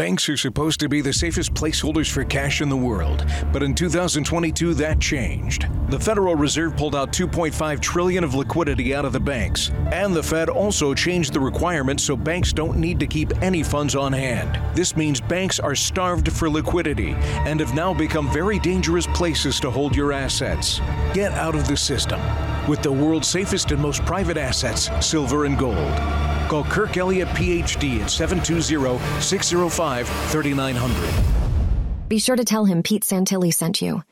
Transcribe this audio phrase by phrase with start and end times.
[0.00, 3.74] Banks are supposed to be the safest placeholders for cash in the world, but in
[3.74, 5.66] 2022 that changed.
[5.90, 10.22] The Federal Reserve pulled out 2.5 trillion of liquidity out of the banks, and the
[10.22, 14.58] Fed also changed the requirements so banks don't need to keep any funds on hand.
[14.74, 17.10] This means banks are starved for liquidity
[17.44, 20.80] and have now become very dangerous places to hold your assets.
[21.12, 22.22] Get out of the system
[22.66, 26.39] with the world's safest and most private assets, silver and gold.
[26.50, 32.08] Call Kirk Elliott PhD at 720 605 3900.
[32.08, 34.02] Be sure to tell him Pete Santilli sent you.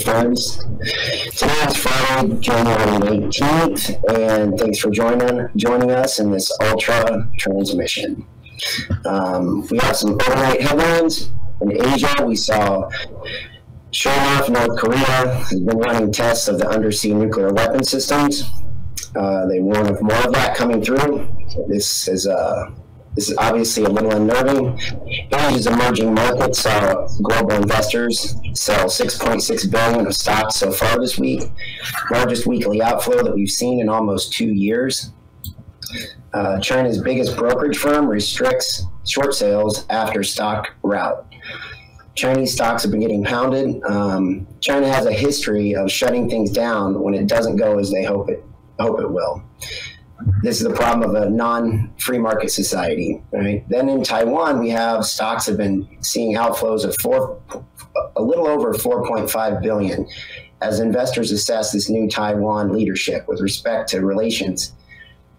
[0.00, 0.58] Friends.
[1.36, 8.24] Today is Friday, January 18th, and thanks for joining joining us in this Ultra transmission.
[9.04, 11.30] Um, we have some overnight headlines.
[11.62, 12.88] In Asia, we saw
[13.90, 18.44] sure enough, North Korea has been running tests of the undersea nuclear weapon systems.
[19.16, 21.28] Uh, they warn of more of that coming through.
[21.66, 22.70] This is uh,
[23.14, 24.78] this is obviously a little unnerving.
[25.32, 31.42] Asia's emerging market saw global investors sell 6.6 billion of stocks so far this week,
[32.10, 35.12] largest weekly outflow that we've seen in almost two years.
[36.32, 41.26] Uh, China's biggest brokerage firm restricts short sales after stock rout.
[42.14, 43.82] Chinese stocks have been getting pounded.
[43.84, 48.04] Um, China has a history of shutting things down when it doesn't go as they
[48.04, 48.44] hope it
[48.78, 49.42] hope it will.
[50.42, 53.64] This is the problem of a non-free market society, right?
[53.68, 57.40] Then in Taiwan, we have stocks have been seeing outflows of four,
[58.16, 60.06] a little over 4.5 billion,
[60.60, 64.72] as investors assess this new Taiwan leadership with respect to relations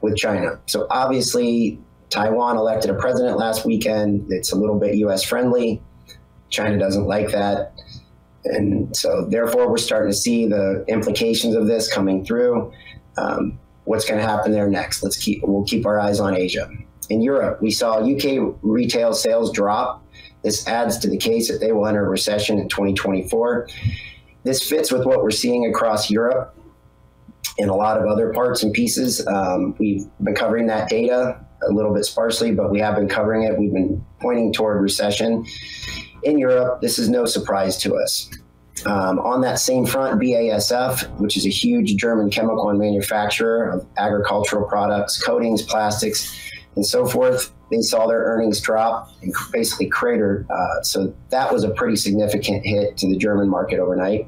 [0.02, 0.60] with China.
[0.68, 4.32] So obviously, Taiwan elected a president last weekend.
[4.32, 5.24] It's a little bit U.S.
[5.24, 5.82] friendly.
[6.50, 7.74] China doesn't like that.
[8.46, 12.72] And so, therefore, we're starting to see the implications of this coming through.
[13.18, 15.02] Um, what's going to happen there next?
[15.02, 16.70] Let's keep we'll keep our eyes on Asia.
[17.10, 20.06] In Europe, we saw UK retail sales drop.
[20.44, 23.68] This adds to the case that they will enter a recession in 2024.
[24.44, 26.56] This fits with what we're seeing across Europe
[27.58, 29.26] and a lot of other parts and pieces.
[29.26, 33.44] Um, we've been covering that data a little bit sparsely, but we have been covering
[33.44, 33.58] it.
[33.58, 35.46] We've been pointing toward recession
[36.24, 38.30] in Europe, this is no surprise to us.
[38.86, 43.86] Um, on that same front, BASF, which is a huge German chemical and manufacturer of
[43.98, 50.46] agricultural products, coatings, plastics, and so forth, they saw their earnings drop and basically crater.
[50.50, 54.28] Uh, so that was a pretty significant hit to the German market overnight.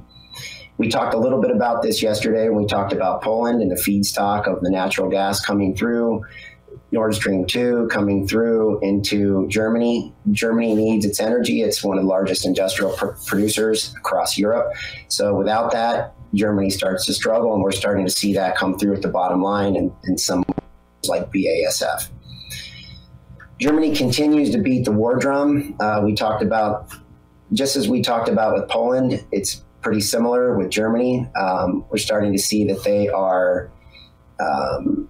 [0.78, 3.76] We talked a little bit about this yesterday when we talked about Poland and the
[3.76, 6.24] feedstock of the natural gas coming through.
[6.92, 10.14] Nord Stream 2 coming through into Germany.
[10.32, 11.62] Germany needs its energy.
[11.62, 14.74] It's one of the largest industrial pr- producers across Europe.
[15.08, 18.96] So without that, Germany starts to struggle, and we're starting to see that come through
[18.96, 20.44] at the bottom line in, in some
[21.08, 22.10] like BASF.
[23.60, 25.76] Germany continues to beat the war drum.
[25.80, 26.92] Uh, we talked about,
[27.54, 31.28] just as we talked about with Poland, it's pretty similar with Germany.
[31.36, 33.70] Um, we're starting to see that they are
[34.40, 35.10] um,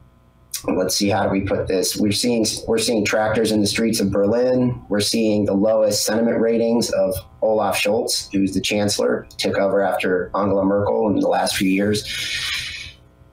[0.65, 1.95] let's see how do we put this.
[1.97, 4.81] We're seeing we're seeing tractors in the streets of berlin.
[4.89, 10.31] We're seeing the lowest sentiment ratings of olaf scholz who's the chancellor took over after
[10.35, 12.05] angela merkel in the last few years.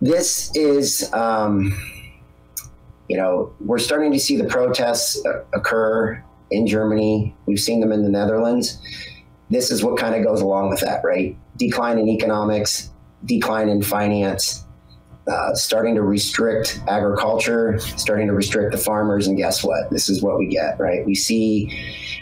[0.00, 1.76] This is um,
[3.08, 5.22] you know we're starting to see the protests
[5.52, 7.36] occur in germany.
[7.46, 8.78] We've seen them in the netherlands.
[9.50, 11.36] This is what kind of goes along with that right?
[11.56, 12.90] Decline in economics
[13.24, 14.64] decline in finance
[15.28, 19.90] uh, starting to restrict agriculture, starting to restrict the farmers, and guess what?
[19.90, 21.04] This is what we get, right?
[21.04, 21.70] We see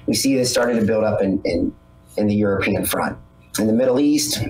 [0.07, 1.75] we see this starting to build up in, in,
[2.17, 3.19] in the European front.
[3.59, 4.45] In the Middle East,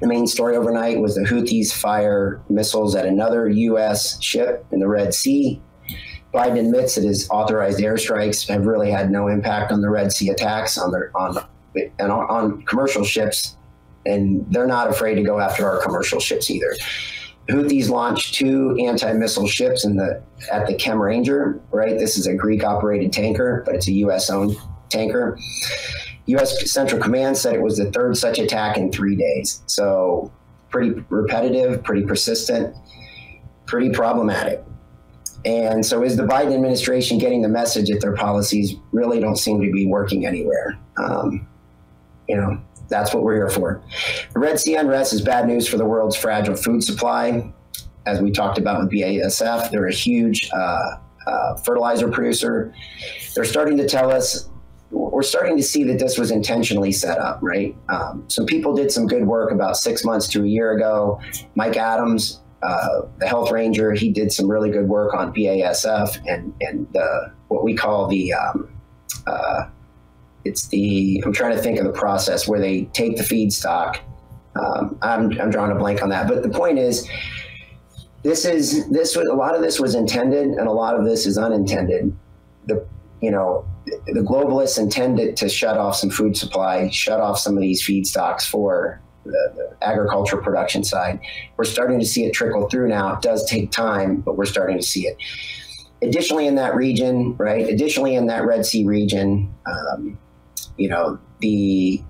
[0.00, 4.22] the main story overnight was the Houthis fire missiles at another U.S.
[4.22, 5.60] ship in the Red Sea.
[6.32, 10.30] Biden admits that his authorized airstrikes have really had no impact on the Red Sea
[10.30, 11.38] attacks on their on
[11.98, 13.56] and on, on commercial ships,
[14.04, 16.74] and they're not afraid to go after our commercial ships either.
[17.48, 21.60] Houthis launched two anti-missile ships in the at the Chem Ranger.
[21.70, 24.56] Right, this is a Greek-operated tanker, but it's a U.S.-owned
[24.88, 25.38] tanker.
[26.26, 26.70] U.S.
[26.70, 29.62] Central Command said it was the third such attack in three days.
[29.66, 30.32] So
[30.70, 32.74] pretty repetitive, pretty persistent,
[33.66, 34.64] pretty problematic.
[35.44, 39.60] And so, is the Biden administration getting the message that their policies really don't seem
[39.60, 40.78] to be working anywhere?
[40.96, 41.46] Um,
[42.28, 42.58] you know,
[42.88, 43.82] that's what we're here for.
[44.32, 47.52] The Red Sea unrest is bad news for the world's fragile food supply.
[48.06, 50.96] As we talked about with BASF, they're a huge uh,
[51.26, 52.74] uh, fertilizer producer.
[53.34, 54.48] They're starting to tell us
[54.90, 57.76] we're starting to see that this was intentionally set up, right?
[57.88, 61.20] Um, some people did some good work about six months to a year ago.
[61.56, 66.54] Mike Adams, uh, the health ranger, he did some really good work on BASF and
[66.60, 68.68] and uh, what we call the um,
[69.26, 69.64] uh,
[70.44, 73.98] it's the I'm trying to think of the process where they take the feedstock.
[74.56, 77.08] Um, I'm I'm drawing a blank on that, but the point is,
[78.22, 81.26] this is this was a lot of this was intended and a lot of this
[81.26, 82.14] is unintended.
[82.66, 82.86] The
[83.20, 87.60] you know the globalists intended to shut off some food supply, shut off some of
[87.60, 91.20] these feedstocks for the, the, agriculture production side.
[91.56, 93.14] We're starting to see it trickle through now.
[93.14, 95.16] It does take time, but we're starting to see it.
[96.02, 97.68] Additionally, in that region, right?
[97.68, 100.18] Additionally, in that Red Sea region, um,
[100.76, 102.02] you know, the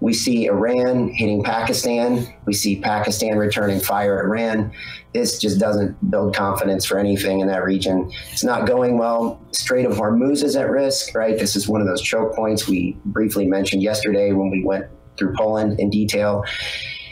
[0.00, 2.26] we see Iran hitting Pakistan.
[2.44, 4.72] We see Pakistan returning fire at Iran.
[5.14, 8.10] This just doesn't build confidence for anything in that region.
[8.30, 9.40] It's not going well.
[9.52, 11.38] Strait of Hormuz is at risk, right?
[11.38, 14.86] This is one of those choke points we briefly mentioned yesterday when we went
[15.16, 16.44] through Poland in detail.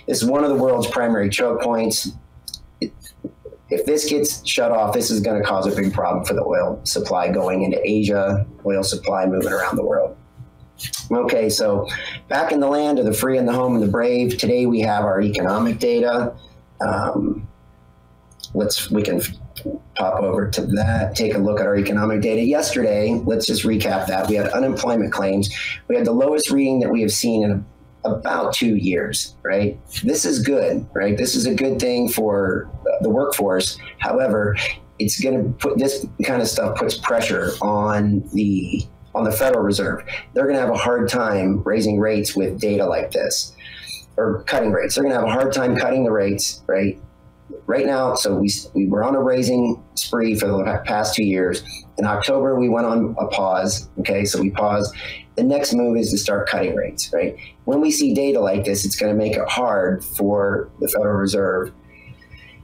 [0.07, 2.13] This is one of the world's primary choke points.
[2.81, 6.45] If this gets shut off, this is going to cause a big problem for the
[6.45, 10.19] oil supply going into Asia, oil supply moving around the world.
[11.11, 11.89] Okay, so
[12.29, 14.37] back in the land of the free and the home and the brave.
[14.39, 16.35] Today we have our economic data.
[16.81, 17.47] Um,
[18.55, 19.21] let's we can
[19.95, 21.15] pop over to that.
[21.15, 22.43] Take a look at our economic data.
[22.43, 24.29] Yesterday, let's just recap that.
[24.29, 25.49] We had unemployment claims.
[25.89, 27.65] We had the lowest reading that we have seen in
[28.05, 29.37] about two years.
[29.43, 29.79] Right.
[30.03, 30.87] This is good.
[30.93, 31.17] Right.
[31.17, 32.69] This is a good thing for
[33.01, 33.79] the workforce.
[33.99, 34.57] However,
[34.99, 39.65] it's going to put this kind of stuff puts pressure on the on the Federal
[39.65, 40.05] Reserve.
[40.33, 43.55] They're going to have a hard time raising rates with data like this
[44.17, 44.95] or cutting rates.
[44.95, 47.01] They're going to have a hard time cutting the rates, right?
[47.67, 51.63] Right now, so we, we were on a raising spree for the past two years.
[51.99, 53.89] In October, we went on a pause.
[54.01, 54.95] Okay, so we paused.
[55.37, 57.37] The next move is to start cutting rates, right?
[57.65, 61.17] When we see data like this, it's going to make it hard for the Federal
[61.17, 61.73] Reserve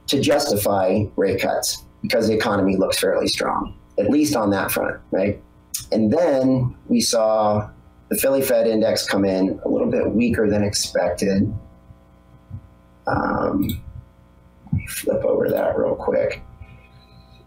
[0.07, 4.99] to justify rate cuts because the economy looks fairly strong, at least on that front,
[5.11, 5.41] right?
[5.91, 7.69] And then we saw
[8.09, 11.53] the Philly Fed index come in a little bit weaker than expected.
[13.07, 13.81] Um,
[14.87, 16.41] flip over that real quick.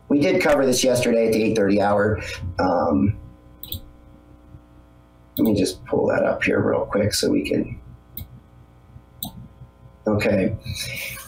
[0.09, 2.21] We did cover this yesterday at the 8:30 hour.
[2.59, 3.19] Um,
[5.39, 7.81] let me just pull that up here real quick so we can.
[10.07, 10.57] Okay.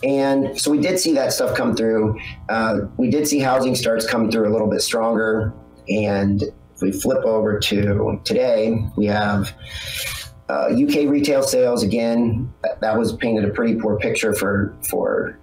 [0.02, 2.18] And so we did see that stuff come through.
[2.48, 5.52] Uh, we did see housing starts come through a little bit stronger.
[5.88, 6.44] And
[6.76, 9.52] if we flip over to today, we have
[10.50, 12.52] uh, UK retail sales again.
[12.80, 15.38] That, was painted a pretty poor picture for for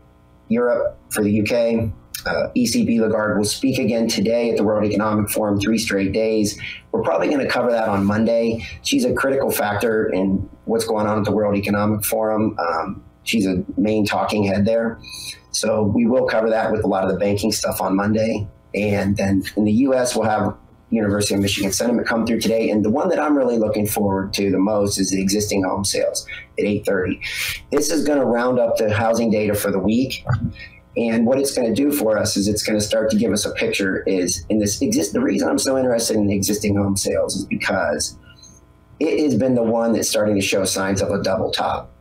[0.48, 1.92] Europe, for the UK.
[2.26, 6.58] Uh, ECB Lagarde will speak again today at the World Economic Forum, three straight days.
[6.92, 8.66] We're probably going to cover that on Monday.
[8.84, 12.56] She's a critical factor in what's going on at the World Economic Forum.
[12.60, 15.00] Um, she's a main talking head there.
[15.52, 18.48] So we will cover that with a lot of the banking stuff on Monday.
[18.74, 20.56] And then in the US, we'll have
[20.94, 22.70] University of Michigan sentiment come through today.
[22.70, 25.84] And the one that I'm really looking forward to the most is the existing home
[25.84, 26.26] sales
[26.60, 27.20] at 8:30.
[27.72, 30.26] This is going to round up the housing data for the week.
[30.96, 33.32] And what it's going to do for us is it's going to start to give
[33.32, 36.96] us a picture is in this exist the reason I'm so interested in existing home
[36.96, 38.16] sales is because
[39.00, 41.92] it has been the one that's starting to show signs of a double top.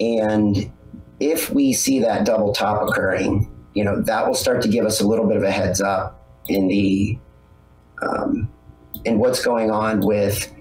[0.00, 0.72] And
[1.20, 5.00] if we see that double top occurring, you know, that will start to give us
[5.00, 7.18] a little bit of a heads up in the
[8.04, 8.50] um,
[9.06, 10.52] and what's going on with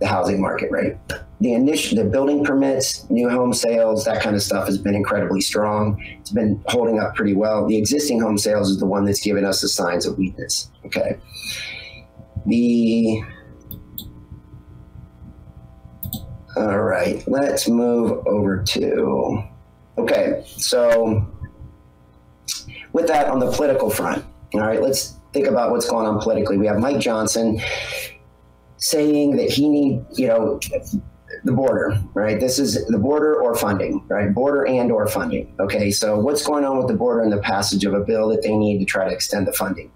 [0.00, 0.98] the housing market, right?
[1.40, 5.40] The initial, the building permits, new home sales, that kind of stuff has been incredibly
[5.40, 6.02] strong.
[6.20, 7.66] It's been holding up pretty well.
[7.66, 10.70] The existing home sales is the one that's given us the signs of weakness.
[10.86, 11.18] Okay.
[12.46, 13.22] The
[16.56, 19.42] all right, let's move over to
[19.98, 20.44] okay.
[20.46, 21.26] So
[22.92, 24.24] with that on the political front,
[24.54, 26.56] all right, let's think about what's going on politically.
[26.56, 27.60] We have Mike Johnson
[28.76, 30.60] saying that he need, you know,
[31.42, 32.38] the border, right?
[32.38, 34.32] This is the border or funding, right?
[34.32, 35.54] Border and or funding.
[35.58, 38.42] Okay, so what's going on with the border and the passage of a bill that
[38.42, 39.90] they need to try to extend the funding?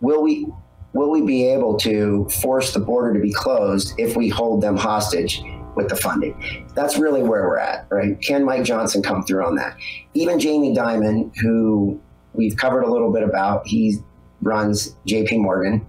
[0.00, 0.46] Will we
[0.94, 4.76] will we be able to force the border to be closed if we hold them
[4.76, 5.42] hostage
[5.74, 6.66] with the funding?
[6.74, 8.20] That's really where we're at, right?
[8.20, 9.76] Can Mike Johnson come through on that?
[10.14, 12.00] Even Jamie Dimon, who
[12.34, 14.00] we've covered a little bit about, he's
[14.42, 15.86] runs JP Morgan.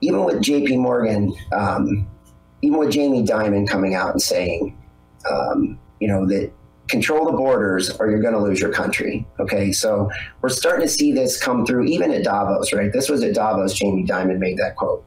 [0.00, 2.08] Even with JP Morgan, um,
[2.62, 4.76] even with Jamie Dimon coming out and saying,
[5.30, 6.50] um, you know, that
[6.88, 9.26] control the borders or you're going to lose your country.
[9.38, 9.72] Okay.
[9.72, 12.92] So we're starting to see this come through even at Davos, right?
[12.92, 15.04] This was at Davos, Jamie Dimon made that quote,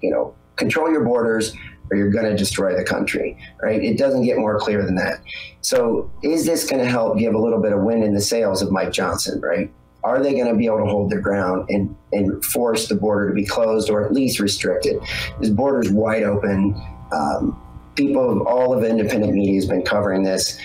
[0.00, 1.54] you know, control your borders
[1.90, 3.82] or you're going to destroy the country, right?
[3.82, 5.20] It doesn't get more clear than that.
[5.60, 8.62] So is this going to help give a little bit of wind in the sails
[8.62, 9.70] of Mike Johnson, right?
[10.06, 13.28] Are they going to be able to hold their ground and, and force the border
[13.28, 15.02] to be closed or at least restricted?
[15.40, 16.80] This border is wide open.
[17.10, 17.60] Um,
[17.96, 20.60] people, all of independent media has been covering this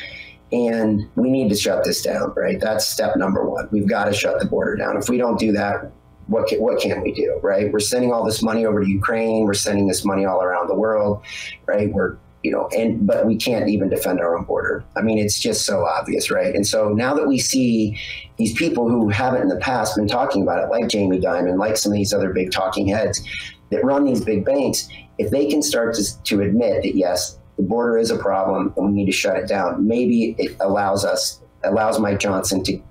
[0.51, 2.59] and we need to shut this down, right?
[2.59, 3.67] That's step number one.
[3.71, 4.95] We've got to shut the border down.
[4.95, 5.91] If we don't do that,
[6.27, 7.71] what can, what can we do, right?
[7.71, 9.45] We're sending all this money over to Ukraine.
[9.45, 11.23] We're sending this money all around the world,
[11.65, 11.91] right?
[11.91, 14.83] We're you know, and but we can't even defend our own border.
[14.95, 16.55] I mean, it's just so obvious, right?
[16.55, 17.99] And so now that we see
[18.37, 21.77] these people who haven't in the past been talking about it, like Jamie Dimon, like
[21.77, 23.21] some of these other big talking heads
[23.69, 27.63] that run these big banks, if they can start to, to admit that yes, the
[27.63, 29.87] border is a problem and we need to shut it down.
[29.87, 32.81] Maybe it allows us, allows Mike Johnson to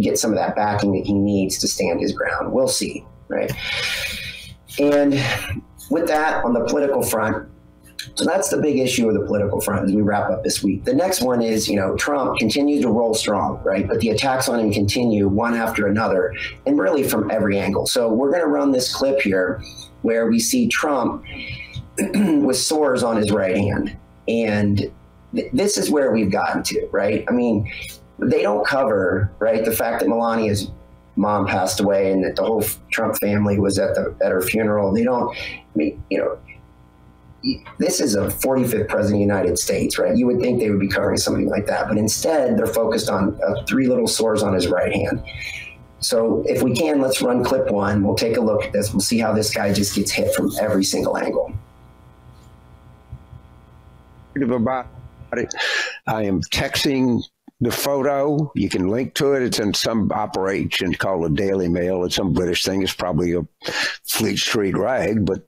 [0.00, 2.52] get some of that backing that he needs to stand his ground.
[2.52, 3.50] We'll see, right?
[4.78, 5.20] And
[5.90, 7.48] with that, on the political front,
[8.14, 10.84] so that's the big issue of the political front as we wrap up this week.
[10.84, 13.86] The next one is, you know, Trump continues to roll strong, right?
[13.86, 16.34] But the attacks on him continue one after another
[16.66, 17.86] and really from every angle.
[17.86, 19.62] So we're going to run this clip here
[20.02, 21.24] where we see Trump
[21.98, 23.96] with sores on his right hand.
[24.28, 24.90] And
[25.34, 27.24] th- this is where we've gotten to, right?
[27.28, 27.70] I mean,
[28.18, 30.70] they don't cover, right, the fact that Melania's
[31.16, 34.92] mom passed away and that the whole Trump family was at the at her funeral.
[34.92, 36.38] They don't, I mean, you know,
[37.78, 40.16] this is a 45th president of the United States, right?
[40.16, 43.38] You would think they would be covering something like that, but instead they're focused on
[43.46, 45.22] uh, three little sores on his right hand.
[46.00, 48.02] So if we can, let's run clip one.
[48.02, 48.92] We'll take a look at this.
[48.92, 51.56] We'll see how this guy just gets hit from every single angle
[54.42, 54.86] about
[55.32, 55.54] it.
[56.06, 57.22] I am texting
[57.60, 58.52] the photo.
[58.54, 59.42] You can link to it.
[59.42, 62.04] It's in some operation called the Daily Mail.
[62.04, 62.82] It's some British thing.
[62.82, 63.46] It's probably a
[64.04, 65.45] Fleet Street rag, but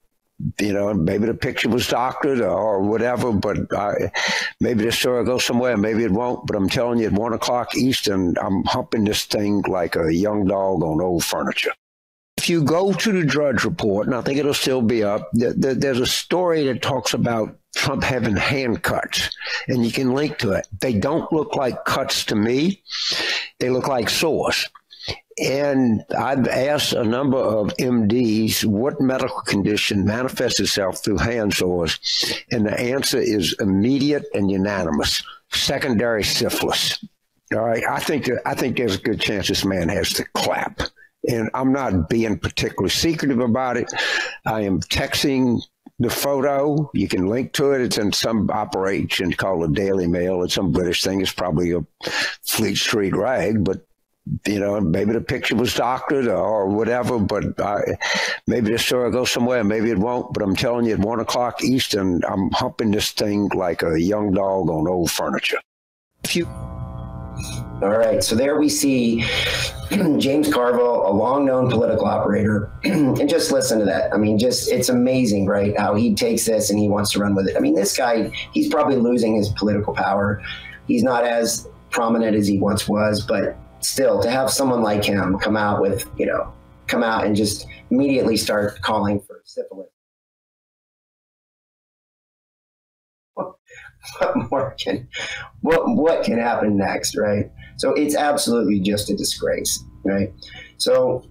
[0.61, 4.13] you know, maybe the picture was doctored or whatever, but I,
[4.61, 6.47] maybe the story will go somewhere, maybe it won't.
[6.47, 10.47] But I'm telling you, at one o'clock Eastern, I'm humping this thing like a young
[10.47, 11.73] dog on old furniture.
[12.37, 15.99] If you go to the Drudge Report, and I think it'll still be up, there's
[15.99, 19.31] a story that talks about Trump having hand cuts,
[19.67, 20.69] and you can link to it.
[20.81, 22.85] They don't look like cuts to me,
[23.59, 24.69] they look like sores.
[25.41, 31.99] And I've asked a number of MDs what medical condition manifests itself through hand sores,
[32.51, 37.05] and the answer is immediate and unanimous secondary syphilis.
[37.55, 40.25] All right, I think that, I think there's a good chance this man has the
[40.35, 40.81] clap,
[41.29, 43.93] and I'm not being particularly secretive about it.
[44.45, 45.63] I am texting
[45.99, 46.91] the photo.
[46.95, 47.81] You can link to it.
[47.81, 50.43] It's in some operation called the Daily Mail.
[50.43, 51.21] It's some British thing.
[51.21, 51.85] It's probably a
[52.43, 53.88] Fleet Street rag, but
[54.47, 57.81] you know, maybe the picture was doctored or whatever, but I,
[58.47, 60.33] maybe the story will go somewhere, maybe it won't.
[60.33, 64.33] But I'm telling you, at one o'clock Eastern, I'm humping this thing like a young
[64.33, 65.61] dog on old furniture.
[66.25, 66.47] If you
[67.81, 69.25] all right, so there we see
[70.19, 72.73] James Carville, a long known political operator.
[72.85, 74.13] and just listen to that.
[74.13, 75.79] I mean, just it's amazing, right?
[75.79, 77.57] How he takes this and he wants to run with it.
[77.57, 80.43] I mean, this guy, he's probably losing his political power.
[80.89, 85.39] He's not as prominent as he once was, but still, to have someone like him
[85.39, 86.53] come out with, you know,
[86.87, 89.89] come out and just immediately start calling for syphilis
[94.19, 95.09] what more can
[95.61, 97.51] what what can happen next, right?
[97.77, 100.33] So it's absolutely just a disgrace, right?
[100.79, 101.25] So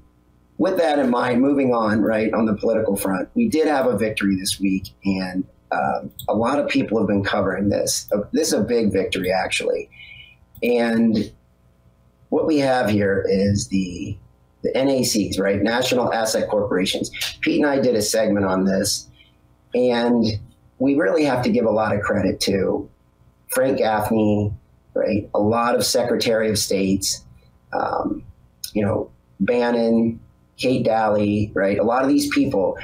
[0.58, 3.98] with that in mind, moving on, right, on the political front, we did have a
[3.98, 8.10] victory this week, and um, a lot of people have been covering this.
[8.32, 9.90] This is a big victory, actually.
[10.64, 11.32] And
[12.30, 14.18] what we have here is the
[14.64, 17.12] the NACs, right, National Asset Corporations.
[17.42, 19.08] Pete and I did a segment on this,
[19.76, 20.26] and
[20.80, 22.90] we really have to give a lot of credit to
[23.50, 24.52] Frank Gaffney,
[24.94, 25.30] right?
[25.34, 27.24] A lot of Secretary of States,
[27.72, 28.24] um,
[28.74, 30.20] you know, Bannon,
[30.58, 31.78] Kate Dalley, right?
[31.78, 32.78] A lot of these people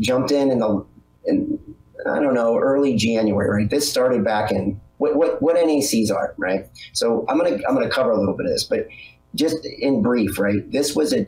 [0.00, 0.84] jumped in in the,
[1.24, 1.58] in,
[2.06, 3.70] I don't know, early January, right?
[3.70, 6.68] This started back in what, what, what NACs are, right?
[6.92, 8.86] So I'm gonna I'm gonna cover a little bit of this, but
[9.34, 10.70] just in brief, right?
[10.70, 11.26] This was a,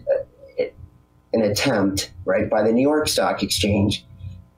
[0.59, 0.73] a
[1.33, 4.05] an attempt, right, by the New York Stock Exchange,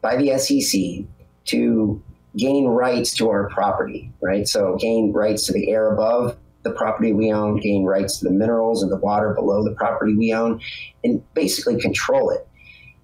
[0.01, 1.07] by the SEC
[1.47, 2.03] to
[2.37, 4.47] gain rights to our property, right?
[4.47, 8.31] So gain rights to the air above the property we own, gain rights to the
[8.31, 10.61] minerals and the water below the property we own,
[11.03, 12.47] and basically control it.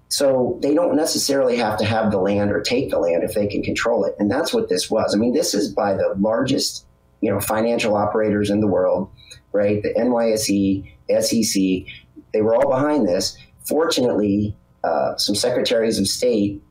[0.09, 3.47] So they don't necessarily have to have the land or take the land if they
[3.47, 4.15] can control it.
[4.19, 5.13] And that's what this was.
[5.15, 6.85] I mean, this is by the largest,
[7.21, 9.09] you know, financial operators in the world,
[9.51, 9.81] right?
[9.81, 10.85] The NYSE,
[11.21, 11.93] SEC,
[12.33, 13.37] they were all behind this.
[13.67, 16.61] Fortunately, uh, some secretaries of state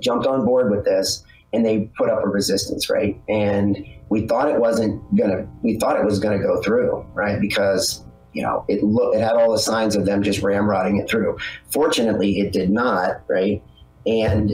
[0.00, 3.20] jumped on board with this and they put up a resistance, right?
[3.28, 3.78] And
[4.08, 7.40] we thought it wasn't gonna, we thought it was gonna go through, right?
[7.40, 8.04] Because
[8.34, 11.38] you know, it looked, it had all the signs of them just ramrodding it through.
[11.70, 13.62] Fortunately, it did not, right?
[14.06, 14.52] And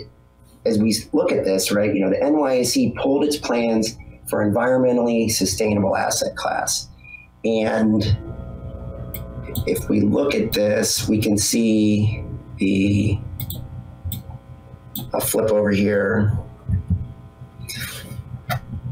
[0.67, 3.97] as we look at this, right, you know, the NYSE pulled its plans
[4.29, 6.89] for environmentally sustainable asset class.
[7.45, 8.17] And
[9.67, 12.23] if we look at this, we can see
[12.59, 13.19] the,
[15.15, 16.39] I'll flip over here.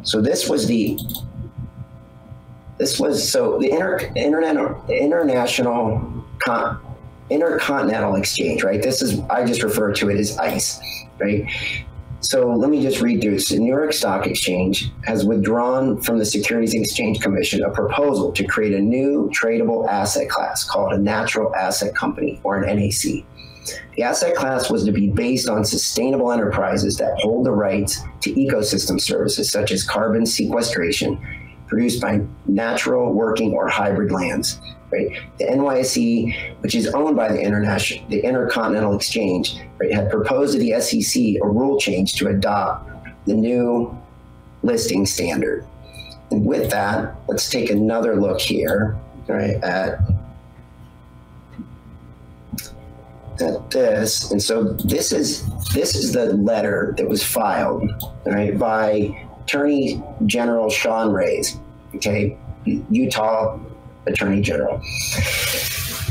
[0.02, 0.98] So this was the
[2.78, 4.56] this was so the inter, internet
[4.88, 6.80] international con,
[7.30, 8.82] intercontinental exchange, right?
[8.82, 10.80] This is I just refer to it as ICE,
[11.18, 11.46] right?
[12.20, 13.48] So let me just read through this.
[13.48, 18.44] The New York Stock Exchange has withdrawn from the Securities Exchange Commission a proposal to
[18.44, 23.24] create a new tradable asset class called a natural asset company or an NAC.
[23.96, 28.32] The asset class was to be based on sustainable enterprises that hold the rights to
[28.34, 31.18] ecosystem services such as carbon sequestration
[31.68, 34.60] produced by natural, working, or hybrid lands.
[34.90, 40.54] Right, the NYSE, which is owned by the international, the Intercontinental Exchange, right, had proposed
[40.54, 42.88] to the SEC a rule change to adopt
[43.26, 43.94] the new
[44.62, 45.66] listing standard.
[46.30, 48.96] And with that, let's take another look here,
[49.26, 50.00] right, at
[53.40, 54.30] at this.
[54.30, 57.90] And so this is this is the letter that was filed,
[58.24, 61.56] right, by Attorney General Sean Reyes,
[61.94, 62.36] okay,
[62.66, 63.58] Utah
[64.06, 64.78] Attorney General.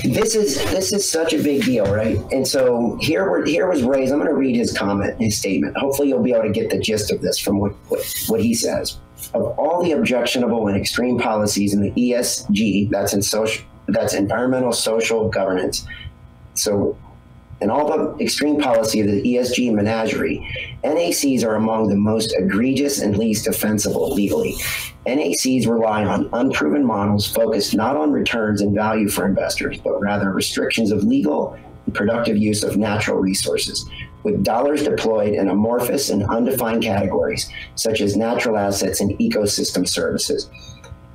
[0.03, 2.17] This is this is such a big deal, right?
[2.31, 4.11] And so here were here was Reyes.
[4.11, 5.77] I'm going to read his comment, his statement.
[5.77, 8.55] Hopefully, you'll be able to get the gist of this from what what, what he
[8.55, 8.97] says.
[9.35, 14.71] Of all the objectionable and extreme policies in the ESG, that's in social, that's environmental
[14.71, 15.85] social governance.
[16.55, 16.97] So
[17.61, 20.47] and all the extreme policy of the ESG menagerie,
[20.83, 24.53] NACs are among the most egregious and least defensible legally.
[25.05, 30.31] NACs rely on unproven models focused not on returns and value for investors, but rather
[30.31, 33.89] restrictions of legal and productive use of natural resources,
[34.23, 40.49] with dollars deployed in amorphous and undefined categories, such as natural assets and ecosystem services.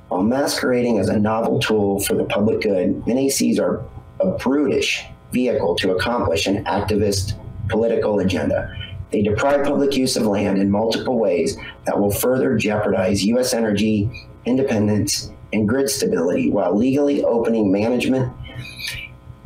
[0.09, 3.85] While masquerading as a novel tool for the public good, NACs are
[4.21, 8.77] a brutish vehicle to accomplish an activist political agenda.
[9.11, 13.53] They deprive public use of land in multiple ways that will further jeopardize U.S.
[13.53, 14.11] energy
[14.45, 18.33] independence and grid stability while legally opening management,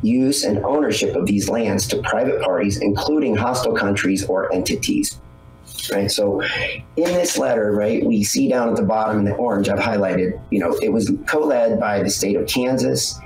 [0.01, 5.19] use, and ownership of these lands to private parties, including hostile countries or entities.
[5.91, 6.11] Right.
[6.11, 9.79] So in this letter, right, we see down at the bottom in the orange, I've
[9.79, 13.17] highlighted, you know, it was co led by the state of Kansas,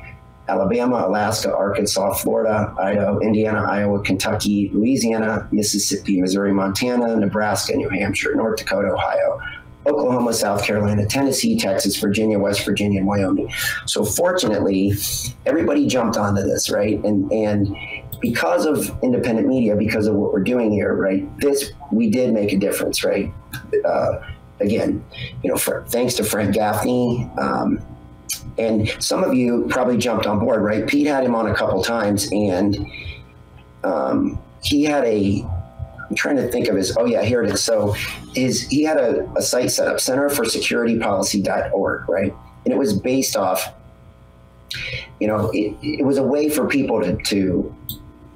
[0.52, 8.36] Alabama, Alaska, Arkansas, Florida, Idaho, Indiana, Iowa, Kentucky, Louisiana, Mississippi, Missouri, Montana, Nebraska, New Hampshire,
[8.36, 9.40] North Dakota, Ohio,
[9.86, 13.50] Oklahoma, South Carolina, Tennessee, Texas, Virginia, West Virginia, and Wyoming.
[13.86, 14.94] So fortunately,
[15.46, 17.02] everybody jumped onto this, right?
[17.06, 17.74] And and
[18.20, 21.26] because of independent media, because of what we're doing here, right?
[21.40, 23.34] This we did make a difference, right?
[23.86, 24.20] Uh,
[24.60, 25.04] again,
[25.44, 27.30] you know, for, thanks to Frank Gaffney.
[27.38, 27.82] Um,
[28.58, 30.88] and some of you probably jumped on board, right?
[30.88, 32.86] Pete had him on a couple times, and
[33.84, 35.46] um, he had a.
[36.10, 36.96] I'm trying to think of his.
[36.98, 37.64] Oh yeah, here it is.
[37.64, 37.94] So,
[38.34, 42.34] his he had a, a site set up, Center for Security Policy.org, right?
[42.66, 43.74] And it was based off.
[45.20, 47.76] You know, it, it was a way for people to to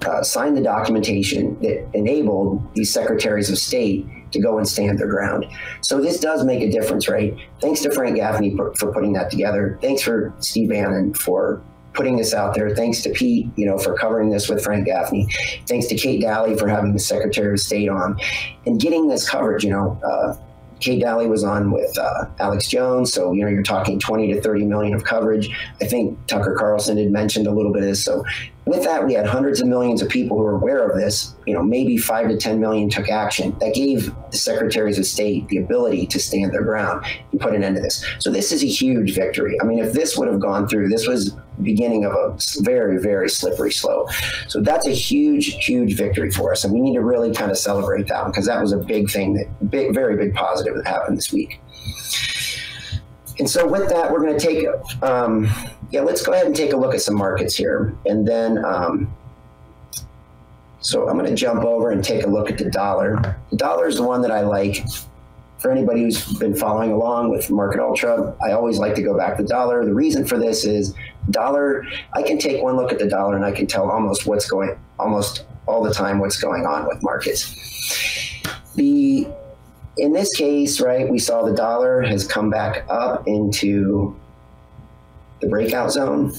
[0.05, 5.07] uh, sign the documentation that enabled these secretaries of state to go and stand their
[5.07, 5.45] ground.
[5.81, 7.35] So this does make a difference, right?
[7.61, 9.79] Thanks to Frank Gaffney for, for putting that together.
[9.81, 11.61] Thanks for Steve Bannon for
[11.95, 12.75] putting this out there.
[12.75, 15.27] Thanks to Pete, you know, for covering this with Frank Gaffney.
[15.67, 18.19] Thanks to Kate Dalley for having the Secretary of State on
[18.65, 19.63] and getting this coverage.
[19.63, 20.35] You know, uh,
[20.81, 24.41] Kate Dalley was on with uh, Alex Jones, so you know you're talking 20 to
[24.41, 25.49] 30 million of coverage.
[25.81, 28.03] I think Tucker Carlson had mentioned a little bit of this.
[28.03, 28.23] So
[28.65, 31.35] with that, we had hundreds of millions of people who were aware of this.
[31.45, 33.55] You know, maybe five to 10 million took action.
[33.59, 37.63] That gave the secretaries of state the ability to stand their ground and put an
[37.63, 38.03] end to this.
[38.19, 39.57] So this is a huge victory.
[39.61, 43.29] I mean, if this would have gone through, this was beginning of a very, very
[43.29, 44.09] slippery slope.
[44.47, 46.63] So that's a huge, huge victory for us.
[46.63, 49.35] And we need to really kind of celebrate that because that was a big thing
[49.35, 51.59] that big, very big positive that happened this week.
[53.39, 54.67] And so with that, we're going to take,
[55.03, 55.49] um,
[55.91, 57.93] yeah, let's go ahead and take a look at some markets here.
[58.05, 59.13] And then, um,
[60.79, 63.39] So I'm going to jump over and take a look at the dollar.
[63.49, 64.85] The dollar is the one that I like.
[65.57, 69.37] For anybody who's been following along with Market Ultra, I always like to go back
[69.37, 69.83] to the dollar.
[69.83, 70.93] The reason for this is
[71.31, 71.87] dollar.
[72.13, 74.77] I can take one look at the dollar and I can tell almost what's going,
[74.99, 77.55] almost all the time, what's going on with markets.
[78.75, 79.27] The
[79.97, 84.15] in this case, right, we saw the dollar has come back up into
[85.41, 86.33] the breakout zone.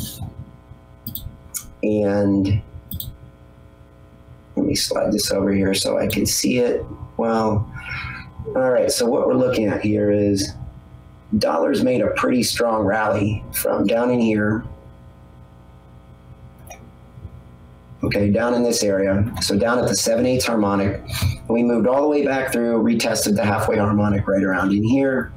[1.82, 2.60] And
[4.56, 6.84] let me slide this over here so I can see it.
[7.16, 7.70] Well,
[8.54, 10.52] all right, so what we're looking at here is
[11.38, 14.64] dollars made a pretty strong rally from down in here.
[18.06, 19.24] Okay, down in this area.
[19.40, 21.02] So down at the 7 8 harmonic.
[21.48, 25.32] We moved all the way back through, retested the halfway harmonic right around in here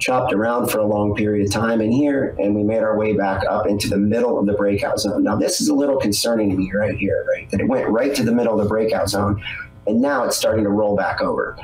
[0.00, 3.12] chopped around for a long period of time in here, and we made our way
[3.12, 5.22] back up into the middle of the breakout zone.
[5.22, 7.48] Now, this is a little concerning to me right here, right?
[7.50, 9.42] That it went right to the middle of the breakout zone,
[9.86, 11.56] and now it's starting to roll back over.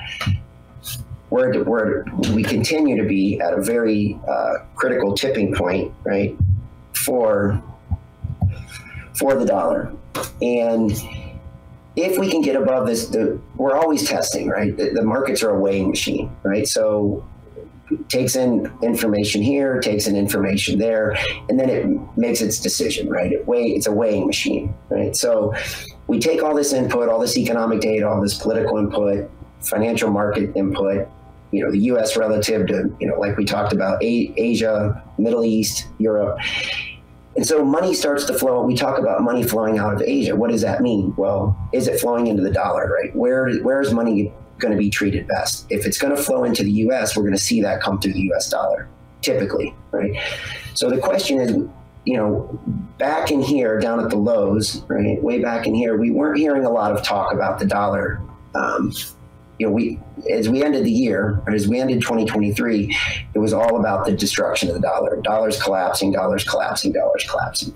[1.28, 6.36] Where we continue to be at a very uh, critical tipping point, right,
[6.92, 7.60] for
[9.14, 9.92] for the dollar,
[10.42, 10.92] and
[11.96, 14.76] if we can get above this, the, we're always testing, right?
[14.76, 16.68] The, the markets are a weighing machine, right?
[16.68, 17.26] So
[18.08, 21.16] takes in information here, takes in information there,
[21.48, 23.32] and then it makes its decision, right?
[23.32, 25.14] It weigh, it's a weighing machine, right?
[25.16, 25.54] So
[26.06, 30.54] we take all this input, all this economic data, all this political input, financial market
[30.56, 31.08] input,
[31.52, 32.16] you know, the U.S.
[32.16, 36.38] relative to, you know, like we talked about, Asia, Middle East, Europe.
[37.36, 38.62] And so money starts to flow.
[38.62, 40.34] We talk about money flowing out of Asia.
[40.34, 41.14] What does that mean?
[41.16, 43.14] Well, is it flowing into the dollar, right?
[43.14, 45.66] Where where is money going to be treated best.
[45.70, 48.14] If it's going to flow into the US, we're going to see that come through
[48.14, 48.88] the US dollar,
[49.20, 50.16] typically, right?
[50.74, 51.52] So the question is,
[52.04, 52.58] you know,
[52.98, 56.64] back in here, down at the lows, right, way back in here, we weren't hearing
[56.64, 58.20] a lot of talk about the dollar.
[58.54, 58.92] Um,
[59.58, 62.96] you know, we as we ended the year, as we ended 2023,
[63.34, 65.20] it was all about the destruction of the dollar.
[65.22, 67.74] Dollars collapsing, dollars collapsing, dollars collapsing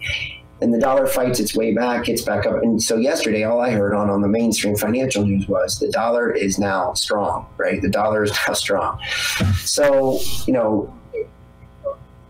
[0.61, 2.63] and the dollar fights its way back, gets back up.
[2.63, 6.31] And so yesterday, all I heard on on the mainstream financial news was the dollar
[6.31, 7.81] is now strong, right?
[7.81, 9.01] The dollar is now strong.
[9.59, 10.95] So you know,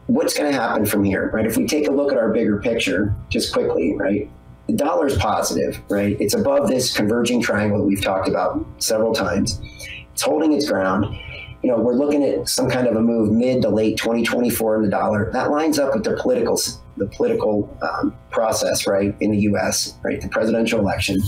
[0.07, 1.47] what's going to happen from here, right?
[1.47, 4.31] If we take a look at our bigger picture, just quickly, right?
[4.71, 6.17] The dollar is positive, right?
[6.21, 9.61] It's above this converging triangle that we've talked about several times.
[10.13, 11.17] It's holding its ground
[11.63, 14.83] you know, we're looking at some kind of a move mid to late 2024 in
[14.83, 15.31] the dollar.
[15.33, 16.59] That lines up with the political
[16.97, 21.21] the political um, process, right, in the U.S., right, the presidential election.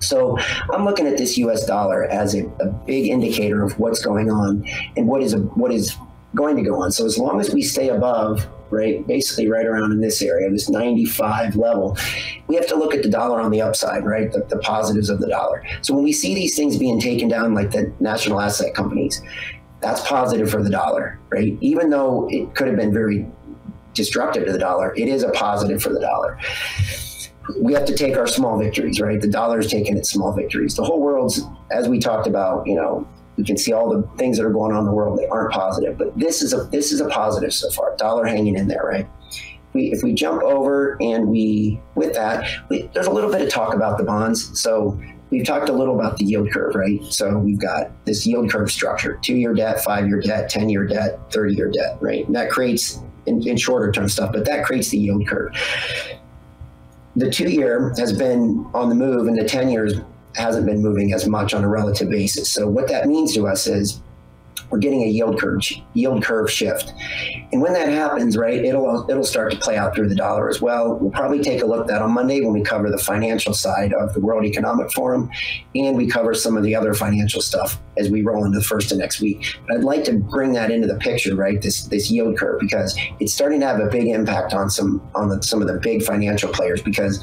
[0.00, 0.38] So
[0.72, 1.66] I'm looking at this U.S.
[1.66, 5.72] dollar as a, a big indicator of what's going on and what is a, what
[5.72, 5.96] is
[6.34, 6.92] going to go on.
[6.92, 10.68] So as long as we stay above, right, basically right around in this area, this
[10.68, 11.96] 95 level,
[12.46, 15.20] we have to look at the dollar on the upside, right, the, the positives of
[15.20, 15.62] the dollar.
[15.82, 19.22] So when we see these things being taken down, like the national asset companies,
[19.80, 21.56] that's positive for the dollar, right?
[21.60, 23.26] Even though it could have been very
[23.94, 26.38] destructive to the dollar, it is a positive for the dollar.
[27.60, 29.20] We have to take our small victories, right?
[29.20, 30.76] The dollar is taking its small victories.
[30.76, 33.08] The whole world's, as we talked about, you know,
[33.40, 35.50] you can see all the things that are going on in the world that aren't
[35.50, 37.96] positive, but this is a this is a positive so far.
[37.96, 39.08] Dollar hanging in there, right?
[39.72, 43.48] We, if we jump over and we with that, we, there's a little bit of
[43.48, 44.60] talk about the bonds.
[44.60, 45.00] So
[45.30, 47.00] we've talked a little about the yield curve, right?
[47.04, 51.96] So we've got this yield curve structure: two-year debt, five-year debt, ten-year debt, thirty-year debt,
[52.00, 52.26] right?
[52.26, 55.54] And that creates in, in shorter term stuff, but that creates the yield curve.
[57.16, 59.94] The two-year has been on the move, and the ten years
[60.36, 62.50] hasn't been moving as much on a relative basis.
[62.50, 64.00] So what that means to us is
[64.70, 65.62] we're getting a yield curve
[65.94, 66.92] yield curve shift.
[67.52, 70.60] And when that happens, right, it'll it'll start to play out through the dollar as
[70.60, 70.94] well.
[70.94, 73.92] We'll probably take a look at that on Monday when we cover the financial side
[73.92, 75.30] of the World Economic Forum,
[75.74, 78.92] and we cover some of the other financial stuff as we roll into the first
[78.92, 79.56] of next week.
[79.66, 81.60] But I'd like to bring that into the picture, right?
[81.60, 85.28] This this yield curve because it's starting to have a big impact on some on
[85.28, 87.20] the, some of the big financial players because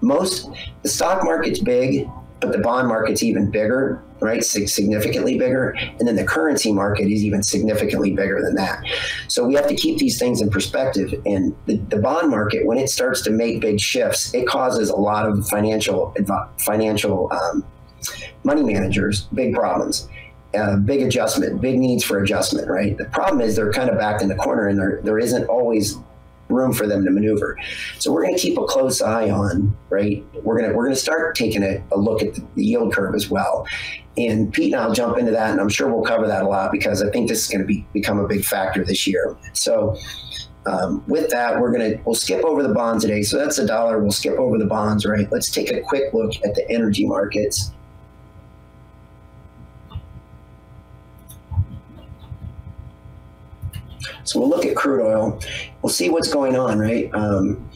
[0.00, 0.48] most
[0.82, 2.08] the stock market's big
[2.40, 4.44] but the bond market's even bigger, right?
[4.44, 5.70] Significantly bigger.
[5.98, 8.82] And then the currency market is even significantly bigger than that.
[9.28, 11.14] So we have to keep these things in perspective.
[11.26, 14.96] And the, the bond market, when it starts to make big shifts, it causes a
[14.96, 16.14] lot of financial
[16.58, 17.64] financial um,
[18.44, 20.08] money managers big problems.
[20.54, 22.96] Uh, big adjustment, big needs for adjustment, right?
[22.96, 25.98] The problem is they're kind of backed in the corner and there, there isn't always
[26.48, 27.58] room for them to maneuver.
[27.98, 30.24] So we're going to keep a close eye on, right?
[30.42, 33.14] We're going to we're going to start taking a, a look at the, yield curve
[33.14, 33.66] as well.
[34.16, 36.72] And Pete and I'll jump into that, and I'm sure we'll cover that a lot
[36.72, 39.36] because I think this is going to be become a big factor this year.
[39.52, 39.96] So
[40.66, 43.22] um, with that, we're gonna we'll skip over the bonds today.
[43.22, 44.00] So that's a dollar.
[44.00, 45.30] We'll skip over the bonds, right?
[45.30, 47.72] Let's take a quick look at the energy markets.
[54.28, 55.40] So we'll look at crude oil.
[55.82, 57.10] We'll see what's going on, right?
[57.14, 57.70] Um,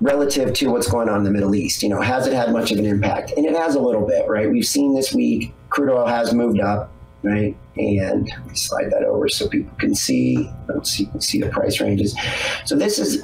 [0.00, 1.82] relative to what's going on in the Middle East.
[1.82, 3.32] You know, has it had much of an impact?
[3.36, 4.48] And it has a little bit, right?
[4.50, 6.92] We've seen this week crude oil has moved up,
[7.22, 7.56] right?
[7.76, 10.50] And slide that over so people can see.
[10.68, 12.16] You can see the price ranges.
[12.64, 13.22] So this is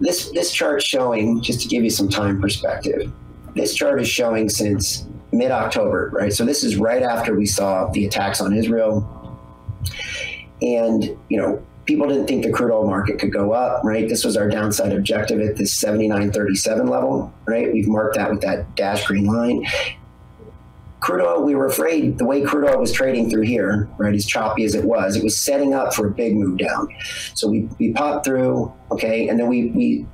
[0.00, 3.12] this this chart showing just to give you some time perspective.
[3.54, 6.32] This chart is showing since mid October, right?
[6.32, 9.16] So this is right after we saw the attacks on Israel.
[10.62, 14.08] And, you know, people didn't think the crude oil market could go up, right?
[14.08, 17.72] This was our downside objective at this 79.37 level, right?
[17.72, 19.66] We've marked that with that dash green line.
[21.00, 24.26] Crude oil, we were afraid the way crude oil was trading through here, right, as
[24.26, 26.88] choppy as it was, it was setting up for a big move down.
[27.34, 30.06] So we, we popped through, okay, and then we, we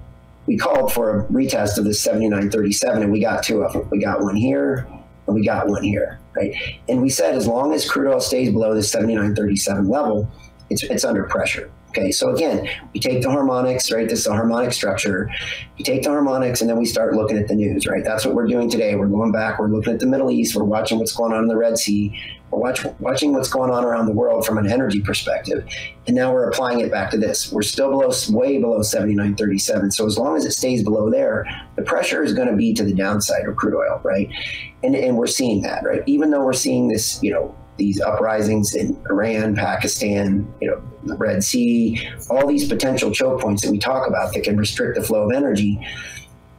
[0.47, 3.89] we called for a retest of the 79.37 and we got two of them.
[3.91, 4.87] We got one here
[5.35, 6.55] we got one here, right?
[6.89, 10.31] And we said as long as crude oil stays below the 79.37 level,
[10.71, 11.71] it's, it's under pressure.
[11.97, 14.07] Okay, so again, we take the harmonics, right?
[14.07, 15.31] This is a harmonic structure.
[15.79, 18.05] We take the harmonics and then we start looking at the news, right?
[18.05, 18.95] That's what we're doing today.
[18.97, 21.49] We're going back, we're looking at the Middle East, we're watching what's going on in
[21.49, 22.15] the Red Sea,
[22.51, 25.67] we're watch, watching what's going on around the world from an energy perspective.
[26.07, 27.51] And now we're applying it back to this.
[27.51, 29.91] We're still below, way below 79.37.
[29.95, 32.85] So as long as it stays below there, the pressure is going to be to
[32.85, 34.29] the downside of crude oil, right?
[34.83, 36.03] And, and we're seeing that, right?
[36.05, 41.17] Even though we're seeing this, you know, these uprisings in Iran, Pakistan, you know, the
[41.17, 45.05] Red Sea, all these potential choke points that we talk about that can restrict the
[45.05, 45.79] flow of energy.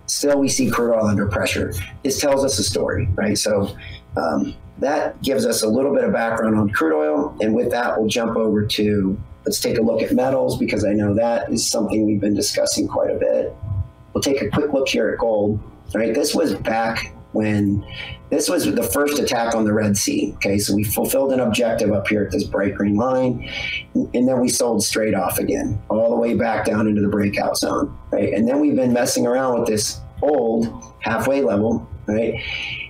[0.05, 1.73] Still, we see crude oil under pressure.
[2.03, 3.37] This tells us a story, right?
[3.37, 3.75] So
[4.15, 7.99] um, that gives us a little bit of background on crude oil, and with that,
[7.99, 11.69] we'll jump over to let's take a look at metals because I know that is
[11.69, 13.55] something we've been discussing quite a bit.
[14.13, 15.59] We'll take a quick look here at gold.
[15.93, 17.85] Right, this was back when
[18.31, 20.33] this was the first attack on the Red Sea.
[20.37, 23.47] Okay, so we fulfilled an objective up here at this bright green line,
[23.93, 27.55] and then we sold straight off again, all the way back down into the breakout
[27.55, 27.95] zone.
[28.11, 30.67] Right, and then we've been messing around with this old
[30.99, 31.87] halfway level.
[32.07, 32.41] Right,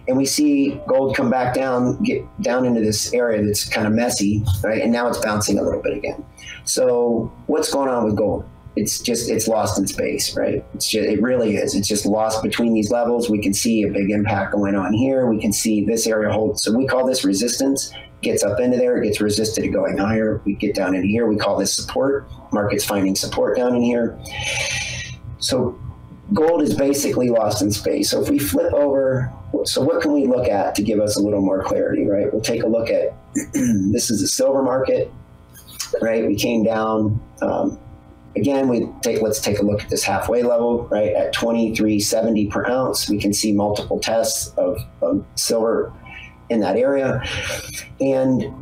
[0.08, 3.94] and we see gold come back down, get down into this area that's kind of
[3.94, 4.44] messy.
[4.64, 6.24] Right, and now it's bouncing a little bit again.
[6.64, 8.46] So what's going on with gold?
[8.78, 10.64] It's just it's lost in space, right?
[10.76, 11.74] It's just, it really is.
[11.74, 13.28] It's just lost between these levels.
[13.28, 15.26] We can see a big impact going on here.
[15.26, 16.60] We can see this area hold.
[16.60, 17.92] So we call this resistance.
[18.22, 20.42] Gets up into there, it gets resisted to going higher.
[20.44, 21.28] We get down in here.
[21.28, 22.28] We call this support.
[22.52, 24.18] Markets finding support down in here.
[25.40, 25.80] So
[26.34, 28.10] gold is basically lost in space.
[28.10, 29.32] So if we flip over,
[29.66, 32.32] so what can we look at to give us a little more clarity, right?
[32.32, 33.16] We'll take a look at
[33.54, 35.12] this is the silver market,
[36.02, 36.26] right?
[36.26, 37.20] We came down.
[37.42, 37.80] Um,
[38.36, 42.68] Again, we take let's take a look at this halfway level, right at 23.70 per
[42.68, 43.10] ounce.
[43.10, 45.92] We can see multiple tests of, of silver
[46.50, 47.22] in that area.
[48.00, 48.54] And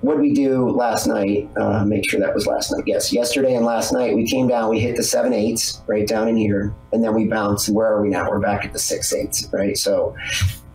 [0.00, 1.50] what we do last night?
[1.56, 2.84] Uh, make sure that was last night.
[2.86, 4.70] Yes, yesterday and last night we came down.
[4.70, 7.68] We hit the seven eights right down in here, and then we bounced.
[7.68, 8.30] Where are we now?
[8.30, 9.76] We're back at the six eights, right?
[9.76, 10.16] So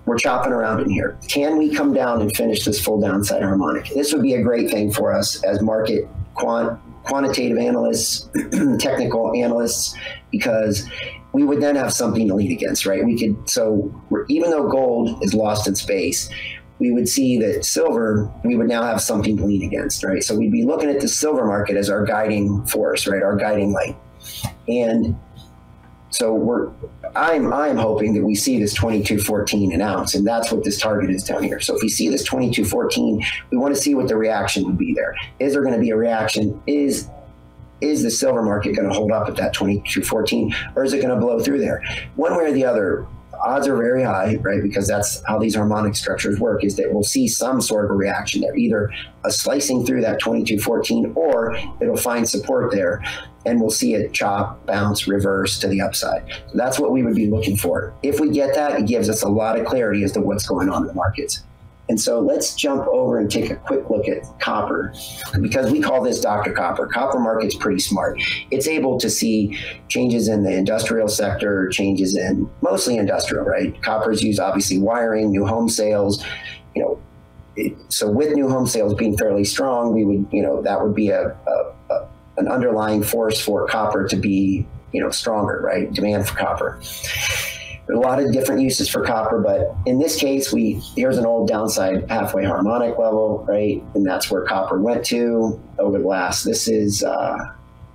[0.06, 1.18] we're chopping around in here.
[1.28, 3.90] Can we come down and finish this full downside harmonic?
[3.90, 8.30] This would be a great thing for us as market quant quantitative analysts,
[8.80, 9.96] technical analysts,
[10.32, 10.90] because
[11.34, 13.04] we would then have something to lean against, right?
[13.04, 13.94] We could, so
[14.30, 16.30] even though gold is lost in space,
[16.80, 20.24] we would see that silver, we would now have something to lean against, right?
[20.24, 23.24] So we'd be looking at the silver market as our guiding force, right?
[23.24, 23.98] Our guiding light.
[24.68, 25.16] And
[26.16, 26.72] so we're
[27.14, 31.10] I'm I'm hoping that we see this 2214 an ounce, and that's what this target
[31.10, 31.60] is down here.
[31.60, 34.94] So if we see this 2214, we want to see what the reaction would be
[34.94, 35.14] there.
[35.40, 36.62] Is there going to be a reaction?
[36.68, 37.10] Is
[37.82, 41.14] is the silver market going to hold up at that 2214 or is it going
[41.14, 41.84] to blow through there?
[42.16, 43.06] One way or the other,
[43.44, 44.64] odds are very high, right?
[44.64, 47.94] Because that's how these harmonic structures work is that we'll see some sort of a
[47.94, 48.90] reaction there, either
[49.26, 53.04] a slicing through that 2214 or it'll find support there
[53.46, 56.28] and we'll see it chop, bounce, reverse to the upside.
[56.30, 57.94] So that's what we would be looking for.
[58.04, 60.70] If we get that, it gives us a lot of clarity as to what's going
[60.70, 61.44] on in the markets.
[61.88, 64.94] And so let's jump over and take a quick look at copper
[65.40, 66.52] because we call this Dr.
[66.52, 66.88] Copper.
[66.88, 68.20] Copper market's pretty smart.
[68.50, 73.80] It's able to see changes in the industrial sector, changes in mostly industrial, right?
[73.84, 76.26] Copper's used obviously wiring, new home sales,
[76.76, 77.02] you know.
[77.58, 80.94] It, so with new home sales being fairly strong, we would, you know, that would
[80.94, 81.75] be a, a, a
[82.38, 85.92] an underlying force for copper to be, you know, stronger, right?
[85.94, 86.80] Demand for copper.
[87.88, 91.48] A lot of different uses for copper, but in this case, we here's an old
[91.48, 93.84] downside halfway harmonic level, right?
[93.94, 96.44] And that's where copper went to over the last.
[96.44, 97.38] This is uh,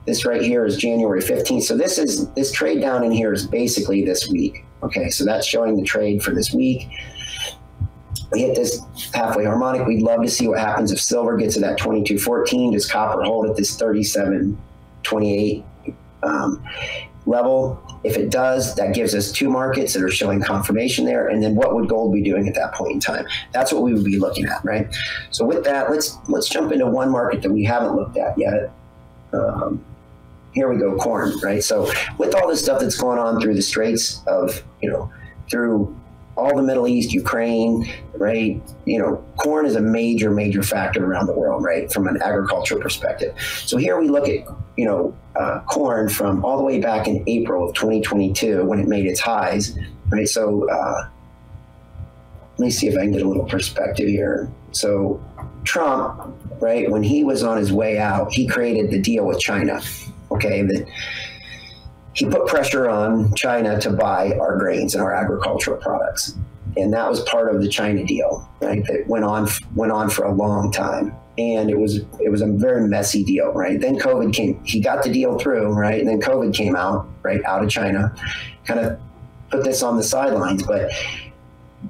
[0.06, 1.62] this right here is January 15th.
[1.62, 4.64] So this is this trade down in here is basically this week.
[4.82, 6.88] Okay, so that's showing the trade for this week.
[8.32, 8.80] Hit this
[9.12, 9.86] halfway harmonic.
[9.86, 12.72] We'd love to see what happens if silver gets to that 22.14.
[12.72, 15.64] Does copper hold at this 37.28
[16.22, 16.64] um,
[17.26, 17.82] level?
[18.04, 21.28] If it does, that gives us two markets that are showing confirmation there.
[21.28, 23.26] And then what would gold be doing at that point in time?
[23.52, 24.94] That's what we would be looking at, right?
[25.30, 28.70] So with that, let's let's jump into one market that we haven't looked at yet.
[29.32, 29.84] Um,
[30.52, 31.62] here we go, corn, right?
[31.62, 35.12] So with all this stuff that's going on through the straits of, you know,
[35.50, 35.99] through
[36.40, 38.60] all the Middle East, Ukraine, right?
[38.86, 41.92] You know, corn is a major, major factor around the world, right?
[41.92, 43.34] From an agricultural perspective.
[43.38, 47.22] So here we look at, you know, uh, corn from all the way back in
[47.28, 50.28] April of 2022 when it made its highs, right?
[50.28, 51.08] So uh,
[52.58, 54.50] let me see if I can get a little perspective here.
[54.72, 55.22] So
[55.64, 59.80] Trump, right, when he was on his way out, he created the deal with China,
[60.30, 60.62] okay?
[60.62, 60.88] That
[62.12, 66.36] he put pressure on China to buy our grains and our agricultural products,
[66.76, 68.84] and that was part of the China deal, right?
[68.86, 72.46] That went on went on for a long time, and it was it was a
[72.46, 73.80] very messy deal, right?
[73.80, 74.62] Then COVID came.
[74.64, 76.00] He got the deal through, right?
[76.00, 78.14] And then COVID came out, right, out of China,
[78.64, 79.00] kind of
[79.50, 80.90] put this on the sidelines, but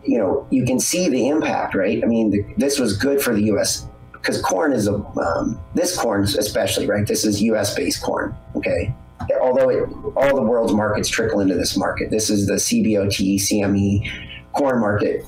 [0.04, 2.02] you know you can see the impact, right?
[2.04, 5.96] I mean, the, this was good for the U.S because corn is a um, this
[5.96, 7.06] corn especially right.
[7.06, 7.74] This is U.S.
[7.74, 8.94] based corn, okay
[9.40, 12.10] although it, all the world's markets trickle into this market.
[12.10, 14.10] This is the CBOT, CME
[14.52, 15.24] corn market.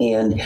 [0.00, 0.42] And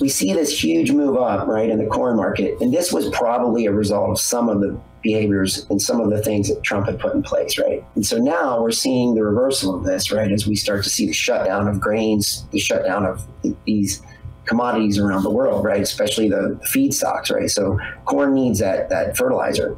[0.00, 2.60] we see this huge move up, right, in the corn market.
[2.60, 6.20] And this was probably a result of some of the behaviors and some of the
[6.22, 7.84] things that Trump had put in place, right?
[7.94, 11.06] And so now we're seeing the reversal of this, right, as we start to see
[11.06, 13.26] the shutdown of grains, the shutdown of
[13.66, 14.02] these
[14.46, 17.50] commodities around the world, right, especially the feedstocks, right?
[17.50, 19.76] So corn needs that that fertilizer.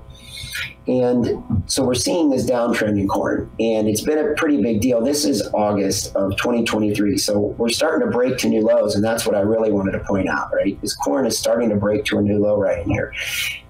[0.86, 5.00] And so we're seeing this downtrend in corn, and it's been a pretty big deal.
[5.02, 7.18] This is August of 2023.
[7.18, 10.00] So we're starting to break to new lows, and that's what I really wanted to
[10.00, 10.78] point out, right?
[10.82, 13.12] Is corn is starting to break to a new low right in here.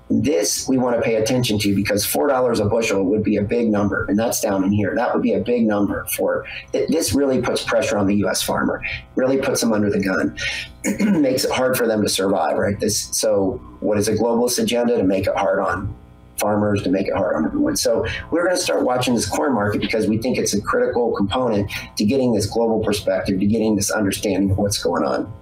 [0.09, 3.43] This we want to pay attention to because four dollars a bushel would be a
[3.43, 4.95] big number, and that's down in here.
[4.95, 7.13] That would be a big number for this.
[7.13, 8.41] Really puts pressure on the U.S.
[8.41, 8.81] farmer.
[9.17, 10.37] Really puts them under the gun.
[11.23, 12.79] Makes it hard for them to survive, right?
[12.79, 13.09] This.
[13.19, 15.93] So, what is a globalist agenda to make it hard on
[16.39, 17.77] farmers to make it hard on everyone.
[17.77, 21.13] So we're going to start watching this corn market because we think it's a critical
[21.13, 25.33] component to getting this global perspective, to getting this understanding of what's going on.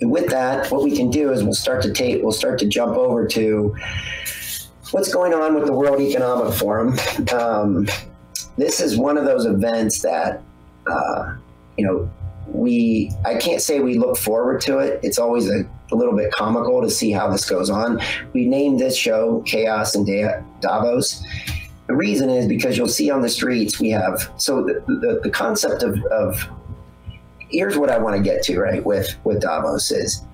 [0.00, 2.66] And with that, what we can do is we'll start to take, we'll start to
[2.66, 3.74] jump over to
[4.90, 6.98] what's going on with the World Economic Forum.
[7.32, 7.88] Um,
[8.56, 10.42] this is one of those events that,
[10.86, 11.36] uh,
[11.76, 12.10] you know,
[12.46, 15.00] we I can't say we look forward to it.
[15.02, 18.00] It's always a, a, little bit comical to see how this goes on.
[18.32, 20.06] We named this show Chaos and
[20.60, 21.24] Davos.
[21.86, 25.30] The reason is because you'll see on the streets we have so the, the, the
[25.30, 26.48] concept of, of
[27.50, 30.24] here's what I want to get to right with with Davos is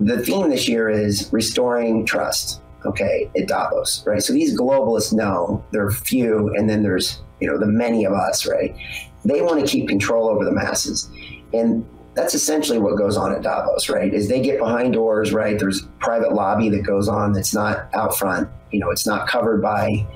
[0.00, 2.60] the theme this year is restoring trust.
[2.84, 4.22] Okay, at Davos, right?
[4.22, 8.12] So these globalists know there are few, and then there's you know the many of
[8.12, 8.76] us, right?
[9.24, 11.10] They want to keep control over the masses.
[11.54, 14.12] And that's essentially what goes on at Davos, right?
[14.12, 15.58] Is they get behind doors, right?
[15.58, 18.48] There's private lobby that goes on that's not out front.
[18.70, 20.06] You know, it's not covered by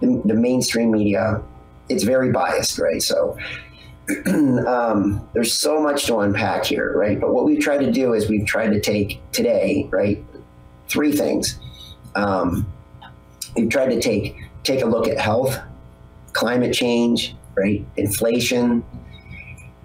[0.00, 1.42] the, the mainstream media.
[1.88, 3.02] It's very biased, right?
[3.02, 3.36] So
[4.26, 7.20] um, there's so much to unpack here, right?
[7.20, 10.24] But what we've tried to do is we've tried to take today, right?
[10.88, 11.58] Three things.
[12.14, 12.66] Um,
[13.56, 15.58] we've tried to take take a look at health,
[16.32, 17.84] climate change, right?
[17.96, 18.84] Inflation,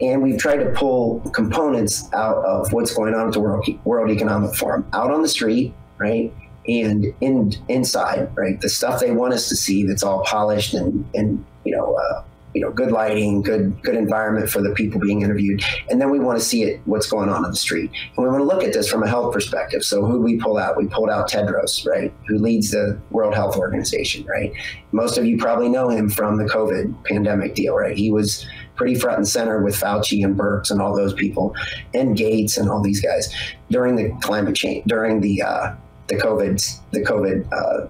[0.02, 4.10] and we've tried to pull components out of what's going on at the World, World
[4.12, 6.34] Economic Forum out on the street, right?
[6.68, 8.60] And in inside, right?
[8.60, 12.24] The stuff they want us to see that's all polished and and you know uh,
[12.54, 15.64] you know good lighting good good environment for the people being interviewed.
[15.90, 17.92] And then we want to see it what's going on on the street.
[18.16, 19.84] And we want to look at this from a health perspective.
[19.84, 20.78] So who we pull out?
[20.78, 22.14] We pulled out tedros right?
[22.28, 24.54] Who leads the world health organization right?
[24.92, 27.98] Most of you probably know him from the covid pandemic deal right?
[27.98, 31.56] He was pretty front and center with fauci and Birx and all those people
[31.94, 33.34] and gates and all these guys
[33.70, 35.76] during the climate change during the uh,
[36.08, 37.88] the covid the covid uh,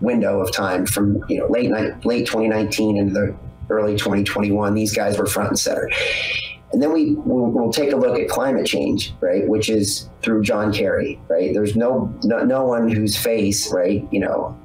[0.00, 3.34] window of time from you know late night late 2019 into the
[3.70, 4.74] early 2021.
[4.74, 5.90] These guys were front and center.
[6.72, 10.42] And then we we'll, we'll, take a look at climate change, right, which is through
[10.42, 11.54] John Kerry, right?
[11.54, 14.58] There's no, no no one whose face, right, you know,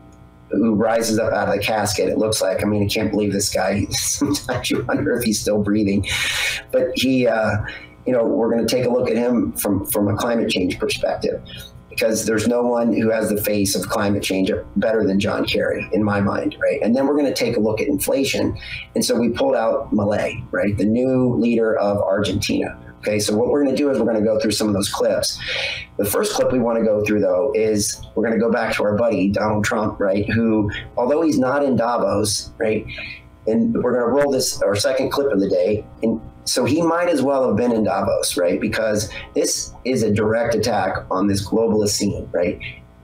[0.50, 2.10] who rises up out of the casket.
[2.10, 2.64] It looks like.
[2.64, 3.86] I mean, I can't believe this guy.
[3.92, 6.06] Sometimes you wonder if he's still breathing,
[6.72, 7.58] but he, uh,
[8.06, 10.80] you know, we're going to take a look at him from from a climate change
[10.80, 11.42] perspective.
[11.92, 15.88] Because there's no one who has the face of climate change better than John Kerry,
[15.94, 16.82] in my mind, right?
[16.82, 18.58] And then we're going to take a look at inflation.
[18.96, 22.80] And so we pulled out Milei, right, the new leader of Argentina.
[23.00, 24.74] Okay, so what we're going to do is we're going to go through some of
[24.74, 25.40] those clips.
[25.98, 28.76] The first clip we want to go through, though, is we're going to go back
[28.76, 30.30] to our buddy Donald Trump, right?
[30.30, 32.86] Who, although he's not in Davos, right,
[33.48, 36.82] and we're going to roll this our second clip of the day, and so he
[36.82, 38.60] might as well have been in Davos, right?
[38.60, 42.60] Because this is a direct attack on this globalist scene, right?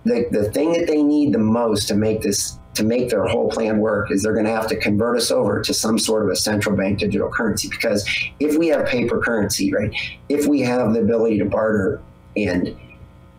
[0.06, 3.50] The, the thing that they need the most to make this to make their whole
[3.50, 6.30] plan work is they're going to have to convert us over to some sort of
[6.30, 8.08] a central bank digital currency because
[8.40, 9.92] if we have paper currency right
[10.30, 12.00] if we have the ability to barter
[12.36, 12.78] and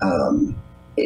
[0.02, 0.60] um,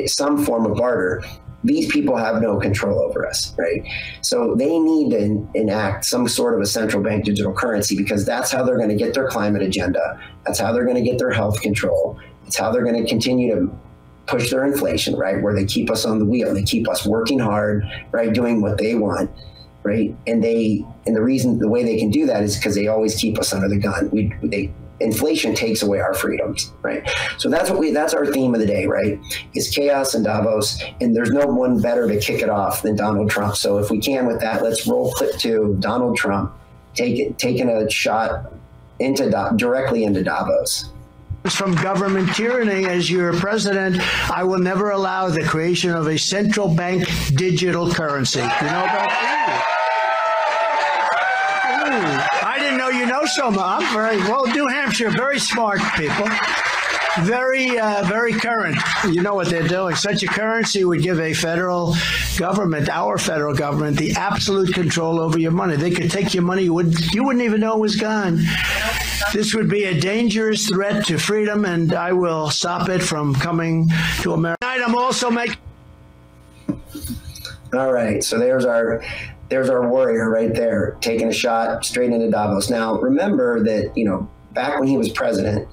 [0.07, 1.23] some form of barter
[1.65, 3.83] these people have no control over us, right?
[4.21, 8.51] So they need to enact some sort of a central bank digital currency because that's
[8.51, 10.21] how they're going to get their climate agenda.
[10.45, 12.19] That's how they're going to get their health control.
[12.47, 13.79] It's how they're going to continue to
[14.27, 15.41] push their inflation, right?
[15.41, 18.33] Where they keep us on the wheel, they keep us working hard, right?
[18.33, 19.31] Doing what they want,
[19.83, 20.15] right?
[20.27, 23.17] And they, and the reason, the way they can do that is because they always
[23.17, 24.11] keep us under the gun.
[24.11, 24.73] We, they,
[25.03, 27.09] inflation takes away our freedoms, right?
[27.39, 29.19] So that's what we that's our theme of the day, right?
[29.55, 33.31] Is chaos in Davos, and there's no one better to kick it off than Donald
[33.31, 33.57] Trump.
[33.57, 36.53] So if we can with that, let's roll clip to Donald Trump
[36.95, 38.53] take, taking a shot
[38.99, 40.91] into directly into Davos
[41.49, 43.97] from government tyranny as your president
[44.31, 49.09] i will never allow the creation of a central bank digital currency you know about
[49.09, 49.82] that
[53.23, 53.39] much.
[53.39, 54.47] I'm very well.
[54.47, 56.29] New Hampshire, very smart people.
[57.21, 58.77] Very, uh, very current.
[59.05, 59.95] You know what they're doing.
[59.97, 61.95] Such a currency would give a federal
[62.39, 65.77] government, our federal government, the absolute control over your money.
[65.77, 66.63] They could take your money.
[66.63, 68.41] You wouldn't, you wouldn't even know it was gone.
[69.35, 73.91] This would be a dangerous threat to freedom, and I will stop it from coming
[74.23, 74.57] to America.
[74.63, 75.57] I'm also making.
[77.75, 79.03] All right, so there's our
[79.53, 82.71] there's our warrior right there, taking a shot straight into Davos.
[82.71, 85.69] Now, remember that, you know, back when he was president,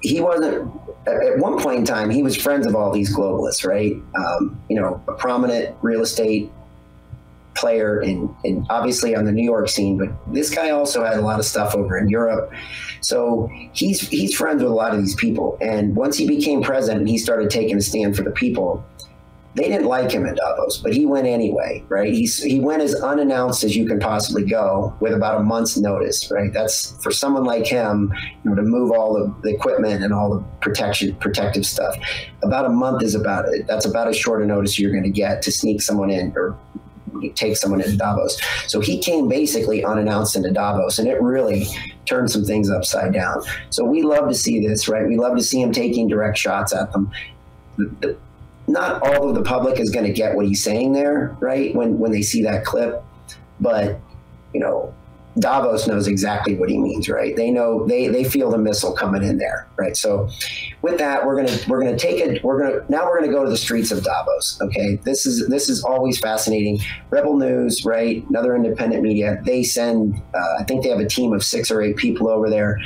[0.00, 0.72] he wasn't,
[1.06, 3.96] at one point in time, he was friends of all these globalists, right?
[4.16, 6.50] Um, you know, a prominent real estate
[7.54, 8.34] player in
[8.70, 11.74] obviously on the New York scene, but this guy also had a lot of stuff
[11.74, 12.50] over in Europe.
[13.02, 15.58] So he's he's friends with a lot of these people.
[15.60, 18.82] And once he became president, he started taking a stand for the people
[19.54, 22.12] they didn't like him in Davos, but he went anyway, right?
[22.12, 26.28] He's, he went as unannounced as you can possibly go with about a month's notice,
[26.30, 26.52] right?
[26.52, 30.34] That's for someone like him, you know, to move all the, the equipment and all
[30.34, 31.96] the protection, protective stuff.
[32.42, 33.66] About a month is about it.
[33.68, 36.58] That's about as short a notice you're going to get to sneak someone in or
[37.36, 38.40] take someone into Davos.
[38.66, 41.66] So he came basically unannounced into Davos, and it really
[42.06, 43.42] turned some things upside down.
[43.70, 45.06] So we love to see this, right?
[45.06, 47.10] We love to see him taking direct shots at them.
[47.76, 48.16] The, the,
[48.66, 51.74] not all of the public is going to get what he's saying there, right?
[51.74, 53.02] When when they see that clip,
[53.60, 54.00] but
[54.52, 54.94] you know,
[55.38, 57.34] Davos knows exactly what he means, right?
[57.34, 59.96] They know they they feel the missile coming in there, right?
[59.96, 60.28] So,
[60.82, 62.42] with that, we're gonna we're gonna take it.
[62.44, 64.58] We're gonna now we're gonna go to the streets of Davos.
[64.62, 66.80] Okay, this is this is always fascinating.
[67.10, 68.24] Rebel News, right?
[68.28, 69.40] Another independent media.
[69.44, 70.22] They send.
[70.34, 72.78] Uh, I think they have a team of six or eight people over there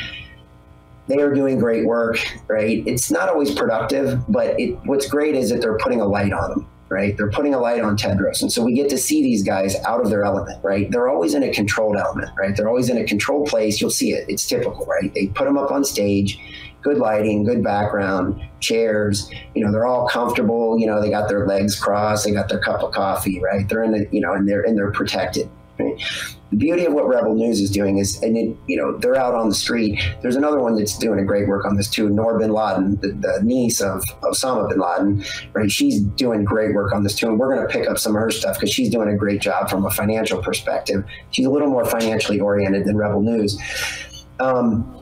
[1.09, 2.82] they are doing great work, right?
[2.86, 6.50] It's not always productive, but it, what's great is that they're putting a light on
[6.50, 7.16] them, right?
[7.16, 8.42] They're putting a light on Tedros.
[8.42, 10.90] And so we get to see these guys out of their element, right?
[10.90, 12.54] They're always in a controlled element, right?
[12.56, 13.80] They're always in a controlled place.
[13.80, 14.26] You'll see it.
[14.28, 15.12] It's typical, right?
[15.14, 16.38] They put them up on stage,
[16.82, 21.46] good lighting, good background, chairs, you know, they're all comfortable, you know, they got their
[21.46, 23.68] legs crossed, they got their cup of coffee, right?
[23.68, 25.50] They're in the, you know, and they're, and they're protected.
[25.78, 26.00] Right?
[26.51, 29.34] The beauty of what Rebel News is doing is, and it, you know, they're out
[29.34, 30.01] on the street.
[30.22, 33.09] There's another one that's doing a great work on this too, Noor bin Laden, the,
[33.09, 35.70] the niece of Osama bin Laden, right?
[35.70, 38.22] She's doing great work on this too, and we're going to pick up some of
[38.22, 41.05] her stuff because she's doing a great job from a financial perspective.
[41.32, 43.59] She's a little more financially oriented than Rebel News.
[44.40, 44.94] Um,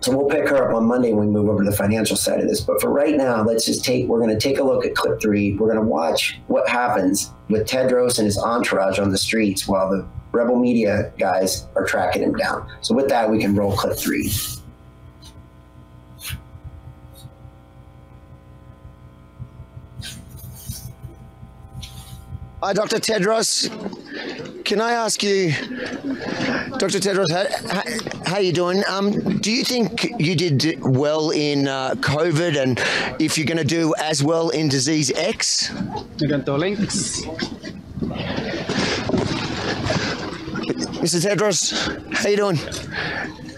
[0.00, 2.40] so we'll pick her up on Monday when we move over to the financial side
[2.40, 2.60] of this.
[2.60, 5.20] But for right now, let's just take, we're going to take a look at clip
[5.20, 5.54] three.
[5.54, 9.90] We're going to watch what happens with Tedros and his entourage on the streets while
[9.90, 10.06] the
[10.36, 12.70] rebel media guys are tracking him down.
[12.82, 14.30] So with that, we can roll clip three.
[22.62, 22.96] Hi, Dr.
[22.96, 23.70] Tedros.
[24.64, 25.52] Can I ask you,
[26.78, 26.98] Dr.
[26.98, 27.82] Tedros, how, how,
[28.24, 28.82] how you doing?
[28.88, 32.80] Um, do you think you did well in uh, COVID, and
[33.20, 35.70] if you're going to do as well in disease X?
[36.56, 37.22] links.
[40.74, 41.20] Mr.
[41.24, 42.56] Tedros, how you doing?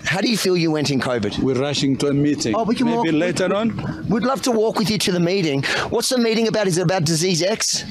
[0.05, 1.39] How do you feel you went in COVID?
[1.41, 2.55] We're rushing to a meeting.
[2.55, 4.07] Oh, we can Maybe walk- later on.
[4.09, 5.63] We'd love to walk with you to the meeting.
[5.91, 6.67] What's the meeting about?
[6.67, 7.85] Is it about disease X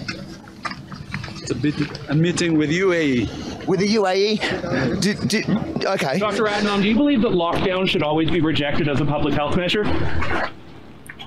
[1.42, 1.76] It's a, bit,
[2.10, 3.68] a meeting with UAE.
[3.68, 5.00] with the UAE?
[5.02, 6.18] Do, do, okay.
[6.20, 6.44] Dr.
[6.46, 9.84] Adhanom, do you believe that lockdown should always be rejected as a public health measure?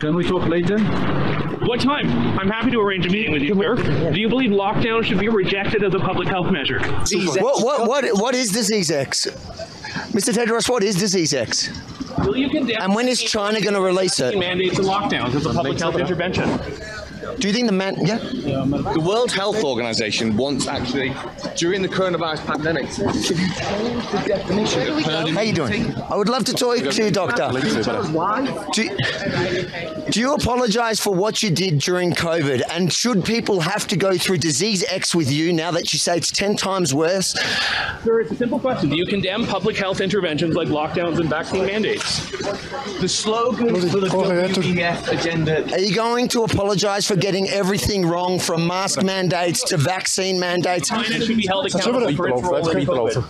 [0.00, 0.78] Can we talk later?
[1.66, 2.08] What time?
[2.38, 4.10] I'm happy to arrange a meeting with you, sir.
[4.10, 6.80] Do you believe lockdown should be rejected as a public health measure?
[6.80, 9.26] What, what, what, what is disease X?
[10.12, 10.32] Mr.
[10.32, 11.68] Tedros, what is disease X?
[12.24, 14.38] Will you condemn And when is China going to release it?
[14.38, 16.48] mandates and lockdowns as a public health intervention?
[17.38, 17.96] Do you think the man?
[18.04, 18.18] Yeah.
[18.18, 21.14] The World Health Organization wants actually,
[21.56, 25.94] during the coronavirus pandemic, to change the definition of herd How you doing?
[26.10, 27.50] I would love to talk to you, doctor.
[28.72, 32.62] Do, do you apologize for what you did during COVID?
[32.70, 36.16] And should people have to go through disease X with you now that you say
[36.16, 37.34] it's 10 times worse?
[38.04, 38.90] Sir, it's a simple question.
[38.90, 42.30] Do you condemn public health interventions like lockdowns and vaccine mandates?
[43.00, 48.38] The slogan for the WEF agenda Are you going to apologize for getting everything wrong
[48.38, 50.88] from mask mandates to vaccine mandates?
[50.88, 53.24] China should be held accountable for its role in COVID.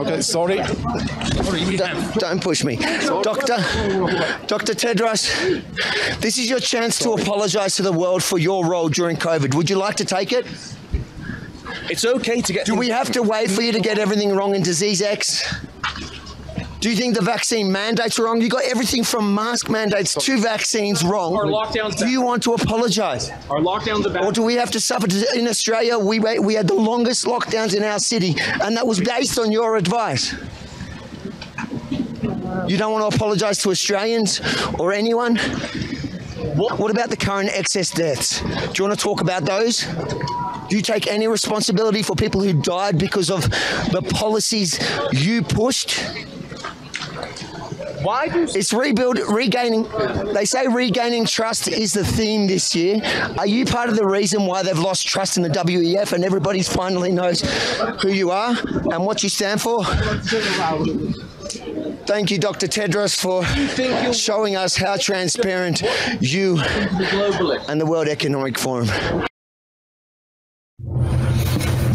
[0.00, 0.56] Okay, sorry.
[1.76, 2.76] Don't, don't push me.
[2.76, 3.56] Doctor,
[4.46, 4.74] Dr.
[4.74, 9.54] Tedros, this is your chance to apologize to the world for your role during COVID.
[9.54, 10.46] Would you like to take it?
[11.90, 12.66] It's okay to get.
[12.66, 15.42] Do we have to wait for you to get everything wrong in disease X?
[16.80, 18.40] Do you think the vaccine mandates are wrong?
[18.40, 21.34] You got everything from mask mandates to vaccines wrong.
[21.34, 23.30] Are lockdowns Do you want to apologize?
[23.50, 25.06] Are lockdowns a Or do we have to suffer?
[25.34, 29.38] In Australia, we, we had the longest lockdowns in our city, and that was based
[29.38, 30.34] on your advice.
[32.66, 34.40] You don't want to apologise to Australians
[34.78, 35.36] or anyone?
[36.56, 38.40] What, what about the current excess deaths?
[38.40, 39.86] Do you want to talk about those?
[40.68, 43.42] Do you take any responsibility for people who died because of
[43.92, 44.78] the policies
[45.12, 46.02] you pushed?
[48.06, 49.82] Why do It's rebuild, regaining.
[50.32, 53.00] They say regaining trust is the theme this year.
[53.36, 56.62] Are you part of the reason why they've lost trust in the WEF and everybody
[56.62, 57.40] finally knows
[58.00, 58.54] who you are
[58.92, 59.82] and what you stand for?
[62.06, 62.68] Thank you, Dr.
[62.68, 63.44] Tedros, for
[64.14, 65.82] showing us how transparent
[66.20, 68.88] you and the World Economic Forum.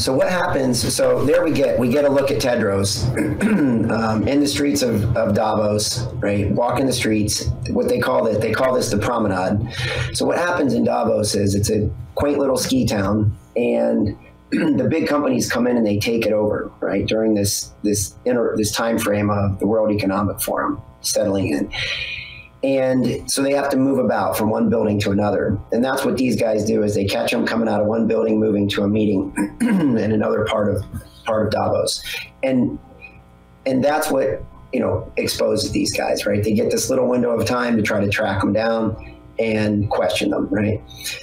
[0.01, 0.95] So what happens?
[0.95, 3.05] So there we get we get a look at Tedros
[3.91, 6.49] um, in the streets of, of Davos, right?
[6.49, 7.47] Walking the streets.
[7.69, 9.71] What they call it, they call this the promenade.
[10.13, 14.17] So what happens in Davos is it's a quaint little ski town, and
[14.49, 17.05] the big companies come in and they take it over, right?
[17.05, 21.71] During this this inter, this time frame of the World Economic Forum settling in.
[22.63, 25.57] And so they have to move about from one building to another.
[25.71, 28.39] And that's what these guys do is they catch them coming out of one building,
[28.39, 30.83] moving to a meeting in another part of
[31.25, 32.03] part of Davos.
[32.43, 32.77] And
[33.65, 34.43] and that's what,
[34.73, 36.43] you know, exposes these guys, right?
[36.43, 40.29] They get this little window of time to try to track them down and question
[40.29, 40.81] them, right?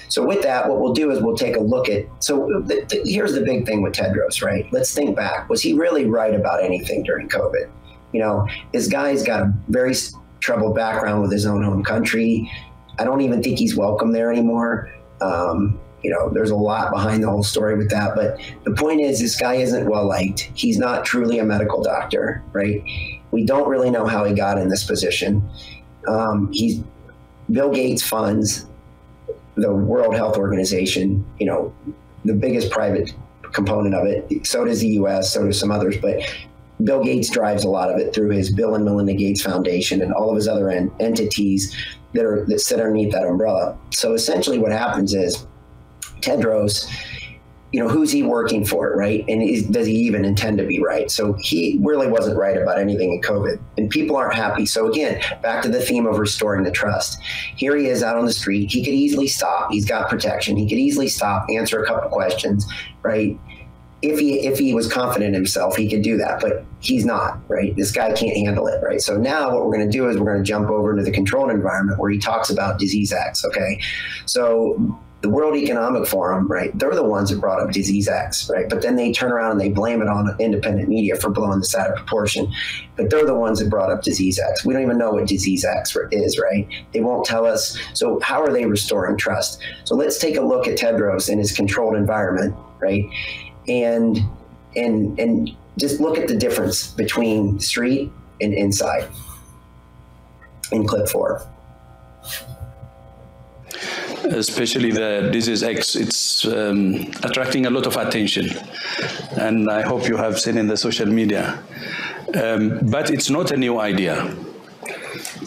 [0.09, 2.05] So with that, what we'll do is we'll take a look at.
[2.21, 2.65] So
[3.05, 4.67] here's the big thing with Tedros, right?
[4.73, 5.49] Let's think back.
[5.49, 7.71] Was he really right about anything during COVID?
[8.13, 9.95] You know, this guy's got a very
[10.41, 12.51] troubled background with his own home country.
[12.99, 14.93] I don't even think he's welcome there anymore.
[15.21, 18.15] Um, you know, there's a lot behind the whole story with that.
[18.15, 20.51] But the point is, this guy isn't well liked.
[20.55, 22.83] He's not truly a medical doctor, right?
[23.31, 25.49] We don't really know how he got in this position.
[26.07, 26.83] Um, he's
[27.51, 28.67] Bill Gates funds
[29.59, 31.73] the World Health Organization, you know,
[32.25, 33.13] the biggest private
[33.53, 34.47] component of it.
[34.47, 35.97] So does the US, so does some others.
[35.97, 36.21] But
[36.85, 40.13] Bill Gates drives a lot of it through his Bill and Melinda Gates Foundation and
[40.13, 41.75] all of his other en- entities
[42.15, 43.77] that are that sit underneath that umbrella.
[43.91, 45.47] So essentially, what happens is
[46.21, 46.89] Tedros,
[47.73, 49.25] you know, who's he working for, right?
[49.29, 51.11] And is, does he even intend to be right?
[51.11, 54.65] So he really wasn't right about anything in COVID, and people aren't happy.
[54.65, 57.21] So again, back to the theme of restoring the trust.
[57.57, 58.71] Here he is out on the street.
[58.71, 59.71] He could easily stop.
[59.71, 60.57] He's got protection.
[60.57, 62.67] He could easily stop, answer a couple questions,
[63.03, 63.39] right?
[64.01, 67.41] If he if he was confident in himself, he could do that, but he's not,
[67.49, 67.75] right?
[67.77, 69.01] This guy can't handle it, right?
[69.01, 71.11] So now what we're going to do is we're going to jump over into the
[71.11, 73.81] controlled environment where he talks about disease X, okay?
[74.27, 76.77] So the World Economic Forum, right?
[76.79, 78.69] They're the ones that brought up disease X, right?
[78.69, 81.75] But then they turn around and they blame it on independent media for blowing this
[81.75, 82.53] out of proportion.
[82.95, 84.65] But they're the ones that brought up disease X.
[84.65, 86.69] We don't even know what disease X is, right?
[86.93, 87.77] They won't tell us.
[87.95, 89.61] So how are they restoring trust?
[89.85, 93.05] So let's take a look at Tedros in his controlled environment, right?
[93.69, 94.19] And
[94.77, 98.11] and and just look at the difference between street
[98.41, 99.09] and inside
[100.73, 101.43] in clip four.
[104.31, 105.97] especially the disease X.
[105.97, 108.51] It's um, attracting a lot of attention,
[109.39, 111.63] and I hope you have seen in the social media.
[112.35, 114.21] Um, but it's not a new idea.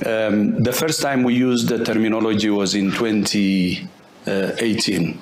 [0.06, 5.20] Um, the first time we used the terminology was in 2018.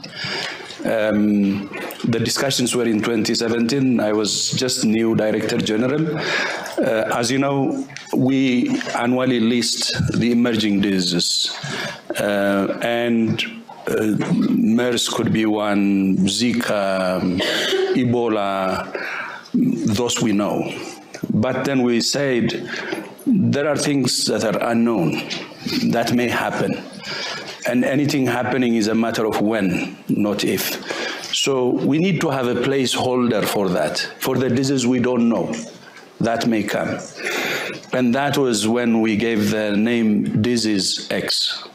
[0.85, 1.67] Um,
[2.05, 3.99] the discussions were in 2017.
[3.99, 6.17] I was just new director general.
[6.17, 11.53] Uh, as you know, we annually list the emerging diseases,
[12.17, 13.43] uh, and
[13.87, 17.19] uh, MERS could be one, Zika,
[17.95, 18.87] Ebola,
[19.53, 20.71] those we know.
[21.29, 22.69] But then we said
[23.25, 25.21] there are things that are unknown
[25.91, 26.83] that may happen.
[27.67, 30.63] And anything happening is a matter of when, not if.
[31.33, 35.53] So we need to have a placeholder for that, for the disease we don't know
[36.19, 36.99] that may come.
[37.93, 41.67] And that was when we gave the name Disease X.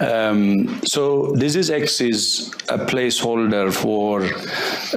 [0.00, 4.24] Um, so Disease X is a placeholder for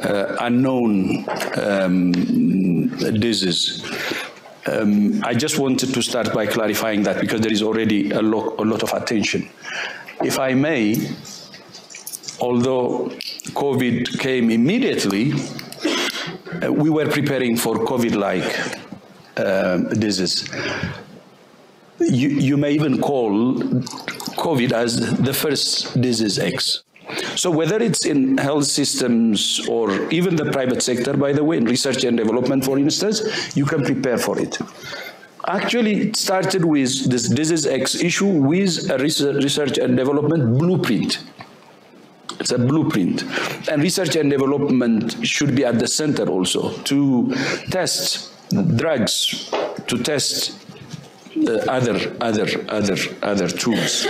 [0.04, 1.26] uh, unknown
[1.58, 2.12] um,
[3.20, 3.84] disease.
[4.68, 8.56] Um, I just wanted to start by clarifying that because there is already a, lo
[8.60, 9.50] a lot of attention.
[10.24, 10.96] If I may,
[12.42, 13.10] although
[13.54, 18.78] COVID came immediately, uh, we were preparing for COVID-like
[19.38, 20.50] uh, disease.
[22.00, 23.56] You, you may even call
[24.36, 26.84] COVID as the first disease X.
[27.36, 31.66] So whether it's in health systems or even the private sector, by the way, in
[31.66, 34.58] research and development, for instance, you can prepare for it.
[35.48, 41.24] Actually, it started with this disease X issue with a research and development blueprint.
[42.40, 43.24] It's a blueprint.
[43.70, 47.34] And research and development should be at the center also to
[47.70, 48.34] test
[48.76, 49.50] drugs,
[49.88, 50.60] to test
[51.48, 54.06] uh, other, other, other, other tools.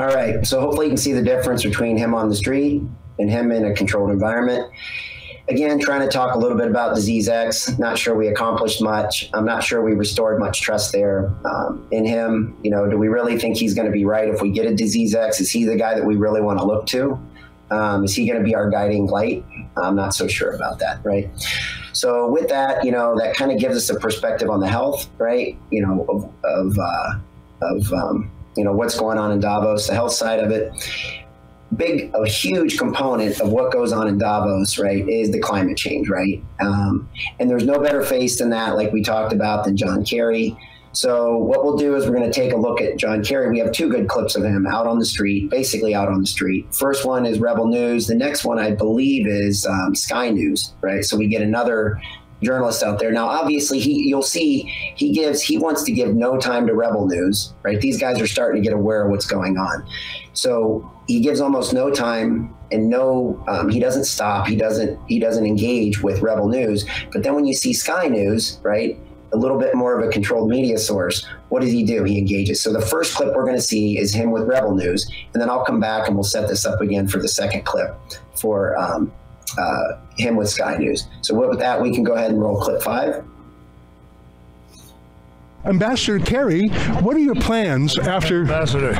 [0.00, 0.46] All right.
[0.46, 2.80] So hopefully you can see the difference between him on the street
[3.18, 4.72] and him in a controlled environment.
[5.50, 7.78] Again, trying to talk a little bit about Disease X.
[7.78, 9.28] Not sure we accomplished much.
[9.34, 12.56] I'm not sure we restored much trust there um, in him.
[12.62, 14.74] You know, do we really think he's going to be right if we get a
[14.74, 15.38] Disease X?
[15.38, 17.20] Is he the guy that we really want to look to?
[17.70, 19.44] Um, is he going to be our guiding light?
[19.76, 21.28] I'm not so sure about that, right?
[21.92, 25.10] So with that, you know, that kind of gives us a perspective on the health,
[25.18, 25.58] right?
[25.70, 27.18] You know, of of, uh,
[27.60, 30.72] of um, you know what's going on in Davos, the health side of it.
[31.76, 36.08] Big, a huge component of what goes on in Davos, right, is the climate change,
[36.08, 36.42] right?
[36.60, 40.56] Um, and there's no better face than that, like we talked about, than John Kerry.
[40.92, 43.48] So what we'll do is we're going to take a look at John Kerry.
[43.48, 46.26] We have two good clips of him out on the street, basically out on the
[46.26, 46.74] street.
[46.74, 48.08] First one is Rebel News.
[48.08, 51.04] The next one, I believe, is um, Sky News, right?
[51.04, 52.00] So we get another
[52.42, 53.12] journalists out there.
[53.12, 54.62] Now, obviously, he you'll see
[54.96, 57.80] he gives he wants to give no time to Rebel News, right?
[57.80, 59.86] These guys are starting to get aware of what's going on,
[60.32, 64.46] so he gives almost no time and no um, he doesn't stop.
[64.46, 66.86] He doesn't he doesn't engage with rebel news.
[67.12, 68.98] But then when you see sky news right
[69.32, 72.04] a little bit more of a controlled media source what does he do?
[72.04, 72.60] He engages.
[72.60, 75.06] So the first clip we're going to see is him with rebel news.
[75.34, 77.94] And then i'll come back and we'll set this up again for the second clip
[78.34, 79.12] for um,
[79.58, 81.08] uh, him with Sky News.
[81.22, 83.24] So with that, we can go ahead and roll clip five.
[85.66, 86.68] Ambassador Kerry,
[87.02, 88.40] what are your plans after?
[88.40, 88.94] Ambassador.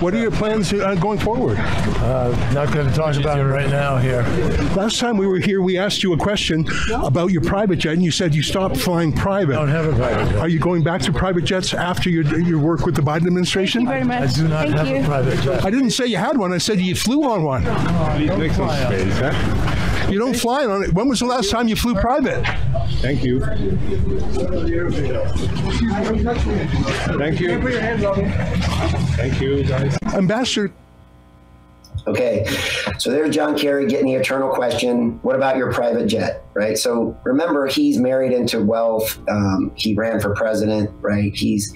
[0.00, 1.56] What are your plans uh, going forward?
[1.58, 4.20] Uh, not going to talk about it right now here.
[4.76, 8.04] Last time we were here, we asked you a question about your private jet, and
[8.04, 9.54] you said you stopped flying private.
[9.54, 10.38] I don't have a private jet.
[10.38, 13.86] Are you going back to private jets after your, your work with the Biden administration?
[13.86, 14.34] Thank you very much.
[14.34, 14.96] I do not Thank have you.
[14.96, 15.64] a private jet.
[15.64, 16.52] I didn't say you had one.
[16.52, 17.62] I said you flew on one.
[17.62, 19.91] Please make some space, huh?
[20.12, 20.92] You don't fly on it.
[20.92, 22.44] When was the last time you flew private?
[23.00, 23.40] Thank you.
[23.40, 23.62] Thank
[27.40, 27.58] you.
[29.16, 29.96] Thank you, guys.
[30.14, 30.70] Ambassador
[32.06, 32.44] Okay,
[32.98, 36.76] so there's John Kerry getting the eternal question what about your private jet, right?
[36.76, 39.20] So remember, he's married into wealth.
[39.28, 41.32] Um, he ran for president, right?
[41.32, 41.72] He's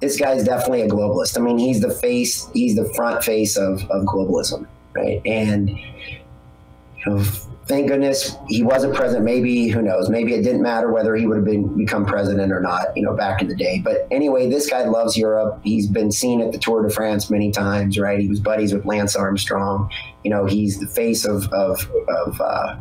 [0.00, 1.38] this guy's definitely a globalist.
[1.38, 5.22] I mean, he's the face, he's the front face of, of globalism, right?
[5.24, 7.24] And you know,
[7.70, 9.24] thank goodness he wasn't president.
[9.24, 10.10] Maybe who knows?
[10.10, 12.94] Maybe it didn't matter whether he would have been become president or not.
[12.96, 13.80] You know, back in the day.
[13.82, 15.60] But anyway, this guy loves Europe.
[15.62, 17.98] He's been seen at the Tour de France many times.
[17.98, 18.20] Right?
[18.20, 19.88] He was buddies with Lance Armstrong.
[20.24, 22.40] You know, he's the face of of of.
[22.40, 22.76] Uh,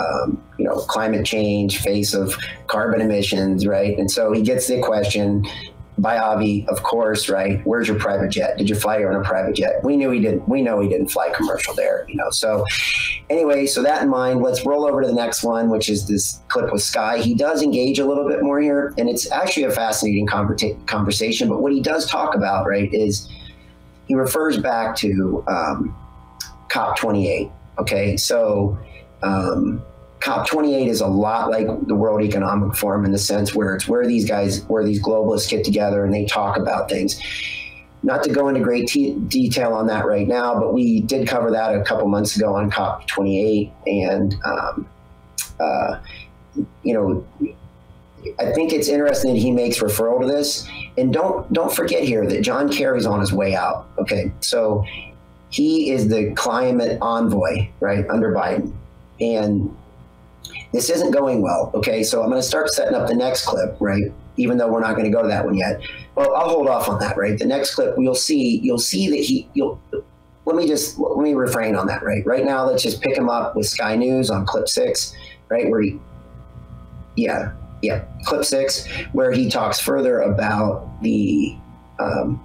[0.00, 3.96] um, you know, climate change, face of carbon emissions, right?
[3.96, 5.46] And so he gets the question
[6.02, 7.64] by Avi, of course, right?
[7.64, 8.58] Where's your private jet?
[8.58, 9.84] Did you fly on a private jet?
[9.84, 10.48] We knew he didn't.
[10.48, 12.28] We know he didn't fly commercial there, you know.
[12.30, 12.66] So,
[13.30, 16.40] anyway, so that in mind, let's roll over to the next one, which is this
[16.48, 17.18] clip with Sky.
[17.18, 21.48] He does engage a little bit more here, and it's actually a fascinating conversa- conversation.
[21.48, 23.30] But what he does talk about, right, is
[24.08, 25.96] he refers back to um,
[26.68, 27.52] COP28.
[27.78, 28.76] Okay, so
[29.22, 29.80] um,
[30.22, 34.06] COP28 is a lot like the World Economic Forum in the sense where it's where
[34.06, 37.20] these guys, where these globalists get together and they talk about things.
[38.04, 38.86] Not to go into great
[39.28, 42.70] detail on that right now, but we did cover that a couple months ago on
[42.70, 44.88] COP28, and um,
[45.60, 46.00] uh,
[46.82, 47.26] you know,
[48.38, 50.68] I think it's interesting that he makes referral to this.
[50.98, 53.88] And don't don't forget here that John Kerry's on his way out.
[53.98, 54.84] Okay, so
[55.50, 58.72] he is the climate envoy, right, under Biden,
[59.20, 59.76] and
[60.72, 61.70] this isn't going well.
[61.74, 64.12] Okay, so I'm going to start setting up the next clip, right?
[64.36, 65.82] Even though we're not going to go to that one yet.
[66.14, 67.38] Well, I'll hold off on that, right?
[67.38, 69.80] The next clip, you'll see, you'll see that he, you'll.
[70.44, 72.26] Let me just let me refrain on that, right?
[72.26, 75.14] Right now, let's just pick him up with Sky News on clip six,
[75.48, 76.00] right, where he,
[77.16, 81.56] yeah, yeah, clip six, where he talks further about the
[82.00, 82.44] um,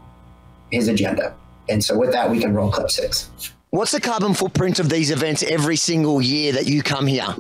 [0.72, 1.36] his agenda.
[1.70, 3.32] And so, with that, we can roll clip six.
[3.72, 7.36] What's the carbon footprint of these events every single year that you come here?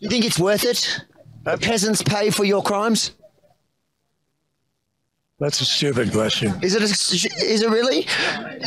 [0.00, 1.04] You think it's worth it?
[1.46, 3.12] Uh, peasants pay for your crimes?
[5.38, 6.52] That's a stupid question.
[6.62, 6.82] Is it?
[6.82, 8.00] A, is it really?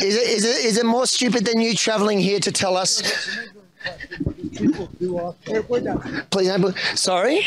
[0.02, 0.28] Is it?
[0.28, 0.64] Is it?
[0.64, 3.02] Is it more stupid than you traveling here to tell us?
[6.30, 7.46] Please, don't- sorry.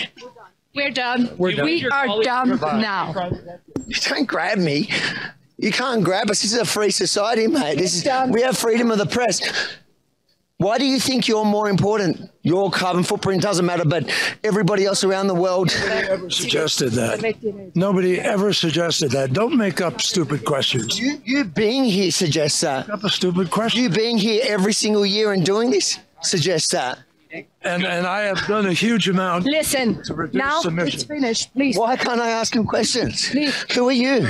[0.75, 1.29] We're done.
[1.37, 1.65] We're done.
[1.65, 3.31] We are done now.
[3.87, 4.89] You don't grab me.
[5.57, 6.41] You can't grab us.
[6.43, 7.79] This is a free society, mate.
[7.79, 9.41] This is, we have freedom of the press.
[10.59, 12.31] Why do you think you're more important?
[12.41, 14.09] Your carbon footprint doesn't matter, but
[14.43, 15.69] everybody else around the world.
[15.69, 17.71] Nobody Ever suggested that?
[17.75, 19.33] Nobody ever suggested that.
[19.33, 20.99] Don't make up stupid questions.
[20.99, 22.89] You, you being here suggests that.
[22.89, 23.83] Up a stupid question.
[23.83, 26.97] You being here every single year and doing this suggests that.
[27.61, 29.45] And and I have done a huge amount.
[29.45, 30.93] Listen, to reduce now emissions.
[30.95, 31.53] it's finished.
[31.53, 31.77] Please.
[31.77, 33.29] Why can't I ask him questions?
[33.29, 33.53] Please.
[33.73, 34.27] Who are you?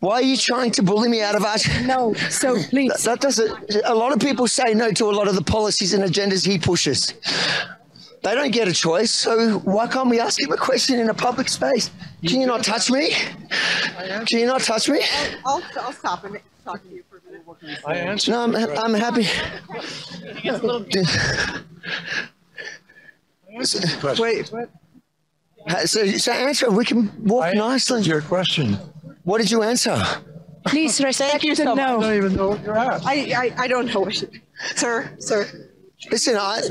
[0.00, 1.66] Why are you trying to bully me out of us?
[1.82, 2.92] No, so please.
[2.92, 3.76] That, that doesn't.
[3.84, 6.58] A lot of people say no to a lot of the policies and agendas he
[6.58, 7.14] pushes.
[8.22, 11.14] They don't get a choice, so why can't we ask him a question in a
[11.14, 11.90] public space?
[12.24, 13.14] Can you not touch me?
[14.28, 15.00] Can you not touch me?
[15.44, 17.11] I'll, I'll stop and talk to you for a minute.
[17.86, 18.32] I answered.
[18.32, 19.26] No, I'm, I'm happy.
[24.18, 24.52] Wait.
[25.84, 26.70] So, so answer.
[26.70, 28.02] We can walk nicely.
[28.02, 28.78] Your question.
[29.24, 30.02] What did you answer?
[30.66, 31.98] Please respect you so no.
[31.98, 33.04] I don't even know what you're at.
[33.04, 34.24] I, I, I don't know what
[34.76, 35.46] sir, sir.
[36.10, 36.62] Listen, I,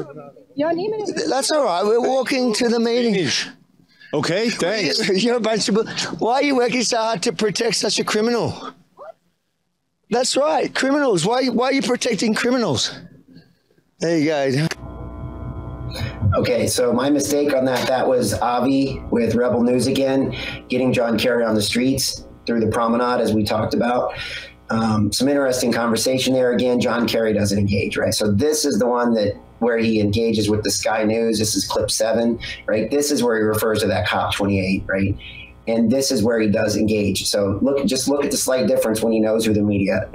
[0.55, 1.29] Your name is.
[1.29, 1.83] that's all right.
[1.83, 3.29] We're walking to the meeting.
[4.13, 5.07] Okay, thanks.
[5.23, 5.75] You're a bunch of.
[6.19, 8.73] Why are you working so hard to protect such a criminal?
[10.11, 11.25] That's right, criminals.
[11.25, 11.45] Why?
[11.47, 12.93] Why are you protecting criminals?
[13.99, 14.67] There you go.
[16.37, 20.35] Okay, so my mistake on that, that was Avi with Rebel News again,
[20.67, 24.13] getting John Kerry on the streets through the promenade, as we talked about.
[24.69, 26.51] Um, some interesting conversation there.
[26.53, 28.13] Again, John Kerry doesn't engage, right?
[28.13, 31.39] So this is the one that where he engages with the Sky News.
[31.39, 32.89] This is clip seven, right?
[32.89, 35.15] This is where he refers to that COP 28, right?
[35.71, 37.27] And this is where he does engage.
[37.27, 40.09] So look, just look at the slight difference when he knows who the media,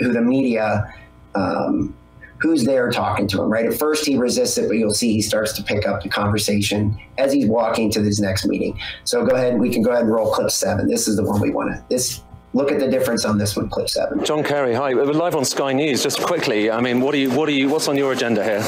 [0.00, 0.92] who the media
[1.34, 1.94] um,
[2.38, 3.66] who's there talking to him, right?
[3.66, 6.98] At first he resists it, but you'll see he starts to pick up the conversation
[7.18, 8.78] as he's walking to this next meeting.
[9.04, 10.88] So go ahead, we can go ahead and roll clip seven.
[10.88, 12.22] This is the one we want to, this,
[12.52, 14.24] look at the difference on this one, clip seven.
[14.24, 14.94] John Kerry, hi.
[14.94, 16.02] We're live on Sky News.
[16.02, 17.30] Just quickly, I mean, what are you?
[17.30, 17.68] What are you?
[17.68, 18.62] What's on your agenda here?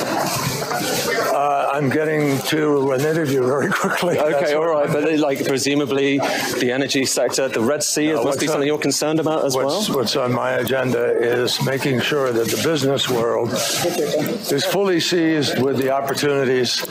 [1.34, 4.18] Uh, I'm getting to an interview very quickly.
[4.18, 4.90] Okay, all right.
[4.90, 6.18] I'm- but like presumably
[6.58, 9.54] the energy sector, the Red Sea, No, must be something on- you're concerned about as
[9.54, 9.98] what's, well.
[9.98, 15.76] what's on my agenda is making sure that the business world is fully seized with
[15.78, 16.82] the opportunities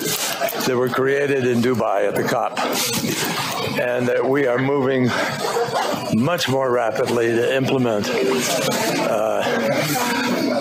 [0.66, 2.58] that were created in Dubai at the COP,
[3.80, 5.10] and that we are moving
[6.14, 9.42] much more rapidly to implement uh,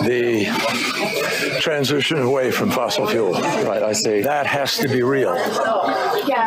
[0.03, 0.45] the
[1.61, 3.33] transition away from fossil fuel.
[3.33, 4.16] Right, I see.
[4.23, 5.35] That has to be real.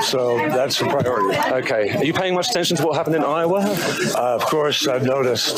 [0.02, 1.38] So that's the priority.
[1.38, 3.60] Okay, are you paying much attention to what happened in Iowa?
[3.60, 5.56] Uh, of course, I've noticed,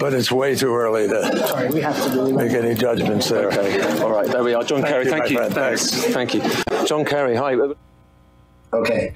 [0.00, 3.48] but it's way too early to make any judgments there.
[3.48, 4.62] Okay, all right, there we are.
[4.64, 5.36] John Thank Kerry, you, thank you.
[5.36, 5.54] friend.
[5.54, 5.90] Thanks.
[5.90, 6.42] Thank you.
[6.86, 7.56] John Kerry, hi.
[8.72, 9.14] Okay.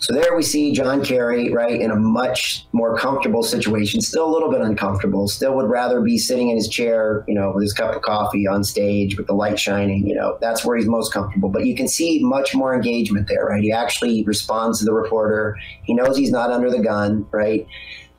[0.00, 4.32] So there we see John Kerry, right, in a much more comfortable situation, still a
[4.32, 7.72] little bit uncomfortable, still would rather be sitting in his chair, you know, with his
[7.72, 11.12] cup of coffee on stage with the light shining, you know, that's where he's most
[11.12, 11.48] comfortable.
[11.48, 13.62] But you can see much more engagement there, right?
[13.62, 15.56] He actually responds to the reporter.
[15.82, 17.66] He knows he's not under the gun, right?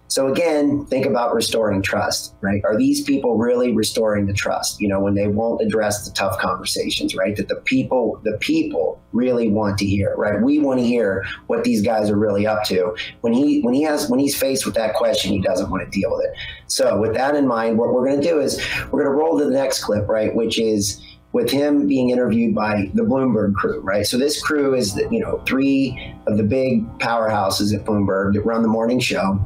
[0.09, 2.63] So again, think about restoring trust, right?
[2.65, 4.81] Are these people really restoring the trust?
[4.81, 7.35] You know, when they won't address the tough conversations, right?
[7.35, 10.41] That the people, the people really want to hear, right?
[10.41, 12.95] We want to hear what these guys are really up to.
[13.21, 15.99] When he when he has when he's faced with that question, he doesn't want to
[15.99, 16.33] deal with it.
[16.65, 18.59] So with that in mind, what we're going to do is
[18.91, 20.33] we're going to roll to the next clip, right?
[20.33, 21.01] Which is
[21.31, 24.05] with him being interviewed by the Bloomberg crew, right?
[24.05, 28.63] So this crew is, you know, three of the big powerhouses at Bloomberg that run
[28.63, 29.39] the morning show.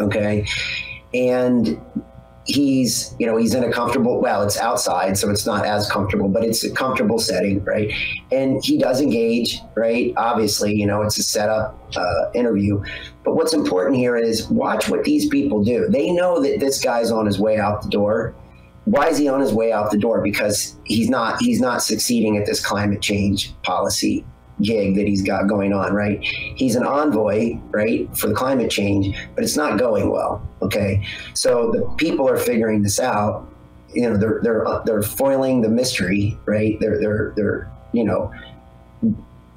[0.00, 0.46] Okay,
[1.12, 1.80] and
[2.44, 4.20] he's, you know, he's in a comfortable.
[4.20, 7.92] Well, it's outside, so it's not as comfortable, but it's a comfortable setting, right?
[8.32, 10.12] And he does engage, right?
[10.16, 12.82] Obviously, you know, it's a setup uh, interview.
[13.24, 15.88] But what's important here is watch what these people do.
[15.88, 18.34] They know that this guy's on his way out the door
[18.88, 20.22] why is he on his way out the door?
[20.22, 24.24] Because he's not he's not succeeding at this climate change policy
[24.62, 26.22] gig that he's got going on, right?
[26.22, 30.46] He's an envoy, right, for the climate change, but it's not going well.
[30.62, 31.04] Okay,
[31.34, 33.48] so the people are figuring this out.
[33.94, 36.78] You know, they're they're they're foiling the mystery, right?
[36.80, 38.32] They're they're they're you know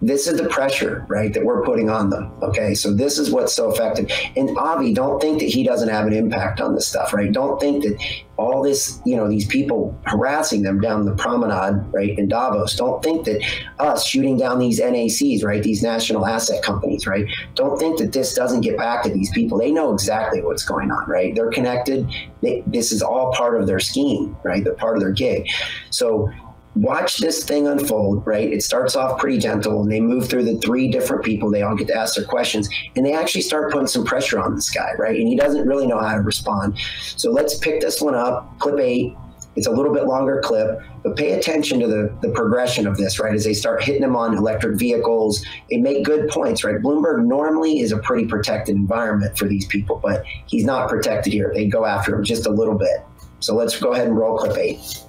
[0.02, 2.32] this is the pressure, right, that we're putting on them.
[2.42, 4.12] Okay, so this is what's so effective.
[4.36, 7.32] And Avi, don't think that he doesn't have an impact on this stuff, right?
[7.32, 7.98] Don't think that
[8.38, 12.76] all this, you know, these people harassing them down the promenade, right, in Davos.
[12.76, 13.44] Don't think that
[13.78, 17.26] us shooting down these NACs, right, these national asset companies, right?
[17.54, 19.60] Don't think that this doesn't get back to these people.
[19.60, 21.36] They know exactly what's going on, right?
[21.36, 22.12] They're connected.
[22.42, 24.64] They, this is all part of their scheme, right?
[24.64, 25.48] The part of their gig.
[25.92, 26.32] So
[26.76, 28.52] watch this thing unfold, right?
[28.52, 31.52] It starts off pretty gentle and they move through the three different people.
[31.52, 34.56] They all get to ask their questions and they actually start putting some pressure on
[34.56, 35.20] this guy, right?
[35.20, 36.78] And he doesn't really know how to respond.
[37.02, 39.16] So let's pick this one up, clip eight.
[39.58, 43.20] It's a little bit longer clip, but pay attention to the, the progression of this,
[43.20, 43.36] right?
[43.36, 46.76] As they start hitting them on electric vehicles, they make good points, right?
[46.76, 51.52] Bloomberg normally is a pretty protected environment for these people, but he's not protected here.
[51.54, 53.02] They go after him just a little bit.
[53.42, 55.04] So let's go ahead and roll clip eight.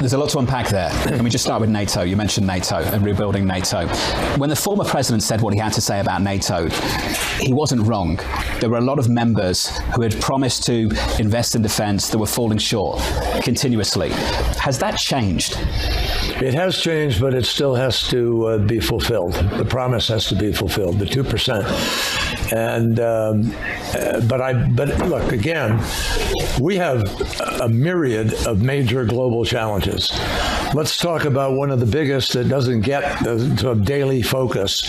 [0.00, 0.88] There's a lot to unpack there.
[1.08, 2.00] Can we just start with NATO?
[2.00, 3.86] You mentioned NATO and rebuilding NATO.
[4.38, 6.70] When the former president said what he had to say about NATO,
[7.38, 8.18] he wasn't wrong.
[8.60, 12.26] There were a lot of members who had promised to invest in defense that were
[12.26, 12.98] falling short
[13.42, 14.08] continuously.
[14.58, 15.58] Has that changed?
[16.40, 19.34] It has changed, but it still has to uh, be fulfilled.
[19.34, 22.52] The promise has to be fulfilled, the 2%.
[22.52, 23.54] And, um,
[23.94, 25.78] uh, but I, but look, again,
[26.58, 27.02] we have
[27.60, 29.89] a myriad of major global challenges.
[30.72, 34.82] Let's talk about one of the biggest that doesn't get to a daily focus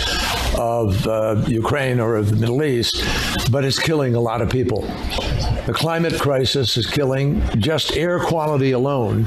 [0.57, 3.03] of uh, Ukraine or of the Middle East,
[3.51, 4.81] but it's killing a lot of people.
[5.65, 9.25] The climate crisis is killing just air quality alone.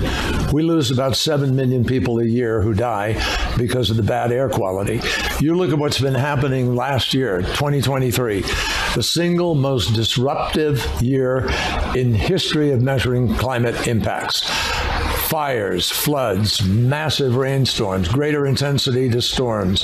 [0.52, 3.14] We lose about 7 million people a year who die
[3.56, 5.00] because of the bad air quality.
[5.40, 8.42] You look at what's been happening last year, 2023,
[8.94, 11.48] the single most disruptive year
[11.94, 14.42] in history of measuring climate impacts
[15.34, 19.82] fires, floods, massive rainstorms, greater intensity to storms,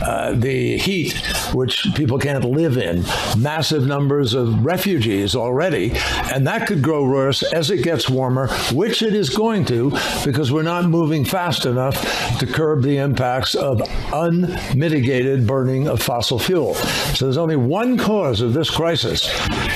[0.00, 1.12] uh, the heat,
[1.52, 3.02] which people can't live in,
[3.36, 5.90] massive numbers of refugees already,
[6.32, 9.90] and that could grow worse as it gets warmer, which it is going to
[10.24, 13.82] because we're not moving fast enough to curb the impacts of
[14.12, 16.74] unmitigated burning of fossil fuel.
[17.16, 19.28] So there's only one cause of this crisis.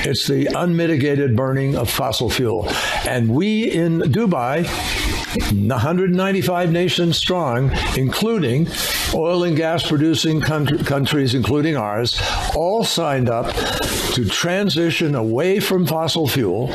[0.05, 2.69] It's the unmitigated burning of fossil fuel.
[3.05, 4.63] And we in Dubai
[5.51, 8.67] 195 nations strong, including
[9.13, 12.21] oil and gas producing country, countries, including ours,
[12.55, 13.53] all signed up
[14.13, 16.67] to transition away from fossil fuel,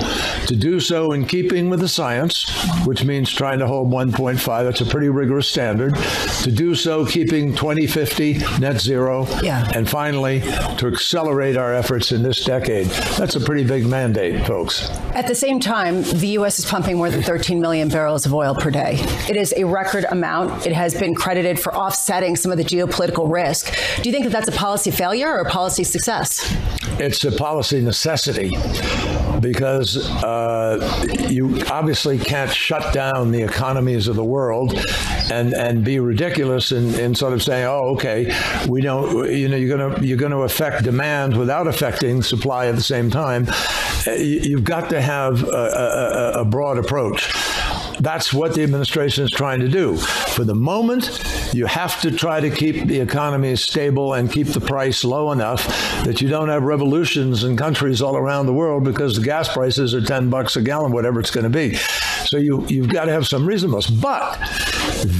[0.47, 2.47] to do so in keeping with the science,
[2.85, 5.95] which means trying to hold 1.5, that's a pretty rigorous standard,
[6.43, 9.71] to do so keeping 2050 net zero, yeah.
[9.75, 10.41] and finally
[10.77, 12.87] to accelerate our efforts in this decade.
[13.17, 14.89] That's a pretty big mandate, folks.
[15.15, 18.42] At the same time, the US is pumping more than 13 million barrels of oil
[18.61, 18.97] per day.
[19.29, 20.67] It is a record amount.
[20.67, 23.73] It has been credited for offsetting some of the geopolitical risk.
[24.03, 26.55] Do you think that that's a policy failure or a policy success?
[26.99, 28.51] It's a policy necessity
[29.41, 34.79] because uh, you obviously can't shut down the economies of the world
[35.31, 38.35] and and be ridiculous in, in sort of saying, oh, okay,
[38.69, 42.67] we don't, you know, you're going to you're going to affect demand without affecting supply
[42.67, 43.47] at the same time.
[44.07, 47.33] You've got to have a, a, a broad approach.
[48.01, 49.97] That's what the administration is trying to do.
[49.97, 51.21] For the moment,
[51.53, 55.67] you have to try to keep the economy stable and keep the price low enough
[56.05, 59.95] that you don't have revolutions in countries all around the world because the gas prices
[59.95, 61.75] are 10 bucks a gallon whatever it's going to be.
[62.25, 63.91] So you you've got to have some reasonableness.
[63.91, 64.39] But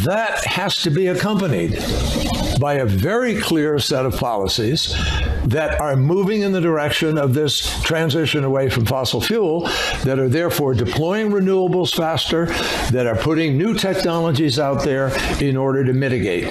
[0.05, 1.79] that has to be accompanied
[2.61, 4.95] by a very clear set of policies
[5.47, 9.63] that are moving in the direction of this transition away from fossil fuel,
[10.05, 12.47] that are therefore deploying renewables faster,
[12.91, 16.47] that are putting new technologies out there in order to mitigate.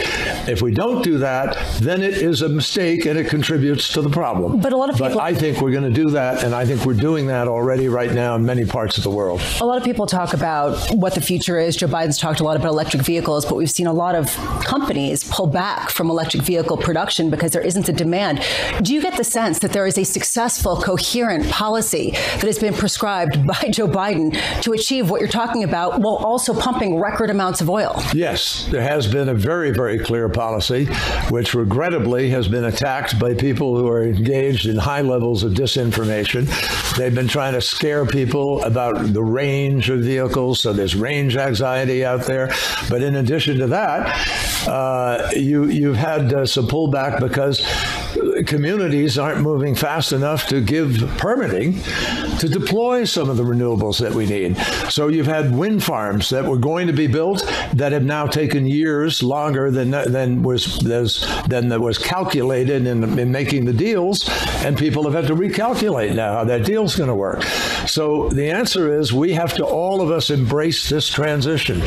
[0.47, 4.09] If we don't do that, then it is a mistake and it contributes to the
[4.09, 4.59] problem.
[4.59, 6.65] But a lot of people- But I think we're going to do that, and I
[6.65, 9.41] think we're doing that already right now in many parts of the world.
[9.59, 11.75] A lot of people talk about what the future is.
[11.75, 15.23] Joe Biden's talked a lot about electric vehicles, but we've seen a lot of companies
[15.23, 18.41] pull back from electric vehicle production because there isn't a demand.
[18.81, 22.73] Do you get the sense that there is a successful, coherent policy that has been
[22.73, 27.61] prescribed by Joe Biden to achieve what you're talking about while also pumping record amounts
[27.61, 28.01] of oil?
[28.13, 30.85] Yes, there has been a very, very clear policy,
[31.29, 36.47] which regrettably has been attacked by people who are engaged in high levels of disinformation.
[36.97, 42.03] They've been trying to scare people about the range of vehicles, so there's range anxiety
[42.03, 42.51] out there.
[42.89, 47.61] But in addition to that, uh, you you've had uh, some pullback because
[48.71, 51.73] communities aren't moving fast enough to give permitting
[52.39, 54.55] to deploy some of the renewables that we need.
[54.89, 57.41] So you've had wind farms that were going to be built
[57.73, 63.29] that have now taken years longer than than was than that was calculated in, in
[63.29, 64.29] making the deals,
[64.63, 67.43] and people have had to recalculate now how that deal's going to work.
[67.87, 71.81] So the answer is we have to all of us embrace this transition.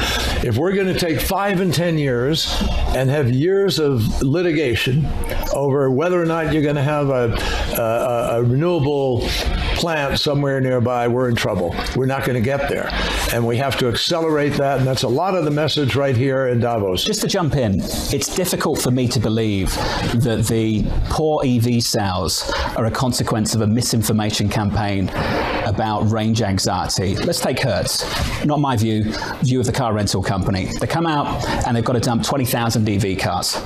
[0.45, 2.55] If we're going to take five and ten years
[2.89, 5.07] and have years of litigation
[5.55, 7.33] over whether or not you're going to have a,
[7.79, 9.21] a, a renewable
[9.75, 11.75] plant somewhere nearby, we're in trouble.
[11.97, 12.89] We're not going to get there.
[13.33, 14.79] And we have to accelerate that.
[14.79, 17.05] And that's a lot of the message right here in Davos.
[17.05, 19.75] Just to jump in, it's difficult for me to believe
[20.15, 25.09] that the poor EV sales are a consequence of a misinformation campaign
[25.65, 27.17] about range anxiety.
[27.17, 28.05] Let's take Hertz.
[28.45, 30.69] Not my view, view of the car rental company.
[30.81, 33.61] They come out and they've got to dump 20,000 EV cars.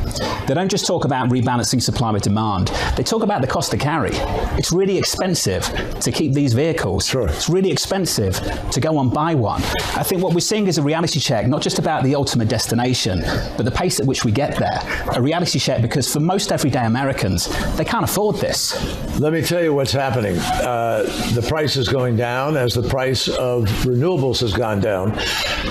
[0.47, 2.69] They don't just talk about rebalancing supply with demand.
[2.97, 4.11] They talk about the cost to carry.
[4.59, 5.65] It's really expensive
[6.01, 7.07] to keep these vehicles.
[7.07, 7.29] Sure.
[7.29, 8.41] It's really expensive
[8.71, 9.63] to go and buy one.
[9.97, 13.23] I think what we're seeing is a reality check, not just about the ultimate destination,
[13.57, 14.81] but the pace at which we get there.
[15.15, 18.75] A reality check because for most everyday Americans, they can't afford this.
[19.19, 20.39] Let me tell you what's happening.
[20.39, 21.03] Uh,
[21.35, 25.11] the price is going down as the price of renewables has gone down.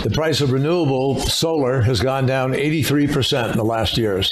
[0.04, 4.30] The price of renewable solar has gone down 83% in the last years.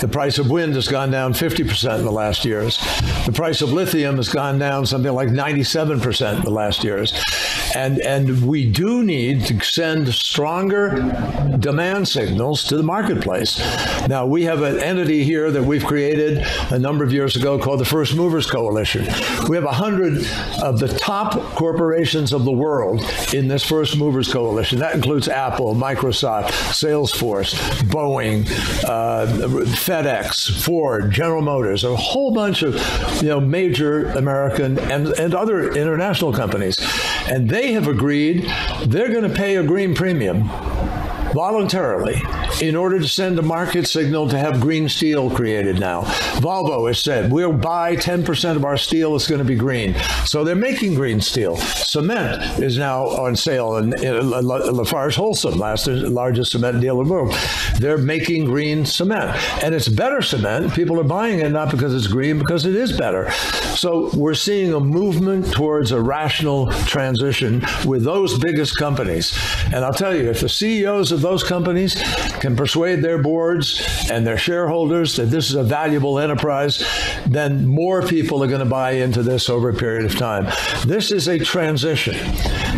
[0.00, 2.78] The price of wind has gone down 50% in the last years.
[3.24, 7.12] The price of lithium has gone down something like 97% in the last years.
[7.74, 10.90] And and we do need to send stronger
[11.58, 13.58] demand signals to the marketplace.
[14.08, 17.80] Now we have an entity here that we've created a number of years ago called
[17.80, 19.06] the First Movers Coalition.
[19.48, 20.26] We have a hundred
[20.62, 23.02] of the top corporations of the world
[23.32, 24.78] in this First Movers Coalition.
[24.78, 27.54] That includes Apple, Microsoft, Salesforce,
[27.84, 28.46] Boeing,
[28.84, 32.74] uh, FedEx, Ford, General Motors, a whole bunch of
[33.22, 36.78] you know major American and, and other international companies.
[37.28, 38.50] And they have agreed
[38.86, 40.48] they're going to pay a green premium
[41.32, 42.20] voluntarily
[42.60, 46.02] in order to send a market signal to have green steel created now.
[46.42, 49.94] Volvo has said we'll buy 10% of our steel is going to be green.
[50.24, 51.56] So they're making green steel.
[51.56, 57.14] Cement is now on sale in, in Lafarge Holcim, last largest cement dealer in the
[57.14, 57.34] world.
[57.78, 59.36] They're making green cement.
[59.62, 60.74] And it's better cement.
[60.74, 63.30] People are buying it not because it's green, because it is better.
[63.74, 69.36] So we're seeing a movement towards a rational transition with those biggest companies.
[69.66, 71.94] And I'll tell you, if the CEOs of those companies
[72.40, 76.84] can persuade their boards and their shareholders that this is a valuable enterprise,
[77.26, 80.44] then more people are going to buy into this over a period of time.
[80.86, 82.16] This is a transition.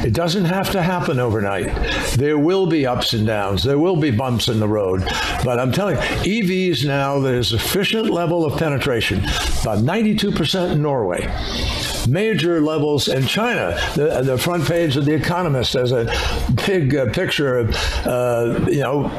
[0.04, 1.74] It doesn't have to happen overnight.
[2.16, 3.62] There will be ups and downs.
[3.62, 5.02] There will be bumps in the road.
[5.44, 6.02] But I'm telling you,
[6.42, 13.78] EVs now, there's sufficient level of penetration, about 92% in Norway major levels in China.
[13.94, 16.12] The, the front page of The Economist has a
[16.66, 17.74] big uh, picture of,
[18.06, 19.10] uh, you know,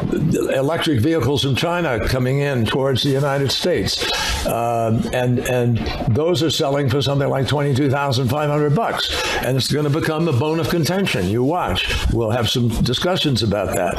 [0.54, 4.04] electric vehicles from China coming in towards the United States.
[4.46, 5.78] Uh, and and
[6.14, 9.10] those are selling for something like 22,500 bucks.
[9.44, 11.28] And it's going to become a bone of contention.
[11.28, 11.92] You watch.
[12.14, 13.96] We'll have some discussions about that.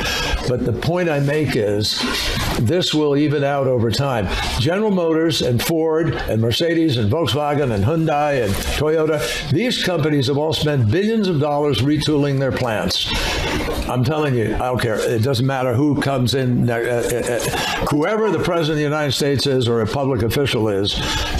[0.49, 2.01] But the point I make is
[2.61, 4.27] this will even out over time.
[4.61, 10.39] General Motors and Ford and Mercedes and Volkswagen and Hyundai and Toyota, these companies have
[10.39, 13.07] all spent billions of dollars retooling their plants.
[13.89, 14.99] I'm telling you, I don't care.
[14.99, 19.47] It doesn't matter who comes in, uh, uh, whoever the president of the United States
[19.47, 20.95] is or a public official is,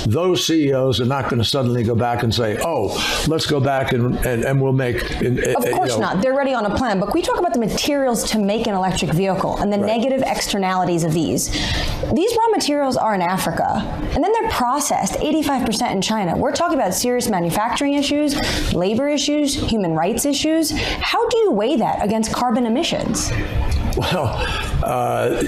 [0.07, 2.95] those CEOs are not going to suddenly go back and say, "Oh,
[3.27, 6.23] let's go back and and, and we'll make." In, of you course know, not.
[6.23, 7.01] They're ready on a plan.
[7.01, 11.05] But we talk about the materials to make an electric vehicle and the negative externalities
[11.05, 11.51] of these.
[12.13, 13.83] These raw materials are in Africa,
[14.15, 16.37] and then they're processed 85% in China.
[16.37, 18.37] We're talking about serious manufacturing issues,
[18.73, 20.71] labor issues, human rights issues.
[20.71, 23.33] How do you weigh that against carbon emissions?
[23.97, 24.29] Well,
[24.85, 25.43] uh,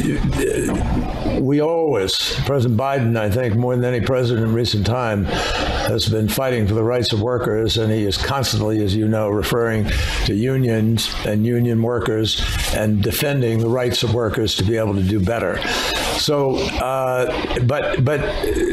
[1.38, 6.28] we always, President Biden, I think, more than any president in recent time, has been
[6.28, 9.84] fighting for the rights of workers, and he is constantly, as you know, referring
[10.24, 12.42] to unions and union workers
[12.74, 15.60] and defending the rights of workers to be able to do better.
[16.18, 18.20] So, uh, but but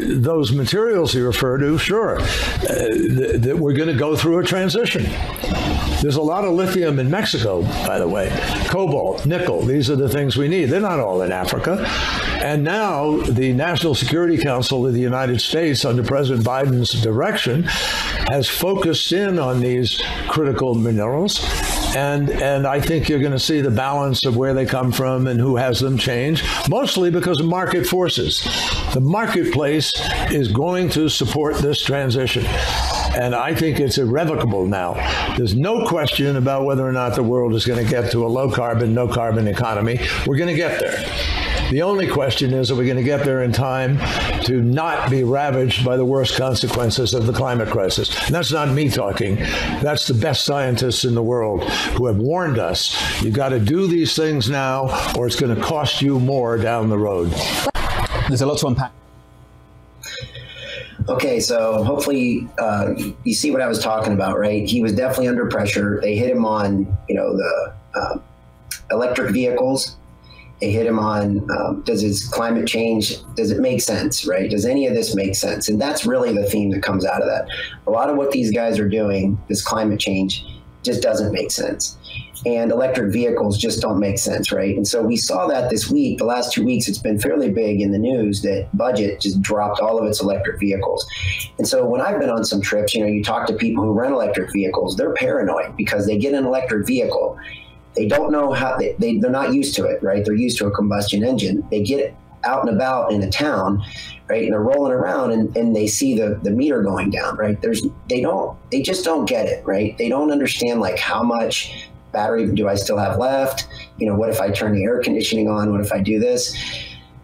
[0.07, 2.25] those materials you refer to, sure, uh,
[2.63, 5.05] th- that we're going to go through a transition.
[6.01, 8.29] There's a lot of lithium in Mexico, by the way.
[8.67, 10.65] Cobalt, nickel, these are the things we need.
[10.65, 11.83] They're not all in Africa.
[12.43, 17.63] And now the National Security Council of the United States, under President Biden's direction,
[18.29, 21.43] has focused in on these critical minerals.
[21.95, 25.27] And, and I think you're going to see the balance of where they come from
[25.27, 28.43] and who has them change, mostly because of market forces.
[28.93, 29.91] The marketplace
[30.29, 32.45] is going to support this transition.
[33.15, 34.93] And I think it's irrevocable now.
[35.37, 38.27] There's no question about whether or not the world is going to get to a
[38.27, 39.99] low carbon, no carbon economy.
[40.27, 41.05] We're going to get there.
[41.71, 43.97] The only question is are we going to get there in time
[44.43, 48.15] to not be ravaged by the worst consequences of the climate crisis?
[48.25, 49.35] And that's not me talking.
[49.35, 52.95] That's the best scientists in the world who have warned us.
[53.23, 56.89] You've got to do these things now or it's going to cost you more down
[56.89, 57.31] the road.
[58.27, 58.91] There's a lot to unpack.
[61.07, 62.93] Okay, so hopefully uh,
[63.23, 64.67] you see what I was talking about, right?
[64.67, 65.99] He was definitely under pressure.
[66.01, 68.17] They hit him on, you know, the uh,
[68.89, 69.97] electric vehicles.
[70.61, 74.49] They hit him on um, does his climate change does it make sense, right?
[74.49, 75.69] Does any of this make sense?
[75.69, 77.47] And that's really the theme that comes out of that.
[77.87, 80.45] A lot of what these guys are doing, this climate change,
[80.85, 81.97] just doesn't make sense.
[82.45, 84.75] And electric vehicles just don't make sense, right?
[84.77, 86.19] And so we saw that this week.
[86.19, 89.79] The last two weeks, it's been fairly big in the news that budget just dropped
[89.79, 91.05] all of its electric vehicles.
[91.57, 93.93] And so when I've been on some trips, you know, you talk to people who
[93.93, 97.39] rent electric vehicles, they're paranoid because they get an electric vehicle.
[97.95, 100.23] They don't know how, they, they, they're not used to it, right?
[100.23, 101.65] They're used to a combustion engine.
[101.71, 102.15] They get
[102.45, 103.83] out and about in a town
[104.27, 107.61] right and they're rolling around and, and they see the, the meter going down right?
[107.61, 109.97] There's they don't they just don't get it right?
[109.97, 113.67] They don't understand like how much battery do i still have left?
[113.97, 115.71] You know what if i turn the air conditioning on?
[115.71, 116.55] What if i do this?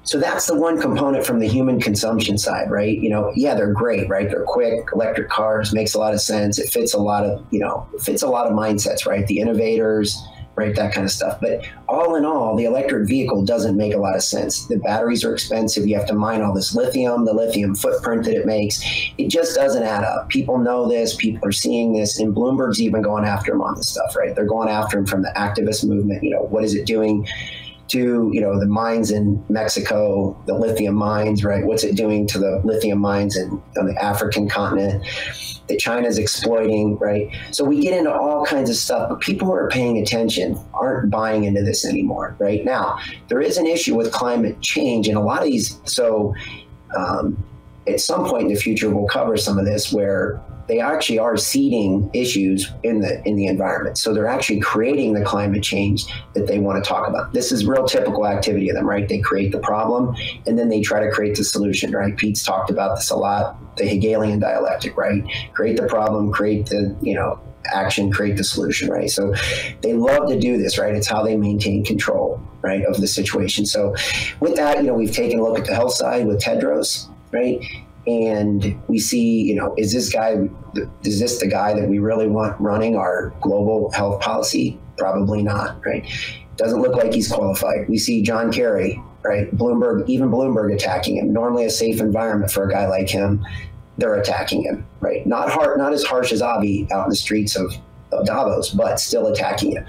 [0.04, 2.98] So that's the one component from the human consumption side right?
[2.98, 4.30] You know yeah they're great right?
[4.30, 6.60] They're quick electric cars makes a lot of sense.
[6.60, 9.26] It fits a lot of you know fits a lot of mindsets right?
[9.26, 10.22] The innovators
[10.56, 10.76] right?
[10.76, 11.40] That kind of stuff.
[11.42, 14.66] But all in all, the electric vehicle doesn't make a lot of sense.
[14.68, 15.88] The batteries are expensive.
[15.88, 18.84] You have to mine all this lithium, the lithium footprint that it makes.
[19.18, 20.30] It just doesn't add up.
[20.30, 21.16] People know this.
[21.16, 22.20] People are seeing this.
[22.20, 24.36] And Bloomberg's even going after him on this stuff, right?
[24.36, 26.24] They're going after him from the activist movement.
[26.24, 27.28] You know, what is it doing?
[27.92, 31.66] To you know the mines in Mexico, the lithium mines, right?
[31.66, 35.06] What's it doing to the lithium mines in, on the African continent
[35.68, 37.30] that China's exploiting, right?
[37.52, 41.12] So we get into all kinds of stuff, but people who are paying attention aren't
[41.12, 42.64] buying into this anymore, right?
[42.64, 45.80] Now there is an issue with climate change, and a lot of these.
[45.86, 46.34] So
[46.98, 47.44] um,
[47.88, 50.42] at some point in the future, we'll cover some of this where
[50.72, 53.98] they actually are seeding issues in the in the environment.
[53.98, 57.34] So they're actually creating the climate change that they want to talk about.
[57.34, 59.06] This is real typical activity of them, right?
[59.06, 60.16] They create the problem
[60.48, 62.16] and then they try to create the solution, right?
[62.16, 65.22] Pete's talked about this a lot, the Hegelian dialectic, right?
[65.52, 69.10] Create the problem, create the, you know, action, create the solution, right?
[69.10, 69.36] So
[69.82, 70.96] they love to do this, right?
[70.96, 73.66] It's how they maintain control, right, of the situation.
[73.66, 73.94] So
[74.40, 77.62] with that, you know, we've taken a look at the health side with Tedros, right?
[78.08, 80.50] And we see, you know, is this guy,
[81.04, 84.80] is this the guy that we really want running our global health policy?
[84.98, 86.06] Probably not, right?
[86.58, 87.88] Doesn't look like he's qualified.
[87.88, 89.56] We see John Kerry, right?
[89.56, 91.32] Bloomberg, even Bloomberg attacking him.
[91.32, 93.46] Normally a safe environment for a guy like him.
[93.98, 95.26] They're attacking him, right?
[95.28, 97.74] Not hard, not as harsh as Avi out in the streets of,
[98.12, 99.86] of Davos, but still attacking him.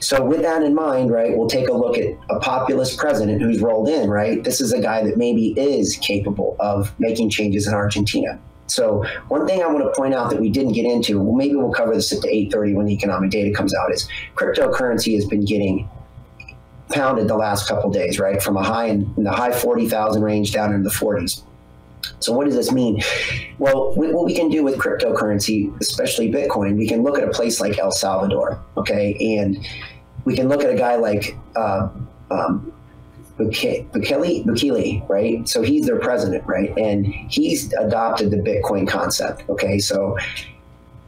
[0.00, 3.60] So, with that in mind, right, we'll take a look at a populist president who's
[3.60, 4.42] rolled in, right?
[4.44, 8.38] This is a guy that maybe is capable of making changes in Argentina.
[8.68, 11.56] So, one thing I want to point out that we didn't get into, well, maybe
[11.56, 15.24] we'll cover this at the 8:30 when the economic data comes out, is cryptocurrency has
[15.24, 15.88] been getting
[16.90, 20.52] pounded the last couple days, right, from a high in, in the high 40,000 range
[20.52, 21.42] down into the 40s.
[22.20, 23.02] So, what does this mean?
[23.58, 27.30] Well, we, what we can do with cryptocurrency, especially Bitcoin, we can look at a
[27.30, 29.66] place like El Salvador, okay, and
[30.24, 31.88] we can look at a guy like uh,
[32.30, 32.72] um,
[33.38, 35.48] Bukele, Bukele, right?
[35.48, 36.76] So he's their president, right?
[36.76, 39.78] And he's adopted the Bitcoin concept, okay?
[39.78, 40.18] So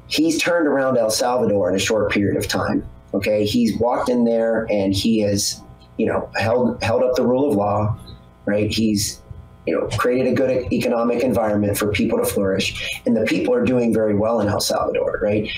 [0.06, 3.44] he's turned around El Salvador in a short period of time, okay?
[3.44, 5.60] He's walked in there and he has
[6.01, 7.98] you know, held held up the rule of law,
[8.47, 8.70] right?
[8.70, 9.19] He's
[9.66, 13.65] you know, created a good economic environment for people to flourish, and the people are
[13.65, 15.49] doing very well in El Salvador, right?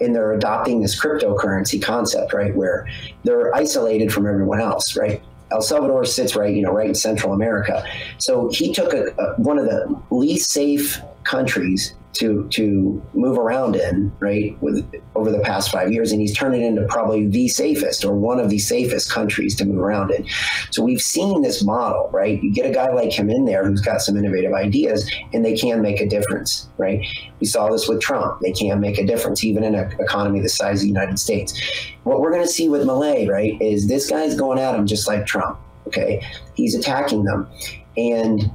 [0.00, 2.86] And they're adopting this cryptocurrency concept, right, where
[3.24, 5.20] they're isolated from everyone else, right?
[5.50, 7.84] El Salvador sits right, you know, right in Central America.
[8.18, 13.76] So he took a, a, one of the least safe countries to to move around
[13.76, 14.84] in, right, with
[15.14, 18.40] over the past five years, and he's turned it into probably the safest or one
[18.40, 20.26] of the safest countries to move around in.
[20.70, 22.42] So we've seen this model, right?
[22.42, 25.56] You get a guy like him in there who's got some innovative ideas, and they
[25.56, 27.06] can make a difference, right?
[27.40, 30.48] We saw this with Trump; they can make a difference, even in an economy the
[30.48, 31.58] size of the United States.
[32.02, 35.06] What we're going to see with Milei, right, is this guy's going at him just
[35.06, 35.58] like Trump.
[35.86, 36.22] Okay,
[36.54, 37.48] he's attacking them,
[37.96, 38.50] and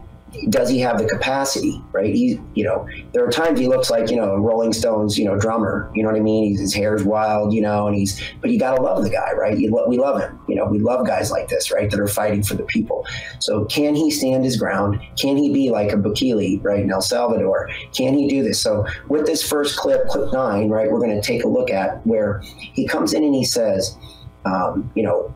[0.49, 2.13] does he have the capacity right?
[2.13, 5.25] He you know there are times he looks like you know a rolling stones you
[5.25, 6.45] know drummer you know what i mean?
[6.45, 9.31] He's, his hair's wild you know and he's but you got to love the guy
[9.33, 9.57] right?
[9.57, 11.89] You, we love him you know we love guys like this right?
[11.89, 13.05] That are fighting for the people.
[13.39, 14.99] So can he stand his ground?
[15.17, 17.69] Can he be like a Bukele right in el salvador?
[17.93, 18.59] Can he do this?
[18.59, 22.41] So with this first clip clip nine right we're to take a look at where
[22.73, 23.97] he comes in and he says
[24.45, 25.33] um, you know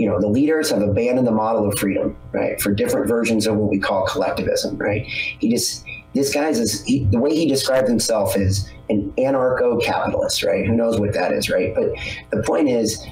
[0.00, 3.56] you know, the leaders have abandoned the model of freedom, right, for different versions of
[3.56, 5.04] what we call collectivism, right?
[5.04, 10.66] He just, this guy's, is, he, the way he described himself is an anarcho-capitalist, right?
[10.66, 11.74] Who knows what that is, right?
[11.74, 11.90] But
[12.30, 13.06] the point is,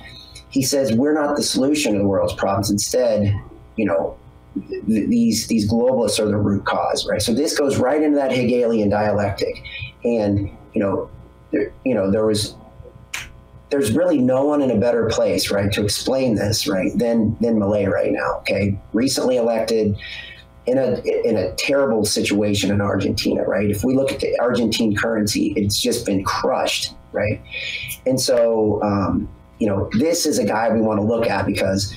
[0.49, 2.71] he says we're not the solution to the world's problems.
[2.71, 3.35] Instead,
[3.77, 4.17] you know,
[4.55, 7.21] th- these these globalists are the root cause, right?
[7.21, 9.63] So this goes right into that Hegelian dialectic,
[10.05, 11.11] and you know,
[11.53, 12.55] there, you know, there was
[13.71, 17.57] there's really no one in a better place, right, to explain this, right, than than
[17.57, 18.39] Milei right now.
[18.41, 19.97] Okay, recently elected
[20.67, 23.71] in a in a terrible situation in Argentina, right?
[23.71, 27.43] If we look at the Argentine currency, it's just been crushed, right?
[28.07, 29.29] And so, um,
[29.59, 31.95] you know, this is a guy we want to look at because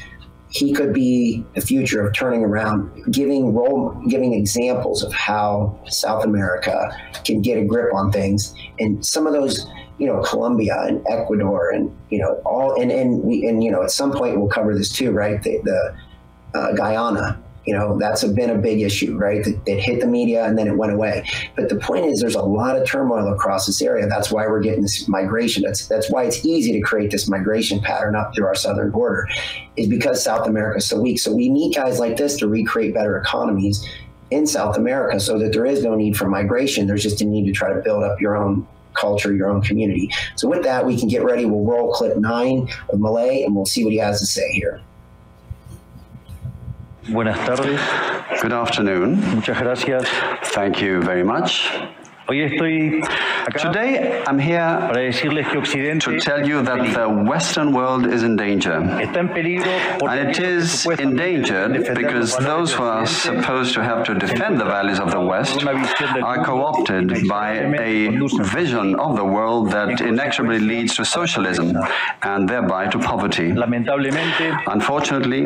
[0.49, 6.25] he could be the future of turning around, giving role, giving examples of how South
[6.25, 6.89] America
[7.23, 9.65] can get a grip on things, and some of those
[10.01, 13.91] you know Colombia and Ecuador and you know all and and and you know at
[13.91, 15.41] some point we'll cover this too, right?
[15.43, 19.43] The, the uh, Guyana, you know that's been a big issue, right?
[19.43, 21.23] That, that hit the media and then it went away.
[21.55, 24.07] But the point is, there's a lot of turmoil across this area.
[24.07, 25.61] That's why we're getting this migration.
[25.61, 29.27] That's that's why it's easy to create this migration pattern up through our southern border,
[29.77, 31.19] is because South America is so weak.
[31.19, 33.87] So we need guys like this to recreate better economies
[34.31, 36.87] in South America, so that there is no need for migration.
[36.87, 40.09] There's just a need to try to build up your own culture, your own community.
[40.35, 41.45] So with that, we can get ready.
[41.45, 44.81] We'll roll clip nine of Milei, and we'll see what he has to say here.
[47.09, 47.81] Buenas tardes.
[48.41, 49.19] Good afternoon.
[49.35, 50.07] Muchas gracias.
[50.53, 51.69] Thank you very much.
[52.27, 53.01] Hoy estoy
[53.57, 58.73] Today, I'm here to tell you that the Western world is in danger.
[58.73, 64.99] And it is endangered because those who are supposed to have to defend the values
[64.99, 68.09] of the West are co-opted by a
[68.43, 71.75] vision of the world that inexorably leads to socialism
[72.21, 73.49] and thereby to poverty.
[74.67, 75.39] Unfortunately,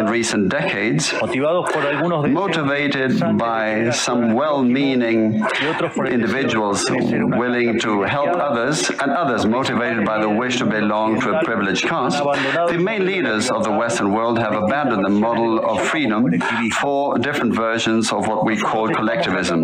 [0.00, 1.14] in recent decades,
[2.42, 5.46] motivated by some well-meaning
[6.06, 11.44] individuals willing to help others and others motivated by the wish to belong to a
[11.44, 12.18] privileged caste,
[12.68, 16.38] the main leaders of the Western world have abandoned the model of freedom
[16.80, 19.62] for different versions of what we call collectivism.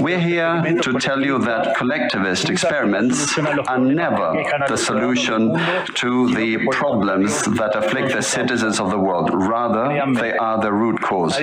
[0.00, 5.54] We're here to tell you that collectivist experiments are never the solution
[5.94, 9.30] to the problems that afflict the citizens of the world.
[9.32, 11.36] Rather, they are the root cause.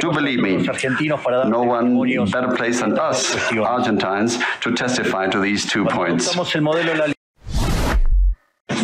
[0.00, 0.66] Do believe me,
[1.46, 1.96] no one
[2.30, 6.34] better placed than us, Argentines, to testify to these two points.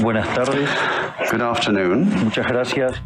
[0.00, 0.68] Buenas tardes.
[1.30, 2.08] Good afternoon.
[2.24, 2.96] Muchas gracias.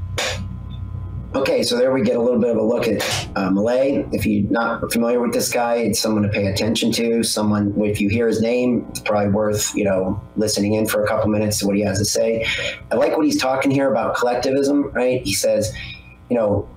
[1.35, 3.03] Okay, so there we get a little bit of a look at
[3.35, 4.09] uh, Milei.
[4.15, 7.25] If you're not familiar with this guy, it's someone to pay attention to.
[7.25, 11.09] Someone, if you hear his name, it's probably worth you know listening in for a
[11.09, 12.47] couple minutes to what he has to say.
[12.93, 14.93] I like what he's talking here about collectivism.
[14.93, 15.23] Right?
[15.23, 15.75] He says,
[16.31, 16.69] you know,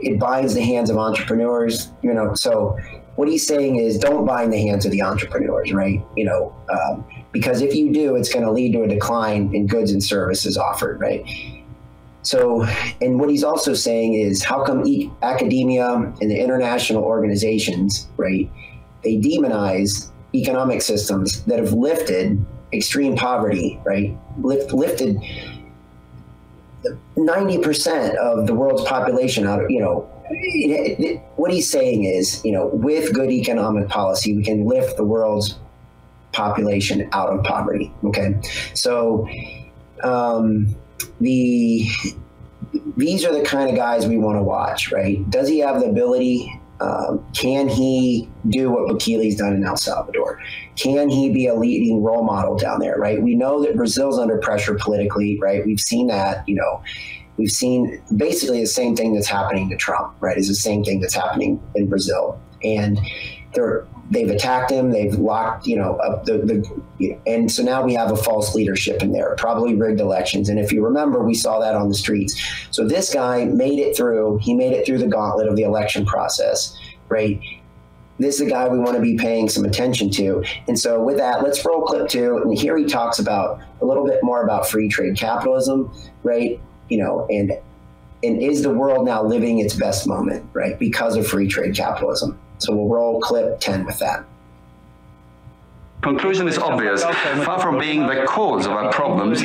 [0.00, 1.92] it binds the hands of entrepreneurs.
[2.02, 2.76] You know, so
[3.20, 6.02] what he's saying is don't bind the hands of the entrepreneurs, right?
[6.16, 9.66] You know, um, because if you do, it's going to lead to a decline in
[9.66, 11.22] goods and services offered, right?
[12.22, 12.64] So,
[13.02, 18.50] and what he's also saying is how come e- academia and the international organizations, right,
[19.04, 22.42] they demonize economic systems that have lifted
[22.72, 24.16] extreme poverty, right?
[24.38, 25.20] Lift, lifted
[27.16, 30.00] 90% of the world's population out of, you know,
[31.36, 35.58] what he's saying is, you know, with good economic policy, we can lift the world's
[36.32, 37.92] population out of poverty.
[38.04, 38.40] Okay.
[38.74, 39.28] So,
[40.02, 40.74] um,
[41.20, 41.88] the
[42.96, 45.28] these are the kind of guys we want to watch, right?
[45.30, 46.59] Does he have the ability?
[46.80, 50.40] Um, can he do what Bukele's done in El Salvador?
[50.76, 53.22] Can he be a leading role model down there, right?
[53.22, 55.64] We know that Brazil's under pressure politically, right?
[55.64, 56.82] We've seen that, you know,
[57.36, 60.38] we've seen basically the same thing that's happening to Trump, right?
[60.38, 62.40] Is the same thing that's happening in Brazil.
[62.64, 62.98] And
[63.54, 66.38] they're, they've attacked him, they've locked, you know, up the,
[66.98, 70.48] the, and so now we have a false leadership in there, probably rigged elections.
[70.48, 72.40] And if you remember, we saw that on the streets.
[72.70, 76.04] So this guy made it through, he made it through the gauntlet of the election
[76.04, 76.76] process,
[77.08, 77.40] right?
[78.18, 80.44] This is a guy we want to be paying some attention to.
[80.68, 82.36] And so with that, let's roll clip two.
[82.38, 85.90] And here he talks about a little bit more about free trade capitalism,
[86.22, 86.60] right?
[86.90, 87.52] You know, and
[88.22, 90.78] and is the world now living its best moment, right?
[90.78, 92.38] Because of free trade capitalism.
[92.60, 94.24] So we'll roll clip 10 with that.
[96.02, 97.02] Conclusion is obvious.
[97.44, 99.42] Far from being the cause of our problems,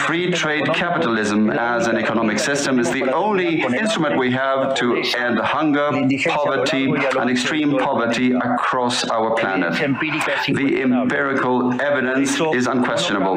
[0.00, 5.38] free trade capitalism as an economic system is the only instrument we have to end
[5.38, 5.90] hunger,
[6.28, 9.74] poverty, and extreme poverty across our planet.
[9.74, 13.36] The empirical evidence is unquestionable.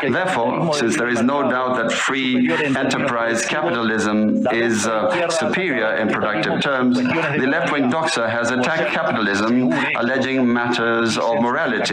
[0.00, 6.62] Therefore, since there is no doubt that free enterprise capitalism is uh, superior in productive
[6.62, 11.89] terms, the left-wing doxa has attacked capitalism, alleging matters of morality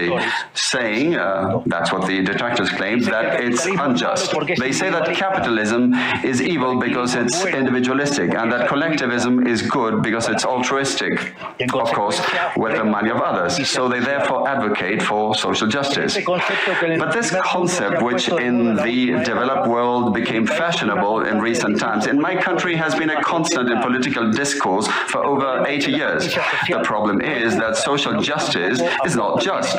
[0.54, 4.34] saying, uh, that's what the detractors claim, that it's unjust.
[4.58, 5.94] They say that capitalism
[6.24, 11.36] is evil because it's individualistic and that collectivism is good because it's altruistic,
[11.74, 12.20] of course,
[12.56, 13.68] with the money of others.
[13.70, 16.18] So they therefore advocate for social justice.
[16.26, 22.36] But this concept, which in the developed world became fashionable in recent times, in my
[22.36, 26.34] country has been a constant in political discourse for over 80 years.
[26.70, 29.78] The problem is that social justice is not just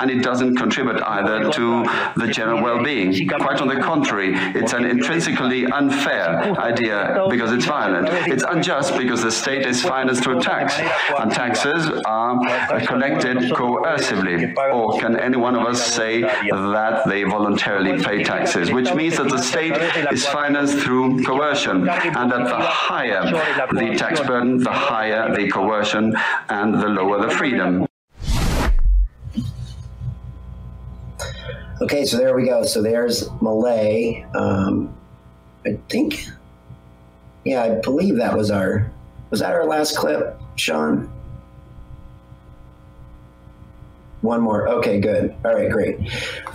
[0.00, 1.84] and it doesn't contribute either to
[2.16, 3.28] the general well-being.
[3.28, 8.08] Quite on the contrary, it's an intrinsically unfair idea because it's violent.
[8.30, 10.78] It's unjust because the state is financed through tax,
[11.18, 12.40] and taxes are
[12.80, 14.54] collected coercively.
[14.72, 19.28] Or can any one of us say that they voluntarily pay taxes, which means that
[19.28, 19.76] the state
[20.12, 23.22] is financed through coercion, and that the higher
[23.72, 26.16] the tax burden, the higher the coercion,
[26.48, 27.86] and the lower the freedom.
[31.82, 32.64] Okay, so there we go.
[32.64, 34.24] So there's Milei.
[34.36, 34.94] Um,
[35.66, 36.26] I think,
[37.44, 38.90] yeah, I believe that was our,
[39.30, 41.10] was that our last clip, Sean?
[44.20, 44.68] One more.
[44.68, 45.34] Okay, good.
[45.44, 45.98] All right, great.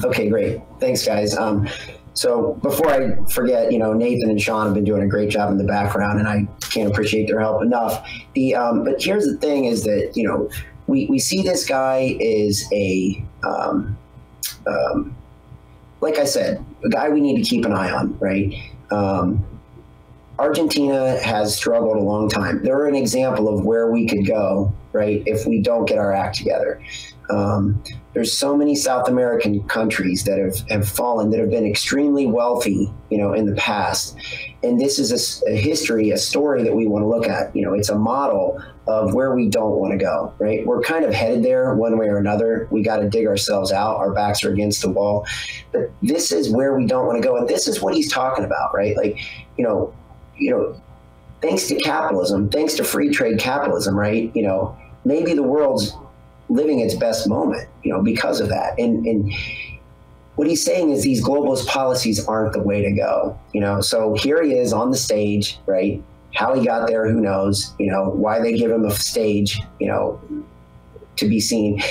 [0.04, 0.62] Okay, great.
[0.80, 1.38] Thanks, guys.
[1.38, 1.68] Um,
[2.14, 5.52] so before I forget, you know, Nathan and Sean have been doing a great job
[5.52, 8.04] in the background, and I can't appreciate their help enough.
[8.34, 10.50] The um, but here's the thing: is that you know,
[10.88, 13.96] we we see this guy is a um,
[14.70, 15.16] um,
[16.02, 18.54] like I said, a guy we need to keep an eye on, right?
[18.92, 19.46] Um,
[20.38, 22.64] Argentina has struggled a long time.
[22.64, 26.38] They're an example of where we could go, right, if we don't get our act
[26.38, 26.82] together.
[27.30, 27.84] Um,
[28.14, 32.92] there's so many South American countries that have, have fallen that have been extremely wealthy,
[33.10, 34.16] you know, in the past.
[34.64, 37.56] And this is a, a history, a story that we want to look at.
[37.56, 40.66] You know, it's a model of where we don't want to go, right?
[40.66, 42.68] We're kind of headed there one way or another.
[42.72, 43.98] We got to dig ourselves out.
[43.98, 45.26] Our backs are against the wall.
[45.72, 47.38] But this is where we don't want to go.
[47.38, 48.96] And this is what he's talking about, right?
[48.96, 49.20] Like,
[49.58, 49.94] you know,
[50.38, 50.82] you know,
[51.42, 54.32] thanks to capitalism, thanks to free trade capitalism, right?
[54.36, 55.96] You know, maybe the world's
[56.50, 58.78] living its best moment, you know, because of that.
[58.80, 59.32] And and
[60.40, 63.82] what he's saying is these globalist policies aren't the way to go, you know.
[63.82, 66.02] So here he is on the stage, right?
[66.34, 67.74] How he got there, who knows?
[67.78, 70.18] You know, why they give him a stage, you know,
[71.20, 71.82] to be seen.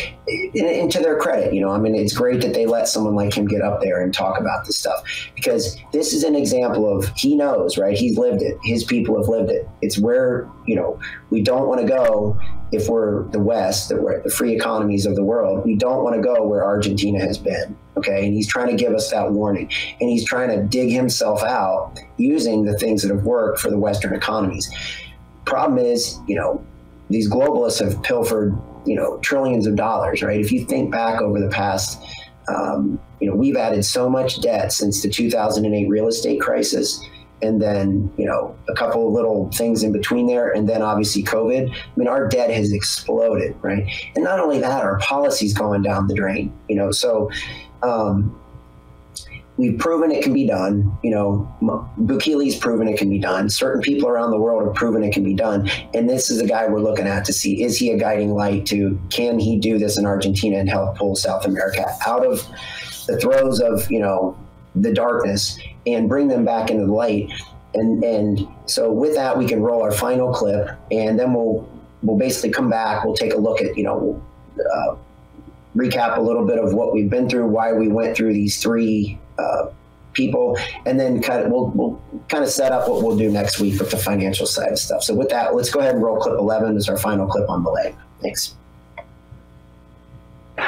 [0.55, 3.37] And to their credit, you know, I mean, it's great that they let someone like
[3.37, 5.03] him get up there and talk about this stuff
[5.35, 7.97] because this is an example of he knows, right?
[7.97, 8.59] He's lived it.
[8.63, 9.69] His people have lived it.
[9.81, 11.01] It's where, you know,
[11.31, 12.39] we don't want to go
[12.73, 15.65] if we're the West, that we're the free economies of the world.
[15.65, 17.77] We don't want to go where Argentina has been.
[17.97, 18.27] Okay.
[18.27, 19.71] And he's trying to give us that warning.
[20.01, 23.79] And he's trying to dig himself out using the things that have worked for the
[23.79, 24.71] Western economies.
[25.47, 26.65] Problem is, you know,
[27.11, 28.57] these globalists have pilfered
[28.89, 30.40] you know trillions of dollars, right?
[30.40, 32.02] If you think back over the past,
[32.48, 37.05] um, you know, we've added so much debt since the 2008 real estate crisis,
[37.43, 41.23] and then you know a couple of little things in between there, and then obviously
[41.23, 41.70] COVID.
[41.70, 43.86] I mean, our debt has exploded, right?
[44.15, 46.52] And not only that, our policies going down the drain.
[46.69, 47.31] You know, so.
[47.81, 48.36] Um,
[49.59, 50.97] we've proven it can be done.
[51.02, 53.51] You know, Bukele's proven it can be done.
[53.51, 55.68] Certain people around the world have proven it can be done.
[55.93, 58.64] And this is a guy we're looking at to see is he a guiding light
[58.66, 62.47] to can he do this in Argentina and help pull South America out of
[63.06, 64.39] the throes of, you know,
[64.76, 67.30] the darkness and bring them back into the light.
[67.74, 71.68] and and so with that, we can roll our final clip, and then we'll
[72.02, 73.05] we'll basically come back.
[73.05, 74.22] We'll take a look at you know.
[74.59, 74.97] Uh,
[75.76, 79.18] recap a little bit of what we've been through, why we went through these three
[79.39, 79.70] uh,
[80.12, 83.60] people, and then kind of we'll, we'll kind of set up what we'll do next
[83.60, 85.02] week with the financial side of stuff.
[85.02, 87.62] So with that, let's go ahead and roll clip 11 as our final clip on
[87.62, 87.94] the leg.
[88.20, 88.55] Thanks.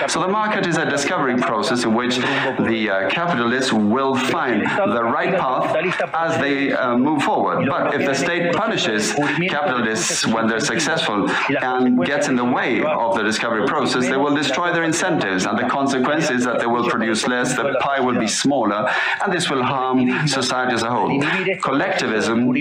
[0.08, 5.02] So the market is a discovery process in which the uh, capitalists will find the
[5.02, 5.76] right path
[6.14, 7.68] as they uh, move forward.
[7.68, 9.12] But if the state punishes
[9.48, 11.30] capitalists when they're successful
[11.62, 15.58] and gets in the way of the discovery process, they will destroy their incentives and
[15.58, 18.88] the consequence is that they will produce less, the pie will be smaller,
[19.22, 21.22] and this will harm society as a whole.
[21.62, 22.52] Collectivism,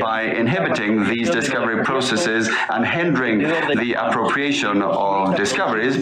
[0.00, 5.96] by inhibiting these discovery processes and hindering the appropriation of discoveries,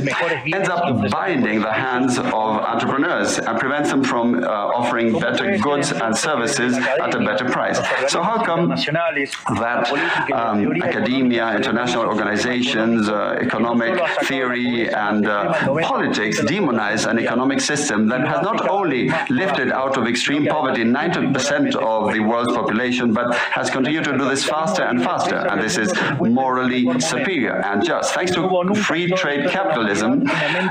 [0.53, 2.27] ends up binding the hands of
[2.73, 7.79] entrepreneurs and prevents them from uh, offering better goods and services at a better price.
[8.09, 15.53] So how come that um, academia, international organizations, uh, economic theory and uh,
[15.83, 21.75] politics demonize an economic system that has not only lifted out of extreme poverty 90%
[21.77, 25.37] of the world's population, but has continued to do this faster and faster.
[25.37, 28.15] And this is morally superior and just.
[28.15, 28.45] Thanks to
[28.75, 30.25] free trade capitalism,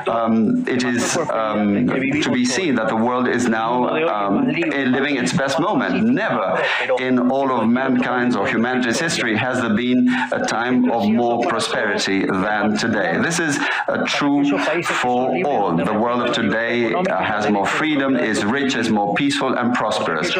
[0.07, 5.33] um, it is um, to be seen that the world is now um, living its
[5.33, 6.05] best moment.
[6.05, 6.63] Never
[6.99, 12.25] in all of mankind's or humanity's history has there been a time of more prosperity
[12.25, 13.17] than today.
[13.21, 13.57] This is
[13.87, 15.75] a true for all.
[15.75, 20.33] The world of today uh, has more freedom, is rich, is more peaceful and prosperous.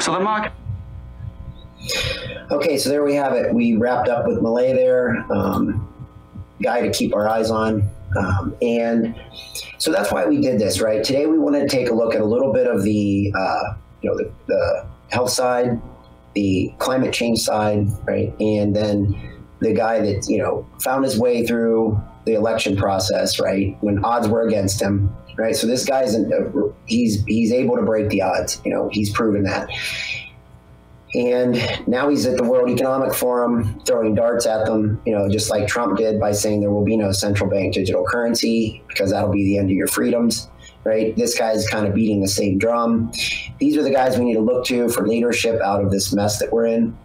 [0.00, 0.52] So the market
[2.50, 3.52] Okay, so there we have it.
[3.52, 5.88] We wrapped up with Milei there, um,
[6.60, 7.88] guy to keep our eyes on.
[8.16, 9.14] Um, and
[9.78, 11.02] so that's why we did this, right?
[11.02, 14.10] Today we wanted to take a look at a little bit of the, uh, you
[14.10, 15.80] know, the, the health side,
[16.34, 18.34] the climate change side, right?
[18.40, 19.14] And then
[19.60, 23.76] the guy that, you know, found his way through the election process, right?
[23.80, 25.56] When odds were against him, right?
[25.56, 29.10] So this guy's, an, uh, he's, he's able to break the odds, you know, he's
[29.10, 29.68] proven that.
[31.14, 35.50] And now he's at the World Economic Forum throwing darts at them, you know, just
[35.50, 39.32] like Trump did by saying there will be no central bank digital currency because that'll
[39.32, 40.48] be the end of your freedoms,
[40.84, 41.14] right?
[41.16, 43.12] This guy's kind of beating the same drum.
[43.58, 46.38] These are the guys we need to look to for leadership out of this mess
[46.38, 46.96] that we're in.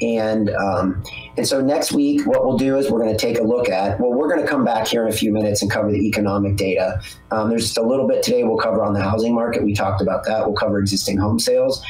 [0.00, 1.02] And um,
[1.36, 4.00] and so next week, what we'll do is we're going to take a look at.
[4.00, 6.56] Well, we're going to come back here in a few minutes and cover the economic
[6.56, 7.00] data.
[7.30, 8.42] Um, there's just a little bit today.
[8.42, 9.62] We'll cover on the housing market.
[9.62, 10.44] We talked about that.
[10.44, 11.84] We'll cover existing home sales,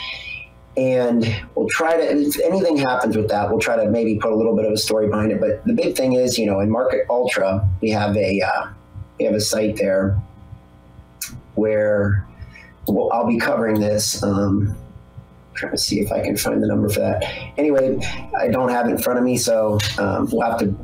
[0.77, 4.35] and we'll try to if anything happens with that we'll try to maybe put a
[4.35, 5.41] little bit of a story behind it.
[5.41, 8.69] But the big thing is you know in market ultra we have a uh,
[9.19, 10.21] we have a site there
[11.55, 12.27] where
[12.87, 14.77] well, i'll be covering this um,
[15.55, 17.23] trying to see if i can find the number for that.
[17.59, 17.99] Anyway
[18.39, 20.75] i don't have it in front of me so um, we'll have to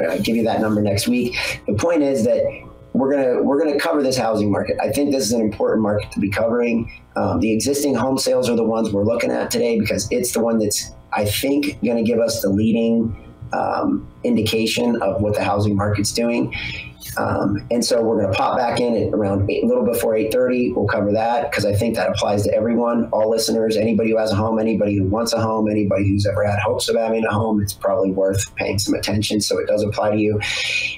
[0.00, 1.62] uh, give you that number next week.
[1.66, 2.42] The point is that
[2.96, 4.76] we're gonna we're gonna cover this housing market.
[4.80, 6.90] I think this is an important market to be covering.
[7.16, 10.40] Um, the existing home sales are the ones we're looking at today because it's the
[10.40, 13.16] one that's I think going to give us the leading
[13.52, 16.54] um, indication of what the housing market's doing.
[17.18, 20.14] Um, and so we're going to pop back in at around eight, a little before
[20.14, 20.74] 8.30.
[20.74, 24.32] We'll cover that because I think that applies to everyone, all listeners, anybody who has
[24.32, 27.32] a home, anybody who wants a home, anybody who's ever had hopes of having a
[27.32, 27.60] home.
[27.62, 29.40] It's probably worth paying some attention.
[29.40, 30.40] So it does apply to you.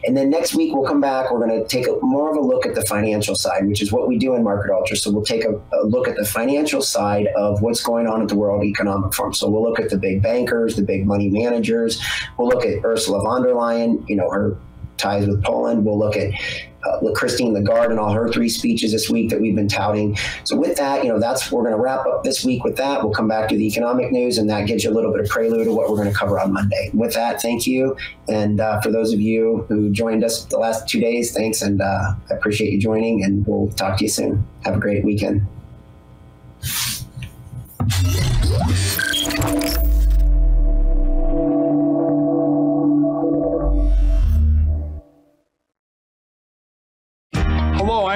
[0.07, 1.31] And then next week we'll come back.
[1.31, 3.93] We're going to take a, more of a look at the financial side, which is
[3.93, 4.97] what we do in Market Ultra.
[4.97, 8.29] So we'll take a, a look at the financial side of what's going on at
[8.29, 9.35] the World Economic Forum.
[9.35, 12.03] So we'll look at the big bankers, the big money managers.
[12.37, 14.59] We'll look at Ursula von der Leyen, you know, her
[14.99, 15.85] ties with Poland.
[15.85, 16.33] We'll look at
[16.85, 20.17] uh, Christine Lagarde and all her three speeches this week that we've been touting.
[20.45, 23.03] So with that, you know, that's we're going to wrap up this week with that.
[23.03, 25.29] We'll come back to the economic news, and that gives you a little bit of
[25.29, 26.91] prelude to what we're going to cover on Monday.
[26.95, 27.97] With that, thank you,
[28.29, 31.81] and uh, for those of you who joined us the last two days, thanks, and
[31.81, 34.47] uh, I appreciate you joining, and we'll talk to you soon.
[34.65, 35.47] Have a great weekend.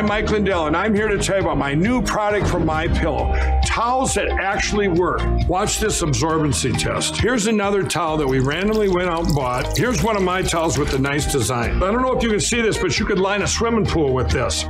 [0.03, 2.89] I'm Mike Lindell, and I'm here to tell you about my new product from My
[2.89, 3.33] Pillow,
[3.65, 5.21] towels that actually work.
[5.47, 7.19] Watch this absorbency test.
[7.19, 9.79] Here's another towel that we randomly went out and bought.
[9.79, 11.81] Here's one of my towels with the nice design.
[11.81, 14.13] I don't know if you can see this, but you could line a swimming pool
[14.13, 14.65] with this.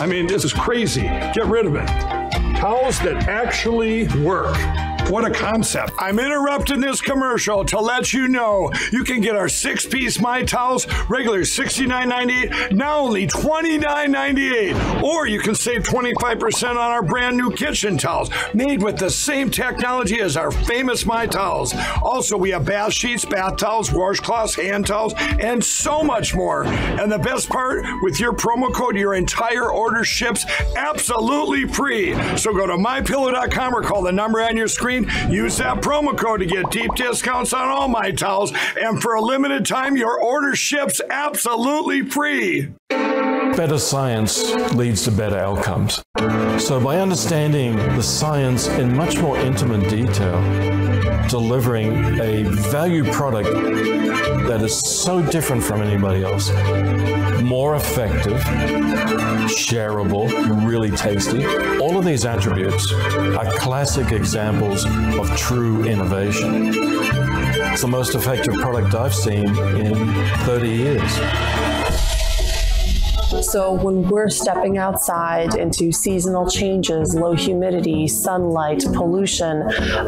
[0.00, 1.02] I mean, this is crazy.
[1.02, 1.86] Get rid of it.
[2.56, 4.56] Towels that actually work.
[5.10, 5.90] What a concept.
[5.98, 10.44] I'm interrupting this commercial to let you know you can get our six piece My
[10.44, 15.02] Towels, regular $69.98, now only $29.98.
[15.02, 19.50] Or you can save 25% on our brand new kitchen towels, made with the same
[19.50, 21.74] technology as our famous My Towels.
[22.02, 26.64] Also, we have bath sheets, bath towels, washcloths, hand towels, and so much more.
[26.64, 30.46] And the best part, with your promo code, your entire order ships
[30.76, 32.14] absolutely free.
[32.36, 34.99] So go to mypillow.com or call the number on your screen.
[35.30, 38.52] Use that promo code to get deep discounts on all my towels.
[38.80, 42.72] And for a limited time, your order ships absolutely free.
[42.88, 46.02] Better science leads to better outcomes.
[46.58, 50.38] So, by understanding the science in much more intimate detail,
[51.30, 53.48] delivering a value product
[54.48, 56.50] that is so different from anybody else,
[57.40, 58.40] more effective,
[59.46, 60.28] shareable,
[60.66, 61.46] really tasty,
[61.78, 66.72] all of these attributes are classic examples of true innovation.
[67.72, 69.46] It's the most effective product I've seen
[69.76, 69.94] in
[70.44, 71.79] 30 years.
[73.30, 79.62] So when we're stepping outside into seasonal changes, low humidity, sunlight, pollution,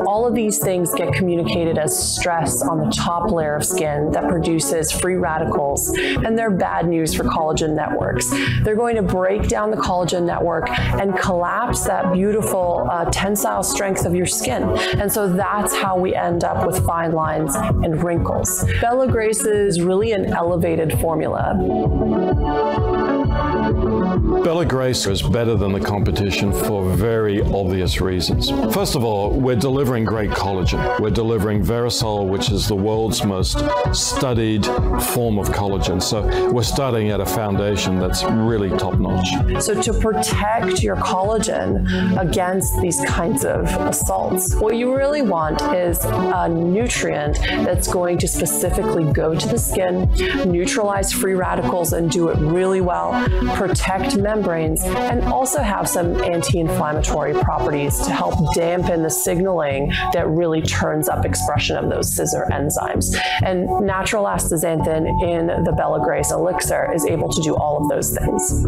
[0.06, 4.28] all of these things get communicated as stress on the top layer of skin that
[4.28, 8.28] produces free radicals, and they're bad news for collagen networks.
[8.64, 14.04] They're going to break down the collagen network and collapse that beautiful uh, tensile strength
[14.04, 14.64] of your skin.
[14.98, 18.64] And so that's how we end up with fine lines and wrinkles.
[18.80, 23.11] Bella Grace is really an elevated formula.
[23.34, 23.91] Thank you.
[24.18, 28.50] Bella Grace is better than the competition for very obvious reasons.
[28.74, 31.00] First of all, we're delivering great collagen.
[31.00, 33.58] We're delivering Verisol, which is the world's most
[33.94, 36.02] studied form of collagen.
[36.02, 39.62] So we're starting at a foundation that's really top notch.
[39.62, 45.98] So to protect your collagen against these kinds of assaults, what you really want is
[46.04, 50.10] a nutrient that's going to specifically go to the skin,
[50.50, 53.12] neutralize free radicals and do it really well,
[53.56, 60.62] protect membranes, and also have some anti-inflammatory properties to help dampen the signaling that really
[60.62, 63.16] turns up expression of those scissor enzymes.
[63.42, 68.16] And natural astaxanthin in the Bella Grace elixir is able to do all of those
[68.16, 68.66] things.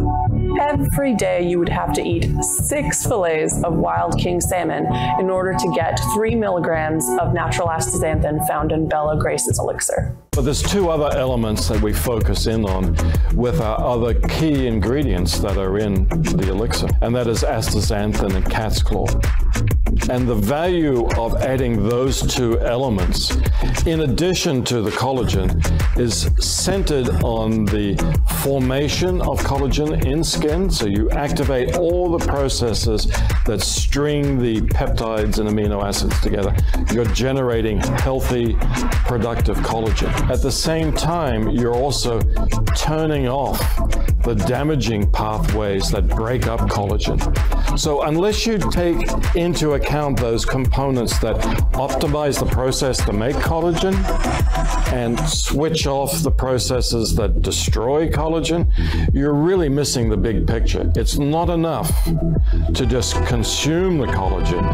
[0.59, 4.85] Every day you would have to eat six fillets of wild king salmon
[5.19, 10.15] in order to get three milligrams of natural astaxanthin found in Bella Grace's elixir.
[10.31, 12.95] But there's two other elements that we focus in on
[13.33, 18.49] with our other key ingredients that are in the elixir, and that is astaxanthin and
[18.49, 19.07] cat's claw.
[20.09, 23.35] And the value of adding those two elements,
[23.85, 25.63] in addition to the collagen,
[25.97, 27.95] is centered on the
[28.43, 30.69] formation of collagen in skin.
[30.69, 33.05] So you activate all the processes
[33.45, 36.55] that string the peptides and amino acids together.
[36.93, 38.55] You're generating healthy,
[39.05, 40.11] productive collagen.
[40.29, 42.21] At the same time, you're also
[42.75, 43.59] turning off
[44.23, 47.19] the damaging pathways that break up collagen.
[47.77, 51.35] So unless you take into account those components that
[51.73, 53.93] optimize the process to make collagen
[54.91, 58.71] and switch off the processes that destroy collagen,
[59.13, 60.91] you're really missing the big picture.
[60.95, 61.91] It's not enough
[62.73, 64.65] to just consume the collagen.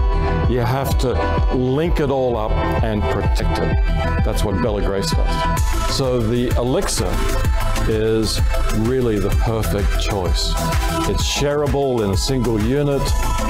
[0.50, 1.12] You have to
[1.54, 2.54] link it all up
[2.86, 3.76] and protect it.
[4.24, 5.94] That's what Bella Grace does.
[5.98, 7.12] So the elixir
[7.92, 8.40] is
[8.88, 10.54] really the perfect choice.
[11.10, 13.02] It's shareable in a single unit.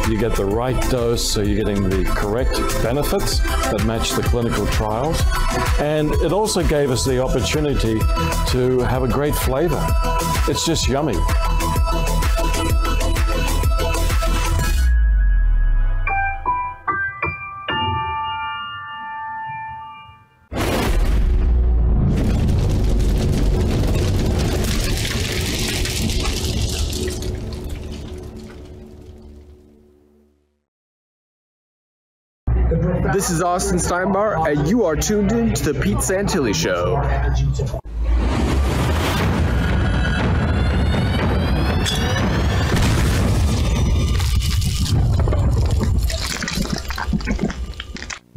[0.10, 4.65] You get the right dose, so you're getting the correct benefits that match the clinical
[4.68, 5.22] trials.
[5.80, 7.99] And it also gave us the opportunity
[8.48, 9.86] to have a great flavor.
[10.48, 11.18] It's just yummy.
[33.32, 37.81] This is Austin Steinbart, and you are tuned in to the Pete Santilli Show.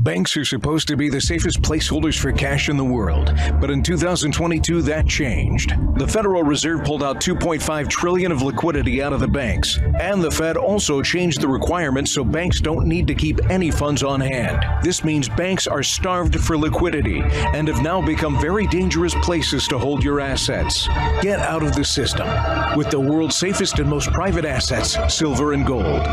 [0.05, 3.83] Banks are supposed to be the safest placeholders for cash in the world, but in
[3.83, 5.73] 2022 that changed.
[5.97, 10.31] The Federal Reserve pulled out 2.5 trillion of liquidity out of the banks, and the
[10.31, 14.63] Fed also changed the requirements so banks don't need to keep any funds on hand.
[14.85, 19.79] This means banks are starved for liquidity and have now become very dangerous places to
[19.79, 20.87] hold your assets.
[21.23, 22.29] Get out of the system
[22.77, 26.05] with the world's safest and most private assets, silver and gold.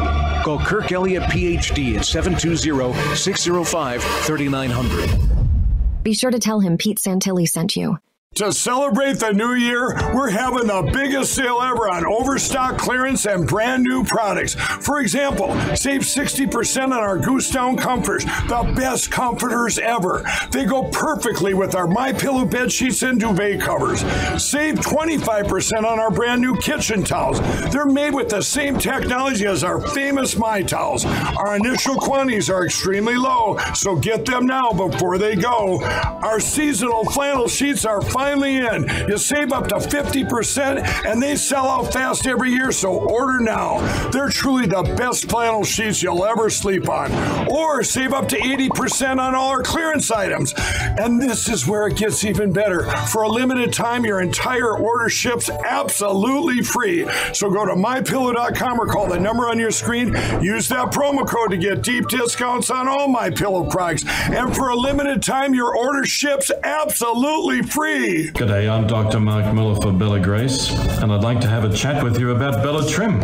[0.45, 6.03] Call Kirk Elliott PhD at 720 605 3900.
[6.03, 7.97] Be sure to tell him Pete Santilli sent you.
[8.35, 13.45] To celebrate the new year, we're having the biggest sale ever on overstock clearance and
[13.45, 14.55] brand new products.
[14.55, 20.23] For example, save 60% on our Goose Down comforters, the best comforters ever.
[20.49, 23.99] They go perfectly with our My Pillow bed sheets and duvet covers.
[24.41, 27.41] Save 25% on our brand new kitchen towels.
[27.69, 31.03] They're made with the same technology as our famous My Towels.
[31.03, 35.83] Our initial quantities are extremely low, so get them now before they go.
[35.83, 38.87] Our seasonal flannel sheets are finally in.
[39.09, 43.79] You save up to 50% and they sell out fast every year, so order now.
[44.11, 47.11] They're truly the best flannel sheets you'll ever sleep on.
[47.49, 50.53] Or save up to 80% on all our clearance items.
[50.99, 52.83] And this is where it gets even better.
[53.07, 57.07] For a limited time, your entire order ships absolutely free.
[57.33, 60.09] So go to mypillow.com or call the number on your screen.
[60.43, 64.05] Use that promo code to get deep discounts on all my pillow products.
[64.05, 68.10] And for a limited time, your order ships absolutely free.
[68.11, 69.21] G'day, I'm Dr.
[69.21, 70.69] Mark Miller for Bella Grace,
[71.01, 73.21] and I'd like to have a chat with you about Bella Trim,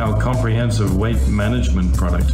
[0.00, 2.30] our comprehensive weight management product.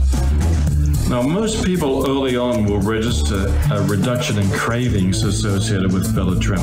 [1.08, 6.60] Now, most people early on will register a reduction in cravings associated with Bella Trim.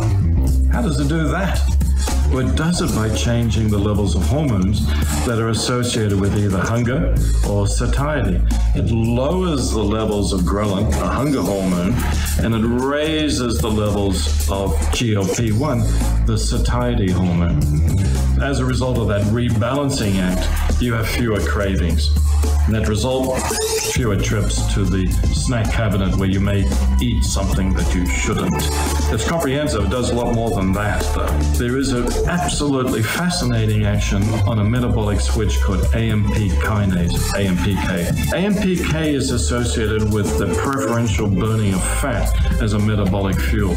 [0.72, 1.85] How does it do that?
[2.32, 4.86] Well, it does it by changing the levels of hormones
[5.26, 7.16] that are associated with either hunger
[7.48, 8.42] or satiety.
[8.76, 11.94] It lowers the levels of ghrelin, a hunger hormone,
[12.40, 17.62] and it raises the levels of GLP 1, the satiety hormone.
[18.42, 22.14] As a result of that rebalancing act, you have fewer cravings.
[22.68, 23.40] Net result,
[23.94, 26.68] fewer trips to the snack cabinet where you may
[27.00, 28.56] eat something that you shouldn't.
[29.14, 31.28] It's comprehensive, it does a lot more than that, though.
[31.58, 36.28] There is an absolutely fascinating action on a metabolic switch called AMP
[36.64, 38.12] kinase, AMPK.
[38.34, 43.76] AMPK is associated with the preferential burning of fat as a metabolic fuel.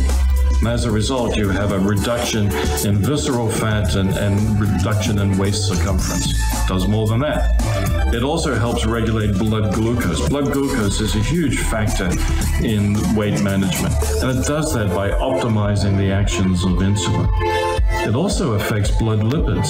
[0.59, 2.47] And as a result, you have a reduction
[2.85, 6.35] in visceral fat and, and reduction in waist circumference.
[6.67, 7.55] Does more than that.
[8.13, 10.29] It also helps regulate blood glucose.
[10.29, 12.11] Blood glucose is a huge factor
[12.63, 17.29] in weight management, and it does that by optimizing the actions of insulin.
[18.09, 19.69] It also affects blood lipids.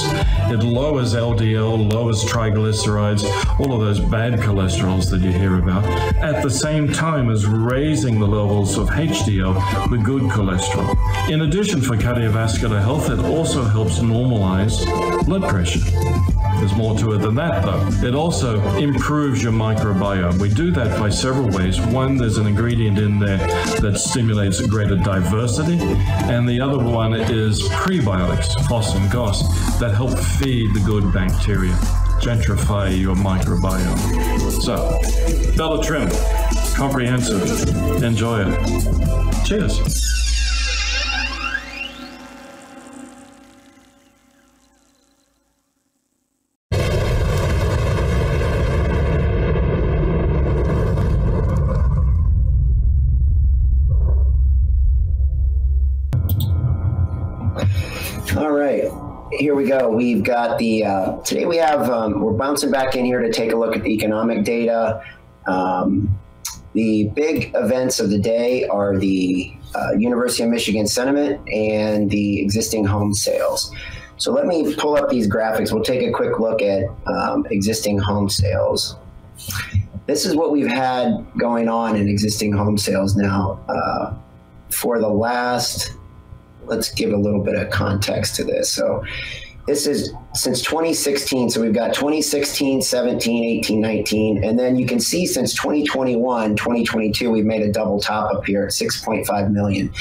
[0.53, 3.25] It lowers LDL, lowers triglycerides,
[3.59, 5.85] all of those bad cholesterols that you hear about,
[6.23, 10.78] at the same time as raising the levels of HDL, the good cholesterol.
[11.29, 14.85] In addition, for cardiovascular health, it also helps normalize
[15.27, 15.81] blood pressure.
[16.59, 18.07] There's more to it than that, though.
[18.07, 20.41] It also improves your microbiome.
[20.41, 21.81] We do that by several ways.
[21.81, 23.39] One, there's an ingredient in there
[23.81, 30.19] that stimulates greater diversity, and the other one is prebiotics, FOS and GOS, that help
[30.19, 31.75] feed the good bacteria,
[32.21, 34.63] gentrify your microbiome.
[34.63, 34.99] So,
[35.57, 36.11] Bella Trim,
[36.75, 38.03] comprehensive.
[38.03, 39.45] Enjoy it.
[39.45, 40.28] Cheers.
[59.69, 59.89] Go.
[59.89, 63.53] We've got the uh, today we have um, we're bouncing back in here to take
[63.53, 65.05] a look at the economic data.
[65.47, 66.19] Um,
[66.73, 72.41] the big events of the day are the uh, University of Michigan sentiment and the
[72.41, 73.75] existing home sales.
[74.17, 75.73] So let me pull up these graphics.
[75.73, 78.97] We'll take a quick look at um, existing home sales.
[80.07, 84.15] This is what we've had going on in existing home sales now uh,
[84.71, 85.93] for the last
[86.69, 88.71] let's give a little bit of context to this.
[88.71, 89.05] So
[89.69, 91.51] this is since 2016.
[91.51, 94.45] So we've got 2016, 17, 18, 19.
[94.45, 98.65] And then you can see since 2021, 2022, we've made a double top up here
[98.65, 99.93] at 6.5 million.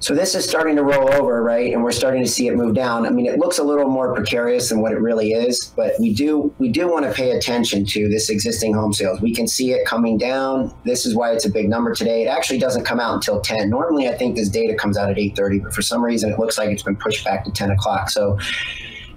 [0.00, 1.74] So this is starting to roll over, right?
[1.74, 3.04] And we're starting to see it move down.
[3.04, 6.14] I mean, it looks a little more precarious than what it really is, but we
[6.14, 9.20] do we do want to pay attention to this existing home sales.
[9.20, 10.74] We can see it coming down.
[10.84, 12.22] This is why it's a big number today.
[12.22, 13.68] It actually doesn't come out until 10.
[13.68, 16.56] Normally, I think this data comes out at 8:30, but for some reason, it looks
[16.56, 18.08] like it's been pushed back to 10 o'clock.
[18.08, 18.38] So,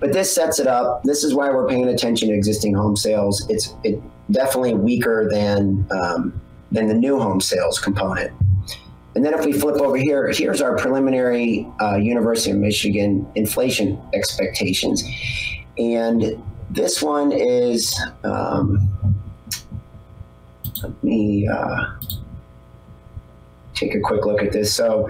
[0.01, 1.01] but this sets it up.
[1.03, 3.45] This is why we're paying attention to existing home sales.
[3.49, 4.01] It's it
[4.31, 5.87] definitely weaker than.
[5.91, 6.41] Um,
[6.73, 8.33] than the new home sales component.
[9.15, 14.01] And then if we flip over here, here's our preliminary uh, University of Michigan inflation
[14.13, 15.03] expectations.
[15.77, 16.41] And
[16.71, 18.89] this one is, um,
[20.81, 21.85] let me uh,
[23.75, 24.73] take a quick look at this.
[24.73, 25.09] So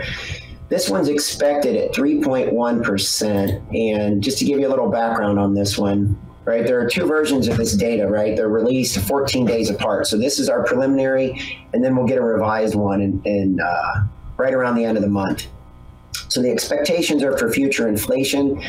[0.68, 3.76] this one's expected at 3.1%.
[3.96, 7.06] And just to give you a little background on this one, right, there are two
[7.06, 8.36] versions of this data, right?
[8.36, 10.08] They're released 14 days apart.
[10.08, 11.42] So this is our preliminary,
[11.74, 14.06] and then we'll get a revised one in, in uh,
[14.38, 15.48] right around the end of the month.
[16.30, 18.62] So the expectations are for future inflation.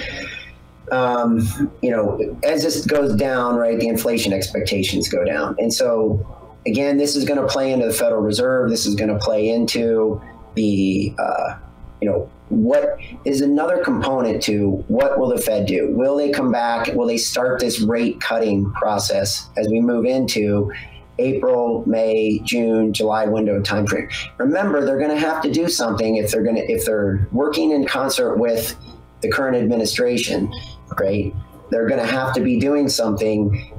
[0.93, 5.57] Um, you know, as this goes down, right, the inflation expectations go down.
[5.59, 6.25] And so,
[6.67, 8.71] again, this is going to play into the Federal Reserve.
[8.71, 10.23] This is going to play into
[10.55, 11.57] the, uh,
[12.05, 15.91] you know, what is another component to what will the Fed do?
[15.91, 16.95] Will they come back?
[16.95, 20.71] Will they start this rate cutting process as we move into
[21.19, 24.13] April, May, June, July window timeframe?
[24.37, 27.71] Remember, they're going to have to do something if they're going to if they're working
[27.71, 28.77] in concert with
[29.23, 30.53] the current administration,
[31.01, 31.35] right?
[31.71, 33.73] They're going to have to be doing something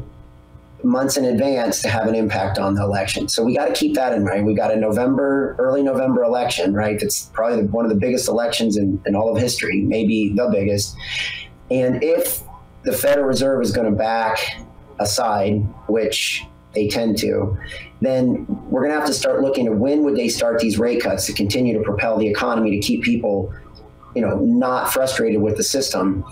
[0.86, 3.28] months in advance to have an impact on the election.
[3.28, 4.46] So we got to keep that in mind.
[4.46, 7.00] We got a November, early November election, right?
[7.00, 10.96] That's probably one of the biggest elections in, in all of history, maybe the biggest.
[11.72, 12.44] And if
[12.84, 14.40] the Federal Reserve is going to back
[15.00, 16.44] a side, which
[16.74, 17.58] they tend to,
[18.02, 21.02] then we're going to have to start looking at when would they start these rate
[21.02, 23.52] cuts to continue to propel the economy to keep people,
[24.14, 26.24] you know, not frustrated with the system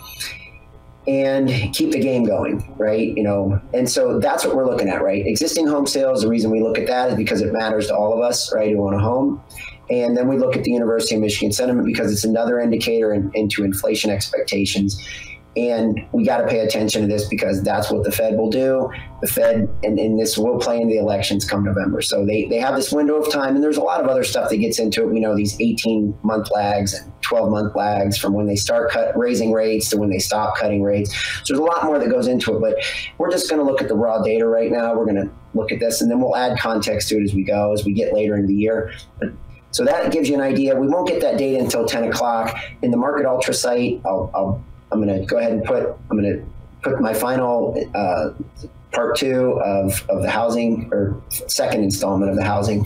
[1.07, 3.15] and keep the game going, right?
[3.15, 5.25] You know, and so that's what we're looking at, right?
[5.25, 8.13] Existing home sales, the reason we look at that is because it matters to all
[8.13, 9.43] of us, right, who own a home.
[9.89, 13.31] And then we look at the University of Michigan sentiment because it's another indicator in,
[13.33, 15.01] into inflation expectations.
[15.55, 18.91] And we got to pay attention to this because that's what the Fed will do.
[19.21, 22.01] The Fed, and, and this will play in the elections come November.
[22.01, 24.49] So they, they have this window of time, and there's a lot of other stuff
[24.49, 25.09] that gets into it.
[25.09, 29.15] We know these 18 month lags and 12 month lags from when they start cut
[29.15, 31.15] raising rates to when they stop cutting rates.
[31.43, 32.75] So there's a lot more that goes into it, but
[33.19, 34.95] we're just going to look at the raw data right now.
[34.95, 37.43] We're going to look at this, and then we'll add context to it as we
[37.43, 38.91] go, as we get later in the year.
[39.19, 39.29] But
[39.69, 40.75] so that gives you an idea.
[40.75, 42.55] We won't get that data until 10 o'clock.
[42.83, 44.63] In the Market Ultra site, I'll, I'll
[44.93, 46.45] I'm going to go ahead and put I'm going to
[46.83, 48.29] put my final uh,
[48.91, 52.85] part two of, of the housing or second installment of the housing.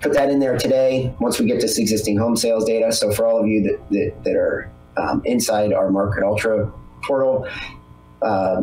[0.00, 2.92] Put that in there today once we get this existing home sales data.
[2.92, 6.72] So for all of you that, that, that are um, inside our Market Ultra
[7.02, 7.48] portal,
[8.22, 8.62] uh,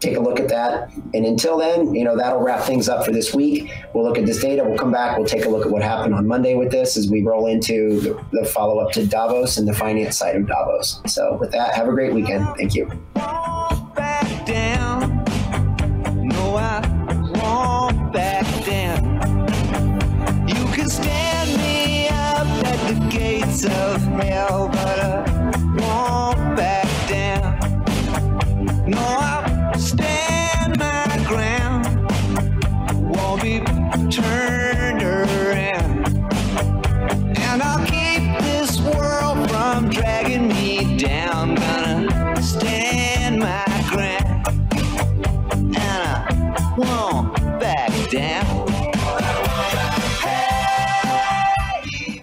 [0.00, 0.92] take a look at that.
[1.14, 3.72] And until then, you know, that'll wrap things up for this week.
[3.94, 4.64] We'll look at this data.
[4.64, 5.16] We'll come back.
[5.16, 8.00] We'll take a look at what happened on Monday with this as we roll into
[8.00, 11.00] the, the follow up to Davos and the finance side of Davos.
[11.06, 12.46] So with that, have a great weekend.
[12.56, 12.90] Thank you.
[13.16, 13.76] No,
[16.56, 16.76] I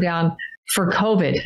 [0.04, 0.36] down
[0.74, 1.42] for COVID.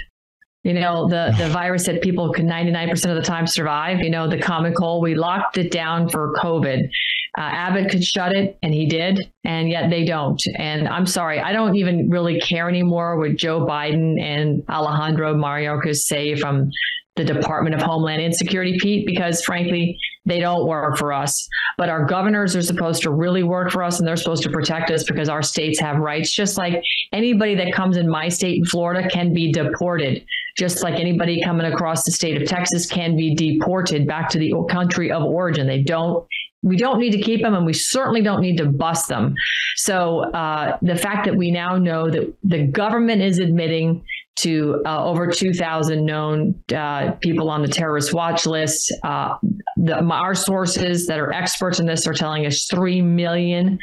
[0.64, 4.00] You know, the, the virus that people could 99% of the time survive.
[4.02, 6.90] You know, the common cold, we locked it down for COVID.
[7.38, 10.42] Uh, Abbott could shut it, and he did, and yet they don't.
[10.58, 15.98] And I'm sorry, I don't even really care anymore what Joe Biden and Alejandro Mayorkas
[15.98, 16.72] say from
[17.16, 21.48] the Department of Homeland Insecurity, Pete, because frankly, they don't work for us.
[21.78, 24.92] But our governors are supposed to really work for us and they're supposed to protect
[24.92, 26.34] us because our states have rights.
[26.34, 26.84] Just like
[27.14, 30.26] anybody that comes in my state in Florida can be deported,
[30.58, 34.54] just like anybody coming across the state of Texas can be deported back to the
[34.70, 35.66] country of origin.
[35.66, 36.28] They don't
[36.64, 39.36] we don't need to keep them and we certainly don't need to bust them.
[39.78, 44.04] So uh, the fact that we now know that the government is admitting
[44.38, 48.94] to uh, over 2,000 known uh, people on the terrorist watch list.
[49.04, 49.36] Uh,
[49.78, 53.80] the, our sources that are experts in this are telling us 3 million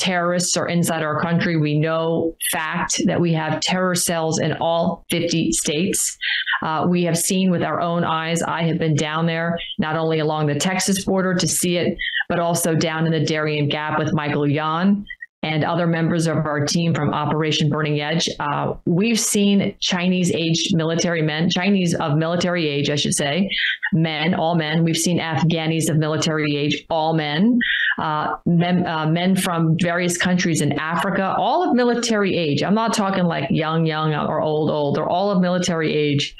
[0.00, 1.56] terrorists are inside our country.
[1.56, 6.16] We know fact that we have terror cells in all 50 states.
[6.62, 8.42] Uh, we have seen with our own eyes.
[8.42, 11.96] I have been down there, not only along the Texas border to see it,
[12.28, 15.04] but also down in the Darien Gap with Michael Yon.
[15.42, 20.76] And other members of our team from Operation Burning Edge, uh, we've seen Chinese aged
[20.76, 23.48] military men, Chinese of military age, I should say,
[23.92, 24.84] men, all men.
[24.84, 27.58] We've seen Afghanis of military age, all men,
[27.98, 32.62] uh, men, uh, men from various countries in Africa, all of military age.
[32.62, 34.96] I'm not talking like young, young or old, old.
[34.96, 36.36] They're all of military age.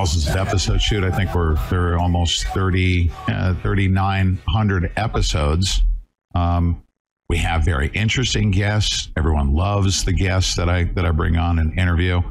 [0.00, 0.82] Thousands of episodes.
[0.82, 5.82] Shoot, I think we're there are almost 30, uh, 3,900 episodes.
[6.34, 6.82] Um,
[7.28, 9.10] we have very interesting guests.
[9.18, 12.22] Everyone loves the guests that I that I bring on and interview.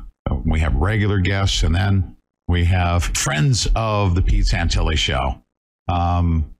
[0.45, 2.15] We have regular guests, and then
[2.47, 5.39] we have friends of the Pete Santilli Show.
[5.87, 6.55] Um,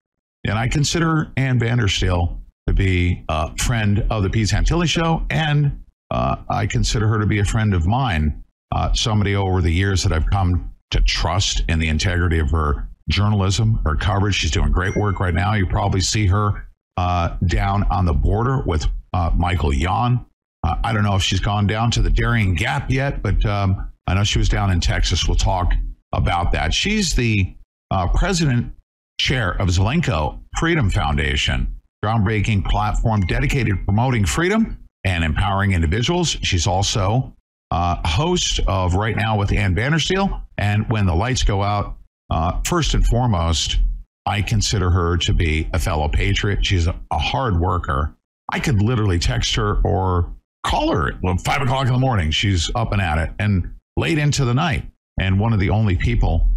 [0.46, 2.38] and I consider Ann Vandersteel
[2.68, 7.26] to be a friend of the Pete Santilli Show, and uh, I consider her to
[7.26, 8.44] be a friend of mine.
[8.72, 12.90] Uh, somebody over the years that I've come to trust in the integrity of her
[13.10, 14.36] journalism, her coverage.
[14.36, 15.54] She's doing great work right now.
[15.54, 16.68] You probably see her
[16.98, 20.26] uh, down on the border with uh, Michael Yon.
[20.64, 23.92] Uh, I don't know if she's gone down to the Darien Gap yet, but um,
[24.08, 25.28] I know she was down in Texas.
[25.28, 25.74] We'll talk
[26.14, 26.74] about that.
[26.74, 27.56] She's the
[27.92, 28.74] uh, president
[29.20, 36.30] chair of Zelenko Freedom Foundation, groundbreaking platform dedicated to promoting freedom and empowering individuals.
[36.42, 37.36] She's also
[37.72, 40.42] uh, host of Right Now with Ann Vandersteel.
[40.58, 41.98] And when the lights go out,
[42.30, 43.80] uh, first and foremost,
[44.26, 46.66] I consider her to be a fellow patriot.
[46.66, 48.16] She's a, a hard worker.
[48.52, 50.34] I could literally text her or
[50.64, 52.32] call her at five o'clock in the morning.
[52.32, 54.86] She's up and at it and late into the night.
[55.20, 56.48] And one of the only people,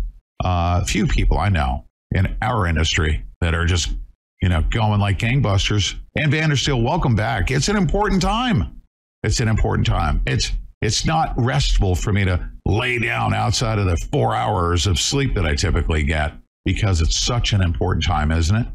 [0.44, 3.94] uh, few people I know in our industry that are just,
[4.40, 5.94] you know, going like gangbusters.
[6.16, 7.50] Ann Vandersteel, welcome back.
[7.50, 8.82] It's an important time.
[9.22, 10.22] It's an important time.
[10.26, 10.52] It's
[10.82, 15.34] it's not restful for me to lay down outside of the four hours of sleep
[15.34, 16.34] that I typically get
[16.64, 18.66] because it's such an important time, isn't it?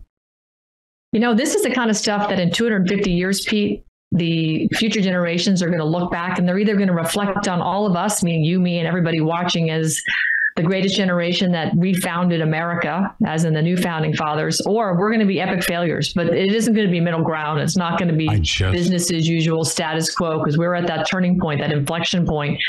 [1.11, 5.01] You know, this is the kind of stuff that in 250 years, Pete, the future
[5.01, 7.95] generations are going to look back and they're either going to reflect on all of
[7.95, 10.01] us, meaning you, me, and everybody watching, as
[10.57, 15.19] the greatest generation that refounded America, as in the new founding fathers, or we're going
[15.21, 16.13] to be epic failures.
[16.13, 17.61] But it isn't going to be middle ground.
[17.61, 21.39] It's not going to be business as usual, status quo, because we're at that turning
[21.39, 22.59] point, that inflection point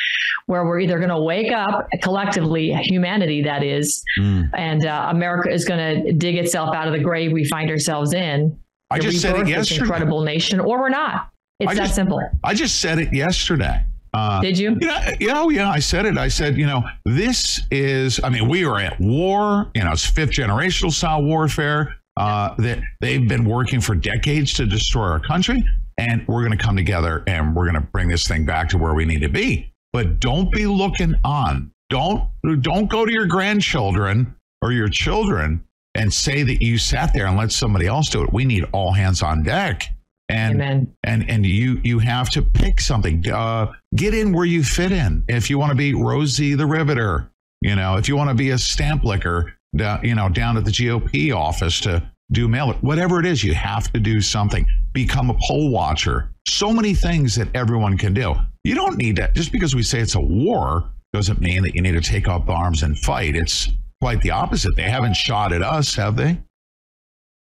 [0.47, 4.51] where we're either going to wake up collectively, humanity that is, Mm.
[4.56, 8.12] and uh, America is going to dig itself out of the grave we find ourselves
[8.15, 8.59] in.
[8.90, 9.81] I just said it yesterday.
[9.82, 11.28] incredible nation, or we're not.
[11.60, 12.20] It's I that just- simple.
[12.44, 13.82] I just said it yesterday.
[14.14, 14.76] Uh, Did you?
[14.80, 15.70] Yeah, yeah, oh, yeah.
[15.70, 16.16] I said it.
[16.16, 18.20] I said, you know, this is.
[18.22, 19.70] I mean, we are at war.
[19.74, 21.97] You know, it's fifth generational style warfare.
[22.16, 25.64] Uh, that they've been working for decades to destroy our country,
[25.98, 28.76] and we're going to come together and we're going to bring this thing back to
[28.76, 29.72] where we need to be.
[29.93, 31.70] But don't be looking on.
[31.90, 32.28] Don't
[32.60, 35.64] don't go to your grandchildren or your children
[35.94, 38.32] and say that you sat there and let somebody else do it.
[38.32, 39.85] We need all hands on deck.
[40.30, 40.59] And
[41.05, 43.28] and and you you have to pick something.
[43.30, 45.24] Uh, get in where you fit in.
[45.28, 47.30] If you want to be Rosie the Riveter,
[47.62, 50.64] you know, if you want to be a stamp licker, down, you know, down at
[50.64, 54.66] the GOP office to do mail, whatever it is, you have to do something.
[54.92, 56.30] Become a poll watcher.
[56.46, 58.34] So many things that everyone can do.
[58.64, 61.80] You don't need to just because we say it's a war doesn't mean that you
[61.80, 63.34] need to take up arms and fight.
[63.34, 63.68] It's
[64.00, 64.76] quite the opposite.
[64.76, 66.38] They haven't shot at us, have they?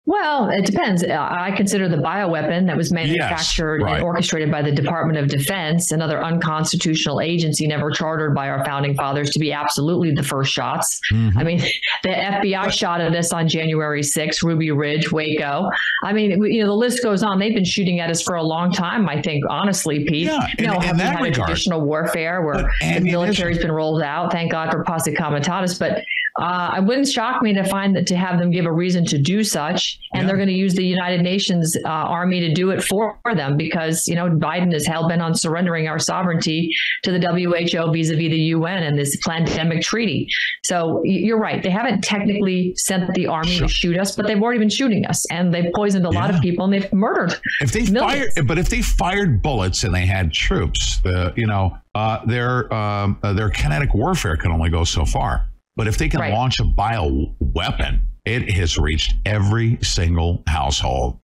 [0.07, 1.03] Well, it depends.
[1.03, 3.95] Uh, I consider the bioweapon that was manufactured right.
[3.95, 8.95] and orchestrated by the Department of Defense, another unconstitutional agency never chartered by our founding
[8.95, 11.01] fathers, to be absolutely the first shots.
[11.11, 11.37] Mm-hmm.
[11.37, 11.59] I mean,
[12.03, 15.69] the FBI shot at us on January 6th, Ruby Ridge, Waco.
[16.05, 17.37] I mean, you know, the list goes on.
[17.37, 20.27] They've been shooting at us for a long time, I think, honestly, Pete.
[20.27, 21.47] Yeah, in- now, in have we that had a regard.
[21.47, 24.31] traditional warfare where the military's been rolled out?
[24.31, 25.77] Thank God for posse comitatus.
[25.77, 26.05] But
[26.39, 29.17] Uh, it wouldn't shock me to find that to have them give a reason to
[29.17, 32.83] do such, and they're going to use the United Nations uh, army to do it
[32.83, 36.71] for them because you know Biden is hell bent on surrendering our sovereignty
[37.03, 40.27] to the WHO vis-a-vis the UN and this pandemic treaty.
[40.63, 44.59] So you're right; they haven't technically sent the army to shoot us, but they've already
[44.59, 47.33] been shooting us, and they've poisoned a lot of people, and they've murdered.
[47.61, 48.33] If they millions.
[48.35, 52.71] fired, but if they fired bullets and they had troops, the you know uh, their
[52.71, 55.47] um, uh, their kinetic warfare can only go so far.
[55.77, 61.19] But if they can launch a bio weapon, it has reached every single household,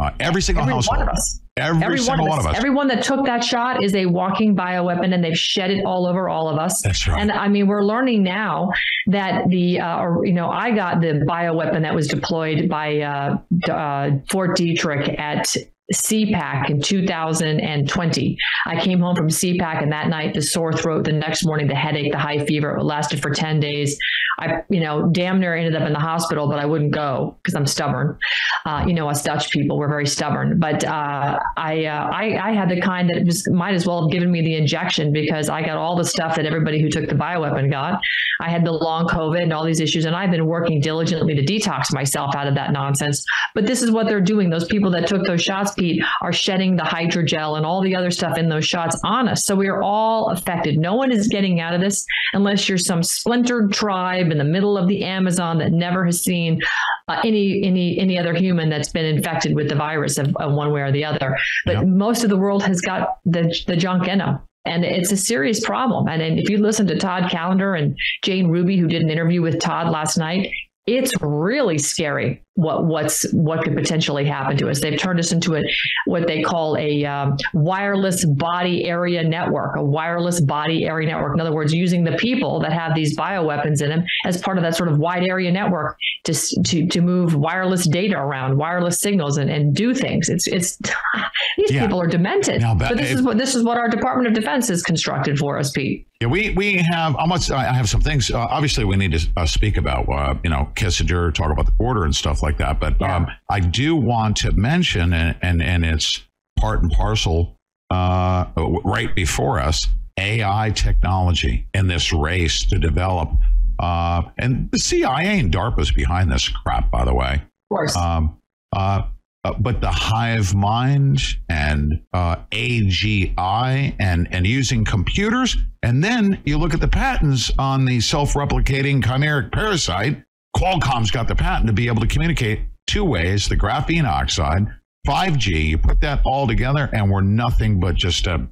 [0.00, 1.40] uh, every single Every household, one of us.
[1.58, 2.56] every, single one of us.
[2.56, 6.30] Everyone that took that shot is a walking bioweapon, and they've shed it all over
[6.30, 6.80] all of us.
[6.82, 7.20] That's right.
[7.20, 8.70] And I mean, we're learning now
[9.08, 13.36] that the, uh, you know, I got the bioweapon that was deployed by uh,
[13.70, 15.54] uh, Fort Detrick at
[15.92, 18.36] CPAC in 2020.
[18.66, 21.74] I came home from CPAC, and that night, the sore throat, the next morning, the
[21.74, 23.98] headache, the high fever, it lasted for 10 days.
[24.38, 27.54] I, you know, damn near ended up in the hospital, but I wouldn't go because
[27.54, 28.18] I'm stubborn.
[28.64, 30.58] Uh, you know, us Dutch people, we're very stubborn.
[30.58, 34.30] But uh, I, uh, I, I had the kind that might as well have given
[34.30, 37.70] me the injection because I got all the stuff that everybody who took the bioweapon
[37.70, 38.00] got.
[38.40, 41.44] I had the long COVID and all these issues, and I've been working diligently to
[41.44, 43.24] detox myself out of that nonsense.
[43.54, 44.50] But this is what they're doing.
[44.50, 48.10] Those people that took those shots, Pete, are shedding the hydrogel and all the other
[48.10, 49.44] stuff in those shots on us.
[49.44, 50.78] So we are all affected.
[50.78, 54.76] No one is getting out of this unless you're some splintered tribe in the middle
[54.78, 56.60] of the Amazon that never has seen
[57.08, 60.72] uh, any any any other human that's been infected with the virus of, of one
[60.72, 61.36] way or the other.
[61.66, 64.40] But most of the world has got the the junk in them.
[64.64, 66.06] And it's a serious problem.
[66.06, 69.42] And, and if you listen to Todd Callender and Jane Ruby, who did an interview
[69.42, 70.52] with Todd last night,
[70.86, 74.80] it's really scary what what's what could potentially happen to us.
[74.80, 75.62] They've turned us into a
[76.06, 81.34] what they call a um, wireless body area network, a wireless body area network.
[81.34, 84.64] In other words, using the people that have these bioweapons in them as part of
[84.64, 86.34] that sort of wide area network to
[86.64, 90.28] to to move wireless data around, wireless signals, and, and do things.
[90.28, 90.76] It's it's
[91.56, 91.82] these Yeah.
[91.86, 92.60] people are demented.
[92.60, 95.38] Now, but but this is what this is what our Department of Defense has constructed
[95.38, 96.06] for us, Pete.
[96.20, 97.16] Yeah, we we have.
[97.16, 97.50] I must.
[97.50, 98.30] I have some things.
[98.30, 101.72] Uh, obviously, we need to uh, speak about uh, you know Kissinger, talk about the
[101.72, 102.80] border and stuff like that.
[102.80, 106.22] But um, I do want to mention, and and, and it's
[106.58, 107.56] part and parcel
[107.90, 108.46] uh,
[108.84, 109.86] right before us,
[110.18, 113.30] AI technology in this race to develop.
[113.78, 117.34] Uh, and the CIA and DARPA is behind this crap, by the way.
[117.34, 117.96] Of course.
[117.96, 118.38] Um,
[118.74, 119.02] uh,
[119.44, 126.58] uh, but the hive mind and uh, AGI and and using computers, and then you
[126.58, 130.22] look at the patents on the self-replicating chimeric parasite.
[130.56, 134.66] Qualcomm's got the patent to be able to communicate two ways: the graphene oxide,
[135.06, 135.68] 5G.
[135.68, 138.46] You put that all together, and we're nothing but just a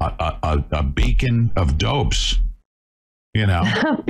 [0.00, 2.38] a, a, a- beacon of dopes.
[3.34, 3.62] You know.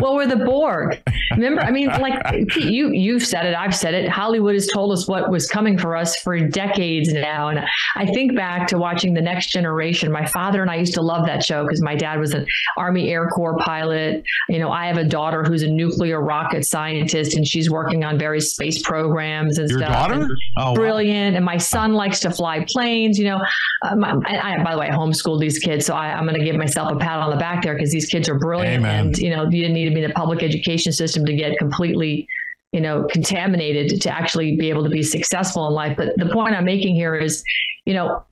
[0.00, 1.00] well, we're the Borg.
[1.32, 4.08] Remember, I mean, like you you've said it, I've said it.
[4.08, 7.60] Hollywood has told us what was coming for us for decades now, and
[7.96, 10.10] I think back to watching The Next Generation.
[10.10, 12.44] My father and I used to love that show because my dad was an
[12.76, 14.24] Army Air Corps pilot.
[14.48, 18.18] You know, I have a daughter who's a nuclear rocket scientist, and she's working on
[18.18, 19.92] various space programs and Your stuff.
[19.92, 20.14] daughter?
[20.22, 20.74] and Oh, wow.
[20.74, 21.36] brilliant.
[21.36, 23.18] And my son likes to fly planes.
[23.18, 23.40] You know,
[23.82, 26.38] uh, my, I, I, by the way, I homeschooled these kids, so I, I'm going
[26.38, 28.76] to give myself a pat on the back there because these kids are brilliant.
[28.76, 29.06] Amen.
[29.06, 31.58] And you know, you didn't need to be in the public education system to get
[31.58, 32.26] completely,
[32.72, 35.96] you know, contaminated to actually be able to be successful in life.
[35.96, 37.42] But the point I'm making here is,
[37.84, 38.24] you know,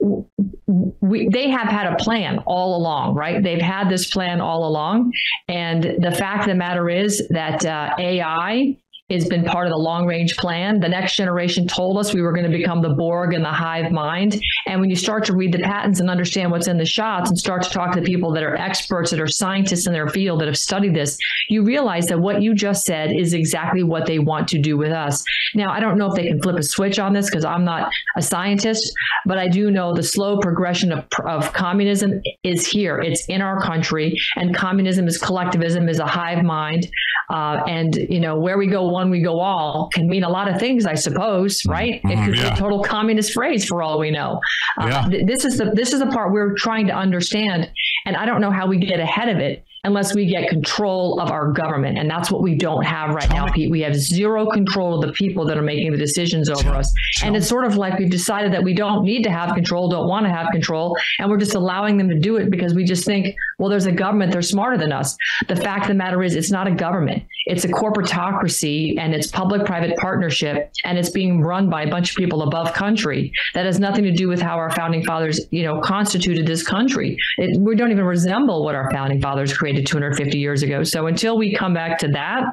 [1.00, 3.42] we they have had a plan all along, right?
[3.42, 5.12] They've had this plan all along,
[5.48, 8.76] and the fact of the matter is that uh, AI
[9.10, 10.80] has been part of the long range plan.
[10.80, 13.90] The next generation told us we were going to become the Borg and the hive
[13.90, 14.40] mind.
[14.66, 17.38] And when you start to read the patents and understand what's in the shots and
[17.38, 20.40] start to talk to the people that are experts, that are scientists in their field,
[20.40, 21.18] that have studied this,
[21.48, 24.92] you realize that what you just said is exactly what they want to do with
[24.92, 25.24] us.
[25.54, 27.90] Now, I don't know if they can flip a switch on this because I'm not
[28.16, 28.92] a scientist,
[29.26, 32.98] but I do know the slow progression of, of communism is here.
[33.00, 36.88] It's in our country, and communism is collectivism, is a hive mind.
[37.30, 40.46] Uh, and you know where we go one we go all can mean a lot
[40.50, 42.00] of things i suppose right?
[42.04, 44.40] It could be a total communist phrase for all we know.
[44.80, 45.08] Uh, Yeah.
[45.10, 47.70] th- this is the this is the part we're trying to understand
[48.06, 51.30] and i don't know how we get ahead of it unless we get control of
[51.30, 53.70] our government and that's what we don't have right now pete.
[53.70, 56.92] We have zero control of the people that are making the decisions over us.
[57.24, 60.06] And it's sort of like we've decided that we don't need to have control don't
[60.06, 63.06] want to have control and we're just allowing them to do it because we just
[63.06, 65.18] think Well, there's a government, they're smarter than us.
[65.46, 69.26] The fact of the matter is, it's not a government, it's a corporatocracy and it's
[69.26, 73.30] public private partnership, and it's being run by a bunch of people above country.
[73.52, 77.18] That has nothing to do with how our founding fathers, you know, constituted this country.
[77.36, 80.82] It, we don't even resemble what our founding fathers created 250 years ago.
[80.82, 82.44] So until we come back to that,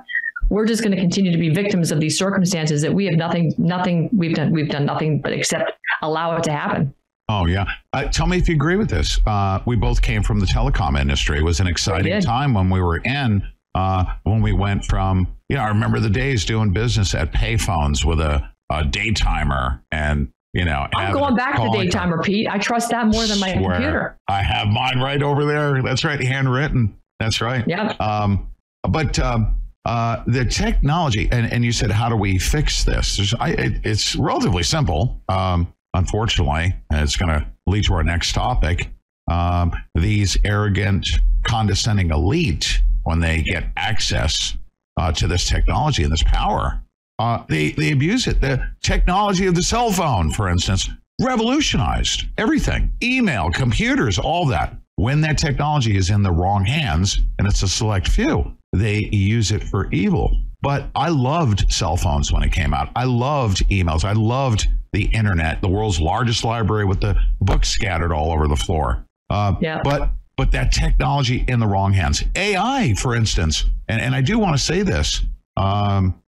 [0.50, 3.54] we're just going to continue to be victims of these circumstances that we have nothing,
[3.58, 5.72] nothing we've done, we've done nothing but except
[6.02, 6.94] allow it to happen.
[7.30, 7.66] Oh yeah.
[7.94, 9.20] Uh, tell me if you agree with this.
[9.26, 11.38] Uh, we both came from the telecom industry.
[11.40, 13.44] It was an exciting time when we were in.
[13.76, 18.04] Uh, when we went from, you know, I remember the days doing business at payphones
[18.04, 20.88] with a, a day timer and you know.
[20.96, 22.48] I'm going back to daytimer, Pete.
[22.48, 23.74] I trust that more than my Swear.
[23.76, 24.18] computer.
[24.28, 25.84] I have mine right over there.
[25.84, 26.98] That's right, handwritten.
[27.20, 27.64] That's right.
[27.68, 27.94] Yeah.
[28.00, 28.50] Um,
[28.84, 33.34] but um, uh, the technology, and, and you said, how do we fix this?
[33.40, 35.22] I, it, it's relatively simple.
[35.30, 38.90] Um, unfortunately, and it's going to lead to our next topic.
[39.30, 41.08] Um, these arrogant,
[41.44, 44.58] condescending elite, when they get access
[45.00, 46.82] uh, to this technology and this power,
[47.20, 48.42] uh, they they abuse it.
[48.42, 50.90] The technology of the cell phone, for instance,
[51.22, 54.76] revolutionized everything: email, computers, all that.
[54.96, 59.52] When that technology is in the wrong hands, and it's a select few, they use
[59.52, 60.32] it for evil.
[60.62, 62.90] But I loved cell phones when it came out.
[62.96, 64.04] I loved emails.
[64.04, 64.68] I loved
[64.98, 69.06] the internet, the world's largest library with the books scattered all over the floor.
[69.30, 69.82] Uh, Yeah.
[69.84, 72.24] But but that technology in the wrong hands.
[72.36, 75.22] AI, for instance, and, and I do want to say this.
[75.56, 76.22] Um,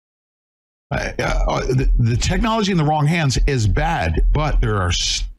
[0.90, 4.90] uh, uh, the, the technology in the wrong hands is bad, but there are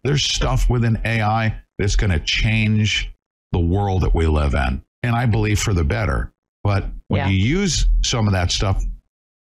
[0.04, 3.12] there's stuff within AI that's going to change
[3.52, 6.32] the world that we live in, and I believe for the better.
[6.64, 7.28] But when Yeah.
[7.30, 8.84] you use some of that stuff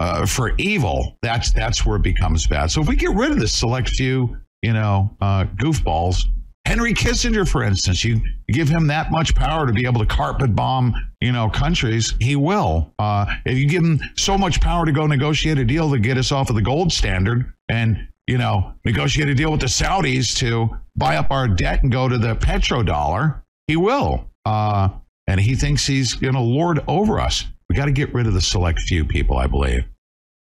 [0.02, 2.72] uh, for evil, that's that's where it becomes bad.
[2.72, 6.24] So if we get rid of this select few, you know, uh, goofballs,
[6.66, 8.20] Henry Kissinger, for instance, you
[8.52, 12.36] give him that much power to be able to carpet bomb, you know, countries, he
[12.36, 12.92] will.
[12.98, 16.18] Uh, if you give him so much power to go negotiate a deal to get
[16.18, 20.36] us off of the gold standard and you know negotiate a deal with the Saudis
[20.38, 24.26] to buy up our debt and go to the petrodollar, he will.
[24.46, 24.90] Uh,
[25.28, 27.46] and he thinks he's going to lord over us.
[27.70, 29.86] We got to get rid of the select few people, I believe.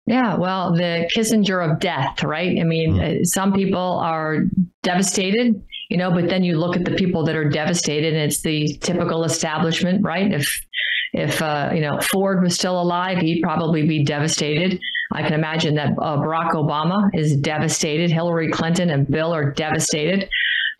[0.09, 2.59] Yeah, well, the Kissinger of death, right?
[2.59, 4.45] I mean, uh, some people are
[4.83, 8.41] devastated, you know, but then you look at the people that are devastated, and it's
[8.41, 10.33] the typical establishment, right?
[10.33, 10.61] If
[11.13, 14.81] if uh, you know Ford was still alive, he'd probably be devastated.
[15.13, 18.11] I can imagine that uh, Barack Obama is devastated.
[18.11, 20.27] Hillary Clinton and Bill are devastated.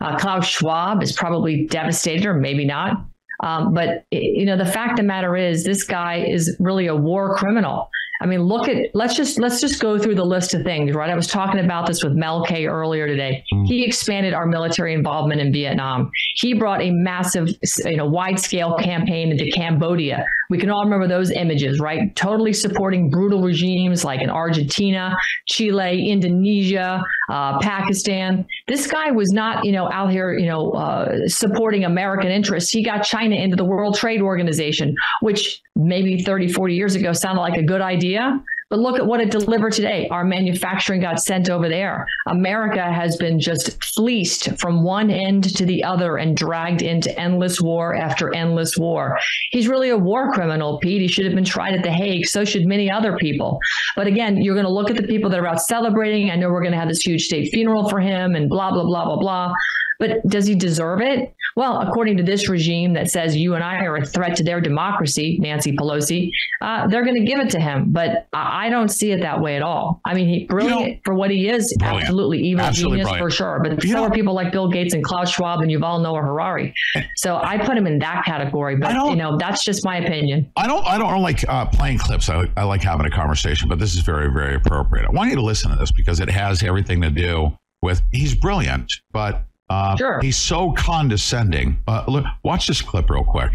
[0.01, 3.05] Uh, Klaus Schwab is probably devastated, or maybe not.
[3.41, 6.95] Um, but you know, the fact of the matter is, this guy is really a
[6.95, 7.91] war criminal.
[8.21, 11.09] I mean, look at let's just let's just go through the list of things, right?
[11.09, 13.45] I was talking about this with Mel K earlier today.
[13.65, 16.11] He expanded our military involvement in Vietnam.
[16.35, 17.47] He brought a massive,
[17.85, 20.25] you know, wide scale campaign into Cambodia.
[20.49, 22.13] We can all remember those images, right?
[22.15, 25.15] Totally supporting brutal regimes like in Argentina,
[25.47, 28.45] Chile, Indonesia, uh, Pakistan.
[28.67, 32.71] This guy was not, you know, out here, you know, uh, supporting American interests.
[32.71, 37.41] He got China into the World Trade Organization, which maybe 30, 40 years ago sounded
[37.41, 38.41] like a good idea.
[38.69, 40.07] But look at what it delivered today.
[40.09, 42.05] Our manufacturing got sent over there.
[42.27, 47.59] America has been just fleeced from one end to the other and dragged into endless
[47.59, 49.17] war after endless war.
[49.49, 51.01] He's really a war criminal, Pete.
[51.01, 52.27] He should have been tried at The Hague.
[52.27, 53.59] So should many other people.
[53.95, 56.29] But again, you're going to look at the people that are out celebrating.
[56.29, 58.83] I know we're going to have this huge state funeral for him and blah, blah,
[58.83, 59.53] blah, blah, blah.
[59.99, 61.33] But does he deserve it?
[61.55, 64.61] Well, according to this regime that says you and I are a threat to their
[64.61, 66.29] democracy, Nancy Pelosi,
[66.61, 67.87] uh, they're going to give it to him.
[67.89, 69.99] But I don't see it that way at all.
[70.05, 72.03] I mean, he brilliant for what he is, Brilliant.
[72.03, 73.31] absolutely evil Absolutely genius brilliant.
[73.31, 73.59] for sure.
[73.61, 76.21] But You so know- are people like Bill Gates and Klaus Schwab and Yuval Noah
[76.21, 76.73] Harari.
[77.17, 78.77] So I put him in that category.
[78.77, 80.49] But you know, that's just my opinion.
[80.55, 80.85] I don't.
[80.87, 82.29] I don't like uh, playing clips.
[82.29, 85.05] I, I like having a conversation, but this is very, very appropriate.
[85.05, 87.51] I want you to listen to this because it has everything to do
[87.81, 88.01] with.
[88.13, 91.77] He's brilliant, but uh, he's so condescending.
[91.87, 93.51] Uh, look, watch this clip real quick.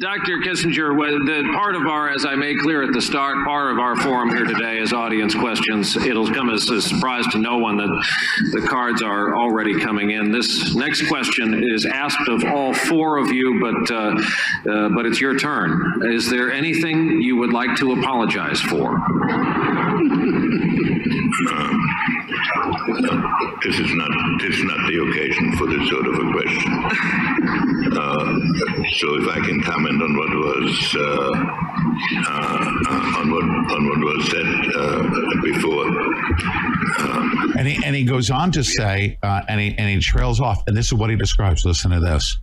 [0.00, 0.38] Dr.
[0.38, 3.94] Kissinger, the part of our, as I made clear at the start, part of our
[3.96, 5.96] forum here today is audience questions.
[5.96, 8.04] It'll come as a surprise to no one that
[8.52, 10.32] the cards are already coming in.
[10.32, 14.14] This next question is asked of all four of you, but uh,
[14.70, 16.00] uh, but it's your turn.
[16.10, 18.96] Is there anything you would like to apologize for?
[23.62, 24.10] This is not
[24.40, 26.72] this is not the occasion for this sort of a question.
[27.92, 28.24] Uh,
[28.96, 31.30] so if I can comment on what was uh,
[32.26, 35.02] uh, on what on what was said uh,
[35.42, 35.86] before.
[37.58, 40.62] And he and he goes on to say, uh, and he and he trails off,
[40.66, 41.66] and this is what he describes.
[41.66, 42.38] Listen to this.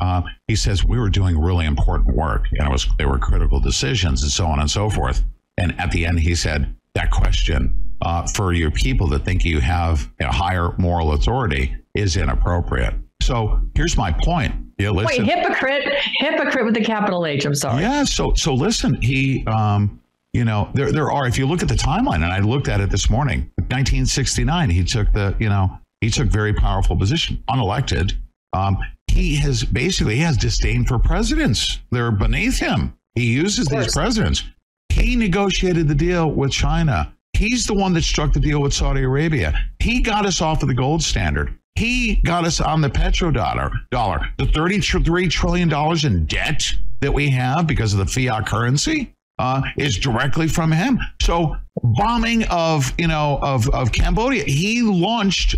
[0.00, 3.60] Uh, he says we were doing really important work, and it was they were critical
[3.60, 5.22] decisions, and so on and so forth.
[5.58, 9.60] And at the end, he said that question uh, for your people that think you
[9.60, 12.94] have a higher moral authority is inappropriate.
[13.22, 14.54] So here's my point.
[14.78, 15.24] Yeah, listen.
[15.24, 15.84] Wait, hypocrite,
[16.18, 17.46] hypocrite with the capital H.
[17.46, 17.82] I'm sorry.
[17.82, 18.04] Yeah.
[18.04, 20.00] So so listen, he um,
[20.34, 22.80] you know, there there are if you look at the timeline, and I looked at
[22.80, 28.12] it this morning, 1969, he took the, you know, he took very powerful position, unelected.
[28.52, 28.76] Um,
[29.06, 31.78] he has basically he has disdain for presidents.
[31.92, 32.96] They're beneath him.
[33.14, 34.42] He uses these presidents.
[34.88, 37.14] He negotiated the deal with China.
[37.36, 39.54] He's the one that struck the deal with Saudi Arabia.
[39.80, 41.56] He got us off of the gold standard.
[41.74, 45.72] He got us on the petrodollar, dollar, the $33 trillion
[46.06, 46.62] in debt
[47.00, 51.00] that we have because of the fiat currency uh, is directly from him.
[51.20, 55.56] So bombing of, you know, of, of Cambodia, he launched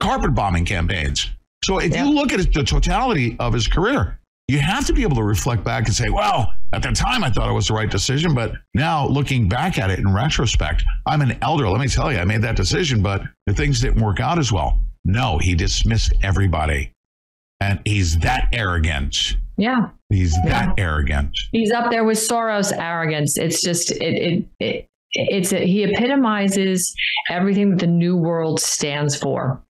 [0.00, 1.30] carpet bombing campaigns.
[1.64, 4.18] So if you look at the totality of his career,
[4.54, 7.30] you have to be able to reflect back and say, well, at the time I
[7.30, 11.22] thought it was the right decision, but now looking back at it in retrospect, I'm
[11.22, 11.68] an elder.
[11.68, 14.52] Let me tell you, I made that decision, but the things didn't work out as
[14.52, 14.80] well.
[15.04, 16.92] No, he dismissed everybody.
[17.60, 19.36] And he's that arrogant.
[19.56, 19.88] Yeah.
[20.08, 21.36] He's that arrogant.
[21.50, 23.36] He's up there with Soros arrogance.
[23.36, 26.94] It's just it it, it it's a, he epitomizes
[27.28, 29.62] everything that the new world stands for.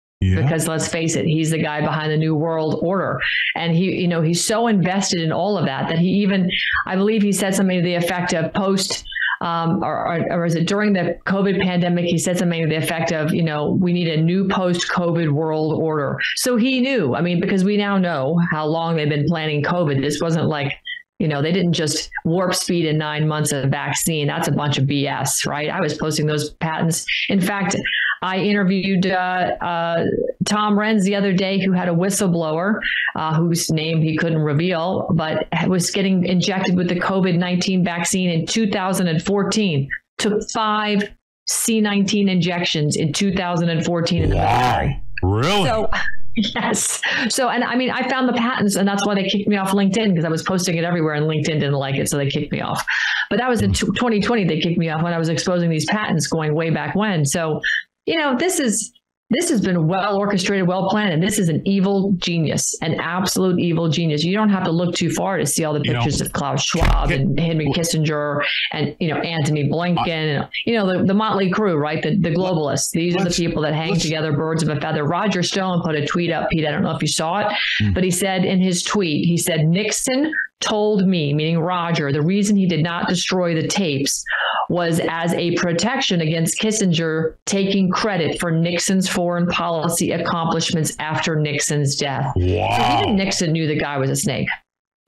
[0.42, 3.18] Because let's face it, he's the guy behind the new world order,
[3.54, 6.50] and he, you know, he's so invested in all of that that he even,
[6.86, 9.04] I believe, he said something to the effect of post
[9.40, 12.06] um, or, or, or is it during the COVID pandemic?
[12.06, 15.30] He said something to the effect of, you know, we need a new post COVID
[15.30, 16.18] world order.
[16.36, 20.00] So he knew, I mean, because we now know how long they've been planning COVID.
[20.00, 20.72] This wasn't like,
[21.18, 24.26] you know, they didn't just warp speed in nine months of vaccine.
[24.26, 25.68] That's a bunch of BS, right?
[25.68, 27.04] I was posting those patents.
[27.28, 27.76] In fact,
[28.24, 30.04] I interviewed uh, uh,
[30.46, 32.80] Tom Renz the other day, who had a whistleblower
[33.16, 38.30] uh, whose name he couldn't reveal, but was getting injected with the COVID 19 vaccine
[38.30, 39.88] in 2014.
[40.16, 41.10] Took five
[41.50, 45.02] C19 injections in 2014 in the military.
[45.22, 45.64] Really?
[45.64, 45.90] So,
[46.36, 47.02] yes.
[47.28, 49.72] So, and I mean, I found the patents, and that's why they kicked me off
[49.72, 52.52] LinkedIn because I was posting it everywhere, and LinkedIn didn't like it, so they kicked
[52.52, 52.82] me off.
[53.28, 54.44] But that was in 2020.
[54.44, 57.26] They kicked me off when I was exposing these patents going way back when.
[57.26, 57.60] So,
[58.06, 58.92] you know, this is
[59.30, 63.58] this has been well orchestrated, well planned, and this is an evil genius, an absolute
[63.58, 64.22] evil genius.
[64.22, 66.32] You don't have to look too far to see all the You know, pictures of
[66.32, 71.14] Klaus Schwab and Henry Kissinger and you know Antony Blinken and you know the, the
[71.14, 72.02] motley crew, right?
[72.02, 72.90] The the globalists.
[72.90, 75.04] These are the people that hang together, birds of a feather.
[75.04, 76.66] Roger Stone put a tweet up, Pete.
[76.66, 77.92] I don't know if you saw it, hmm.
[77.92, 82.56] but he said in his tweet, he said Nixon told me, meaning Roger, the reason
[82.56, 84.24] he did not destroy the tapes
[84.70, 91.96] was as a protection against Kissinger taking credit for Nixon's foreign policy accomplishments after Nixon's
[91.96, 92.32] death.
[92.34, 93.02] So Wow.
[93.02, 94.48] even Nixon knew the guy was a snake,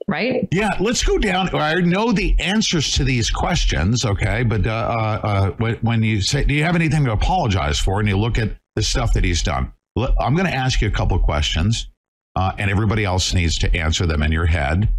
[0.09, 0.47] right?
[0.53, 1.49] Yeah, let's go down.
[1.55, 4.43] I know the answers to these questions, okay?
[4.43, 7.99] But uh, uh, uh, when, when you say, do you have anything to apologize for?
[7.99, 9.73] And you look at the stuff that he's done.
[10.21, 11.89] I'm going to ask you a couple of questions,
[12.35, 14.91] uh, and everybody else needs to answer them in your head.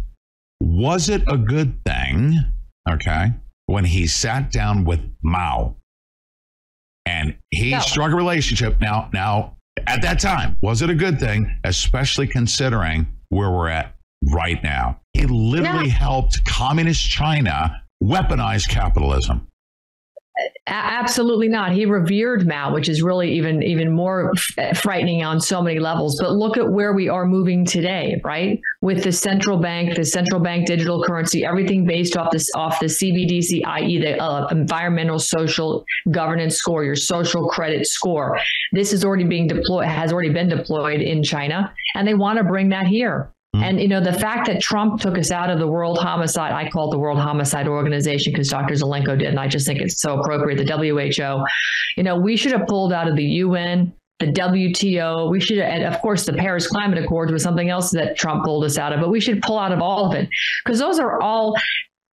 [0.78, 2.38] Was it a good thing,
[2.88, 3.32] okay,
[3.66, 5.74] when he sat down with Mao
[7.04, 7.80] and he No.
[7.80, 8.80] struck a relationship?
[8.80, 9.56] Now, now,
[9.88, 13.96] at that time, was it a good thing, especially considering where we're at
[14.32, 15.00] right now?
[15.14, 19.48] He literally helped communist China weaponize capitalism.
[20.66, 21.72] Absolutely not.
[21.72, 24.32] He revered Mao, which is really even even more
[24.74, 26.18] frightening on so many levels.
[26.20, 28.60] But look at where we are moving today, right?
[28.80, 32.86] With the central bank, the central bank digital currency, everything based off this off the
[32.86, 38.38] CBDC, i.e., the uh, environmental social governance score, your social credit score.
[38.72, 42.44] This is already being deployed, has already been deployed in China, and they want to
[42.44, 43.32] bring that here.
[43.56, 43.64] Mm-hmm.
[43.64, 46.68] And you know the fact that Trump took us out of the World Homicide, I
[46.68, 48.74] call it the World Homicide Organization because Dr.
[48.74, 50.58] Zelenko did, and I just think it's so appropriate.
[50.58, 51.44] The WHO,
[51.96, 55.30] you know, we should have pulled out of the UN, the WTO.
[55.30, 58.64] We should, and of course, the Paris Climate Accords was something else that Trump pulled
[58.64, 59.00] us out of.
[59.00, 60.28] But we should pull out of all of it
[60.64, 61.56] because those are all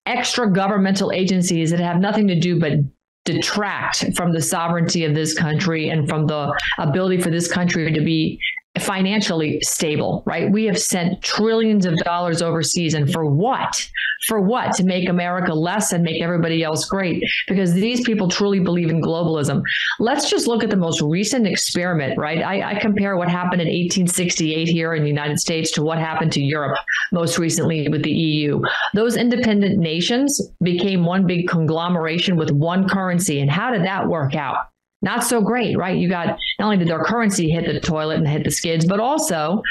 [0.06, 2.74] extra governmental agencies that have nothing to do but
[3.26, 8.02] detract from the sovereignty of this country and from the ability for this country to
[8.02, 8.40] be
[8.80, 10.52] financially stable, right?
[10.52, 12.94] We have sent trillions of dollars overseas.
[12.94, 13.90] And for what?
[14.28, 14.74] For what?
[14.76, 17.24] To make America less and make everybody else great?
[17.48, 19.62] Because these people truly believe in globalism.
[20.00, 22.42] Let's just look at the most recent experiment, right?
[22.42, 26.32] I, I compare what happened in 1868 here in the United States to what happened
[26.34, 26.78] to Europe
[27.12, 28.62] most recently with the EU.
[28.94, 33.40] Those independent nations became one big conglomeration with one currency.
[33.40, 34.58] And how did that work out?
[35.06, 35.98] Not so great, right?
[35.98, 39.00] You got not only did their currency hit the toilet and hit the skids, but
[39.00, 39.62] also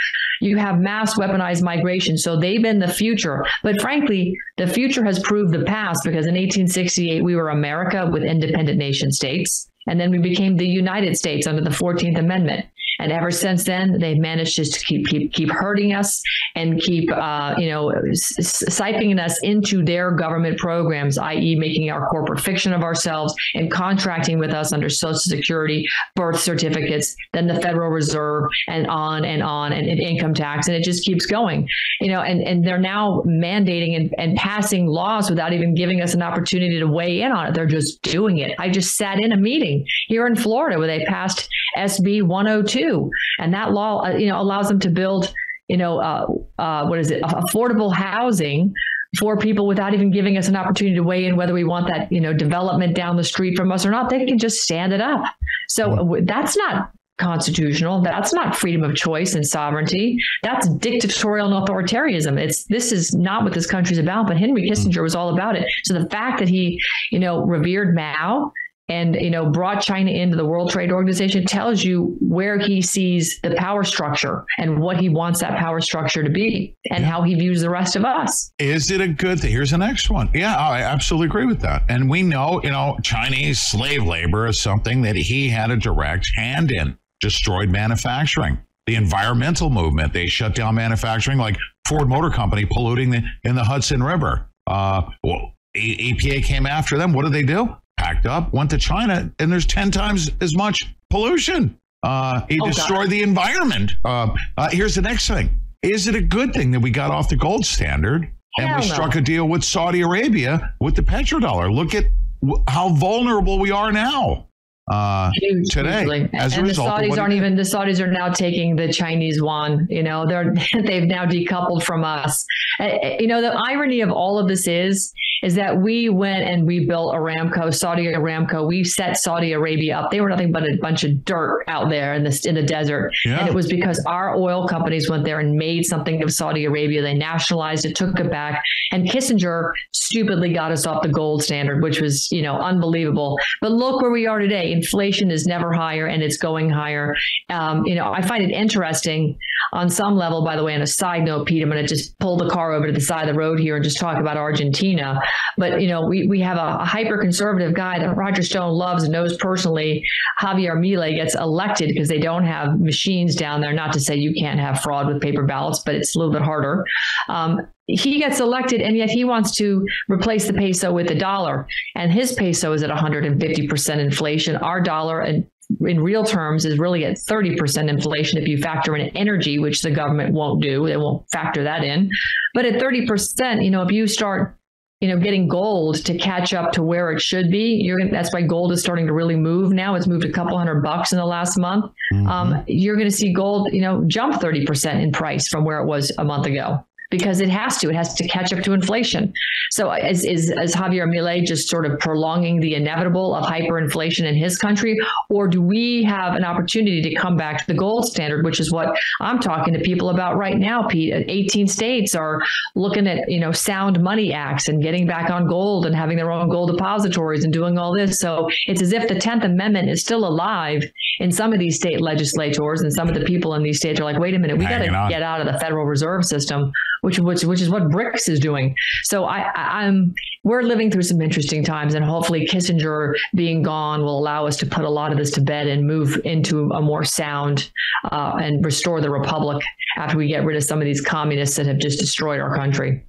[0.41, 2.17] you have mass weaponized migration.
[2.17, 3.45] So they've been the future.
[3.63, 8.23] But frankly, the future has proved the past because in 1868, we were America with
[8.23, 9.69] independent nation states.
[9.87, 12.65] And then we became the United States under the 14th Amendment.
[13.01, 16.23] And ever since then, they've managed just to keep keep keep hurting us
[16.55, 22.41] and keep uh, you know siphoning us into their government programs, i.e., making our corporate
[22.41, 27.91] fiction of ourselves and contracting with us under Social Security, birth certificates, then the Federal
[27.91, 31.69] Reserve, and on and on, and, and income tax, and it just keeps going.
[32.01, 36.15] You know, and and they're now mandating and, and passing laws without even giving us
[36.15, 37.55] an opportunity to weigh in on it.
[37.55, 38.55] They're just doing it.
[38.59, 43.55] I just sat in a meeting here in Florida where they passed SB 102, and
[43.55, 45.33] that law, uh, you know, allows them to build,
[45.69, 46.27] you know, uh,
[46.59, 48.73] uh, what is it, affordable housing
[49.19, 52.11] for people without even giving us an opportunity to weigh in whether we want that,
[52.11, 54.11] you know, development down the street from us or not.
[54.11, 55.23] They can just stand it up.
[55.69, 58.03] So that's not constitutional.
[58.03, 60.19] That's not freedom of choice and sovereignty.
[60.43, 62.39] That's dictatorial and authoritarianism.
[62.39, 64.27] It's this is not what this country's about.
[64.27, 65.67] But Henry Kissinger was all about it.
[65.85, 66.81] So the fact that he,
[67.13, 68.53] you know, revered Mao
[68.89, 73.41] and you know brought China into the World Trade Organization tells you where he sees
[73.43, 77.35] the power structure and what he wants that power structure to be and how he
[77.35, 78.53] views the rest of us.
[78.59, 79.51] Is it a good thing?
[79.51, 80.31] Here's the next one.
[80.35, 81.85] Yeah, I absolutely agree with that.
[81.89, 86.29] And we know, you know, Chinese slave labor is something that he had a direct
[86.37, 88.59] hand in, destroyed manufacturing.
[88.87, 91.57] The environmental movement, they shut down manufacturing, like
[91.89, 94.51] Ford Motor Company polluting the, in the Hudson River.
[94.67, 97.13] Uh, well, EPA came after them.
[97.15, 97.75] What did they do?
[97.97, 101.79] Packed up, went to China, and there's 10 times as much pollution.
[102.03, 103.93] Uh, he Oh, destroyed the environment.
[104.05, 105.49] Uh, uh, here's the next thing.
[105.83, 108.89] Is it a good thing that we got off the gold standard and Hell we
[108.89, 108.95] no.
[108.95, 111.73] struck a deal with Saudi Arabia with the petrodollar?
[111.75, 112.05] Look at
[112.43, 114.49] w- how vulnerable we are now
[114.91, 115.31] uh,
[115.71, 116.29] today.
[116.35, 119.37] As a and result, the Saudis aren't even the Saudis are now taking the Chinese
[119.37, 119.87] yuan.
[119.91, 120.53] You know, they're
[120.83, 122.45] they've now decoupled from us.
[122.81, 125.13] You know, the irony of all of this is
[125.43, 128.67] is that we went and we built Aramco, Saudi Aramco.
[128.67, 130.11] We set Saudi Arabia up.
[130.11, 133.13] They were nothing but a bunch of dirt out there in the in the desert,
[133.25, 133.39] Yeah.
[133.41, 137.03] and it was because our oil companies went there and made something of Saudi Arabia.
[137.03, 138.63] They nationalized it, took it back,
[138.93, 143.39] and Kissinger stupidly got us off the gold standard, which was you know unbelievable.
[143.61, 144.73] But look where we are today.
[144.73, 147.15] Inflation is never higher, and it's going higher.
[147.51, 149.37] Um, you know, I find it interesting
[149.73, 150.45] on some level.
[150.45, 152.73] By the way, on a side note, Pete, I'm going to just pull the car
[152.73, 155.21] over to the side of the road here and just talk about Argentina.
[155.57, 159.05] But you know, we we have a, a hyper conservative guy that Roger Stone loves
[159.05, 160.05] and knows personally.
[160.41, 163.73] Javier Milei gets elected because they don't have machines down there.
[163.73, 166.43] Not to say you can't have fraud with paper ballots, but it's a little bit
[166.43, 166.85] harder.
[167.29, 171.67] Um, he gets elected, and yet he wants to replace the peso with the dollar,
[171.95, 174.57] and his peso is at 150 percent inflation.
[174.57, 175.45] Our dollar
[175.81, 179.91] in real terms is really at 30% inflation if you factor in energy which the
[179.91, 182.11] government won't do they won't factor that in
[182.53, 184.57] but at 30% you know if you start
[185.05, 187.75] you know getting gold to catch up to where it should be.
[187.75, 189.97] You're that's why gold is starting to really move now.
[189.97, 191.93] It's moved a couple hundred bucks in the last month.
[192.27, 195.85] Um, you're going to see gold you know jump 30% in price from where it
[195.85, 196.83] was a month ago
[197.17, 197.89] because it has to.
[197.89, 199.33] It has to catch up to inflation.
[199.71, 204.35] So is, is, is Javier Milei just sort of prolonging the inevitable of hyperinflation in
[204.35, 204.99] his country?
[205.31, 208.73] Or do we have an opportunity to come back to the gold standard, which is
[208.73, 211.13] what I'm talking to people about right now, Pete?
[211.29, 212.41] 18 states are
[212.75, 216.33] looking at, you know, sound money acts and getting back on gold and having their
[216.33, 218.19] own gold depositories and doing all this.
[218.19, 220.83] So it's as if the 10th Amendment is still alive
[221.21, 224.05] in some of these state legislators and some of the people in these states are
[224.05, 226.73] like, wait a minute, we got to get out of the Federal Reserve System,
[227.05, 228.75] which which which is what BRICS is doing.
[229.05, 234.03] So I, I I'm we're living through some interesting times, and hopefully Kissinger being gone
[234.03, 236.81] will allow us to put a lot of this to bed and move into a
[236.81, 237.71] more sound
[238.11, 239.63] uh, and restore the republic
[239.99, 243.05] after we get rid of some of these communists that have just destroyed our country.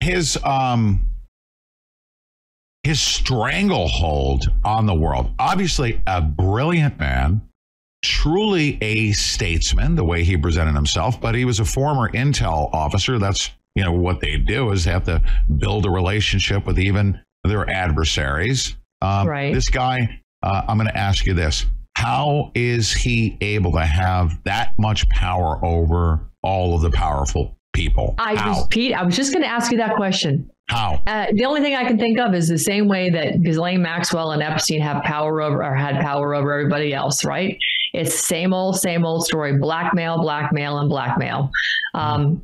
[0.00, 1.08] his um
[2.84, 5.30] his stranglehold on the world.
[5.38, 7.42] Obviously, a brilliant man,
[8.02, 11.20] truly a statesman, the way he presented himself.
[11.20, 13.18] But he was a former intel officer.
[13.18, 15.22] That's you know what they do is they have to
[15.58, 18.76] build a relationship with even their adversaries.
[19.02, 19.54] Um, Right.
[19.54, 20.20] This guy.
[20.42, 21.66] Uh, I'm going to ask you this:
[21.96, 28.14] How is he able to have that much power over all of the powerful people?
[28.18, 28.50] I How?
[28.50, 28.94] was Pete.
[28.94, 30.48] I was just going to ask you that question.
[30.68, 31.02] How?
[31.06, 34.32] Uh, the only thing I can think of is the same way that Ghislaine Maxwell
[34.32, 37.58] and Epstein have power over or had power over everybody else, right?
[37.92, 41.50] It's same old, same old story: blackmail, blackmail, and blackmail.
[41.94, 42.42] Um,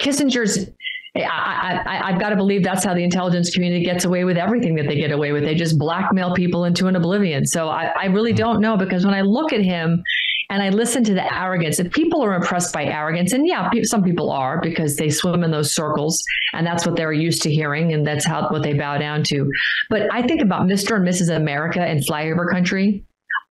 [0.00, 0.70] Kissinger's
[1.16, 4.74] I, I, I've got to believe that's how the intelligence community gets away with everything
[4.76, 5.42] that they get away with.
[5.42, 7.46] They just blackmail people into an oblivion.
[7.46, 10.02] So I, I really don't know because when I look at him
[10.50, 14.02] and I listen to the arrogance, if people are impressed by arrogance, and yeah, some
[14.02, 16.22] people are because they swim in those circles
[16.52, 19.50] and that's what they're used to hearing and that's how what they bow down to.
[19.90, 20.96] But I think about Mr.
[20.96, 21.34] and Mrs.
[21.34, 23.04] America and Flyover Country.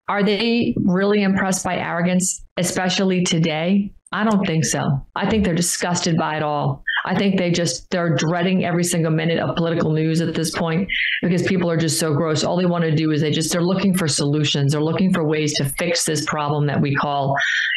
[0.07, 3.91] Are they really impressed by arrogance, especially today?
[4.11, 5.05] I don't think so.
[5.15, 6.83] I think they're disgusted by it all.
[7.05, 10.89] I think they just they're dreading every single minute of political news at this point
[11.21, 12.43] because people are just so gross.
[12.43, 14.71] All they want to do is they just they're looking for solutions.
[14.71, 17.35] They're looking for ways to fix this problem that we call,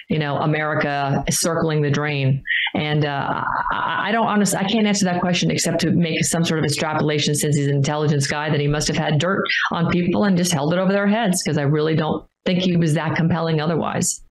[0.08, 2.42] you know, America circling the drain.
[2.74, 6.44] And uh, I, I don't honestly I can't answer that question except to make some
[6.44, 9.90] sort of extrapolation since he's an intelligence guy that he must have had dirt on
[9.90, 12.94] people and just held it over their heads because I really don't think he was
[12.94, 14.22] that compelling otherwise.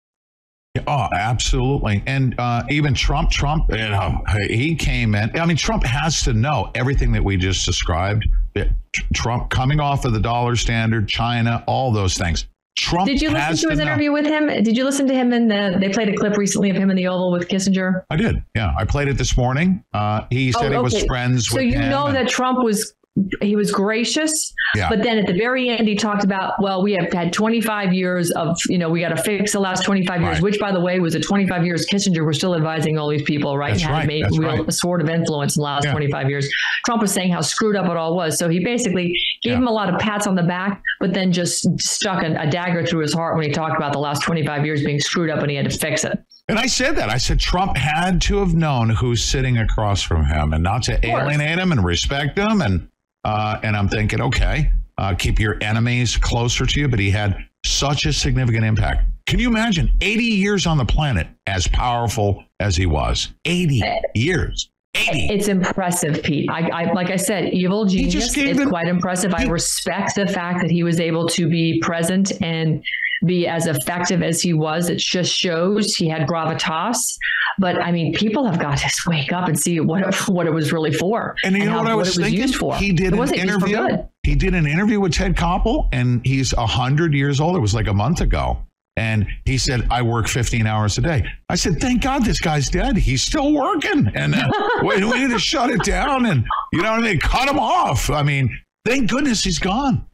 [0.86, 2.02] Oh, absolutely.
[2.06, 5.38] And uh, even Trump, Trump, you know, he came in.
[5.38, 8.28] I mean, Trump has to know everything that we just described.
[8.54, 8.68] That
[9.14, 12.46] Trump coming off of the dollar standard, China, all those things.
[12.76, 14.46] Trump Did you listen to his interview with him?
[14.46, 15.76] Did you listen to him in the?
[15.80, 18.04] They played a clip recently of him in the Oval with Kissinger.
[18.08, 18.42] I did.
[18.54, 19.82] Yeah, I played it this morning.
[19.92, 22.94] Uh, he said Oh, he was friends So you know and- that Trump was
[23.42, 24.88] he was gracious, Yeah.
[24.88, 28.30] but then at the very end he talked about well we have had 25 years
[28.32, 30.42] of you know we got to fix the last 25 years, Right.
[30.42, 33.56] which by the way was a 25 years Kissinger was still advising all these people
[33.56, 34.68] right That's had right, made that's real right.
[34.68, 35.92] a sword of influence in the last Yeah.
[35.92, 36.48] 25 years.
[36.86, 39.72] Trump was saying how screwed up it all was, so he basically gave him a
[39.72, 43.12] lot of pats on the back, but then just stuck a, a dagger through his
[43.12, 45.68] heart when he talked about the last 25 years being screwed up and he had
[45.70, 46.18] to fix it.
[46.48, 47.10] And I said that.
[47.10, 50.98] I said Trump had to have known who's sitting across from him and not to
[51.06, 52.62] alienate him and respect him.
[52.62, 52.88] And
[53.28, 56.88] uh, and I'm thinking, okay, uh, keep your enemies closer to you.
[56.88, 59.04] But he had such a significant impact.
[59.26, 63.34] Can you imagine 80 years on the planet as powerful as he was?
[63.44, 63.82] 80
[64.14, 64.70] years.
[64.94, 65.26] 80.
[65.26, 66.48] It's impressive, Pete.
[66.50, 68.34] I, I like I said, evil genius.
[68.34, 69.34] It's them- quite impressive.
[69.34, 72.82] I respect the fact that he was able to be present and
[73.24, 74.88] be as effective as he was.
[74.88, 77.16] It just shows he had gravitas.
[77.58, 80.52] But I mean, people have got to wake up and see what it, what it
[80.52, 81.34] was really for.
[81.44, 82.40] And you know how- what I was, was thinking?
[82.42, 82.76] used for.
[82.76, 83.86] He did it an interview.
[84.22, 87.56] He did an interview with Ted Koppel, and he's hundred years old.
[87.56, 88.58] It was like a month ago,
[88.96, 92.68] and he said, "I work 15 hours a day." I said, "Thank God this guy's
[92.68, 92.96] dead.
[92.96, 94.48] He's still working, and uh,
[94.82, 97.18] we, we need to shut it down, and you know what I mean?
[97.20, 98.10] Cut him off.
[98.10, 100.04] I mean, thank goodness he's gone.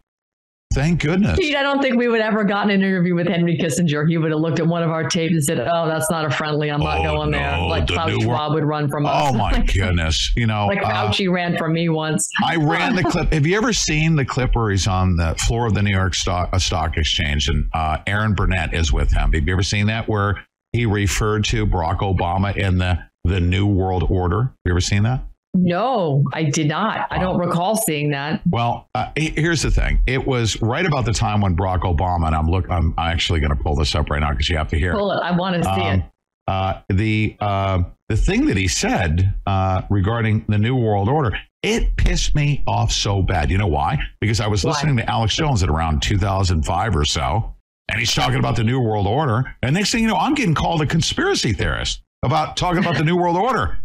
[0.75, 4.09] Thank goodness." Pete, I don't think we would ever gotten an interview with Henry Kissinger.
[4.09, 6.31] He would have looked at one of our tapes and said, "Oh, that's not a
[6.31, 6.71] friendly.
[6.71, 9.31] I'm not going there." Like the Klaus Schwab would run from us.
[9.31, 10.33] Oh my goodness!
[10.37, 12.29] You know, like uh, ran from me once.
[12.45, 13.33] I ran the clip.
[13.33, 16.15] Have you ever seen the clip where he's on the floor of the New York
[16.15, 19.33] Stock, uh, Stock Exchange and uh, Erin Burnett is with him?
[19.33, 23.67] Have you ever seen that where he referred to Barack Obama in the the New
[23.67, 24.43] World Order?
[24.43, 25.25] Have you ever seen that?
[25.55, 27.07] No, I did not.
[27.11, 28.43] I don't recall seeing that.
[28.51, 30.01] Well, uh, here's the thing.
[30.07, 32.69] It was right about the time when Barack Obama and I'm look.
[32.69, 34.93] I'm actually going to pull this up right now because you have to hear.
[34.93, 34.97] it.
[34.97, 35.21] Pull it.
[35.23, 36.05] I want to see Um, it.
[36.49, 41.97] uh, the uh, the thing that he said uh, regarding the New World Order, it
[41.97, 43.51] pissed me off so bad.
[43.51, 43.97] You know why?
[44.21, 44.73] Because I was Why?
[44.73, 47.55] listening to Alex Jones at around 2005 or so,
[47.89, 49.55] and he's talking about the New World Order.
[49.63, 53.05] And next thing you know, I'm getting called a conspiracy theorist about talking about the
[53.05, 53.79] New World Order.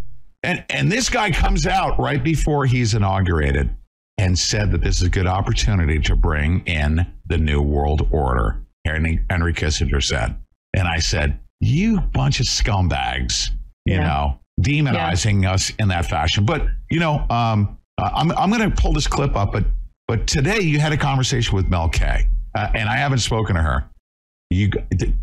[0.44, 3.70] And and this guy comes out right before he's inaugurated
[4.18, 8.62] and said that this is a good opportunity to bring in the New World Order.
[8.86, 10.38] Henry, Henry Kissinger said.
[10.74, 13.50] And I said, You bunch of scumbags,
[13.86, 14.08] you Yeah.
[14.08, 16.46] know, demonizing us in that fashion.
[16.46, 19.66] But, you know, um, uh, I'm, I'm going to pull this clip up, but
[20.08, 23.62] but today you had a conversation with Mel K, uh, and I haven't spoken to
[23.62, 23.90] her.
[24.52, 24.72] You,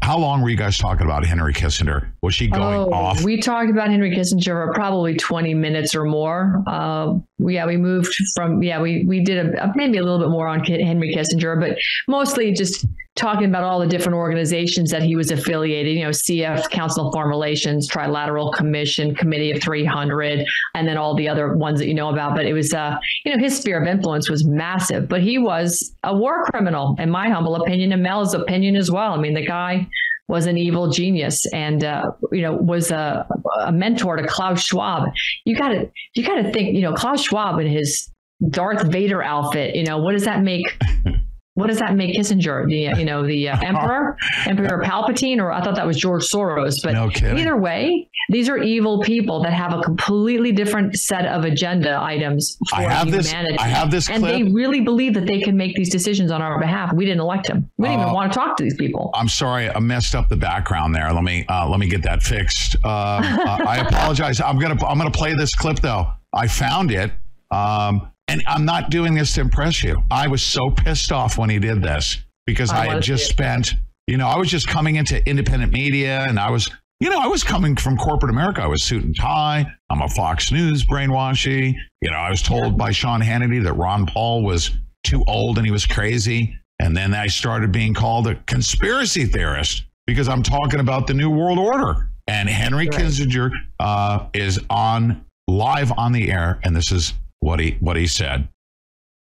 [0.03, 2.11] how long were you guys talking about Henry Kissinger?
[2.23, 3.25] Was she going oh, off?
[3.25, 6.63] we talked about Henry Kissinger for probably 20 minutes or more.
[6.65, 10.49] Uh, yeah, we moved from, yeah, we, we did a, maybe a little bit more
[10.49, 15.31] on Henry Kissinger, but mostly just talking about all the different organizations that he was
[15.31, 20.97] affiliated, you know, CF, Council of Foreign Relations, Trilateral Commission, Committee of 300, and then
[20.97, 22.35] all the other ones that you know about.
[22.35, 25.95] But it was, uh, you know, his sphere of influence was massive, but he was
[26.05, 29.13] a war criminal, in my humble opinion, and Mel's opinion as well.
[29.13, 29.89] I mean, the guy
[30.29, 33.27] was an evil genius and uh, you know was a,
[33.61, 35.09] a mentor to Klaus Schwab.
[35.45, 38.11] You got to you got to think you know Klaus Schwab in his
[38.51, 39.75] Darth Vader outfit.
[39.75, 40.67] You know what does that make
[41.57, 42.67] what does that make Kissinger?
[42.67, 44.17] The you know the uh, emperor,
[44.47, 46.77] Emperor Palpatine, or I thought that was George Soros.
[46.83, 51.45] But No either way, these are evil people that have a completely different set of
[51.45, 54.17] agenda items for I have this- I have this clip.
[54.17, 56.93] and they really believe that they can make these decisions on our behalf.
[56.93, 57.71] We didn't elect them.
[57.79, 59.11] We didn't Uh, even want to talk to these people.
[59.15, 61.13] I'm sorry, I messed up the background there.
[61.13, 62.77] Let me uh, let me get that fixed.
[62.85, 64.41] Uh, uh, I apologize.
[64.41, 66.07] I'm gonna I'm gonna play this clip though.
[66.35, 67.13] I found it,
[67.51, 70.03] um, and I'm not doing this to impress you.
[70.11, 73.75] I was so pissed off when he did this because I I, had just spent,
[74.07, 76.71] you know, I was just coming into independent media, and I was,
[77.01, 78.63] you know, I was coming from corporate America.
[78.63, 79.67] I was suit and tie.
[79.91, 81.75] I'm a Fox News brainwashy.
[82.01, 84.71] You know, I was told by Sean Hannity that Ron Paul was
[85.05, 86.55] too old and he was crazy.
[86.79, 91.31] And then I started being called a conspiracy theorist because I'm talking about the New
[91.31, 92.11] World Order.
[92.29, 97.77] And Henry Kissinger uh, is on live on the air, and this is what he
[97.81, 98.49] what he said.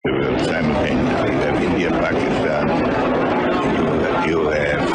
[0.05, 2.67] You have India, Pakistan,
[4.27, 4.89] you, have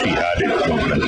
[0.00, 1.04] jihadist movement.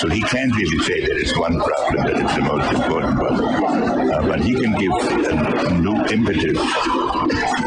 [0.00, 4.12] So he can't really say there is one problem that is the most important one.
[4.12, 6.58] Uh, but he can give a, a new impetus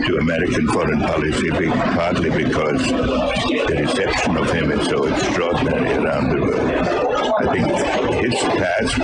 [0.06, 6.42] to American foreign policy, partly because the reception of him is so extraordinary around the
[6.42, 7.15] world.
[7.34, 7.68] I think
[8.24, 8.98] his task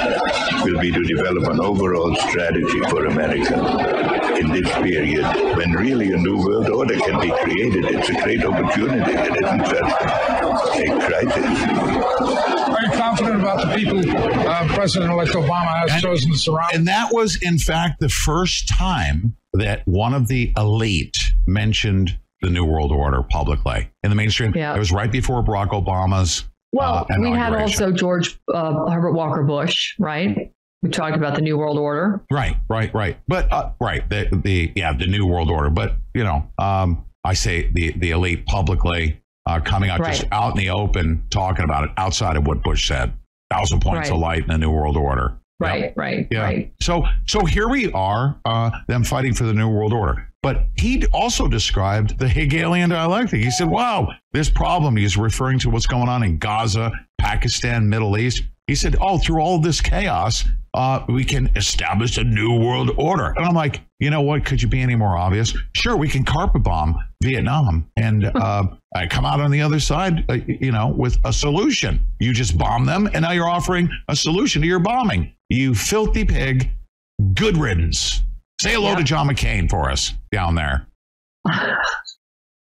[0.66, 5.26] will be to develop an overall strategy for America in this period
[5.56, 7.86] when really a new world order can be created.
[7.86, 9.12] It's a great opportunity.
[9.12, 9.96] It isn't just
[10.78, 11.46] a crisis.
[12.70, 16.74] Are you confident about the people uh, President-elect Obama has chosen to surround?
[16.74, 22.50] And that was, in fact, the first time that one of the elite mentioned the
[22.50, 24.54] New World Order publicly in the mainstream.
[24.56, 24.76] Yeah.
[24.76, 26.46] It was right before Barack Obama's.
[26.74, 30.52] Well, uh, we had also George uh, Herbert Walker Bush, right?
[30.82, 32.24] We talked about the New World Order.
[32.32, 33.18] Right, right, right.
[33.28, 35.70] But uh, right, the the yeah, the New World Order.
[35.70, 40.52] But you know, um, I say the the elite publicly uh, coming out just out
[40.54, 43.14] in the open talking about it outside of what Bush said.
[43.52, 44.16] Thousand points Right.
[44.16, 45.38] of light in the New World Order.
[45.60, 46.42] Right, right, Yeah.
[46.42, 46.74] right.
[46.82, 50.31] So so here we are, uh, them fighting for the New World Order.
[50.44, 53.44] But he also described the Hegelian dialectic.
[53.44, 58.18] He said, "Wow, this problem." He's referring to what's going on in Gaza, Pakistan, Middle
[58.18, 58.44] East.
[58.66, 63.34] He said, "Oh, through all this chaos, uh, we can establish a new world order."
[63.38, 64.44] And I'm like, you know what?
[64.44, 65.56] Could you be any more obvious?
[65.76, 68.64] Sure, we can carpet bomb Vietnam and uh,
[68.96, 72.02] I come out on the other side, uh, you know, with a solution.
[72.20, 75.34] You just bomb them, and now you're offering a solution to your bombing.
[75.50, 76.72] You filthy pig.
[77.36, 78.24] Good riddance.
[78.62, 80.86] Say hello to John McCain for us down there.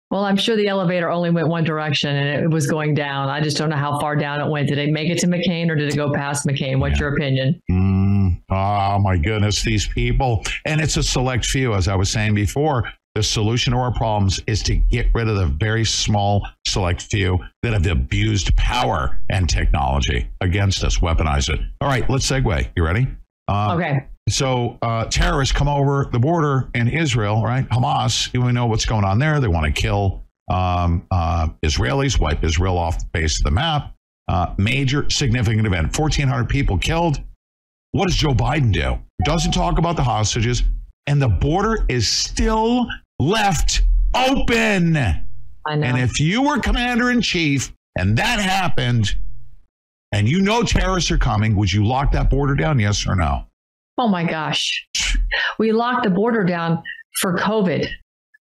[0.08, 3.28] Well, I'm sure the elevator only went one direction and it was going down.
[3.28, 4.68] I just don't know how far down it went.
[4.68, 6.78] Did it make it to McCain or did it go past McCain?
[6.78, 7.60] What's your opinion?
[7.68, 10.44] Mm, oh my goodness, these people.
[10.64, 12.88] And it's a select few, as I was saying before.
[13.16, 17.40] The solution to our problems is to get rid of the very small select few
[17.64, 21.58] that have abused power and technology against us, weaponize it.
[21.80, 22.68] All right, let's segue.
[22.76, 23.08] You ready?
[23.48, 24.04] Um, Okay.
[24.28, 27.68] So uh, terrorists come over the border in Israel, right?
[27.68, 29.38] Hamas, we know what's going on there.
[29.38, 33.94] They want to kill um, uh, Israelis, wipe Israel off the face of the map.
[34.28, 35.96] Uh, major significant event.
[35.96, 37.20] 1,400 people killed.
[37.92, 38.98] What does Joe Biden do?
[39.24, 40.64] Doesn't talk about the hostages,
[41.06, 42.86] and the border is still
[43.20, 43.82] left
[44.14, 44.96] open.
[44.96, 45.86] I know.
[45.86, 49.14] And if you were commander in chief and that happened,
[50.12, 52.78] and you know terrorists are coming, would you lock that border down?
[52.80, 53.45] Yes or no?
[53.98, 54.86] Oh my gosh.
[55.58, 56.82] We locked the border down
[57.20, 57.88] for COVID.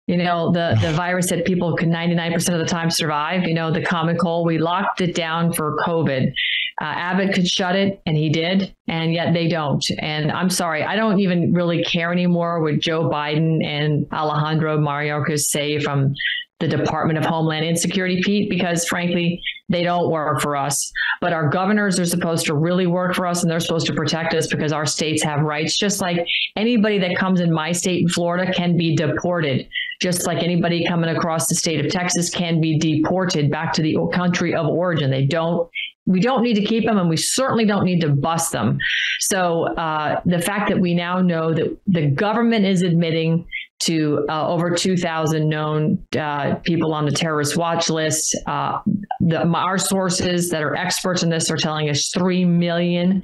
[0.07, 3.71] You know, the, the virus that people could 99% of the time survive, you know,
[3.71, 6.31] the common cold, we locked it down for COVID.
[6.79, 9.83] Uh, Abbott could shut it, and he did, and yet they don't.
[9.97, 15.45] And I'm sorry, I don't even really care anymore what Joe Biden and Alejandro Mayorkas
[15.47, 16.13] say from
[16.59, 20.91] the Department of Homeland Insecurity, Pete, because frankly, they don't work for us.
[21.21, 24.33] But our governors are supposed to really work for us and they're supposed to protect
[24.33, 25.77] us because our states have rights.
[25.77, 26.25] Just like
[26.55, 29.67] anybody that comes in my state in Florida can be deported,
[30.01, 33.95] just like anybody coming across the state of Texas can be deported back to the
[34.13, 35.11] country of origin.
[35.11, 35.69] They don't.
[36.05, 38.77] We don't need to keep them, and we certainly don't need to bust them.
[39.19, 43.45] So uh, the fact that we now know that the government is admitting
[43.79, 48.35] to uh, over 2,000 known uh, people on the terrorist watch list.
[48.45, 48.79] Uh,
[49.19, 53.21] the, our sources that are experts in this are telling us 3 million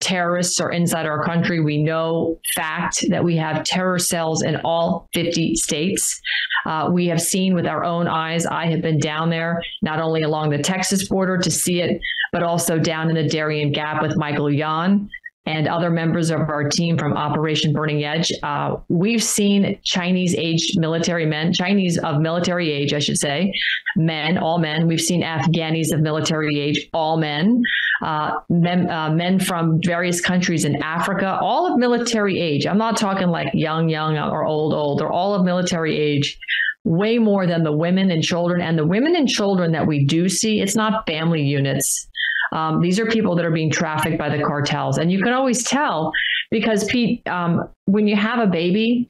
[0.00, 1.60] terrorists are inside our country.
[1.60, 6.20] We know fact that we have terror cells in all 50 states.
[6.66, 8.46] Uh, we have seen with our own eyes.
[8.46, 12.00] I have been down there, not only along the Texas border to see it,
[12.32, 15.08] but also down in the Darien Gap with Michael Yon
[15.46, 20.78] and other members of our team from Operation Burning Edge, uh, we've seen Chinese aged
[20.78, 23.52] military men, Chinese of military age, I should say,
[23.96, 24.86] men, all men.
[24.86, 27.62] We've seen Afghanis of military age, all men,
[28.02, 32.66] uh, men, uh, men from various countries in Africa, all of military age.
[32.66, 35.00] I'm not talking like young, young or old, old.
[35.00, 36.38] They're all of military age
[36.84, 38.60] way more than the women and children.
[38.60, 42.08] And the women and children that we do see, it's not family units.
[42.52, 44.98] Um, these are people that are being trafficked by the cartels.
[44.98, 46.12] And you can always tell
[46.50, 49.08] because, Pete, um, when you have a baby,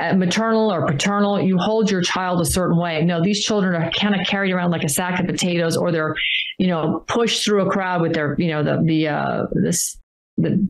[0.00, 3.04] uh, maternal or paternal, you hold your child a certain way.
[3.04, 6.16] No, these children are kind of carried around like a sack of potatoes, or they're,
[6.58, 9.96] you know, pushed through a crowd with their, you know, the the uh, this
[10.36, 10.66] the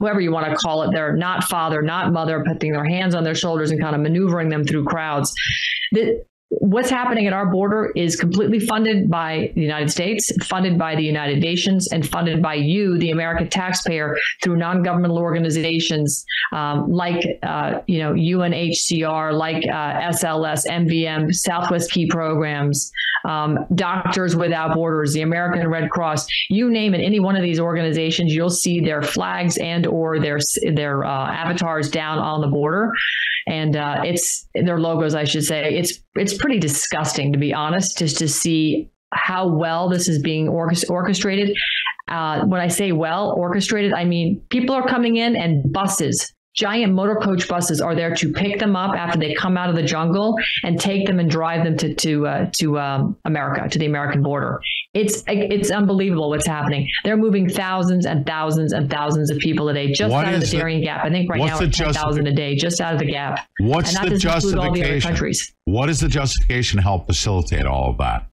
[0.00, 3.24] whoever you want to call it, they're not father, not mother, putting their hands on
[3.24, 5.32] their shoulders and kind of maneuvering them through crowds.
[5.92, 6.24] The,
[6.60, 11.02] what's happening at our border is completely funded by the United States, funded by the
[11.02, 17.80] United Nations, and funded by you, the American taxpayer, through non-governmental organizations um, like uh,
[17.86, 22.90] you know UNHCR, like uh, SLS, MVM, Southwest Key Programs,
[23.24, 26.26] um, Doctors Without Borders, the American Red Cross.
[26.48, 30.38] You name it, any one of these organizations, you'll see their flags and or their
[30.72, 32.92] their uh, avatars down on the border,
[33.46, 35.76] and uh, it's their logos, I should say.
[35.76, 40.48] It's it's pretty disgusting, to be honest, just to see how well this is being
[40.48, 41.56] orchestrated.
[42.08, 46.92] Uh, when I say well orchestrated, I mean people are coming in and buses, giant
[46.92, 49.82] motor coach buses, are there to pick them up after they come out of the
[49.82, 53.86] jungle and take them and drive them to to uh, to um, America, to the
[53.86, 54.60] American border.
[54.94, 56.88] It's it's unbelievable what's happening.
[57.04, 60.40] They're moving thousands and thousands and thousands of people a day just What out of
[60.40, 61.04] the Darien Gap.
[61.04, 63.46] I think right now it's ten thousand a day just out of the gap.
[63.58, 65.10] What's the doesn't all the other justification?
[65.10, 65.54] countries.
[65.64, 68.28] What is the justification to help facilitate all of that?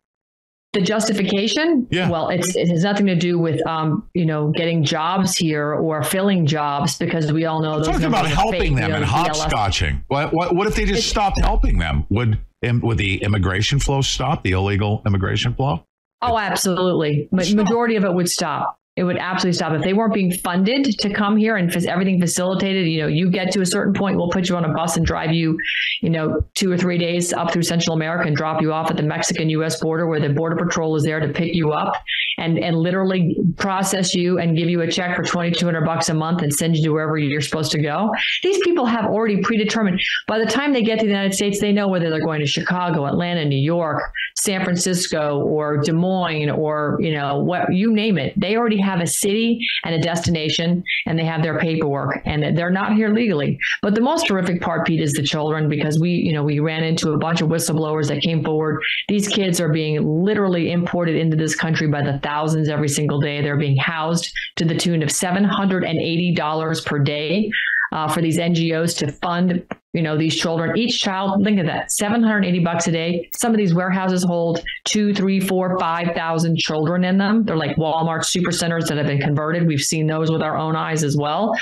[0.74, 2.10] The justification, Yeah.
[2.10, 6.02] well, it's, it has nothing to do with, um, you know, getting jobs here or
[6.02, 8.76] filling jobs because we all know I'm those talking about helping fake.
[8.76, 10.02] them You know, and hopscotching.
[10.08, 12.06] What, what, what if they just stopped helping them?
[12.10, 14.44] Would would the immigration flow stop?
[14.44, 15.84] The illegal immigration flow?
[16.22, 17.28] Oh, absolutely.
[17.32, 18.78] But majority of it would stop.
[18.98, 22.88] It would absolutely stop if they weren't being funded to come here and everything facilitated.
[22.88, 25.06] You know, you get to a certain point, we'll put you on a bus and
[25.06, 25.58] drive you,
[26.02, 28.98] you know, two or three days up through Central America and drop you off at
[28.98, 29.80] the Mexican-U.S.
[29.80, 31.94] border, where the border patrol is there to pick you up
[32.38, 36.10] and and literally process you and give you a check for twenty two hundred bucks
[36.10, 38.10] a month and send you to wherever you're supposed to go.
[38.44, 40.02] These people have already predetermined.
[40.28, 42.46] By the time they get to the United States, they know whether they're going to
[42.48, 44.02] Chicago, Atlanta, New York,
[44.36, 48.34] San Francisco, or Des Moines, or you know what you name it.
[48.38, 52.70] They already have a city and a destination, and they have their paperwork, and they're
[52.70, 53.60] not here legally.
[53.82, 56.84] But the most terrific part, Pete, is the children because we, you know, we ran
[56.84, 58.82] into a bunch of whistleblowers that came forward.
[59.08, 63.42] These kids are being literally imported into this country by the thousands every single day.
[63.42, 67.50] They're being housed to the tune of seven hundred and eighty dollars per day.
[67.94, 70.78] Uh, for these NGOs to fund, you know, these children.
[70.78, 73.30] Each child, think of that, 780 bucks a day.
[73.36, 77.44] Some of these warehouses hold two, three, four, five thousand children in them.
[77.44, 79.68] They're like Walmart supercenters that have been converted.
[79.68, 81.54] We've seen those with our own eyes as well.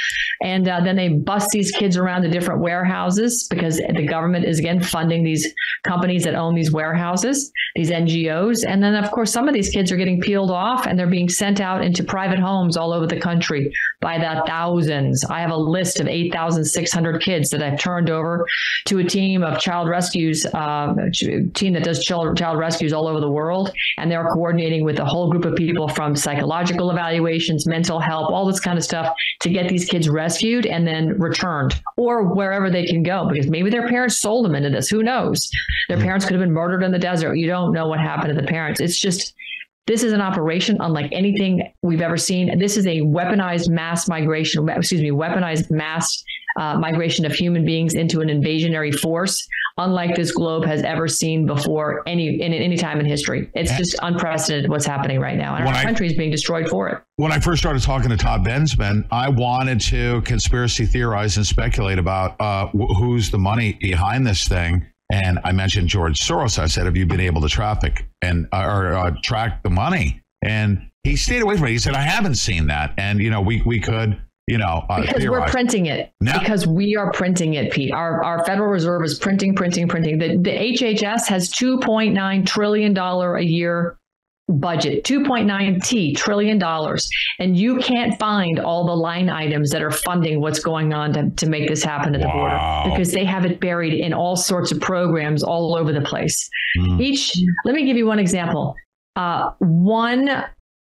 [0.43, 4.59] And uh, then they bust these kids around to different warehouses because the government is
[4.59, 5.51] again funding these
[5.83, 8.63] companies that own these warehouses, these NGOs.
[8.67, 11.29] And then, of course, some of these kids are getting peeled off and they're being
[11.29, 15.25] sent out into private homes all over the country by the thousands.
[15.25, 18.18] I have a list of 8,600 kids that I've turned over
[18.85, 21.11] to a team of child rescues, uh, a
[21.53, 23.71] team that does child, child rescues all over the world.
[23.97, 28.45] And they're coordinating with a whole group of people from psychological evaluations, mental health, all
[28.45, 32.85] this kind of stuff to get these kids rescued and then returned or wherever they
[32.85, 34.89] can go because maybe their parents sold them into this.
[34.89, 35.49] Who knows?
[35.87, 37.35] Their parents could have been murdered in the desert.
[37.35, 38.79] You don't know what happened to the parents.
[38.79, 39.33] It's just,
[39.87, 42.59] this is an operation unlike anything we've ever seen.
[42.59, 46.23] This is a weaponized mass migration, excuse me, weaponized mass
[46.57, 49.47] uh, migration of human beings into an invasionary force,
[49.77, 53.49] unlike this globe has ever seen before any in any time in history.
[53.53, 56.89] It's just unprecedented what's happening right now, and our I- country is being destroyed for
[56.89, 57.01] it.
[57.17, 61.99] When I first started talking to Todd Bensman, I wanted to conspiracy theorize and speculate
[61.99, 64.85] about uh, wh- who's the money behind this thing.
[65.11, 66.59] And I mentioned George Soros.
[66.59, 70.21] I said, "Have you been able to traffic and uh, or uh, track the money?"
[70.43, 71.71] And he stayed away from it.
[71.71, 75.01] He said, "I haven't seen that." And you know, we we could you know uh,
[75.01, 76.11] because we're printing it.
[76.19, 77.93] Because we are printing it pete.
[77.93, 80.17] Our, our federal reserve is printing printing printing.
[80.17, 83.97] The, the hhs has 2.9 trillion dollar a year
[84.49, 87.09] budget 2.9 t trillion dollars.
[87.37, 91.29] And you can't find all the line items that are funding what's going on to,
[91.29, 92.57] to make this happen at the border.
[92.89, 96.49] Because they have it buried in all sorts of programs all over the place.
[96.99, 98.75] Each let me give you one example.
[99.15, 100.45] Uh, one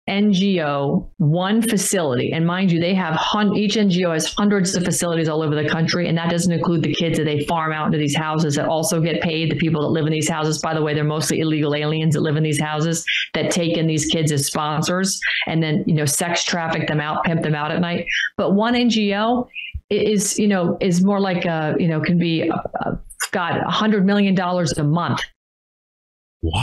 [0.08, 5.28] NGO, one facility, and mind you, they have hun- each NGO has hundreds of facilities
[5.28, 7.98] all over the country, and that doesn't include the kids that they farm out into
[7.98, 9.50] these houses that also get paid.
[9.50, 12.22] The people that live in these houses, by the way, they're mostly illegal aliens that
[12.22, 13.04] live in these houses
[13.34, 17.24] that take in these kids as sponsors and then you know sex traffic them out,
[17.24, 18.06] pimp them out at night.
[18.36, 19.48] But one NGO
[19.90, 22.96] is you know is more like a you know can be uh, uh,
[23.32, 25.20] got a hundred million dollars a month,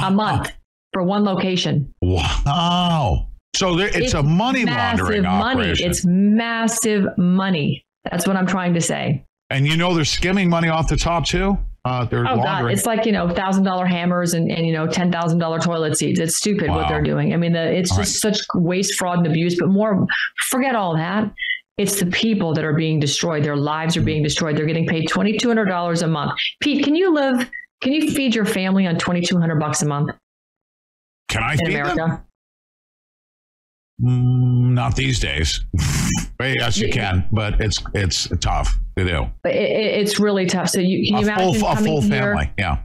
[0.04, 0.52] a month
[0.94, 1.94] for one location.
[2.02, 3.28] Wow.
[3.56, 5.62] So there, it's, a money laundering money.
[5.62, 5.90] operation.
[5.90, 7.84] It's massive money.
[8.12, 9.24] That's what I'm trying to say.
[9.50, 11.58] and you know they're skimming money off the top too.
[11.86, 14.88] Uh, they're Oh God, it's like you know thousand dollar hammers and, and you know
[14.88, 16.20] ten thousand dollar toilet seats.
[16.20, 17.34] It's stupid what they're doing.
[17.34, 19.58] I mean, the, it's All just such waste, fraud, and abuse.
[19.60, 20.06] But more,
[20.50, 21.32] forget all that.
[21.78, 23.44] It's the people that are being destroyed.
[23.44, 24.58] Their lives are being destroyed.
[24.58, 26.40] They're getting paid twenty two hundred dollars a month.
[26.62, 27.50] Pete, can you live?
[27.82, 30.10] Can you feed your family on twenty two hundred bucks a month
[31.30, 31.96] Can I in feed America?
[31.96, 32.24] them?
[34.04, 35.64] Mm, not these days.
[36.42, 39.26] Yes, you can, but it's it's tough to do.
[39.42, 40.70] But it, it, it's really tough.
[40.70, 42.36] So you can you a imagine full, a full here?
[42.36, 42.78] family, yeah.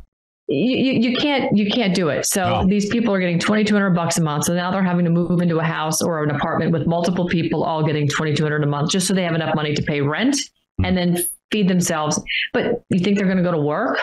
[0.49, 2.25] you, you, can't you can't do it.
[2.27, 2.67] So No.
[2.67, 4.45] these people are getting twenty two hundred bucks a month.
[4.45, 7.65] So now they're having to move into a house or an apartment with multiple people,
[7.65, 10.01] all getting twenty two hundred a month, just so they have enough money to pay
[10.01, 10.37] rent
[10.79, 10.85] Hmm.
[10.87, 11.19] and then
[11.51, 12.23] feed themselves.
[12.55, 13.99] But you think they're going to go to work?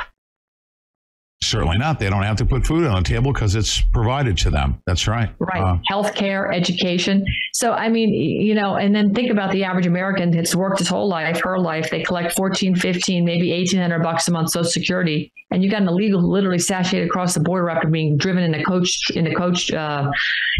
[1.47, 1.99] Certainly not.
[1.99, 4.81] They don't have to put food on the table because it's provided to them.
[4.85, 5.29] That's right.
[5.39, 5.61] Right.
[5.61, 7.23] Uh, Healthcare, education.
[7.53, 10.89] So, I mean, you know, and then think about the average American that's worked his
[10.89, 11.89] whole life, her life.
[11.89, 15.31] They collect 14, 15, maybe 1800 bucks a month Social Security.
[15.49, 18.53] And you got an illegal who literally sashayed across the border after being driven in
[18.53, 20.11] a coach, in a coach, uh,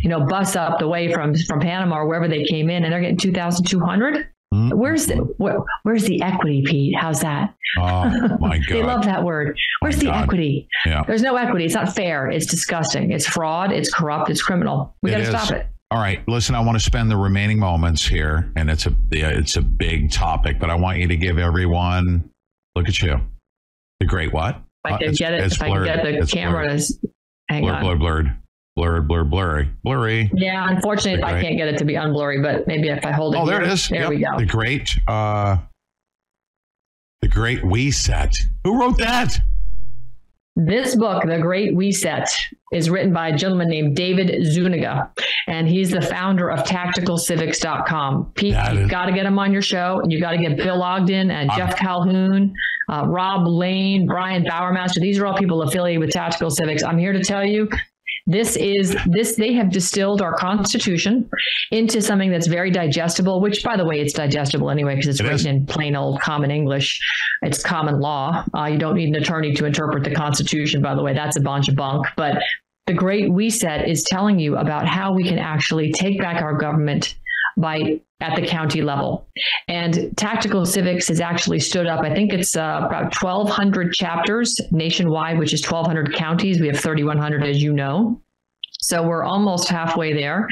[0.03, 2.93] you know, bus up the way from, from Panama or wherever they came in and
[2.93, 4.27] they're getting 2,200.
[4.51, 6.95] Where's the, where, where's the equity, Pete?
[6.97, 7.53] How's that?
[7.79, 9.57] oh my they love that word.
[9.81, 10.23] Where's My the God.
[10.23, 10.67] equity?
[10.85, 11.03] Yeah.
[11.05, 11.65] There's no equity.
[11.65, 12.29] It's not fair.
[12.29, 13.11] It's disgusting.
[13.11, 13.71] It's fraud.
[13.71, 14.29] It's corrupt.
[14.29, 14.95] It's criminal.
[15.03, 15.67] We got to stop it.
[15.91, 16.53] All right, listen.
[16.55, 20.59] I want to spend the remaining moments here, and it's a it's a big topic,
[20.59, 22.29] but I want you to give everyone.
[22.75, 23.19] Look at you,
[24.01, 24.55] the great what?
[24.55, 25.85] If I Uh, can it's- get it, it's if I can blurred.
[25.85, 26.81] get the It's camera blurred.
[27.49, 27.83] hang blurred, on.
[27.83, 28.37] blurred, blurred,
[28.77, 30.31] blurred, blurred, blurry, blurry.
[30.35, 33.39] Yeah, unfortunately, I can't get it to be unblurry, but maybe if I hold it.
[33.39, 33.89] Oh, there here, it is.
[33.89, 34.37] There Yep, we go.
[34.37, 35.57] The great, uh,
[37.21, 38.35] the great we set.
[38.63, 39.39] Who wrote that?
[40.59, 42.27] This book, The Great We Set,
[42.71, 45.11] is written by a gentleman named David Zuniga,
[45.47, 48.31] and he's the founder of TacticalCivics.com.
[48.33, 50.37] Pete, That you've is- got to get him on your show, and you've got to
[50.39, 52.53] get Bill Ogden and Jeff Calhoun,
[52.91, 54.99] uh, Rob Lane, Brian Bowermaster.
[54.99, 56.81] These are all people affiliated with Tactical Civics.
[56.83, 57.69] I'm here to tell you.
[58.29, 61.29] This is this they have distilled our constitution
[61.71, 65.23] into something that's very digestible, which by the way, it's digestible anyway because it's It
[65.23, 65.45] written is.
[65.45, 66.99] in plain old common English.
[67.41, 68.43] It's common law.
[68.53, 71.13] Uh, you don't need an attorney to interpret the Constitution, by the way.
[71.13, 72.05] That's a bunch of bunk.
[72.17, 72.43] But
[72.85, 77.15] the Great Reset is telling you about how we can actually take back our government
[77.55, 79.27] by at the county level.
[79.67, 82.01] And Tactical Civics has actually stood up.
[82.01, 86.59] I think it's uh, about 1,200 chapters nationwide, which is 1,200 counties.
[86.59, 88.21] We have 3,100, as you know.
[88.79, 90.47] So we're almost halfway there.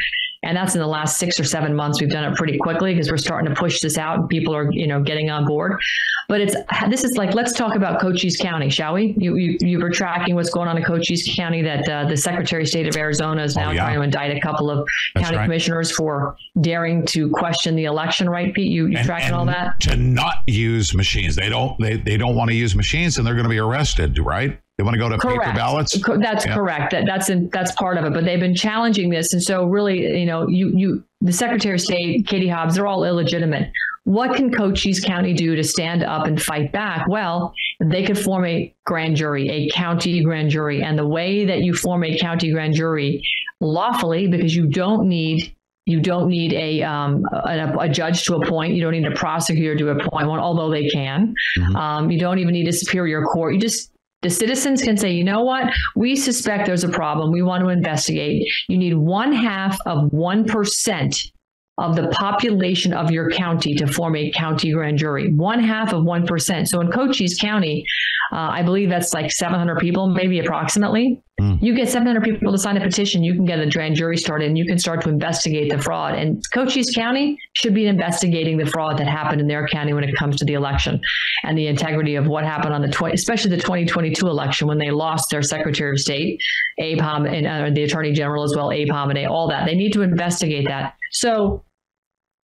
[0.46, 2.00] And that's in the last six or seven months.
[2.00, 4.72] We've done it pretty quickly because we're starting to push this out and people are,
[4.72, 5.80] you know, getting on board.
[6.28, 6.56] But it's
[6.90, 9.14] this is like let's talk about Cochise County, shall we?
[9.18, 12.64] You you, you were tracking what's going on in Cochise County that uh, the Secretary
[12.64, 13.82] of State of Arizona is now Oh, yeah.
[13.84, 15.44] trying to indict a couple of That's county right.
[15.46, 18.72] commissioners for daring to question the election, right, Pete?
[18.72, 19.80] You you And- tracking all that?
[19.82, 21.36] To not use machines.
[21.36, 21.80] They don't.
[21.80, 24.18] They, they don't want to use machines, and they're going to be arrested.
[24.18, 24.60] Right?
[24.78, 25.56] They want to go to paper Correct.
[25.56, 26.04] ballots.
[26.04, 26.54] Co- That's Yeah.
[26.56, 26.92] correct.
[26.92, 28.14] That, that's in, that's part of it.
[28.14, 31.82] But they've been challenging this, and so really, you know, you you the Secretary of
[31.82, 33.72] State, Katie Hobbs, they're all illegitimate.
[34.04, 37.08] What can Cochise County do to stand up and fight back?
[37.08, 41.62] Well, they could form a grand jury, a county grand jury, and the way that
[41.62, 43.24] you form a county grand jury
[43.62, 45.52] lawfully, because you don't need
[45.88, 48.74] you don't need a, um, a a judge to appoint.
[48.74, 51.34] You don't need a prosecutor to appoint one, although they can.
[51.76, 53.54] Um, you don't even need a superior court.
[53.54, 53.92] You just
[54.26, 55.72] the citizens can say, you know what?
[55.96, 57.32] We suspect there's a problem.
[57.32, 58.52] We want to investigate.
[58.68, 61.32] You need one half of one percent
[61.78, 65.32] of the population of your county to form a county grand jury.
[65.32, 66.70] One half of one percent.
[66.70, 67.86] So in Cochise County,
[68.34, 71.22] uh, I believe that's like 700 people, maybe approximately.
[71.38, 74.48] You get 700 people to sign a petition, you can get a grand jury started
[74.48, 76.16] and you can start to investigate the fraud.
[76.16, 80.16] And Cochise County should be investigating the fraud that happened in their county when it
[80.16, 81.02] comes to the election
[81.44, 84.92] and the integrity of what happened on the 20, especially the 2022 election when they
[84.92, 86.40] lost their Secretary of State,
[86.78, 89.66] Abe and uh, the Attorney General as well, Abe Hamadeh, all that.
[89.66, 90.96] They need to investigate that.
[91.12, 91.66] So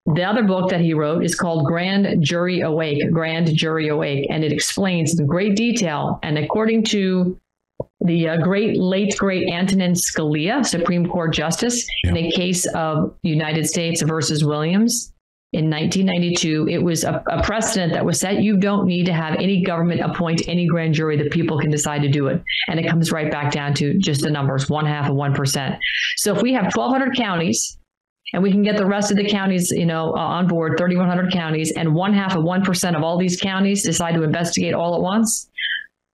[0.06, 4.44] the other book that he wrote is called Grand Jury Awake, Grand Jury Awake, and
[4.44, 6.20] it explains in great detail.
[6.24, 7.40] And according to
[8.04, 13.66] the uh, great late great Antonin Scalia, Supreme Court Justice, in a case of United
[13.66, 15.14] States versus Williams
[15.54, 16.68] in 1992.
[16.70, 18.42] It was a, a precedent that was set.
[18.42, 21.18] You don't need to have any government appoint any grand jury.
[21.18, 24.22] The people can decide to do it, and it comes right back down to just
[24.22, 25.76] the numbers: one half of one percent.
[26.18, 27.78] So if we have 1,200 counties
[28.34, 31.34] and we can get the rest of the counties, you know, uh, on board, 3,100
[31.34, 35.02] counties, and one half of 1% of all these counties decide to investigate all at
[35.02, 35.50] once,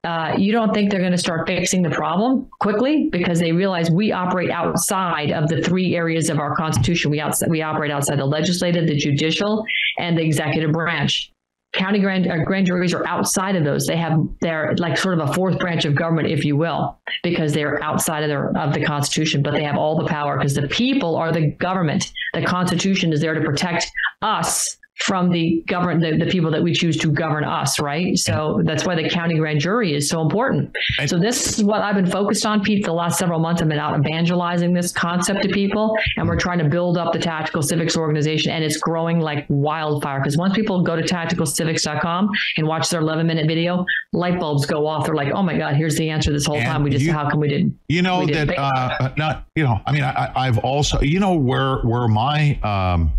[0.03, 3.89] uh, you don't think they're going to start fixing the problem quickly because they realize
[3.89, 7.11] we operate outside of the three areas of our constitution.
[7.11, 9.65] We outside, we operate outside the legislative, the judicial,
[9.97, 11.31] and the executive branch.
[11.73, 13.85] County grand, uh, grand juries are outside of those.
[13.85, 17.53] They have they're like sort of a fourth branch of government, if you will, because
[17.53, 20.67] they're outside of their of the Constitution, but they have all the power because the
[20.69, 22.13] people are the government.
[22.33, 26.73] The Constitution is there to protect us from the govern the, the people that we
[26.73, 28.17] choose to govern us, right?
[28.17, 30.75] So that's why the county grand jury is so important.
[31.05, 33.61] So this is what I've been focused on, Pete, the last several months.
[33.61, 37.19] I've been out evangelizing this concept to people, and we're trying to build up the
[37.19, 40.19] Tactical Civics organization, and it's growing like wildfire.
[40.19, 44.87] Because once people go to tacticalcivics.com and watch their 11 minute video, light bulbs go
[44.87, 45.05] off.
[45.05, 46.83] They're like, "Oh my God, here's the answer this whole time.
[46.83, 49.79] We just how come we didn't?" You know didn't that uh, not you know.
[49.85, 53.11] I mean, I, I've also you know where where my um,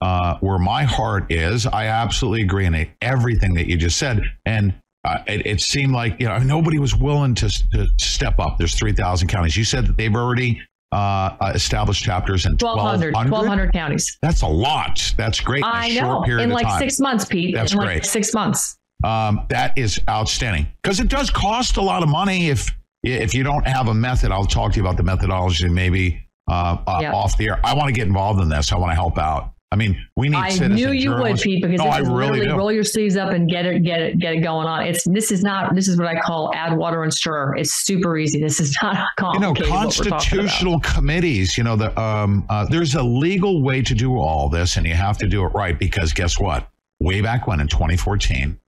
[0.00, 1.66] uh, where my heart is.
[1.66, 6.20] I absolutely agree in everything that you just said, and uh, it, it seemed like
[6.20, 8.58] you know nobody was willing to, to step up.
[8.58, 9.56] There's three thousand counties.
[9.56, 10.60] You said that they've already
[10.92, 13.30] uh, established chapters in 1,200, 1,200.
[13.30, 14.18] 1,200 counties.
[14.22, 15.12] That's a lot.
[15.16, 15.62] That's great.
[15.64, 16.22] I know.
[16.24, 16.78] In like time.
[16.78, 17.54] six months, Pete.
[17.54, 18.06] That's in like great.
[18.06, 18.76] six months.
[19.04, 22.68] Um, that is outstanding because it does cost a lot of money if
[23.04, 24.32] if you don't have a method.
[24.32, 27.12] I'll talk to you about the methodology maybe uh, uh, Yeah.
[27.12, 27.60] off the air.
[27.64, 28.72] I want to get involved in this.
[28.72, 29.52] I want to help out.
[29.70, 30.36] I mean, we need.
[30.36, 31.38] I knew you would.
[31.38, 32.56] Pete, because no, I really do.
[32.56, 34.86] roll your sleeves up and get it, get it, get it going on.
[34.86, 37.54] It's this is not this is what I call add water and stir.
[37.56, 38.40] It's super easy.
[38.40, 39.34] This is not complicated.
[39.34, 39.70] you know complicated.
[39.70, 40.48] what we're talking about.
[40.48, 44.76] constitutional committees you know the um uh, there's a legal way to do all this
[44.76, 46.68] and you have to do it right because guess what
[47.00, 48.58] way back when in 2014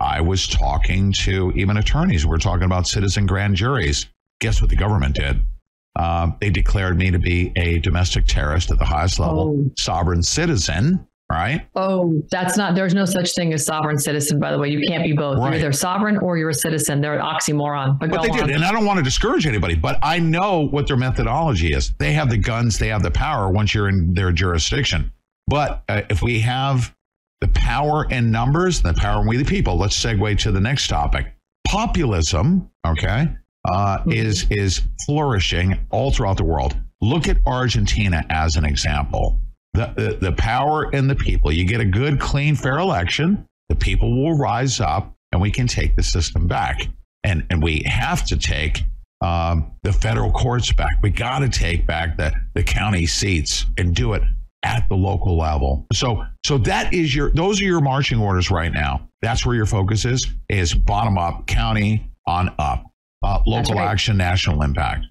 [0.00, 4.06] i was talking to even attorneys we are talking about citizen grand juries
[4.40, 5.40] guess what the government did
[5.96, 9.70] um, they declared me to be a domestic terrorist at the highest level Oh.
[9.78, 12.74] sovereign citizen right Oh, that's not.
[12.74, 14.40] There's no such thing as sovereign citizen.
[14.40, 15.38] By the way, you can't be both.
[15.38, 15.46] Right.
[15.52, 17.00] You're either sovereign or you're a citizen.
[17.00, 17.98] They're an oxymoron.
[18.00, 18.38] But, But they on.
[18.48, 21.92] did, and I don't want to discourage anybody, but I know what their methodology is.
[21.98, 25.12] They have the guns, they have the power once you're in their jurisdiction.
[25.46, 26.92] But uh, if we have
[27.40, 30.88] the power in numbers, the power in we the people, let's segue to the next
[30.88, 31.32] topic.
[31.68, 33.28] Populism, okay,
[33.64, 36.76] uh, is is flourishing all throughout the world.
[37.00, 39.40] Look at Argentina as an example.
[39.74, 41.52] The, the the power in the people.
[41.52, 43.46] You get a good, clean, fair election.
[43.68, 46.86] The people will rise up, and we can take the system back.
[47.24, 48.82] And and we have to take
[49.20, 50.92] um, the federal courts back.
[51.02, 54.22] We got to take back the the county seats and do it
[54.62, 55.86] at the local level.
[55.92, 59.08] So so that is your those are your marching orders right now.
[59.22, 62.89] That's where your focus is is bottom up, county on up,
[63.22, 63.88] uh, local right.
[63.88, 65.06] action, national impact.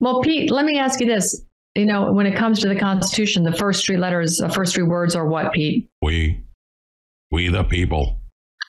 [0.00, 1.44] Well, Pete, let me ask you this.
[1.74, 4.84] You know, when it comes to the Constitution, the first three letters, the first three
[4.84, 5.88] words are what, Pete?
[6.02, 6.42] We
[7.30, 8.18] we the people.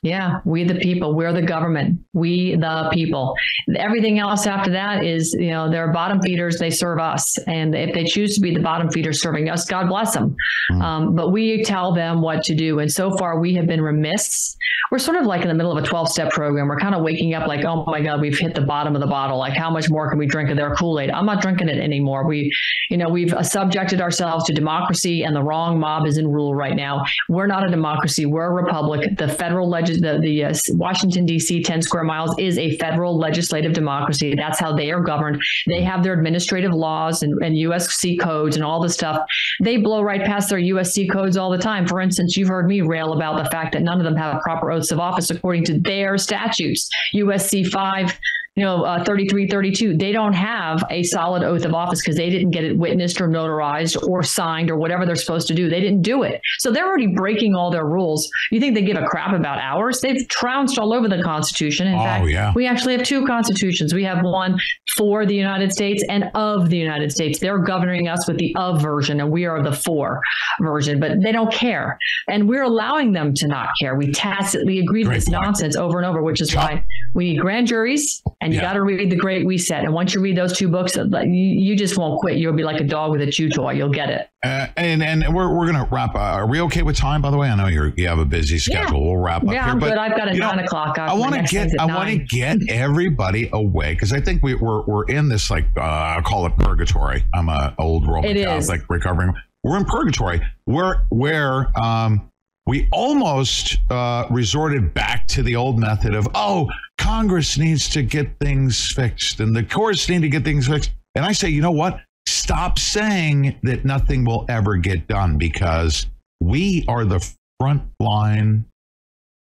[0.03, 1.15] Yeah, we the people.
[1.15, 2.01] We're the government.
[2.13, 3.33] We the people.
[3.77, 6.59] Everything else after that is, you know, they're bottom feeders.
[6.59, 9.87] They serve us, and if they choose to be the bottom feeders serving us, God
[9.87, 10.35] bless them.
[10.81, 14.57] Um, but we tell them what to do, and so far we have been remiss.
[14.91, 16.67] We're sort of like in the middle of a twelve-step program.
[16.67, 19.07] We're kind of waking up like, oh my God, we've hit the bottom of the
[19.07, 19.37] bottle.
[19.37, 21.09] Like, how much more can we drink of their Kool-Aid?
[21.09, 22.27] I'm not drinking it anymore.
[22.27, 22.51] We,
[22.89, 26.75] you know, we've subjected ourselves to democracy, and the wrong mob is in rule right
[26.75, 27.03] now.
[27.29, 28.25] We're not a democracy.
[28.25, 29.17] We're a republic.
[29.17, 31.63] The federal legis- the, the uh, Washington D.C.
[31.63, 34.35] 10 square miles is a federal legislative democracy.
[34.35, 35.41] That's how they are governed.
[35.67, 39.25] They have their administrative laws and, and USC codes and all this stuff.
[39.61, 41.87] They blow right past their USC codes all the time.
[41.87, 44.71] For instance, you've heard me rail about the fact that none of them have proper
[44.71, 46.89] oaths of office according to their statutes.
[47.13, 48.19] USC 5
[48.55, 52.29] you know, uh, 33, 32, they don't have a solid oath of office because they
[52.29, 55.69] didn't get it witnessed or notarized or signed or whatever they're supposed to do.
[55.69, 56.39] They didn't do it.
[56.59, 58.29] So they're already breaking all their rules.
[58.51, 60.01] You think they give a crap about ours?
[60.01, 61.87] They've trounced all over the Constitution.
[61.87, 62.53] In Oh, fact, yeah.
[62.55, 63.91] we actually have two constitutions.
[63.91, 64.59] We have one
[64.97, 67.39] for the United States and of the United States.
[67.39, 70.21] They're governing us with the of version, and we are the for
[70.61, 71.97] version, but they don't care.
[72.29, 73.95] And we're allowing them to not care.
[73.95, 77.65] We tacitly agree to this nonsense over and over, which is why we need grand
[77.67, 78.65] juries And you Yeah.
[78.67, 79.83] got to read The Great Reset.
[79.85, 82.37] And once you read those two books, uh, you, you just won't quit.
[82.37, 83.73] You'll be like a dog with a chew toy.
[83.73, 84.29] You'll get it.
[84.43, 86.15] Uh, and and we're, we're gonna wrap.
[86.15, 87.21] Uh, are we okay with time?
[87.21, 89.01] By the way, I know you're you have a busy schedule.
[89.05, 89.71] We'll wrap up Yeah, here.
[89.71, 89.93] I'm good.
[89.97, 90.99] I've got a you know, nine o'clock.
[90.99, 94.81] I want to get I want to get everybody away because I think we, we're
[94.81, 97.23] we're in this like uh, I call it purgatory.
[97.33, 98.45] I'm a old Roman It is.
[98.45, 99.33] Catholic recovering.
[99.63, 102.29] We're in purgatory where where um,
[102.67, 108.27] we almost uh, resorted back to the old method of oh Congress needs to get
[108.39, 110.91] things fixed and the courts need to get things fixed.
[111.15, 111.99] And I say, you know what?
[112.27, 116.07] Stop saying that nothing will ever get done because
[116.39, 117.19] we are the
[117.59, 118.65] front line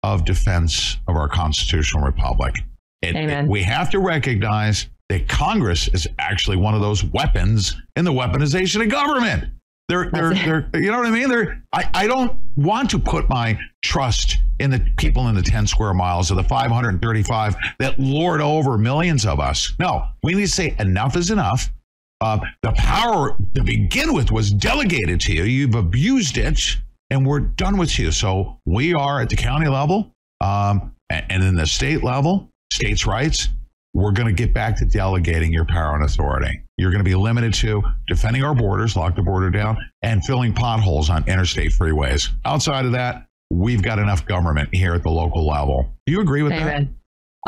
[0.04, 2.56] of defense of our constitutional republic.
[3.02, 3.48] It- Amen.
[3.48, 8.82] we have to recognize that Congress is actually one of those weapons in the weaponization
[8.84, 9.46] of government.
[9.90, 11.30] They're, they're, they're, you know what I mean?
[11.30, 15.66] They're, I, I don't want to put my trust in the people in the 10
[15.68, 19.74] square miles or the 535 that lord over millions of us.
[19.80, 21.72] No, we need to say enough is enough.
[22.20, 25.44] Uh, the power to begin with was delegated to you.
[25.44, 26.78] You've abused it,
[27.12, 28.12] and we're done with you.
[28.12, 33.06] So we are at the county level um, and, and in the state level, states'
[33.06, 33.50] rights.
[33.98, 36.62] We're going to get back to delegating your power and authority.
[36.78, 40.54] You're going to be limited to defending our borders, lock the border down, and filling
[40.54, 42.30] potholes on interstate freeways.
[42.46, 45.92] Outside of that, we've got enough government here at the local level.
[46.06, 46.62] Do you agree with that?
[46.62, 46.96] Amen.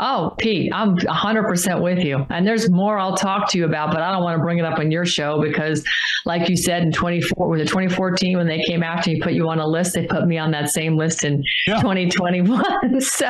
[0.00, 2.26] Oh, Pete, I'm 100% with you.
[2.30, 4.64] And there's more I'll talk to you about, but I don't want to bring it
[4.64, 5.84] up on your show because,
[6.24, 9.48] like you said, in 24, was it 2014 when they came after you, put you
[9.48, 9.94] on a list?
[9.94, 13.00] They put me on that same list in 2021.
[13.00, 13.28] so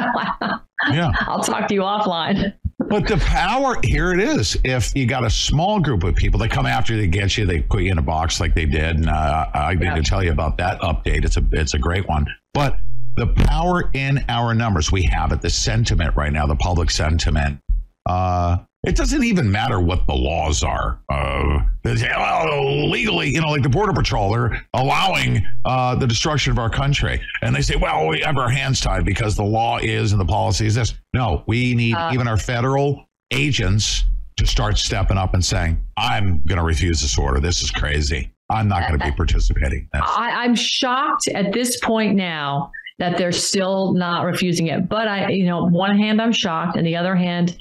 [0.90, 1.10] Yeah.
[1.26, 2.54] I'll talk to you offline.
[2.90, 4.58] But the power here it is.
[4.64, 7.46] If you got a small group of people that come after you, they get you,
[7.46, 10.24] they put you in a box like they did, and uh, I need to tell
[10.24, 11.24] you about that update.
[11.24, 12.26] It's a it's a great one.
[12.52, 12.78] But
[13.16, 15.40] the power in our numbers, we have it.
[15.40, 17.60] The sentiment right now, the public sentiment.
[18.06, 21.00] Uh, it doesn't even matter what the laws are.
[21.12, 26.58] Uh, well, legally, you know, like the Border Patrol, they're allowing uh, the destruction of
[26.58, 27.20] our country.
[27.42, 30.24] And they say, well, we have our hands tied because the law is and the
[30.24, 30.94] policy is this.
[31.12, 34.04] No, we need Uh, even our federal agents
[34.36, 37.40] to start stepping up and saying, I'm going to refuse this order.
[37.40, 38.32] This is crazy.
[38.50, 39.88] I'm not going to be participating.
[39.92, 44.88] I, I'm shocked at this point now that they're still not refusing it.
[44.88, 47.56] But I, you know, one hand I'm shocked, and the other hand,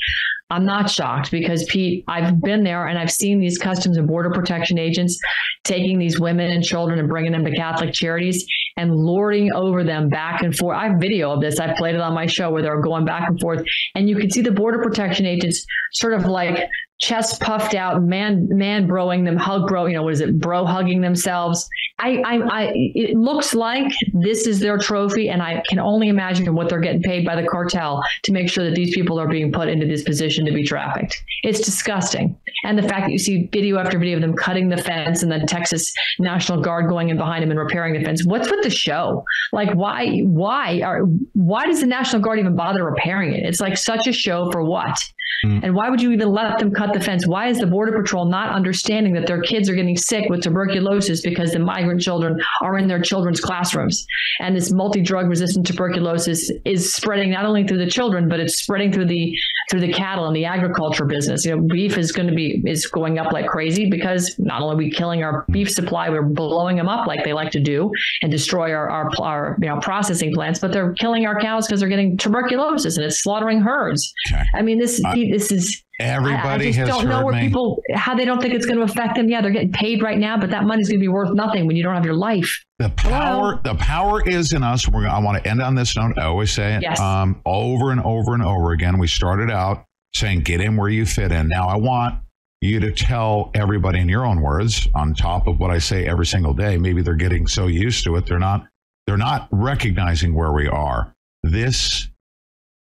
[0.50, 4.32] I'm not shocked because Pete, I've been there and I've seen these Customs and Border
[4.32, 5.20] Protection agents
[5.64, 8.46] taking these women and children and bringing them to Catholic charities
[8.76, 10.76] and lording over them back and forth.
[10.76, 11.60] I have video of this.
[11.60, 13.64] I played it on my show where they're going back and forth,
[13.94, 16.68] and you can see the Border Protection agents sort of like
[17.00, 20.66] chest puffed out, man, man broing them, hug bro, you know, what is it, bro
[20.66, 21.70] hugging themselves.
[21.98, 26.54] I, I, I, it looks like this is their trophy, and I can only imagine
[26.54, 29.52] what they're getting paid by the cartel to make sure that these people are being
[29.52, 31.22] put into this position to be trafficked.
[31.44, 32.38] It's disgusting.
[32.64, 35.32] And the fact that you see video after video of them cutting the fence and
[35.32, 38.26] then Texas National Guard going in behind them and repairing the fence.
[38.26, 39.24] What's with the show?
[39.52, 41.02] Like, why, why are,
[41.34, 43.46] why does the National Guard even bother repairing it?
[43.46, 44.98] It's like such a show for what?
[45.44, 45.60] Hmm.
[45.64, 47.28] And why would you even let them cut the fence?
[47.28, 51.22] Why is the Border Patrol not understanding that their kids are getting sick with tuberculosis
[51.22, 54.06] because the migrant children are in their children's classrooms?
[54.40, 58.56] And this multi drug resistant tuberculosis is spreading not only through the children, but it's
[58.56, 59.36] spreading through the
[59.70, 61.46] through the cattle and the agriculture business.
[61.46, 64.76] You know, beef is going to be is going up like crazy because not only
[64.76, 67.92] are we killing our beef supply, we're blowing them up like they like to do
[68.22, 71.80] and destroy our our, our you know processing plants, but they're killing our cows because
[71.80, 74.14] they're getting tuberculosis and it's slaughtering herds.
[74.54, 75.84] I mean, this this is.
[76.00, 77.42] I- I, Everybody just has don't know where me.
[77.42, 79.28] people how they don't think it's going to affect them.
[79.30, 81.76] Yeah, they're getting paid right now, but that money's going to be worth nothing when
[81.76, 82.64] you don't have your life.
[82.78, 84.88] The power, the power is in us.
[84.88, 85.08] We're.
[85.08, 86.18] I want to end on this note.
[86.18, 87.00] I always say it Yes.
[87.00, 88.98] um, over and over and over again.
[88.98, 89.84] We started out
[90.16, 92.16] saying, "Get in where you fit in." Now, I want
[92.62, 96.26] you to tell everybody in your own words, on top of what I say every
[96.26, 96.78] single day.
[96.78, 98.66] Maybe they're getting so used to it, they're not.
[99.08, 101.16] They're not recognizing where we are.
[101.42, 102.09] This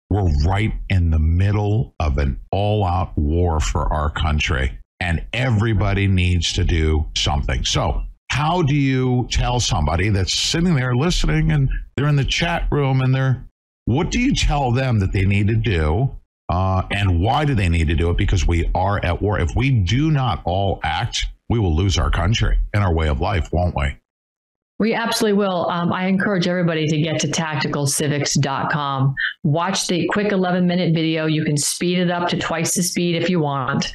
[0.09, 6.07] we're right in the middle of an all out war for our country, and everybody
[6.07, 7.65] needs to do something.
[7.65, 12.67] So, how do you tell somebody that's sitting there listening and they're in the chat
[12.71, 13.45] room and they're,
[13.85, 16.11] what do you tell them that they need to do?
[16.49, 18.17] Uh, and why do they need to do it?
[18.17, 19.39] Because we are at war.
[19.39, 23.19] If we do not all act, we will lose our country and our way of
[23.19, 23.97] life, won't we?
[24.79, 25.69] We absolutely will.
[25.69, 29.15] Um, I encourage everybody to get to tacticalcivics.com.
[29.43, 31.25] Watch the quick 11 minute video.
[31.25, 33.91] You can speed it up to twice the speed if you want.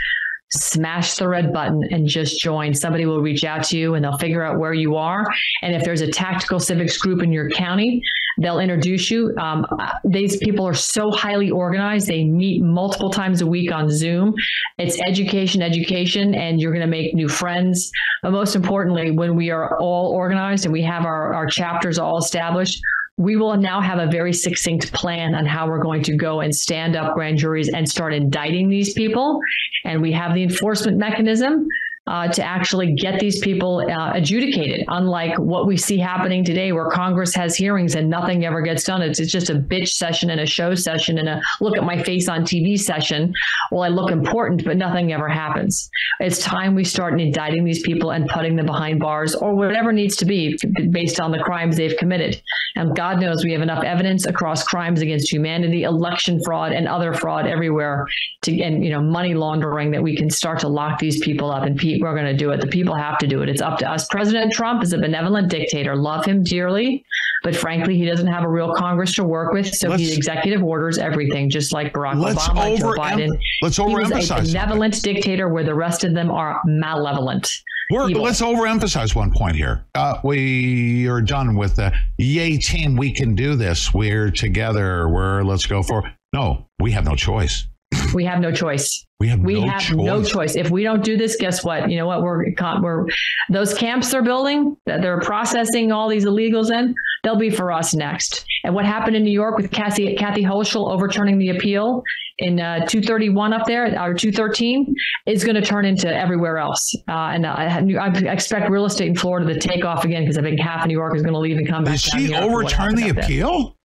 [0.53, 2.75] Smash the red button and just join.
[2.75, 5.27] Somebody will reach out to you and they'll figure out where you are.
[5.63, 8.03] And if there's a tactical civics group in your county,
[8.39, 9.35] They'll introduce you.
[9.39, 9.67] Um,
[10.05, 12.07] these people are so highly organized.
[12.07, 14.35] They meet multiple times a week on Zoom.
[14.79, 17.93] It's education, education, and you're going to make new friends.
[18.23, 22.19] But most importantly, when we are all organized and we have our, our chapters all
[22.19, 22.83] established,
[23.19, 26.55] we will now have a very succinct plan on how we're going to go and
[26.55, 29.41] stand up grand juries and start indicting these people.
[29.85, 31.67] And we have the enforcement mechanism
[32.09, 36.91] uh, to actually get these people uh, adjudicated, unlike what we see happening today, where
[36.91, 39.03] Congress has hearings and nothing ever gets done.
[39.03, 42.03] It's, it's just a bitch session and a show session and a look at my
[42.03, 43.33] face on TV session.
[43.71, 45.89] Well, I look important, but nothing ever happens.
[46.19, 50.17] It's time we start indicting these people and putting them behind bars or whatever needs
[50.17, 50.59] to be
[50.91, 52.43] based on the crimes they've committed.
[52.75, 57.15] And God knows we have enough evidence across crimes against humanity, election fraud, and other
[57.15, 58.07] fraud everywhere,
[58.43, 61.63] to and you know money laundering that we can start to lock these people up
[61.63, 62.61] and people are going to do it.
[62.61, 63.49] The people have to do it.
[63.49, 64.07] It's up to us.
[64.09, 65.95] President Trump is a benevolent dictator.
[65.97, 67.05] Love him dearly,
[67.43, 69.73] but frankly, he doesn't have a real Congress to work with.
[69.75, 73.29] So Let's- he executive orders everything, just like Barack Obama, Joe Biden.
[73.63, 77.51] let's he was a overemphasize benevolent dictator where the rest of them are malevolent.
[77.91, 78.23] We're, evil.
[78.23, 79.85] let's overemphasize one point here.
[79.95, 82.97] Uh, we are done with the yay team.
[82.97, 83.93] We can do this.
[83.93, 85.09] We're together.
[85.09, 86.11] We're let's go for.
[86.33, 87.67] No, we have no choice.
[88.15, 89.07] We have no choice.
[89.21, 89.97] We have we no have choice.
[89.97, 90.57] no choice.
[90.57, 91.91] If we don't do this, guess what?
[91.91, 92.23] You know what?
[92.23, 93.07] We're we're
[93.51, 96.95] those camps they're building that they're processing all these illegals in.
[97.23, 98.45] They'll be for us next.
[98.65, 102.03] And what happened in New York with Kathy Kathy Hochul overturning the appeal
[102.39, 104.95] in uh, 231 up there or 213
[105.27, 106.95] is going to turn into everywhere else.
[107.09, 110.43] Uh, and I, I expect real estate in Florida to take off again because I
[110.43, 111.95] think half of New York is going to leave and come back.
[111.95, 113.77] Did she overturn the appeal?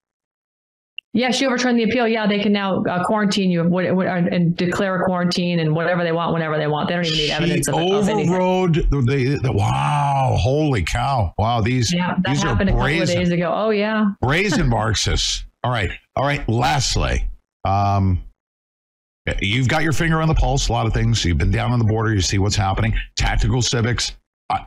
[1.17, 2.07] Yeah, she overturned the appeal.
[2.07, 6.03] Yeah, they can now uh, quarantine you what, what, and declare a quarantine and whatever
[6.03, 6.89] they want whenever they want.
[6.89, 7.79] They don't even need She evidence of, it,
[8.11, 8.29] anything.
[8.29, 10.35] overrode the, the, the- Wow!
[10.39, 11.33] Holy cow!
[11.39, 11.61] Wow!
[11.61, 13.17] These Yeah, that these are happened a couple of brazen.
[13.17, 13.51] days ago.
[13.51, 14.05] Oh yeah.
[14.21, 15.43] brazen Marxists.
[15.63, 16.47] All right, all right.
[16.47, 17.27] Lastly,
[17.65, 18.21] um,
[19.41, 20.69] you've got your finger on the pulse.
[20.69, 21.25] A lot of things.
[21.25, 22.13] You've been down on the border.
[22.13, 22.93] You see what's happening.
[23.15, 24.15] Tactical civics.
[24.51, 24.59] Uh,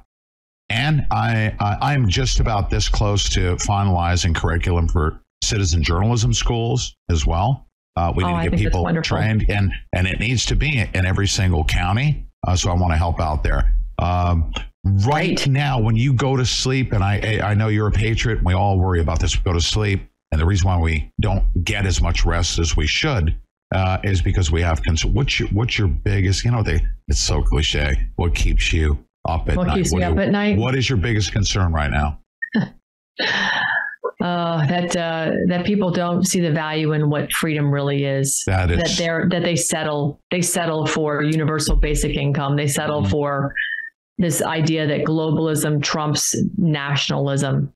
[0.69, 6.33] and I, I, I am just about this close to finalizing curriculum for citizen journalism
[6.33, 7.67] schools as well.
[7.97, 11.07] Uh, we Oh, need to get people trained, and and it needs to be in
[11.07, 12.25] every single county.
[12.47, 13.75] Uh, so I want to help out there.
[13.99, 14.53] Um,
[15.05, 18.47] right now, when you go to sleep, and I I know you're a patriot, and
[18.47, 19.37] we all worry about this.
[19.37, 20.03] We go to sleep,
[20.33, 23.37] and the reason why we don't get as much rest as we should
[23.75, 25.13] uh, is because we have concern.
[25.13, 26.45] What's your what's your biggest?
[26.45, 28.09] You know, they it's so cliche.
[28.17, 29.77] What keeps you up at What night?
[29.79, 30.57] keeps me do up at night?
[30.59, 32.21] What is your biggest concern right now?
[34.21, 38.43] Uh, that uh, that people don't see the value in what freedom really is.
[38.47, 42.57] That is- that they're that they settle they settle for universal basic income.
[42.57, 43.11] They settle Mm-hmm.
[43.11, 43.55] for
[44.19, 47.73] this idea that globalism trumps nationalism.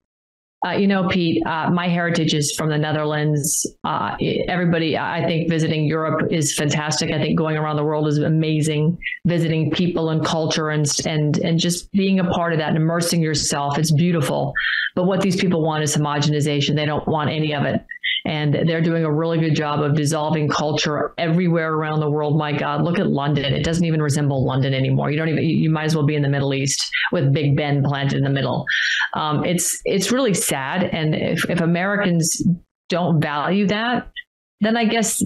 [0.67, 3.67] Uh, you know, Pete, uh, my heritage is from the Netherlands.
[3.85, 4.17] Uh,
[4.49, 7.11] everybody, I think visiting Europe is fantastic.
[7.13, 8.97] I think going around the world is amazing.
[9.27, 13.21] Visiting people and culture and and and just being a part of that and immersing
[13.23, 14.55] yourself, it's beautiful.
[14.95, 16.77] But what these people want is homogenization.
[16.77, 17.85] They don't want any of it.
[18.27, 22.39] And they're doing a really good job of dissolving culture everywhere around the world.
[22.39, 23.53] My God, look at London.
[23.53, 25.11] It doesn't even resemble London anymore.
[25.11, 26.83] You don't even, you might as well be in the Middle East
[27.13, 28.65] with Big Ben planted in the middle.
[29.13, 30.85] Um, it's, it's really sad.
[30.85, 32.43] And if, if Americans
[32.89, 34.11] don't value that,
[34.61, 35.23] then I guess,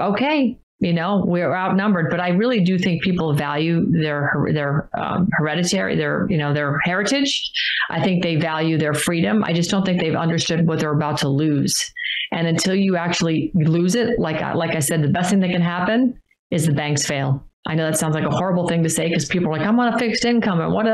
[0.00, 2.10] okay, you know, we're outnumbered.
[2.10, 6.78] But I really do think people value their, their um, hereditary, their, you know, their
[6.84, 7.52] heritage.
[7.90, 9.44] I think they value their freedom.
[9.44, 11.92] I just don't think they've understood what they're about to lose.
[12.32, 15.50] And until you actually lose it, like I, like I said, the best thing that
[15.50, 16.20] can happen
[16.50, 17.44] is the banks fail.
[17.66, 19.78] I know that sounds like a horrible thing to say because people are like, I'm
[19.80, 20.86] on a fixed income and what.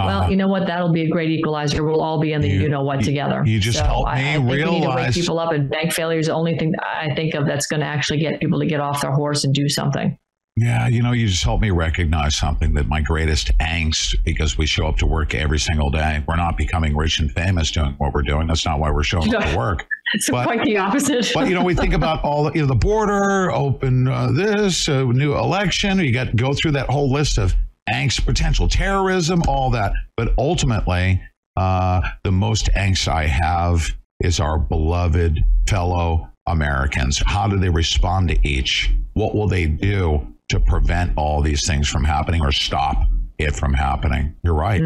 [0.00, 0.66] Uh, well, you know what?
[0.66, 1.84] That'll be a great equalizer.
[1.84, 3.42] We'll all be in the you, know what together.
[3.46, 5.68] you just so helped I, me I think we need to wake people up, and
[5.70, 8.58] bank failure is the only thing I think of that's going to actually get people
[8.60, 10.16] to get off their horse and do something.
[10.56, 14.66] Yeah, you know, you just helped me recognize something that my greatest angst because we
[14.66, 16.22] show up to work every single day.
[16.26, 18.46] We're not becoming rich and famous doing what we're doing.
[18.48, 19.86] That's not why we're showing up to work.
[20.12, 21.30] It's But- quite the opposite.
[21.32, 24.88] But you know, we think about all the, you know the border, open uh, this
[24.88, 25.98] uh, new election.
[26.00, 27.54] You got to go through that whole list of
[28.00, 29.92] angst, potential terrorism, all that.
[30.16, 31.22] But ultimately,
[31.56, 35.38] uh, the most angst I have is our beloved
[35.68, 37.22] fellow Americans.
[37.24, 38.90] How do they respond to each?
[39.14, 42.96] What will they do to prevent all these things from happening or stop
[43.38, 44.34] it from happening?
[44.42, 44.80] You're right.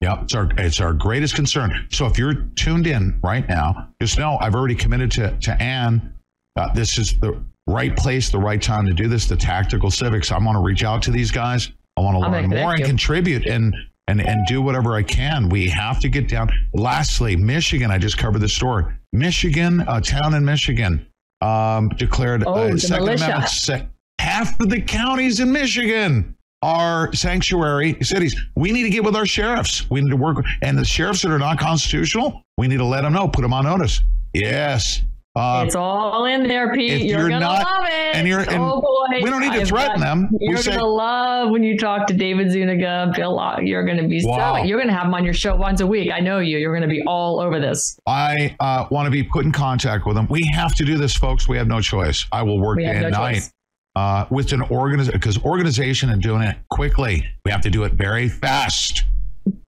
[0.00, 1.86] Yep, it's our it's our greatest concern.
[1.90, 6.14] So if you're tuned in right now, just know I've already committed to to Ann.
[6.56, 9.26] Uh, this is the right place, the right time to do this.
[9.26, 10.32] The tactical civics.
[10.32, 11.70] I want to reach out to these guys.
[11.96, 12.86] I want to learn more and you.
[12.86, 13.74] contribute and
[14.08, 15.48] and, and do whatever I can.
[15.48, 16.50] We have to get down.
[16.74, 18.84] Lastly, Michigan, I just covered the story.
[19.12, 21.06] Michigan, a town in Michigan,
[21.42, 23.24] um, declared Oh, uh, Second militia.
[23.68, 23.88] Amendment.
[24.18, 28.34] half of the counties in Michigan are sanctuary cities.
[28.56, 29.88] We need to get with our sheriffs.
[29.90, 33.02] We need to work, and the sheriffs that are not constitutional, we need to let
[33.02, 34.02] them know, put them on notice.
[34.34, 35.02] Yes.
[35.36, 37.02] Uh, it's all in there, Pete.
[37.02, 38.16] You're, you're gonna not- love it.
[38.16, 40.28] and you're- and oh boy, we don't need to I've threaten got- them.
[40.40, 43.40] You're say- gonna love when you talk to David Zuniga, Bill.
[43.62, 44.56] You're gonna be Wow.
[44.56, 44.64] so.
[44.64, 46.10] You're gonna have him on your show once a week.
[46.12, 46.58] I know you.
[46.58, 47.96] You're gonna be all over this.
[48.08, 50.26] I uh, want to be put in contact with them.
[50.28, 51.46] We have to do this, folks.
[51.48, 52.26] We have no choice.
[52.32, 53.52] I will work We day and no night choice.
[53.94, 57.24] uh, with an organization because organization and doing it quickly.
[57.44, 59.04] We have to do it very fast.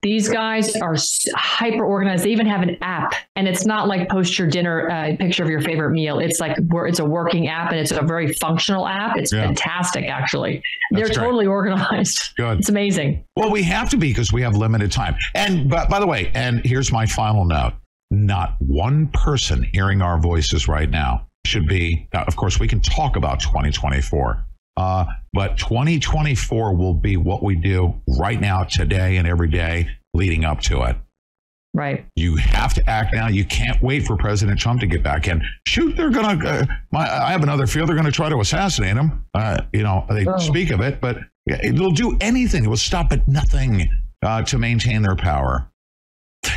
[0.02, 0.96] These guys are
[1.36, 2.24] hyper organized.
[2.24, 5.48] They even have an app, and it's not like post your dinner uh, picture of
[5.48, 6.18] your favorite meal.
[6.18, 9.16] It's like it's a working app, and it's a very functional app.
[9.16, 9.46] It's Yeah.
[9.46, 10.60] fantastic, actually.
[10.90, 11.24] That's They're great.
[11.24, 12.34] totally organized.
[12.36, 12.58] Good.
[12.58, 13.24] It's amazing.
[13.36, 15.14] Well, we have to be because we have limited time.
[15.34, 17.72] And but by the way, and here's my final note:
[18.10, 22.08] not one person hearing our voices right now should be.
[22.12, 24.44] Now, of course, we can talk about 2024,
[24.76, 30.44] uh, but 2024 will be what we do right now, today, and every day leading
[30.44, 30.96] up to it.
[31.74, 32.04] Right.
[32.16, 33.28] You have to act now.
[33.28, 35.42] You can't wait for President Trump to get back in.
[35.66, 36.46] Shoot, they're going to.
[36.48, 39.24] Uh, my, I have another fear they're going to try to assassinate him.
[39.32, 40.36] Uh, you know, they Oh.
[40.38, 42.64] speak of it, but it'll do anything.
[42.64, 43.88] It will stop at nothing
[44.22, 45.66] uh, to maintain their power.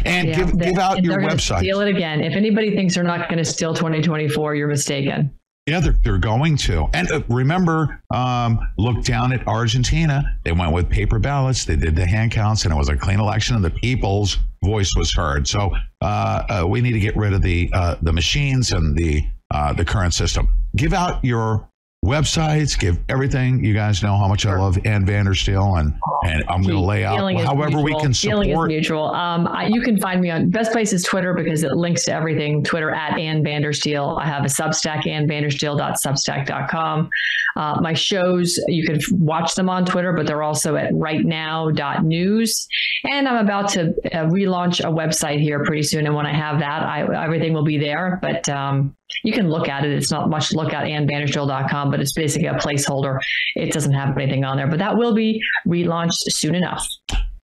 [0.03, 1.59] And Yeah, give they- give out and your website.
[1.59, 2.19] Steal it again.
[2.21, 5.31] If anybody thinks they're not going to steal 2024, you're mistaken.
[5.65, 6.87] Yeah, they're, they're going to.
[6.93, 10.37] And uh, remember, um, look down at Argentina.
[10.43, 11.65] They went with paper ballots.
[11.65, 14.93] They did the hand counts, and it was a clean election, and the people's voice
[14.95, 15.47] was heard.
[15.47, 19.23] So uh, uh, we need to get rid of the uh, the machines and the
[19.49, 20.47] uh, the current system.
[20.75, 21.67] Give out your
[22.05, 22.79] websites.
[22.79, 23.61] Give everything.
[23.63, 25.93] You guys know how much I love Ann Vandersteel, and
[26.25, 29.13] and I'm going to lay out however we can Feeling is mutual.
[29.13, 32.13] Um, I, you can find me on best place is Twitter because it links to
[32.13, 32.63] everything.
[32.63, 34.21] Twitter at Ann Vandersteel.
[34.21, 37.09] I have a Substack, AnnVandersteel.substack.com.
[37.55, 42.67] Uh, my shows you can watch them on Twitter, but they're also at rightnow.news.
[43.09, 46.05] And I'm about to uh, relaunch a website here pretty soon.
[46.05, 48.19] And when I have that, I, everything will be there.
[48.21, 49.91] But um, you can look at it.
[49.91, 53.19] It's not much to look at AnnVandersteel.com, but it's basically a placeholder.
[53.55, 56.87] It doesn't have anything on there, but that will be relaunched soon enough.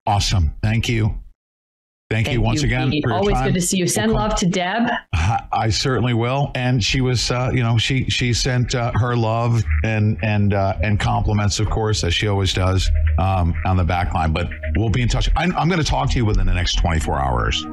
[0.06, 0.54] Awesome.
[0.64, 1.22] Thank you.
[2.12, 3.48] Thank, you once again for your Always time.
[3.48, 3.88] good to see you.
[3.88, 4.90] Send love to Deb.
[5.14, 6.52] I I certainly will.
[6.56, 10.78] And she was, uh, you know, she she sent uh, her love and and uh,
[10.84, 14.34] and compliments, of course, as she always does, um, on the back line.
[14.34, 15.30] But we'll be in touch.
[15.38, 17.66] I'm, I'm going to talk to you within the next 24 hours.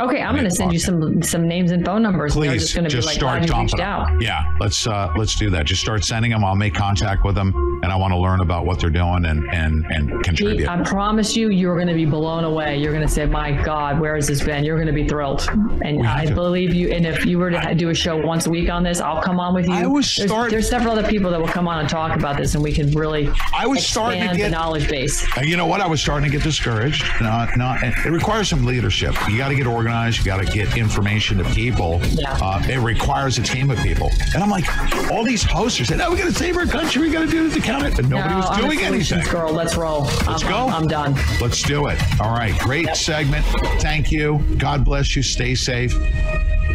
[0.00, 2.32] Okay, I'm going to send you some some names and phone numbers.
[2.32, 4.20] Please just going to be just like, start dumping out.
[4.20, 5.66] Yeah, let's uh, let's do that.
[5.66, 6.44] Just start sending them.
[6.44, 9.44] I'll make contact with them, and I want to learn about what they're doing and
[9.52, 10.68] and and contribute.
[10.68, 12.78] I promise you, you're going to be blown away.
[12.78, 15.46] You're going to say, "My God, where has this been?" You're going to be thrilled,
[15.82, 16.88] and I believe you.
[16.90, 19.22] And if you were to ha- do a show once a week on this, I'll
[19.22, 19.74] come on with you.
[19.74, 22.36] I was there's, start- there's several other people that will come on and talk about
[22.38, 25.24] this, and we can really I was starting to the get- knowledge base.
[25.36, 25.80] Uh, you know what?
[25.82, 27.04] I was starting to get discouraged.
[27.20, 27.82] Not, not.
[27.82, 29.14] It requires some leadership.
[29.28, 30.18] You got to get organized.
[30.18, 32.00] You got to get information to people.
[32.26, 34.10] Uh, it requires a team of people.
[34.34, 34.64] And I'm like,
[35.10, 37.02] all these hosts are saying, "No, we got to save our country.
[37.02, 39.24] We got to do the count it," and nobody No, was I'm doing anything.
[39.30, 40.02] Girl, let's roll.
[40.26, 40.68] Let's I'm, go.
[40.68, 41.14] I'm done.
[41.40, 41.98] Let's do it.
[42.20, 42.58] All right.
[42.60, 43.44] Great segment.
[43.80, 44.42] Thank you.
[44.58, 45.22] God bless you.
[45.22, 45.92] Stay safe.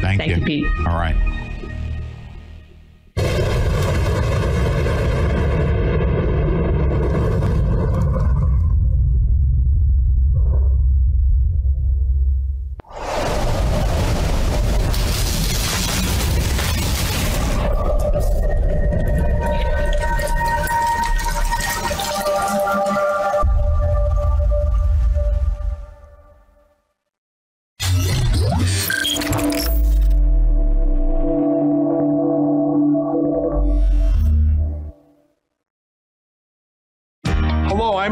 [0.01, 0.67] Thank, Thank you, Pete.
[0.79, 1.15] All right.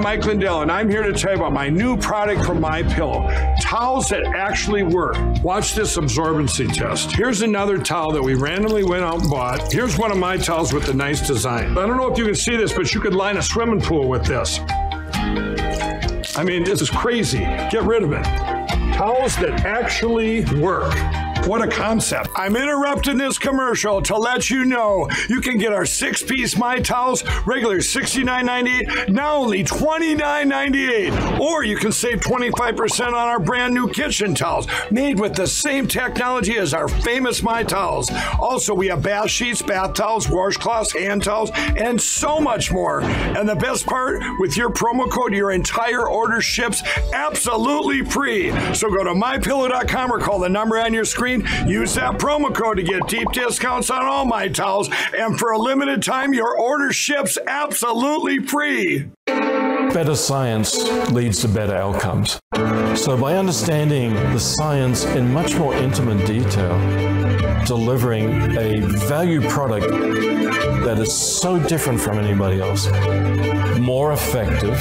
[0.08, 3.30] Mike Lindell, and I'm here to tell you about my new product from My Pillow,
[3.62, 5.18] towels that actually work.
[5.44, 7.12] Watch this absorbency test.
[7.12, 9.70] Here's another towel that we randomly went out and bought.
[9.70, 11.78] Here's one of my towels with the nice design.
[11.78, 14.08] I don't know if you can see this, but you could line a swimming pool
[14.08, 14.62] with this.
[16.38, 17.40] I mean, this is crazy.
[17.40, 18.24] Get rid of it.
[18.94, 20.96] Towels that actually work.
[21.48, 22.30] What a concept.
[22.36, 26.82] I'm interrupting this commercial to let you know you can get our six piece My
[26.82, 31.40] Towels, regular $69.98, now only $29.98.
[31.40, 35.88] Or you can save 25% on our brand new kitchen towels, made with the same
[35.88, 38.12] technology as our famous My Towels.
[38.42, 43.02] Also, we have bath sheets, bath towels, washcloths, hand towels, and so much more.
[43.02, 48.52] And the best part, with your promo code, your entire order ships absolutely free.
[48.74, 51.37] So go to mypillow.com or call the number on your screen.
[51.68, 54.90] Use that promo code to get deep discounts on all my towels.
[55.18, 59.10] And for a limited time, your order ships absolutely free.
[59.26, 60.76] Better science
[61.12, 62.40] leads to better outcomes.
[63.00, 66.76] So, by understanding the science in much more intimate detail,
[67.68, 72.88] delivering a value product that is so different from anybody else,
[73.78, 74.74] more effective,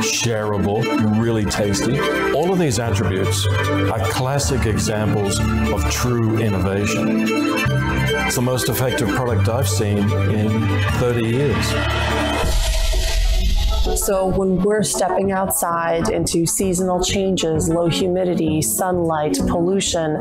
[0.00, 0.82] shareable,
[1.20, 2.00] really tasty,
[2.32, 7.26] all of these attributes are classic examples of true innovation.
[8.26, 10.48] It's the most effective product I've seen in
[10.98, 12.23] 30 years.
[13.84, 20.16] So when we're stepping outside into seasonal changes, low humidity, sunlight, pollution,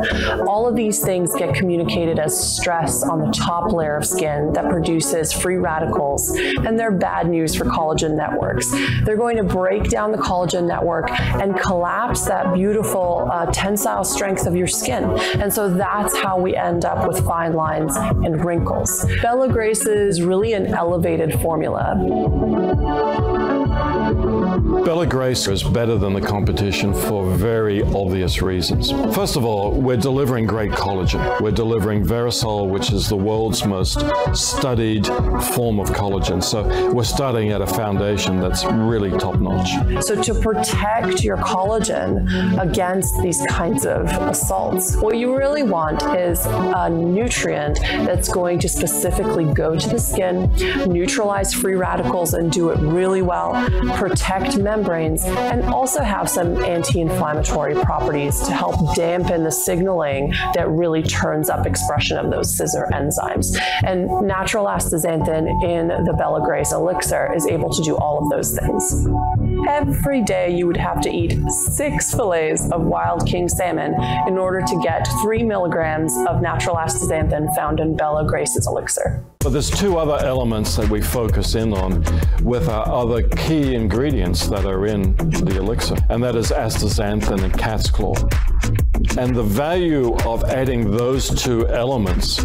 [0.48, 4.70] all of these things get communicated as stress on the top layer of skin that
[4.70, 6.30] produces free radicals,
[6.66, 8.70] and they're bad news for collagen networks.
[9.06, 14.46] They're going to break down the collagen network and collapse that beautiful uh, tensile strength
[14.46, 15.06] of your skin.
[15.40, 19.06] And so that's how we end up with fine lines and wrinkles.
[19.22, 21.94] Bella Grace is really an elevated formula.
[23.76, 24.33] Thank you.
[24.60, 28.92] Bella Grace is better than the competition for very obvious reasons.
[29.16, 31.42] First of all, we're delivering great collagen.
[31.42, 34.00] We're delivering Verisol, which is the world's most
[34.36, 36.44] studied form of collagen.
[36.44, 40.04] So we're starting at a foundation that's really top notch.
[40.06, 46.46] So to protect your collagen against these kinds of assaults, what you really want is
[46.46, 50.54] a nutrient that's going to specifically go to the skin,
[50.92, 53.54] neutralize free radicals and do it really well,
[53.96, 61.04] protect membranes, and also have some anti-inflammatory properties to help dampen the signaling that really
[61.04, 63.58] turns up expression of those scissor enzymes.
[63.84, 68.58] And natural astaxanthin in the Bella Grace elixir is able to do all of those
[68.58, 69.08] things.
[69.68, 73.94] Every day you would have to eat six fillets of wild king salmon
[74.28, 79.24] in order to get three milligrams of natural astaxanthin found in Bella Grace's elixir.
[79.40, 82.06] But there's two other elements that we focus in on
[82.44, 87.58] with our other key ingredients that are in the elixir, and that is astaxanthin and
[87.58, 88.16] cat's claw.
[89.18, 92.44] And the value of adding those two elements,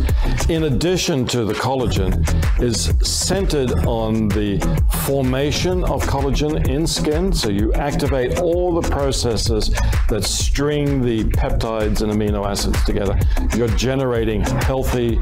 [0.49, 2.13] in addition to the collagen,
[2.61, 4.59] is centered on the
[5.05, 7.33] formation of collagen in skin.
[7.33, 9.71] So you activate all the processes
[10.09, 13.19] that string the peptides and amino acids together.
[13.57, 15.19] You're generating healthy,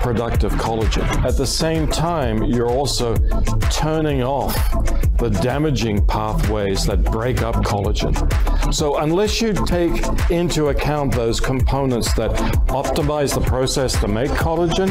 [0.00, 1.06] productive collagen.
[1.24, 3.16] At the same time, you're also
[3.70, 4.54] turning off
[5.18, 8.12] the damaging pathways that break up collagen.
[8.74, 12.30] So unless you take into account those components that
[12.68, 14.90] optimize the process to make collagen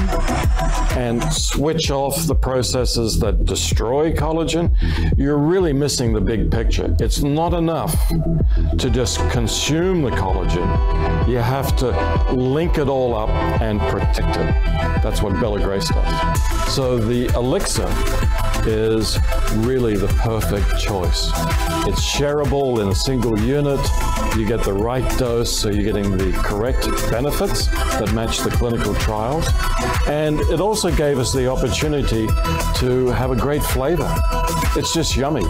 [0.97, 4.75] and switch off the processes that destroy collagen,
[5.17, 6.95] you're really missing the big picture.
[6.99, 7.95] It's not enough
[8.77, 10.67] to just consume the collagen.
[11.27, 13.29] You have to link it all up
[13.61, 14.53] and protect it.
[15.03, 16.73] That's what Bella Grace does.
[16.73, 17.89] So the elixir
[18.67, 19.17] is
[19.65, 21.08] really the perfect choice.
[21.09, 23.79] It's shareable in a single unit.
[24.37, 28.93] You get the right dose, so you're getting the correct benefits that match the clinical
[28.95, 29.47] trials.
[30.07, 32.27] And it also gave us the opportunity
[32.75, 34.07] to have a great flavor.
[34.75, 35.45] It's just yummy.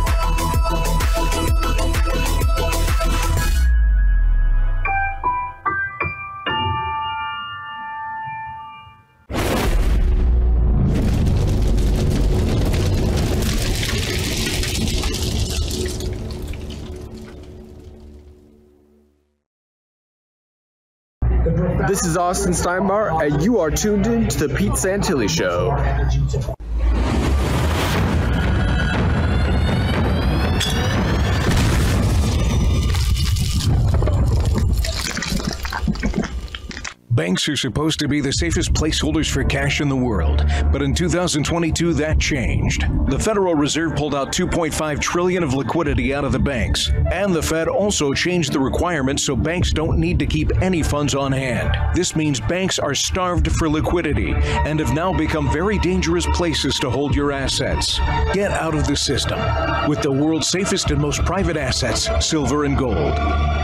[22.09, 26.57] Is Austin Steinbart, and you are tuned in to the Pete Santilli Show.
[37.19, 40.95] Banks are supposed to be the safest placeholders for cash in the world, but in
[40.95, 42.85] 2022 that changed.
[43.09, 47.43] The Federal Reserve pulled out 2.5 trillion of liquidity out of the banks, and the
[47.43, 51.75] Fed also changed the requirements so banks don't need to keep any funds on hand.
[51.93, 56.89] This means banks are starved for liquidity and have now become very dangerous places to
[56.89, 57.99] hold your assets.
[58.31, 59.38] Get out of the system
[59.89, 63.17] with the world's safest and most private assets, silver and gold.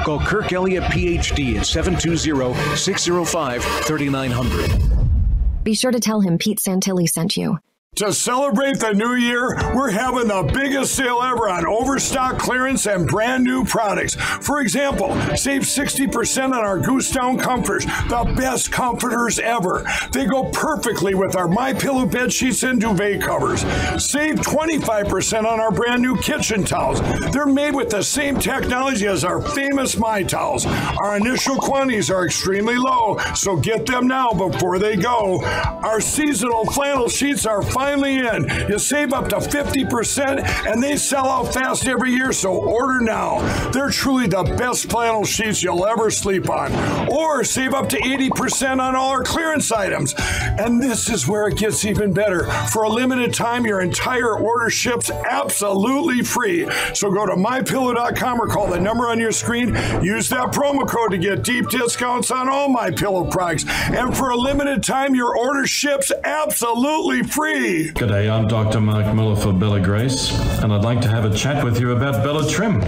[0.03, 5.63] Call Kirk Elliott PhD at 720 605 3900.
[5.63, 7.59] Be sure to tell him Pete Santilli sent you.
[7.95, 13.07] To celebrate the new year, we're having the biggest sale ever on overstock clearance and
[13.07, 14.15] brand new products.
[14.15, 19.85] For example, save 60% on our Goose Down comforters, the best comforters ever.
[20.11, 23.61] They go perfectly with our My Pillow bed sheets and duvet covers.
[24.03, 26.99] Save 25% on our brand new kitchen towels.
[27.31, 30.65] They're made with the same technology as our famous My Towels.
[30.65, 35.41] Our initial quantities are extremely low, so get them now before they go.
[35.45, 38.67] Our seasonal flannel sheets are finally in.
[38.67, 43.41] You save up to 50% and they sell out fast every year, so order now.
[43.69, 46.73] They're truly the best flannel sheets you'll ever sleep on.
[47.11, 50.15] Or save up to 80% on all our clearance items.
[50.17, 52.45] And this is where it gets even better.
[52.71, 56.67] For a limited time, your entire order ships absolutely free.
[56.95, 59.75] So go to mypillow.com or call the number on your screen.
[60.01, 63.65] Use that promo code to get deep discounts on all my pillow products.
[63.67, 67.74] And for a limited time, your order ships absolutely free.
[67.75, 68.79] G'day, I'm Dr.
[68.79, 70.31] Mark Miller for Bella Grace,
[70.63, 72.81] and I'd like to have a chat with you about Bella Trim,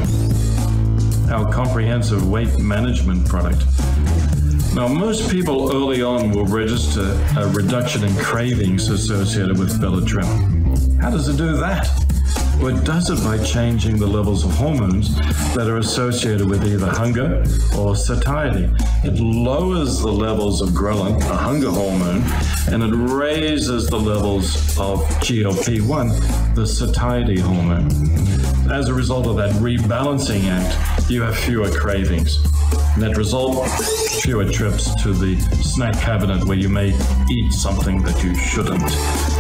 [1.30, 3.66] our comprehensive weight management product.
[4.74, 10.26] Now, most people early on will register a reduction in cravings associated with Bella Trim.
[11.02, 11.90] How does it do that?
[12.60, 15.16] It does it by changing the levels of hormones
[15.56, 17.44] that are associated with either hunger
[17.78, 18.70] or satiety.
[19.04, 22.24] It lowers the levels of ghrelin, a hunger hormone,
[22.70, 27.92] and it raises the levels of GLP 1, the satiety hormone.
[28.72, 32.40] As a result of that rebalancing act, you have fewer cravings.
[32.98, 33.70] Net result
[34.22, 36.90] fewer trips to the snack cabinet where you may
[37.30, 38.84] eat something that you shouldn't.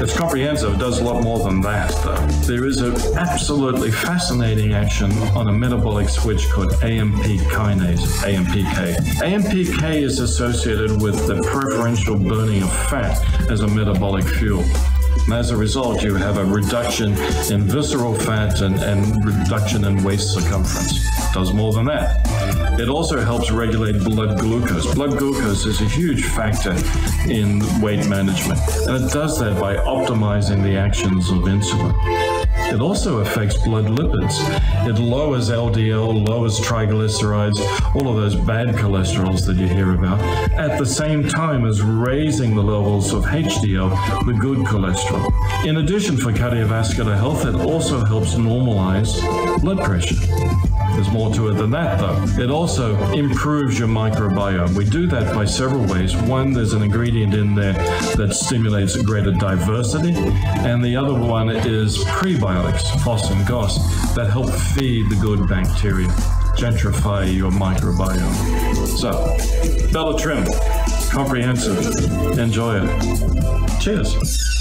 [0.01, 2.25] It's comprehensive, it does a lot more than that, though.
[2.45, 8.95] There is an absolutely fascinating action on a metabolic switch called AMP kinase, AMPK.
[9.21, 14.63] AMPK is associated with the preferential burning of fat as a metabolic fuel.
[15.27, 17.11] And as a result, you have a reduction
[17.51, 21.05] in visceral fat and, and reduction in waist circumference.
[21.05, 22.79] It Does more than that.
[22.79, 24.93] It also helps regulate blood glucose.
[24.95, 26.75] Blood glucose is a huge factor
[27.29, 31.93] in weight management, and it does that by optimizing the actions of insulin.
[32.71, 34.37] It also affects blood lipids.
[34.87, 40.19] It lowers LDL, lowers triglycerides, all of those bad cholesterols that you hear about,
[40.51, 45.16] at the same time as raising the levels of HDL, the good cholesterol.
[45.65, 49.19] In addition, for cardiovascular health, it also helps normalize
[49.61, 50.15] blood pressure.
[50.93, 52.41] There's more to it than that, though.
[52.41, 54.75] It also improves your microbiome.
[54.75, 56.15] We do that by several ways.
[56.15, 57.73] One, there's an ingredient in there
[58.15, 64.49] that stimulates greater diversity, and the other one is prebiotics, FOS and GOS, that help
[64.49, 66.07] feed the good bacteria,
[66.57, 68.87] gentrify your microbiome.
[68.97, 69.37] So,
[69.91, 70.45] Bella Trim,
[71.11, 72.39] comprehensive.
[72.39, 73.79] Enjoy it.
[73.79, 74.56] Cheers.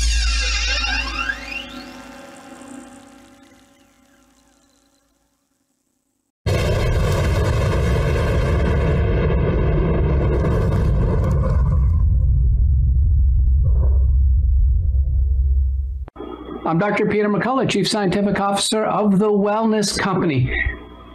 [16.67, 17.07] I'm Dr.
[17.07, 20.53] Peter McCullough, Chief Scientific Officer of the Wellness Company.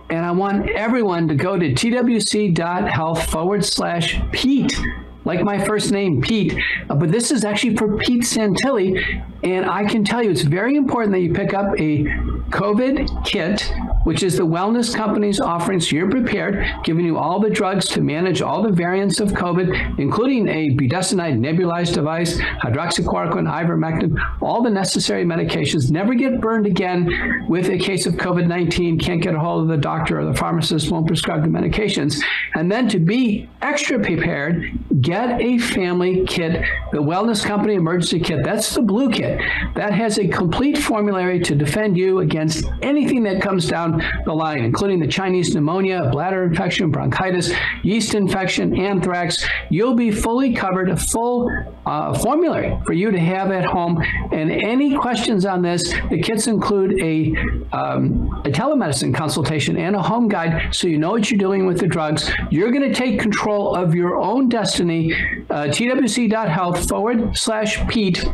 [0.09, 4.80] And I want everyone to go to twc.health forward slash Pete,
[5.25, 6.57] like my first name, Pete.
[6.89, 9.25] Uh, but this is actually for Pete Santilli.
[9.43, 12.05] And I can tell you it's very important that you pick up a
[12.49, 13.73] COVID kit,
[14.03, 18.01] which is the wellness company's offering so you're prepared, giving you all the drugs to
[18.01, 24.69] manage all the variants of COVID, including a budesonide nebulized device, hydroxychloroquine, ivermectin, all the
[24.69, 25.91] necessary medications.
[25.91, 29.67] Never get burned again with a case of COVID 19, can't get a hold of
[29.67, 32.21] the doctor or the pharmacist won't prescribe the medications.
[32.55, 34.71] And then to be extra prepared,
[35.01, 38.43] get a family kit, the Wellness Company Emergency Kit.
[38.43, 39.41] That's the blue kit.
[39.75, 43.90] That has a complete formulary to defend you against anything that comes down
[44.25, 47.51] the line, including the Chinese pneumonia, bladder infection, bronchitis,
[47.83, 49.45] yeast infection, anthrax.
[49.69, 51.49] You'll be fully covered, a full
[51.85, 54.01] uh, formulary for you to have at home.
[54.31, 57.35] And any questions on this, the kits include a,
[57.75, 61.79] um, a telemedicine consultation and a home guide so you know what you're doing with
[61.79, 62.31] the drugs.
[62.49, 65.13] You're going to take control of your own destiny.
[65.49, 68.25] Uh, twc.health forward slash Pete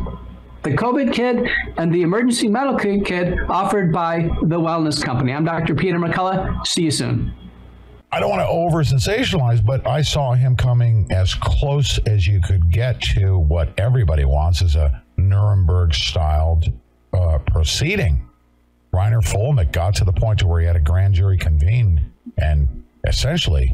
[0.70, 5.32] the COVID kit and the emergency medical kit offered by the Wellness Company.
[5.32, 5.76] I'm Dr.
[5.76, 6.66] Peter McCullough.
[6.68, 7.34] See you soon.
[8.12, 12.42] I don't want to over sensationalize, but I saw him coming as close as you
[12.42, 16.72] could get to what everybody wants is a Nuremberg styled
[17.14, 18.28] uh, proceeding.
[18.94, 22.02] Reiner Fuellmich got to the point to where he had a grand jury convened
[22.38, 23.74] and essentially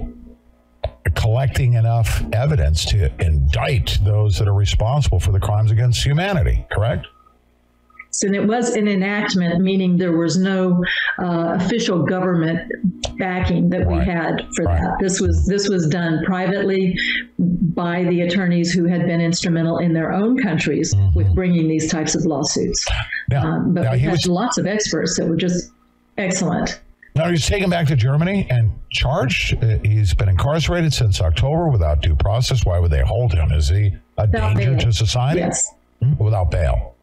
[1.15, 7.07] collecting enough evidence to indict those that are responsible for the crimes against humanity, correct?
[8.21, 10.83] And it was an enactment, meaning there was no
[11.19, 12.71] uh, official government
[13.17, 14.79] backing that we had for right.
[14.79, 14.97] that.
[14.99, 16.95] This was this was done privately
[17.39, 21.17] by the attorneys who had been instrumental in their own countries mm-hmm.
[21.17, 22.85] with bringing these types of lawsuits.
[23.29, 25.71] Now, um, but we had was, lots of experts that were just
[26.17, 26.81] excellent.
[27.15, 29.61] Now he's taken back to Germany and charged.
[29.83, 32.65] He's been incarcerated since October without due process.
[32.65, 33.51] Why would they hold him?
[33.51, 34.79] Is he a without danger bail.
[34.79, 35.39] to society?
[35.39, 35.73] Yes.
[36.01, 36.15] Hmm?
[36.23, 36.95] Without bail.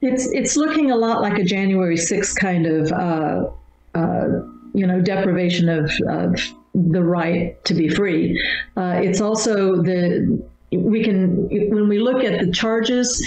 [0.00, 3.50] It's it's looking a lot like a January 6th kind of uh,
[3.98, 4.28] uh,
[4.72, 6.40] you know deprivation of, of
[6.74, 8.40] the right to be free.
[8.76, 13.26] Uh, it's also the we can when we look at the charges,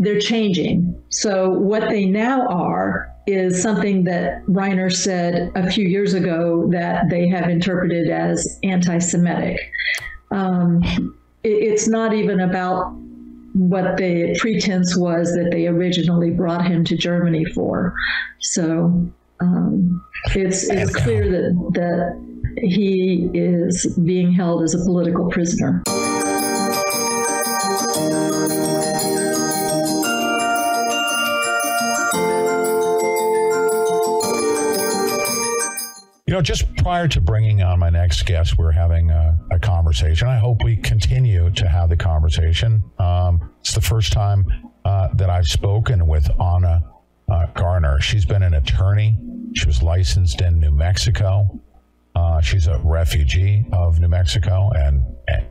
[0.00, 1.00] they're changing.
[1.10, 7.08] So what they now are is something that Reiner said a few years ago that
[7.10, 9.58] they have interpreted as anti Semitic.
[10.30, 10.82] Um,
[11.42, 12.94] it, it's not even about
[13.54, 17.94] what the pretense was that they originally brought him to Germany for.
[18.40, 19.08] So
[19.40, 20.04] um,
[20.34, 25.82] it's, it's clear that, that he is being held as a political prisoner.
[36.26, 40.26] You know, just prior to bringing on my next guest, we're having a, a conversation.
[40.26, 42.82] I hope we continue to have the conversation.
[42.98, 44.46] Um, it's the first time
[44.86, 46.82] uh, that I've spoken with Anna
[47.30, 48.00] uh, Garner.
[48.00, 49.18] She's been an attorney.
[49.54, 51.60] She was licensed in New Mexico.
[52.14, 55.46] Uh, she's a refugee of New Mexico, and, and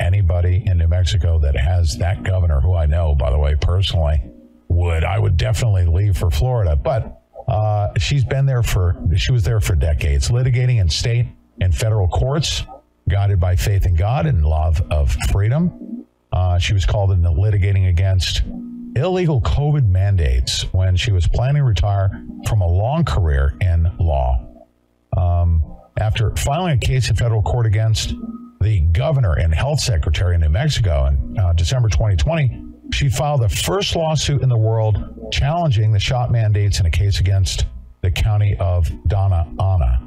[0.00, 4.20] anybody in New Mexico that has that governor, who I know, by the way, personally,
[4.66, 6.74] would I would definitely leave for Florida.
[6.74, 11.26] But uh, she's been there for, she was there for decades, litigating in state
[11.60, 12.64] and federal courts,
[13.08, 16.06] guided by faith in God and love of freedom.
[16.32, 18.42] Uh, she was called into litigating against
[18.94, 22.10] illegal COVID mandates when she was planning to retire
[22.46, 24.46] from a long career in law.
[25.16, 25.62] Um,
[25.98, 28.14] after filing a case in federal court against
[28.60, 33.48] the governor and health secretary in New Mexico in uh, December 2020, she filed the
[33.48, 34.96] first lawsuit in the world
[35.32, 37.66] challenging the shot mandates in a case against
[38.02, 40.00] the county of Doña Ana,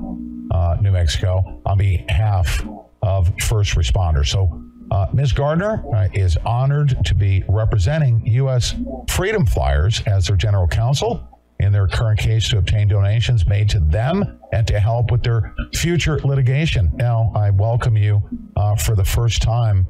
[0.51, 2.65] uh, New Mexico, on behalf
[3.01, 4.27] of first responders.
[4.27, 5.33] So, uh, Ms.
[5.33, 8.75] Gardner uh, is honored to be representing U.S.
[9.09, 11.27] Freedom Flyers as their general counsel
[11.59, 15.55] in their current case to obtain donations made to them and to help with their
[15.73, 16.91] future litigation.
[16.95, 18.21] Now, I welcome you
[18.55, 19.87] uh, for the first time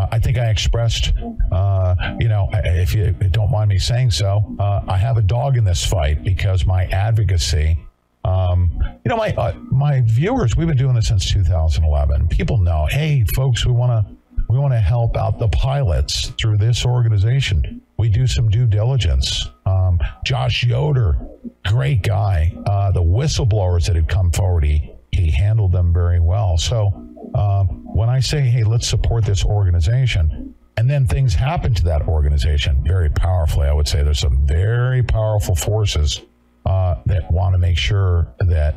[0.00, 1.12] uh, I think I expressed,
[1.52, 5.58] uh, you know, if you don't mind me saying so, uh, I have a dog
[5.58, 7.78] in this fight because my advocacy.
[8.22, 8.70] Um,
[9.02, 12.28] you know, my uh, my viewers, we've been doing this since 2011.
[12.28, 14.14] People know, hey, folks, we want to
[14.48, 17.80] we want to help out the pilots through this organization.
[17.96, 19.48] We do some due diligence.
[19.64, 21.16] Um, Josh Yoder,
[21.66, 22.54] great guy.
[22.66, 26.58] Uh, the whistleblowers that had come forward, he he handled them very well.
[26.58, 27.09] So
[27.40, 32.02] uh, when I say, hey, let's support this organization, and then things happen to that
[32.06, 36.20] organization very powerfully, I would say there's some very powerful forces
[36.66, 38.74] uh, that want to make sure that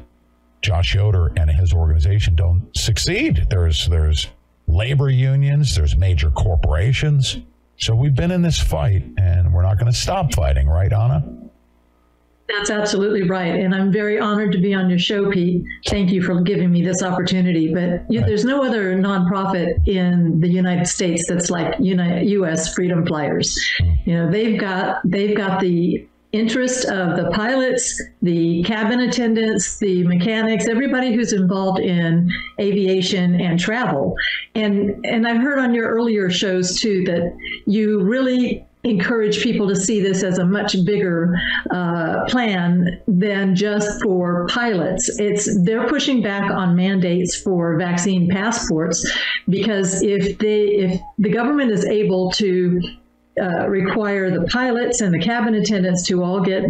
[0.61, 3.47] Josh Yoder and his organization don't succeed.
[3.49, 4.27] There's there's
[4.67, 7.39] labor unions, there's major corporations.
[7.75, 11.21] So we've been in this fight, and we're not going to stop fighting, right, Anna?
[12.57, 13.55] That's absolutely right.
[13.55, 15.63] And I'm very honored to be on your show, Pete.
[15.87, 17.73] Thank you for giving me this opportunity.
[17.73, 22.73] But you, there's no other nonprofit in the United States that's like U.S.
[22.75, 23.59] Freedom Flyers.
[23.79, 23.93] Hmm.
[24.05, 30.03] You know, they've got they've got the interest of the pilots, the cabin attendants, the
[30.03, 34.15] mechanics, everybody who's involved in aviation and travel.
[34.53, 39.75] And and I've heard on your earlier shows too that you really encourage people to
[39.75, 41.33] see this as a much bigger
[41.71, 45.09] uh, plan than just for pilots.
[45.19, 49.09] It's they're pushing back on mandates for vaccine passports
[49.47, 52.81] because if they if the government is able to
[53.41, 56.65] uh, require the pilots and the cabin attendants to all get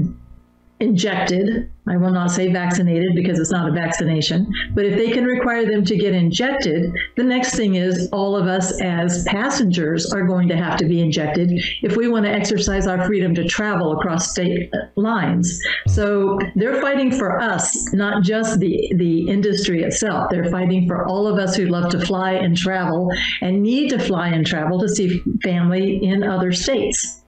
[0.80, 1.70] injected.
[1.88, 5.66] I will not say vaccinated because it's not a vaccination, but if they can require
[5.66, 10.48] them to get injected, the next thing is all of us as passengers are going
[10.48, 14.32] to have to be injected if we want to exercise our freedom to travel across
[14.32, 15.60] state uh, lines.
[15.88, 20.30] So they're fighting for us, not just the, the industry itself.
[20.30, 23.10] They're fighting for all of us who love to fly and travel
[23.42, 27.23] and need to fly and travel to see family in other states.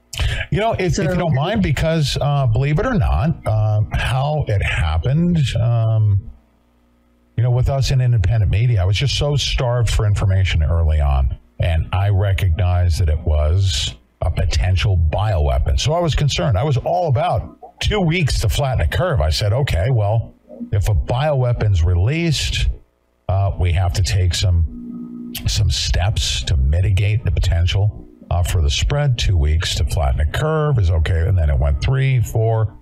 [0.52, 4.46] You know, if, if you don't mind, because uh, believe it or not, um, how
[4.48, 6.32] it happened, um,
[7.38, 11.02] you know, with us in independent media, I was just so starved for information early
[11.02, 11.38] on.
[11.60, 15.80] And I recognized that it was a potential bioweapon.
[15.80, 16.58] So I was concerned.
[16.58, 19.22] I was all about two weeks to flatten a curve.
[19.22, 20.34] I said, okay, well,
[20.72, 22.70] if a bioweapon's released,
[23.28, 28.70] uh, we have to take some some steps to mitigate the potential uh, for the
[28.70, 29.18] spread.
[29.18, 31.28] Two weeks to flatten a curve is okay.
[31.28, 32.74] And then it went three, four.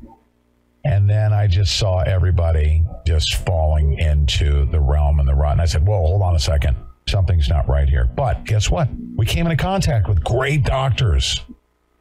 [0.85, 5.53] And then I just saw everybody just falling into the realm and the rut.
[5.53, 6.75] And I said, whoa, hold on a second.
[7.07, 8.05] Something's not right here.
[8.05, 8.89] But guess what?
[9.15, 11.39] We came into contact with great doctors,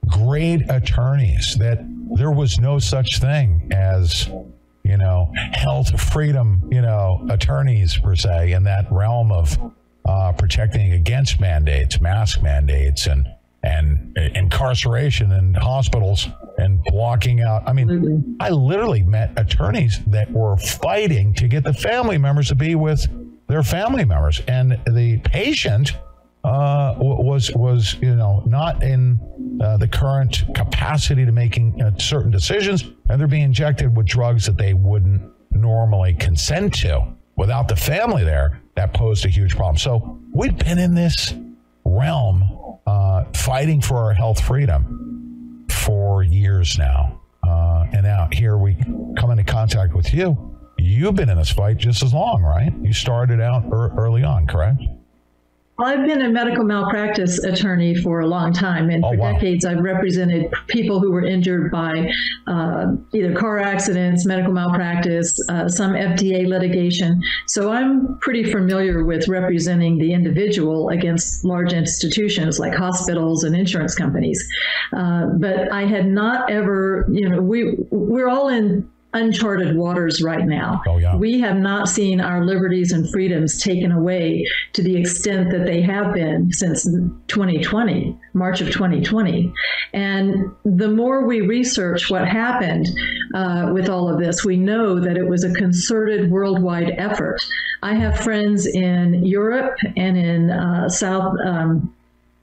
[0.09, 1.79] great attorneys, that
[2.17, 4.29] there was no such thing as,
[4.83, 9.57] you know, health freedom, you know, attorneys per se in that realm of
[10.05, 13.27] uh, protecting against mandates, mask mandates, and
[13.65, 16.27] and incarceration in hospitals
[16.59, 17.63] and blocking out.
[17.67, 22.55] I mean, I literally met attorneys that were fighting to get the family members to
[22.55, 23.07] be with
[23.47, 25.93] their family members, and the patient
[26.45, 29.21] uh, was was you know not in
[29.63, 34.47] uh, the current capacity to making uh, certain decisions, and they're being injected with drugs
[34.47, 35.23] that they wouldn't
[35.53, 37.07] normally consent to
[37.37, 39.77] without the family there that posed a huge problem.
[39.77, 41.35] So we've been in this
[41.85, 47.21] realm uh, fighting for our health freedom for years now.
[47.47, 48.77] Uh, and now here we
[49.17, 50.57] come into contact with you.
[50.79, 52.73] You've been in this fight just as long, right?
[52.83, 54.83] You started out er- early on, correct?
[55.83, 59.33] I've been a medical malpractice attorney for a long time, and for wow.
[59.33, 62.11] decades I've represented people who were injured by
[62.47, 67.21] uh, either car accidents, medical malpractice, uh, some FDA litigation.
[67.47, 73.95] So I'm pretty familiar with representing the individual against large institutions like hospitals and insurance
[73.95, 74.43] companies.
[74.97, 80.47] Uh, but I had not ever, you know, we we're all in uncharted waters right
[80.47, 80.83] now.
[80.87, 81.17] Oh, yeah.
[81.17, 85.83] We have not seen our liberties and freedoms taken away to the extent that they
[85.83, 86.85] have been since
[87.29, 89.53] 2020, March of 2020.
[89.93, 92.89] And the more we research what happened
[93.35, 97.45] uh, with all of this, we know that it was a concerted worldwide effort.
[97.83, 101.35] I have friends in Europe and in uh, South.
[101.45, 101.93] Um,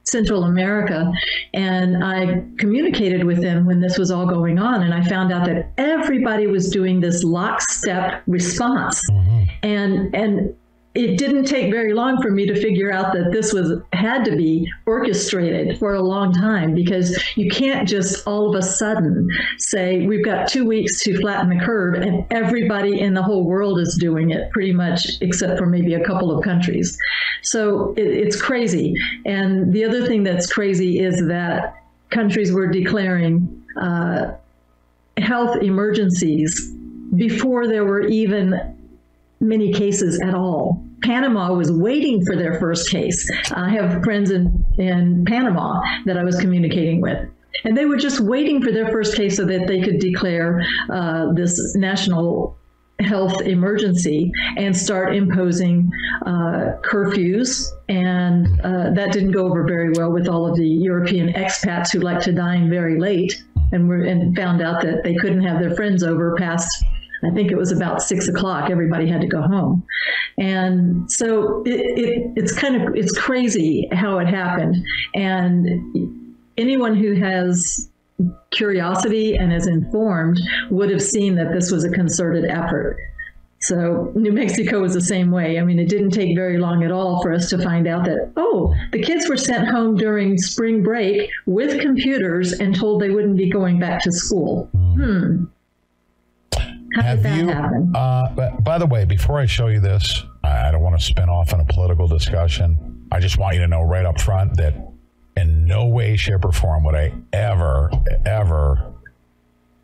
[0.04, 1.12] Central America.
[1.54, 4.82] And I communicated with them when this was all going on.
[4.82, 9.00] And I found out that everybody was doing this lockstep response.
[9.10, 9.44] Mm-hmm.
[9.62, 10.56] And, and
[10.94, 14.34] it didn't take very long for me to figure out that this was had to
[14.34, 19.28] be orchestrated for a long time because you can't just all of a sudden
[19.58, 23.78] say we've got two weeks to flatten the curve and everybody in the whole world
[23.78, 26.98] is doing it pretty much except for maybe a couple of countries.
[27.42, 28.94] So it, it's crazy.
[29.24, 34.32] And the other thing that's crazy is that countries were declaring uh,
[35.18, 36.74] health emergencies
[37.14, 38.76] before there were even
[39.40, 40.84] many cases at all.
[41.02, 43.28] Panama was waiting for their first case.
[43.52, 47.18] I have friends in, in Panama that I was communicating with.
[47.64, 51.32] And they were just waiting for their first case so that they could declare uh,
[51.32, 52.56] this national
[53.00, 55.90] health emergency and start imposing
[56.26, 57.66] uh, curfews.
[57.88, 62.00] And uh, that didn't go over very well with all of the European expats who
[62.00, 65.74] like to dine very late and, were, and found out that they couldn't have their
[65.74, 66.84] friends over past
[67.24, 68.70] I think it was about six o'clock.
[68.70, 69.84] Everybody had to go home,
[70.38, 74.76] and so it, it, it's kind of it's crazy how it happened.
[75.14, 77.90] And anyone who has
[78.50, 80.38] curiosity and is informed
[80.70, 82.98] would have seen that this was a concerted effort.
[83.62, 85.58] So New Mexico was the same way.
[85.58, 88.32] I mean, it didn't take very long at all for us to find out that,
[88.36, 93.36] oh, the kids were sent home during spring break with computers and told they wouldn't
[93.36, 94.70] be going back to school.
[94.72, 95.44] Hmm.
[96.94, 97.92] How Have did that you, happen?
[97.94, 101.28] Uh, but by the way, before I show you this, I don't want to spin
[101.28, 103.06] off on a political discussion.
[103.12, 104.74] I just want you to know right up front that
[105.36, 107.90] in no way, shape, or form would I ever,
[108.26, 108.92] ever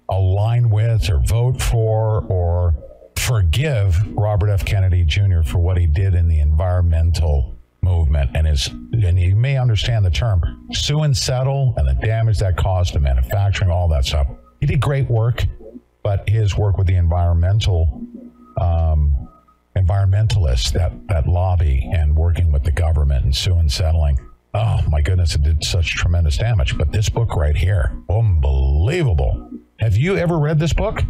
[0.08, 2.74] align with or vote for or
[3.16, 4.64] forgive Robert F.
[4.64, 5.42] Kennedy Jr.
[5.42, 10.10] for what he did in the environmental movement and his and you may understand the
[10.10, 14.26] term sue and settle and the damage that caused to manufacturing all that stuff
[14.60, 15.44] he did great work
[16.06, 18.00] but his work with the environmental
[18.60, 19.12] um,
[19.76, 24.16] environmentalists that that lobby and working with the government and sue and settling
[24.54, 29.96] oh my goodness it did such tremendous damage but this book right here unbelievable have
[29.96, 31.00] you ever read this book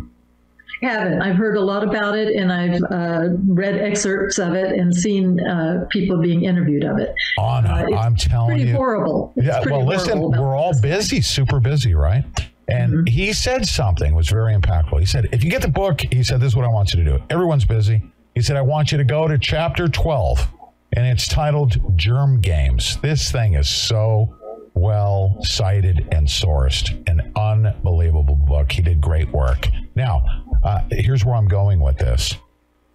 [0.82, 1.22] haven't.
[1.22, 5.40] I've heard a lot about it, and I've uh, read excerpts of it and seen
[5.40, 7.14] uh, people being interviewed of it.
[7.38, 8.76] Anna, Uh, I'm telling pretty you.
[8.76, 9.32] horrible.
[9.36, 12.24] It's yeah, pretty well, listen, horrible about we're all busy, super busy, right?
[12.68, 13.06] And Mm-hmm.
[13.06, 14.98] he said something was very impactful.
[14.98, 17.04] He said, if you get the book, he said, this is what I want you
[17.04, 17.24] to do.
[17.30, 18.02] Everyone's busy.
[18.34, 20.46] He said, I want you to go to chapter 12,
[20.92, 22.98] and it's titled Germ Games.
[23.02, 24.34] This thing is so
[24.74, 26.90] well cited and sourced.
[27.08, 28.72] An unbelievable book.
[28.72, 29.68] He did great work.
[29.94, 30.24] Now,
[30.64, 32.34] uh, here's where I'm going with this.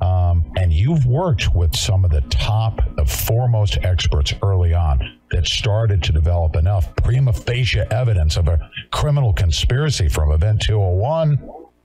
[0.01, 5.45] Um, and you've worked with some of the top, the foremost experts early on that
[5.45, 11.37] started to develop enough prima facie evidence of a criminal conspiracy from Event 201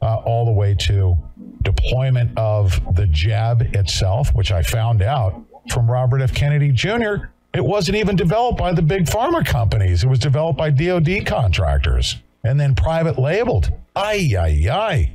[0.03, 1.17] uh, all the way to
[1.63, 6.35] deployment of the jab itself, which I found out from Robert F.
[6.35, 7.27] Kennedy Jr.
[7.55, 10.05] It wasn't even developed by the big pharma companies.
[10.05, 13.71] It was developed by DoD contractors and then private labeled.
[13.95, 15.13] Ay, ay, ay.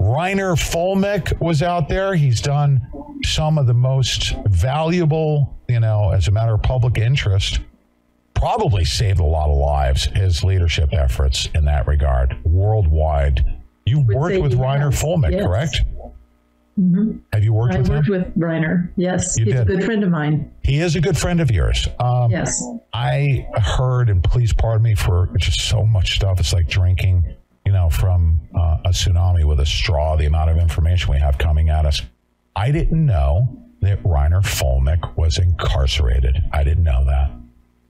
[0.00, 2.14] Reiner Fuellmich was out there.
[2.14, 2.86] He's done
[3.24, 7.60] some of the most valuable, you know, as a matter of public interest,
[8.34, 13.58] probably saved a lot of lives, his leadership efforts in that regard worldwide.
[13.86, 15.46] You worked with Reiner Fuellmich, yes.
[15.46, 15.82] correct?
[16.78, 17.20] Mhm.
[17.32, 17.92] Have you worked with him?
[17.94, 18.32] I with worked him?
[18.34, 18.90] with Reiner.
[18.96, 19.62] Yes, You he's did.
[19.62, 20.50] a good friend of mine.
[20.62, 21.88] He is a good friend of yours.
[21.98, 22.62] Um, Yes.
[22.92, 26.38] I heard, and please pardon me for just so much stuff.
[26.38, 27.24] It's like drinking,
[27.66, 31.36] you know, from uh, a tsunami with a straw, the amount of information we have
[31.36, 32.00] coming at us.
[32.54, 36.44] I didn't know that Reiner Fuellmich was incarcerated.
[36.52, 37.32] I didn't know that.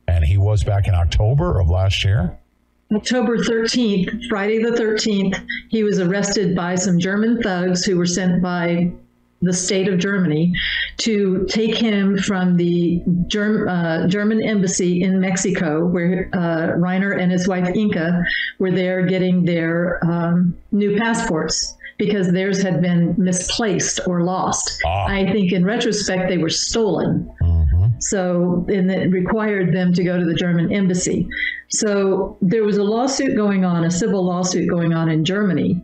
[0.09, 2.39] And he was back in October of last year.
[2.95, 8.43] October 13th, Friday the 13th, he was arrested by some German thugs who were sent
[8.43, 8.91] by
[9.43, 10.53] the state of Germany
[10.99, 17.31] to take him from the Germ, uh, German embassy in Mexico, where uh, Reiner and
[17.31, 18.25] his wife Inka
[18.59, 24.79] were there getting their um, new passports because theirs had been misplaced or lost.
[24.87, 27.31] I think in retrospect, they were stolen.
[28.01, 31.27] So, and it required them to go to the German embassy.
[31.69, 35.83] So, there was a lawsuit going on, a civil lawsuit going on in Germany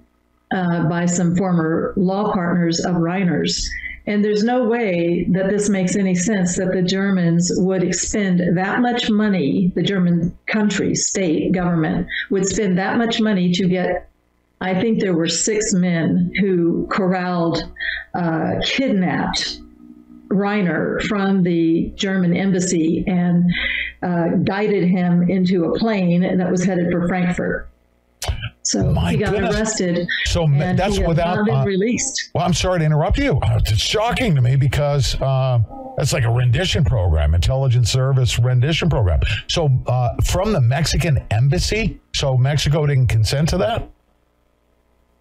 [0.55, 3.69] uh, by some former law partners of Reiner's.
[4.07, 8.81] And there's no way that this makes any sense that the Germans would expend that
[8.81, 14.09] much money, the German country, state, government, would spend that much money to get
[14.63, 17.65] I think there were six men who corralled,
[18.15, 19.59] uh, kidnapped
[20.29, 23.51] Reiner from the German embassy and
[24.03, 27.72] uh, guided him into a plane that was headed for Frankfurt.
[28.65, 29.57] So he got goodness.
[29.57, 30.09] arrested.
[30.27, 32.31] So that's without uh, released.
[32.35, 33.39] Well, I'm sorry to interrupt you.
[33.43, 35.59] Uh, It's shocking to me because uh,
[35.97, 39.21] that's like a rendition program, intelligence service rendition program.
[39.49, 43.89] So uh, from the Mexican embassy, so Mexico didn't consent to that.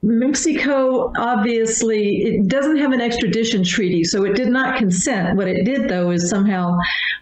[0.03, 5.37] Mexico obviously it doesn't have an extradition treaty, so it did not consent.
[5.37, 6.77] What it did, though, is somehow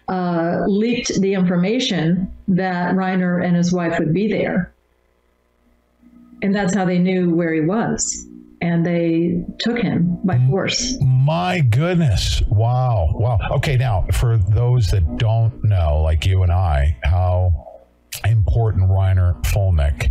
[0.08, 4.72] uh, leaked the information that Reiner and his wife would be there,
[6.42, 8.26] and that's how they knew where he was,
[8.60, 10.96] and they took him by force.
[11.00, 12.42] My goodness!
[12.48, 13.38] Wow, wow.
[13.52, 17.52] Okay, now for those that don't know, like you and I, how
[18.24, 20.10] important Reiner Fuellmich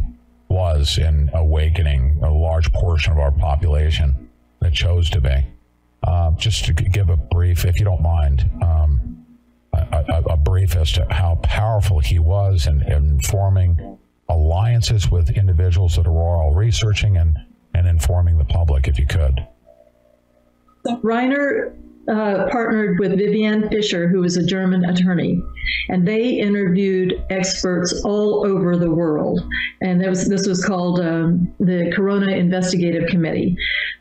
[0.50, 5.46] was in awakening a large portion of our population that chose to be.
[6.04, 9.26] Uh, just to give a brief, if you don't mind, um,
[9.74, 13.89] a, a, a brief as to how powerful he was in, in forming
[14.30, 17.38] alliances with individuals that are all researching and,
[17.74, 19.46] and informing the public, if you could.
[20.86, 21.76] Reiner
[22.10, 25.42] uh, partnered with Viviane Fischer, who was a German attorney,
[25.90, 29.42] and they interviewed experts all over the world.
[29.82, 33.56] And was, this was called um, the Corona Investigative Committee.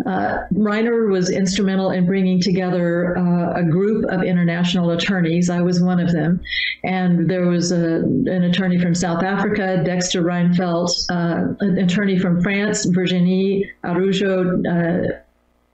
[0.07, 5.51] Uh, Reiner was instrumental in bringing together uh, a group of international attorneys.
[5.51, 6.41] I was one of them.
[6.85, 12.43] And there was a, an attorney from South Africa, Dexter Ryneveldt, uh, an attorney from
[12.43, 15.25] France, Virginie Arujo.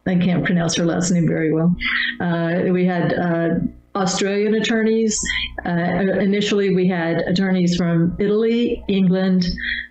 [0.07, 1.75] I can't pronounce her last name very well.
[2.21, 3.49] Uh, we had uh,
[3.95, 5.19] Australian attorneys.
[5.65, 9.47] Uh, initially, we had attorneys from Italy, England.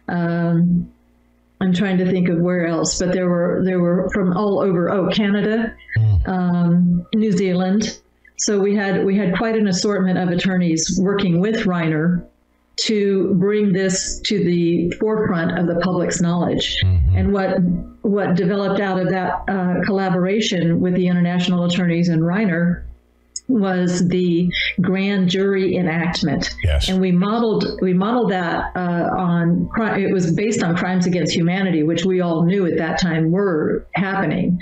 [0.07, 0.91] Um,
[1.61, 4.89] I'm trying to think of where else, but there were there were from all over.
[4.89, 5.73] Oh, Canada,
[6.25, 7.99] um, New Zealand.
[8.37, 12.25] So we had we had quite an assortment of attorneys working with Reiner
[12.75, 16.81] to bring this to the forefront of the public's knowledge.
[16.83, 17.59] And what
[18.01, 22.83] what developed out of that uh, collaboration with the international attorneys and Reiner
[23.47, 24.49] was the
[24.81, 26.55] grand jury enactment.
[26.63, 26.89] Yes.
[26.89, 31.83] And we modeled we modeled that uh, on it was based on crimes against humanity,
[31.83, 34.59] which we all knew at that time were happening.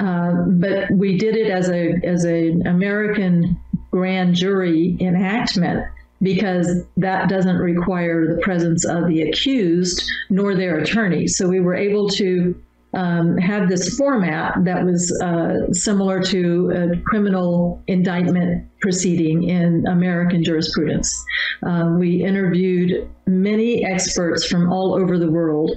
[0.00, 3.60] Uh, but we did it as a as an American
[3.90, 5.84] grand jury enactment
[6.24, 11.28] because that doesn't require the presence of the accused nor their attorney.
[11.28, 12.60] So we were able to
[12.94, 20.44] um, have this format that was uh, similar to a criminal indictment proceeding in American
[20.44, 21.24] jurisprudence.
[21.62, 25.70] Um, we interviewed many experts from all over the world,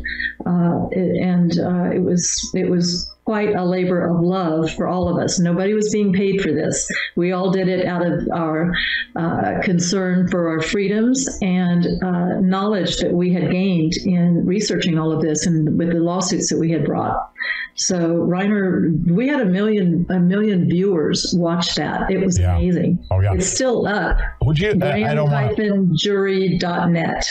[0.45, 5.21] uh, and uh, it was it was quite a labor of love for all of
[5.21, 5.37] us.
[5.37, 6.89] Nobody was being paid for this.
[7.17, 8.73] We all did it out of our
[9.17, 15.11] uh, concern for our freedoms and uh, knowledge that we had gained in researching all
[15.11, 17.33] of this and with the lawsuits that we had brought.
[17.75, 22.09] So Reiner, we had a million a million viewers watch that.
[22.09, 22.96] It was amazing.
[23.11, 23.33] Oh yeah.
[23.33, 24.17] It's still up.
[24.41, 24.77] Would you?
[24.81, 25.97] I, I don't want.
[25.97, 27.25] Jury.net.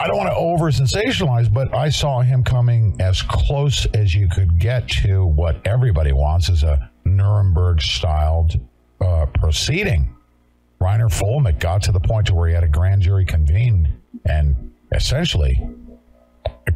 [0.00, 4.28] I don't want to over sensationalize, but I saw him coming as close as you
[4.28, 8.58] could get to what everybody wants is a Nuremberg styled
[9.00, 10.16] uh, proceeding.
[10.80, 13.88] Reiner Fuellmich got to the point to where he had a grand jury convened
[14.24, 15.64] and essentially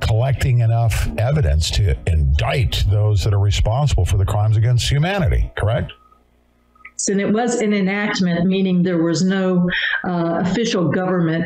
[0.01, 5.93] collecting enough evidence to indict those that are responsible for the crimes against humanity, correct?
[7.08, 9.68] And it was an enactment, meaning there was no
[10.05, 11.44] uh, official government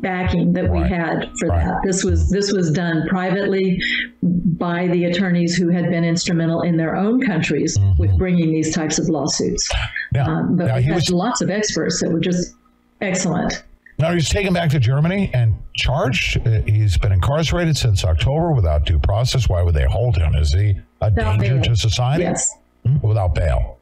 [0.00, 1.80] backing that we had for that.
[1.84, 3.80] This was this was done privately
[4.22, 8.98] by the attorneys who had been instrumental in their own countries with bringing these types
[8.98, 9.68] of lawsuits.
[10.18, 12.54] um, but now we had was- lots of experts that were just
[13.00, 13.64] excellent.
[13.98, 16.38] Now he's taken back to Germany and charged.
[16.44, 19.48] Uh, He's been incarcerated since October without due process.
[19.48, 20.34] Why would they hold him?
[20.34, 21.62] Is he a Without danger bail.
[21.64, 22.24] to society?
[22.24, 22.56] Yes.
[22.84, 22.96] Hmm?
[23.06, 23.73] Without bail.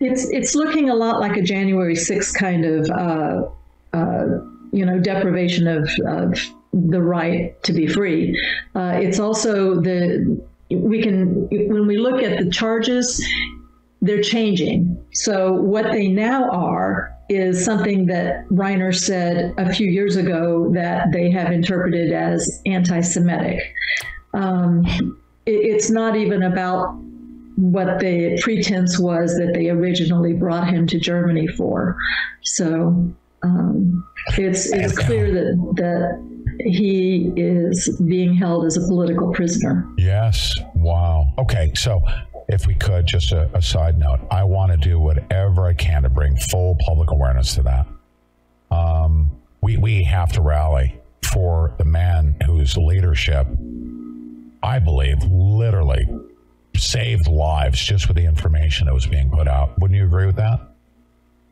[0.00, 4.24] It's it's looking a lot like a January 6th kind of uh, uh,
[4.72, 6.38] you know deprivation of, of
[6.72, 8.38] the right to be free.
[8.74, 10.40] Uh, it's also the
[10.70, 13.24] we can when we look at the charges,
[14.02, 15.02] they're changing.
[15.12, 21.10] So what they now are is something that Reiner said a few years ago that
[21.12, 23.60] they have interpreted as anti-Semitic.
[24.34, 24.84] Um,
[25.46, 26.94] it- it's not even about
[27.56, 31.96] what the pretense was that they originally brought him to Germany for.
[32.42, 36.34] So um, it's it's clear that that
[36.66, 39.86] he is being held as a political prisoner.
[39.98, 40.54] Yes.
[40.74, 41.32] Wow.
[41.38, 41.72] Okay.
[41.74, 42.02] So,
[42.48, 46.02] if we could, just a, a side note, I want to do whatever I can
[46.02, 47.86] to bring full public awareness to that.
[48.70, 50.98] Um, we we have to rally
[51.32, 53.46] for the man whose leadership,
[54.62, 56.06] I believe, literally
[56.76, 59.78] saved lives just with the information that was being put out.
[59.78, 60.60] Wouldn't you agree with that?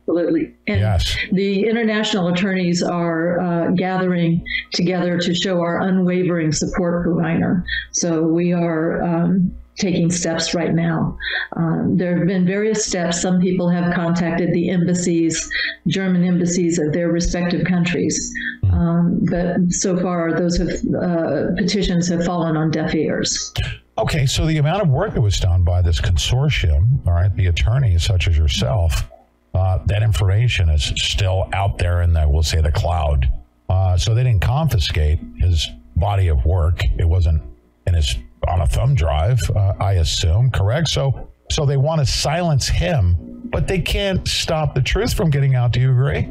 [0.09, 0.53] Absolutely.
[0.67, 1.17] And Yes.
[1.31, 7.63] the international attorneys are uh, gathering together to show our unwavering support for Reiner.
[7.93, 11.17] So we are um, taking steps right now.
[11.57, 13.23] Um, there have been various steps.
[13.23, 15.49] Some people have contacted the embassies,
[15.87, 18.35] German embassies of their respective countries.
[18.73, 20.69] Um, but so far, those have,
[21.01, 23.53] uh, petitions have fallen on deaf ears.
[23.99, 27.47] Okay, so the amount of work that was done by this consortium, all right, the
[27.47, 29.09] attorneys such as yourself,
[29.55, 33.31] uh, that information is still out there in the, we'll say, the cloud.
[33.69, 36.81] Uh, so they didn't confiscate his body of work.
[36.99, 37.43] It wasn't
[37.87, 38.17] in his
[38.49, 40.89] on a thumb drive, uh, I assume, correct?
[40.89, 43.17] So, so they want to silence him,
[43.53, 45.71] but they can't stop the truth from getting out.
[45.73, 46.29] Do you agree?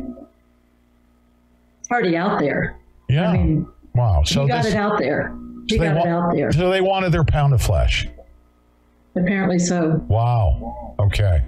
[1.80, 2.78] It's already out there.
[3.08, 3.30] Yeah.
[3.30, 4.24] I mean, Wow.
[4.24, 5.36] So you got this- it out there.
[5.68, 6.52] You so got wa- it out there.
[6.52, 8.08] So they wanted their pound of flesh.
[9.16, 10.04] Apparently so.
[10.08, 10.96] Wow.
[11.00, 11.44] Okay.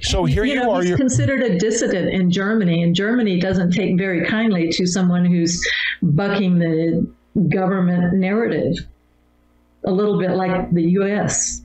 [0.00, 0.80] So here you, know, are.
[0.80, 5.24] He's You're, considered a dissident in Germany, and Germany doesn't take very kindly to someone
[5.24, 5.62] who's
[6.02, 7.06] bucking the
[7.48, 8.74] government narrative.
[9.84, 11.62] A little bit like the U.S.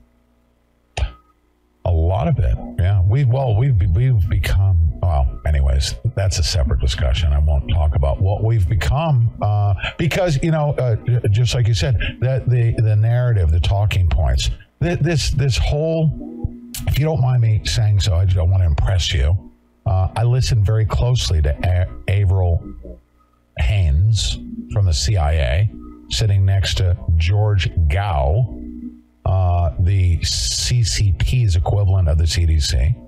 [1.86, 3.02] A lot of it, yeah.
[3.04, 5.40] We well, we've we've become well.
[5.46, 7.34] Anyways, that's a separate discussion.
[7.34, 10.96] I won't talk about what we've become uh, because you know, uh,
[11.30, 14.50] just like you said, that the the narrative, the talking points,
[14.82, 16.12] th- this this whole.
[16.88, 19.52] If you don't mind me saying so, I just don't want to impress you.
[19.86, 22.64] Uh, I listened very closely to A- Avril
[23.58, 24.40] Haines
[24.72, 25.70] from the CIA,
[26.10, 28.60] sitting next to George Gao,
[29.26, 33.03] uh, the CCP's equivalent of the CDC.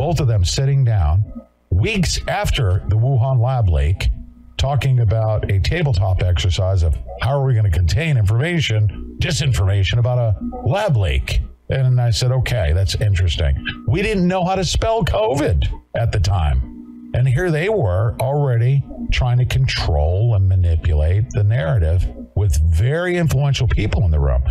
[0.00, 1.22] Both of them sitting down
[1.68, 4.08] weeks after the Wuhan lab leak,
[4.56, 10.16] talking about a tabletop exercise of how are we going to contain information, disinformation about
[10.16, 11.42] a lab leak.
[11.68, 13.62] And I said, okay, that's interesting.
[13.88, 17.10] We didn't know how to spell COVID at the time.
[17.12, 23.68] And here they were already trying to control and manipulate the narrative with very influential
[23.68, 24.44] people in the room.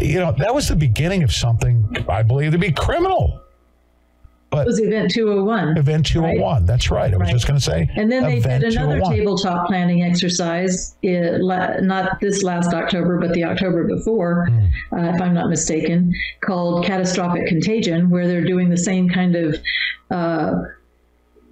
[0.00, 3.42] You know, that was the beginning of something I believe to be criminal.
[4.56, 5.78] But it was Event 201.
[5.78, 6.66] Event 201.
[6.66, 7.12] That's right.
[7.12, 7.32] I was Right.
[7.32, 7.88] just going to say.
[7.96, 13.44] And then they did another tabletop planning exercise, la- not this last October, but the
[13.44, 14.98] October before, Hmm.
[14.98, 16.12] uh, if I'm not mistaken,
[16.42, 19.56] called Catastrophic Contagion, where they're doing the same kind of
[20.10, 20.52] uh,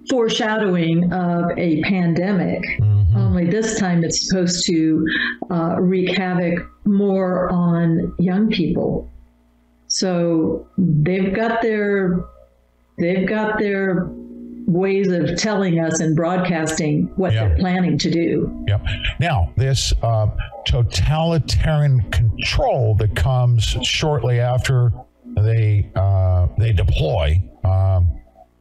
[0.09, 2.61] foreshadowing of a pandemic.
[2.79, 3.17] Mm-hmm.
[3.17, 5.05] Only this time it's supposed to
[5.51, 9.09] uh, wreak havoc more on young people.
[9.87, 12.23] So they've got their
[12.97, 14.09] they've got their
[14.67, 18.65] ways of telling us and broadcasting what they're planning to do.
[18.67, 18.81] Yep.
[19.19, 20.27] Now, this uh,
[20.65, 24.91] totalitarian control that comes shortly after
[25.37, 28.19] they uh, they deploy um,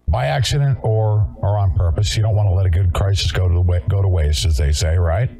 [0.08, 2.16] by accident or or on purpose.
[2.16, 4.44] You don't want to let a good crisis go to the wa- go to waste,
[4.44, 5.30] as they say, right?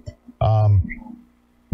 [0.41, 0.83] Um,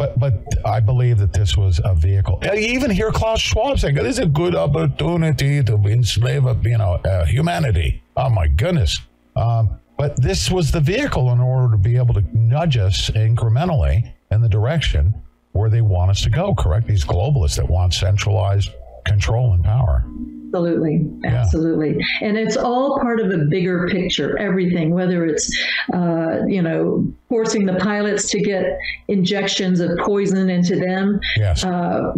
[0.00, 0.32] but but
[0.64, 2.38] I believe that this was a vehicle.
[2.42, 6.94] I even hear Klaus Schwab saying this is a good opportunity to enslave, you know,
[7.04, 8.02] uh, humanity.
[8.16, 8.98] Oh my goodness!
[9.36, 14.10] Um, but this was the vehicle in order to be able to nudge us incrementally
[14.30, 15.12] in the direction
[15.52, 16.54] where they want us to go.
[16.54, 16.86] Correct?
[16.86, 18.70] These globalists that want centralized
[19.04, 20.06] control and power.
[20.52, 24.36] Absolutely, absolutely, and it's all part of a bigger picture.
[24.38, 25.48] Everything, whether it's
[25.94, 28.64] uh, you know forcing the pilots to get
[29.08, 31.64] injections of poison into them, yes.
[31.64, 32.12] uh,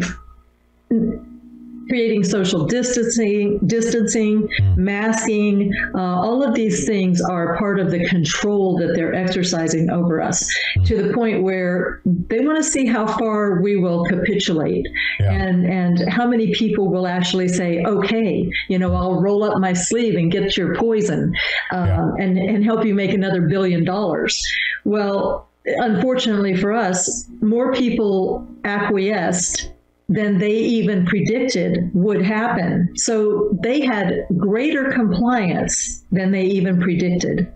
[1.88, 5.72] creating social distancing, distancing, masking.
[5.94, 10.52] Uh, all of these things are part of the control that they're exercising over us
[10.84, 14.86] to the point where they want to see how far we will capitulate
[15.20, 19.72] and and how many people will actually say, okay, you know, I'll roll up my
[19.72, 21.32] sleeve and get your poison
[21.72, 24.40] uh, and and help you make another billion dollars.
[24.84, 25.48] Well.
[25.64, 29.71] Unfortunately for us, more people acquiesced
[30.12, 32.90] than they even predicted would happen.
[32.96, 37.52] So they had greater compliance than they even predicted.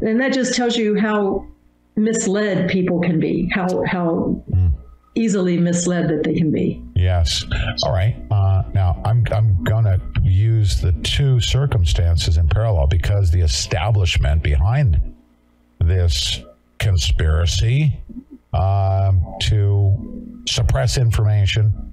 [0.00, 1.46] And that just tells you how
[1.96, 4.42] misled people can be, how how
[5.14, 6.80] easily misled that they can be.
[6.94, 7.44] Yes.
[7.82, 8.16] All right.
[8.30, 14.42] Uh, now I'm I'm going to use the two circumstances in parallel because the establishment
[14.42, 15.14] behind
[15.80, 16.40] this
[16.78, 18.00] conspiracy
[18.52, 21.87] um, to suppress information,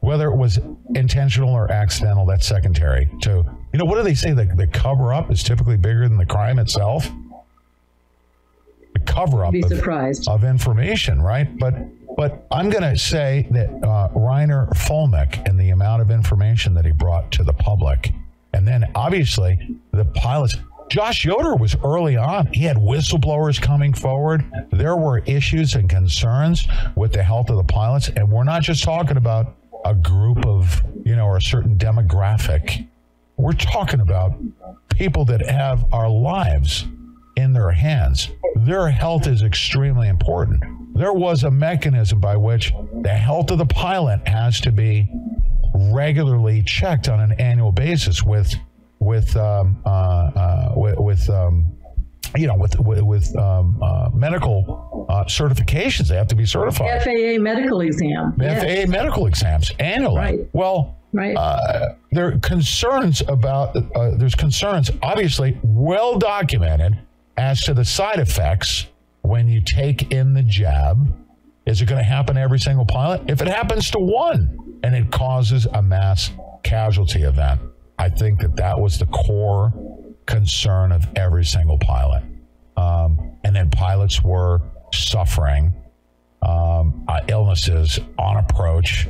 [0.00, 0.58] whether it was
[0.94, 3.10] intentional or accidental, that's secondary.
[3.22, 4.32] To you know, what do they say?
[4.32, 7.08] The, the cover up is typically bigger than the crime itself.
[8.94, 9.70] The cover up of,
[10.28, 11.48] of information, right?
[11.58, 11.74] But
[12.16, 16.84] but I'm going to say that uh, Reiner Fuellmich and the amount of information that
[16.84, 18.12] he brought to the public,
[18.52, 20.56] and then obviously the pilots.
[20.88, 22.46] Josh Yoder was early on.
[22.46, 24.42] He had whistleblowers coming forward.
[24.72, 28.82] There were issues and concerns with the health of the pilots, and we're not just
[28.84, 32.86] talking about a group of you know or a certain demographic.
[33.36, 34.34] We're talking about
[34.90, 36.86] people that have our lives
[37.36, 38.30] in their hands.
[38.56, 40.60] Their health is extremely important.
[40.96, 45.08] There was a mechanism by which the health of the pilot has to be
[45.74, 48.52] regularly checked on an annual basis with
[48.98, 51.66] with um, uh, uh, with, with um,
[52.36, 56.08] you know with with, with um, uh, medical uh, certifications.
[56.08, 57.02] They have to be certified.
[57.02, 58.34] FAA medical exam.
[58.40, 58.86] Yes.
[58.86, 60.16] FAA medical exams annually.
[60.16, 60.40] Right.
[60.52, 61.36] Well, right.
[61.36, 63.76] Uh, there are concerns about.
[63.76, 66.98] Uh, there's concerns, obviously, well documented
[67.36, 68.86] as to the side effects
[69.22, 71.14] when you take in the jab.
[71.66, 73.22] Is it going to happen to every single pilot?
[73.28, 76.30] If it happens to one and it causes a mass
[76.62, 77.60] casualty event,
[77.98, 79.72] I think that that was the core
[80.28, 82.22] concern of every single pilot.
[82.76, 84.60] Um, and then pilots were
[84.92, 85.74] suffering
[86.42, 89.08] um, uh, illnesses on approach,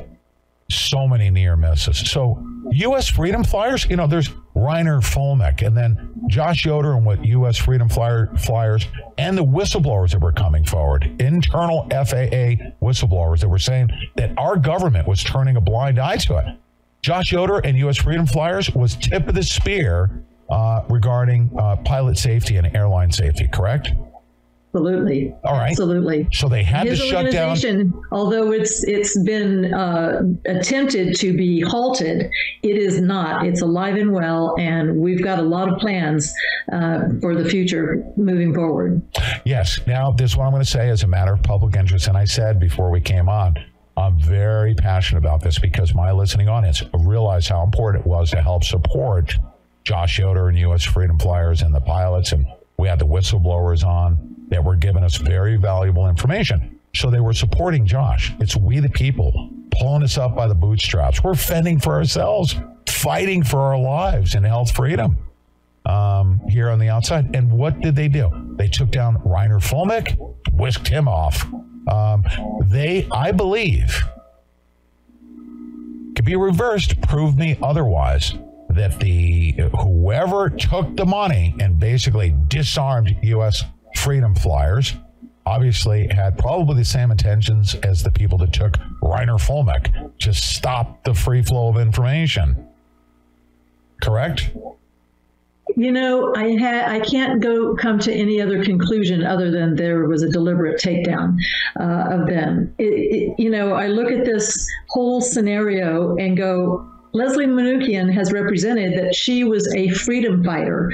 [0.71, 1.99] so many near misses.
[2.09, 3.07] So, U.S.
[3.07, 7.57] Freedom Flyers, you know, there's Reiner Fuellmich and then Josh Yoder and what U.S.
[7.57, 13.59] Freedom Flyer, Flyers and the whistleblowers that were coming forward, internal FAA whistleblowers that were
[13.59, 16.45] saying that our government was turning a blind eye to it.
[17.01, 17.97] Josh Yoder and U.S.
[17.97, 23.47] Freedom Flyers was tip of the spear uh, regarding uh, pilot safety and airline safety,
[23.47, 23.91] correct?
[24.71, 25.35] Absolutely.
[25.43, 25.71] All right.
[25.71, 26.27] Absolutely.
[26.31, 28.03] So they had His to shut down.
[28.11, 32.29] although it's it's been uh, attempted to be halted,
[32.61, 33.47] it is not.
[33.47, 36.31] It's alive and well, and we've got a lot of plans
[36.71, 39.01] uh, for the future moving forward.
[39.43, 39.79] Yes.
[39.87, 42.07] Now, this is what I'm going to say as a matter of public interest.
[42.07, 43.55] And I said before we came on,
[43.97, 48.41] I'm very passionate about this because my listening audience realized how important it was to
[48.41, 49.33] help support
[49.89, 50.83] Josh Yoder and U.S.
[50.83, 52.31] Freedom Flyers and the pilots.
[52.31, 52.45] And
[52.77, 56.79] we had the whistleblowers on that were giving us very valuable information.
[56.93, 58.31] So they were supporting Josh.
[58.39, 61.23] It's we the people pulling us up by the bootstraps.
[61.23, 65.17] We're fending for ourselves, fighting for our lives and health freedom
[65.87, 67.35] um, here on the outside.
[67.35, 68.29] And what did they do?
[68.57, 70.15] They took down Reiner Fuellmich,
[70.53, 71.51] whisked him off.
[71.87, 72.23] Um,
[72.65, 74.03] they, I believe,
[76.15, 77.01] could be reversed.
[77.01, 78.35] Prove me otherwise.
[78.69, 83.63] That the whoever took the money and basically disarmed U.S.
[83.95, 84.95] freedom flyers
[85.45, 91.03] obviously had probably the same intentions as the people that took Reiner Fuellmich to stop
[91.03, 92.67] the free flow of information.
[94.01, 94.51] Correct?
[95.75, 100.07] You know, I had I can't go come to any other conclusion other than there
[100.07, 101.37] was a deliberate takedown
[101.79, 102.73] uh, of them.
[102.77, 106.88] It, it, you know, I look at this whole scenario and go.
[107.11, 110.91] Leslie Manookian has represented that she was a freedom fighter.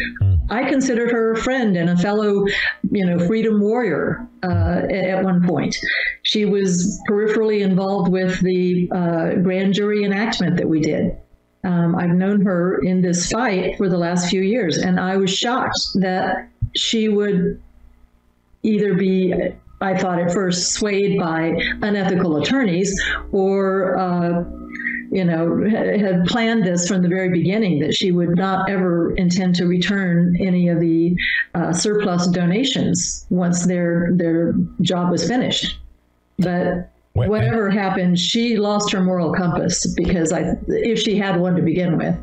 [0.49, 2.45] I considered her a friend and a fellow,
[2.91, 5.75] you know, freedom warrior uh, at, at one point.
[6.23, 11.17] She was peripherally involved with the uh, grand jury enactment that we did.
[11.63, 15.33] Um, I've known her in this fight for the last few years, and I was
[15.33, 17.61] shocked that she would
[18.61, 19.33] either be,
[19.81, 24.43] I thought at first, swayed by unethical attorneys or, uh,
[25.11, 29.55] you know, had planned this from the very beginning that she would not ever intend
[29.55, 31.15] to return any of the
[31.53, 35.79] uh, surplus donations once their their job was finished.
[36.37, 41.61] But whatever happened, she lost her moral compass because I, if she had one to
[41.61, 42.15] begin with,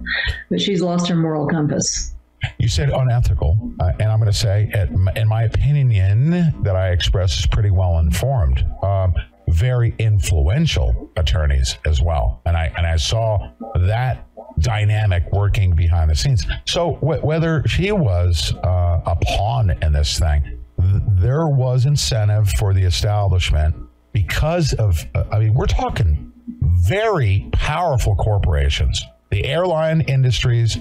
[0.51, 2.13] but she's lost her moral compass.
[2.59, 6.31] You said unethical, uh, and I'm going to say, at, in my opinion,
[6.63, 8.67] that I express is pretty well informed.
[8.83, 9.15] Um,
[9.53, 14.27] very influential attorneys as well, and I and I saw that
[14.59, 16.47] dynamic working behind the scenes.
[16.67, 20.43] So wh- whether she was uh, a pawn in this thing,
[20.81, 23.75] th- there was incentive for the establishment
[24.13, 25.05] because of.
[25.15, 29.03] Uh, I mean, we're talking very powerful corporations.
[29.31, 30.77] The airline industries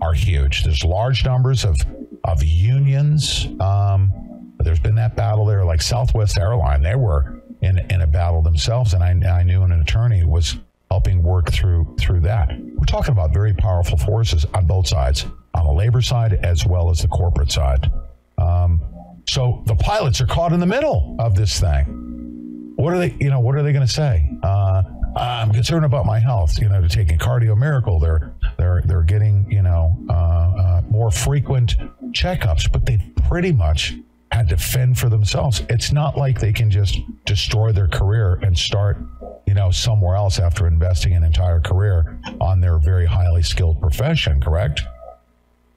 [0.00, 0.64] are huge.
[0.64, 1.76] There's large numbers of
[2.24, 3.46] of unions.
[3.60, 4.12] Um,
[4.58, 6.82] there's been that battle there, like Southwest Airline.
[6.82, 7.35] They were
[7.66, 10.56] in in a battle themselves, and I, I knew an attorney was
[10.90, 12.48] helping work through through that.
[12.76, 16.90] We're talking about very powerful forces on both sides, on the labor side as well
[16.90, 17.90] as the corporate side.
[18.38, 18.80] Um,
[19.28, 22.72] so the pilots are caught in the middle of this thing.
[22.76, 23.16] What are they?
[23.20, 24.30] You know, what are they going to say?
[24.42, 24.82] Uh,
[25.16, 26.60] I'm concerned about my health.
[26.60, 27.98] You know, they're taking cardio miracle.
[27.98, 31.76] They're they're they're getting you know uh, uh, more frequent
[32.12, 33.94] checkups, but they pretty much
[34.36, 35.62] had to fend for themselves.
[35.70, 38.98] It's not like they can just destroy their career and start
[39.46, 44.40] you know somewhere else after investing an entire career on their very highly skilled profession.
[44.40, 44.82] Correct?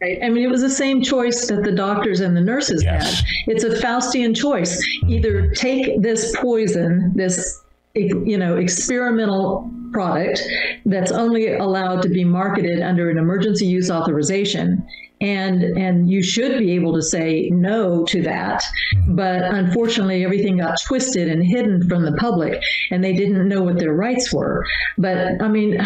[0.02, 0.20] Right.
[0.24, 3.04] I mean, it was the same choice that the doctors and the nurses had.
[3.48, 4.78] It's a Faustian choice.
[4.78, 5.10] Mm-hmm.
[5.10, 7.62] Either take this poison, this
[7.96, 10.42] you know experimental product
[10.86, 14.86] that's only allowed to be marketed under an emergency use authorization
[15.22, 18.64] and and you should be able to say no to that.
[19.08, 23.80] But unfortunately everything got twisted and hidden from the public and they didn't know what
[23.80, 24.66] their rights were.
[24.98, 25.86] But i mean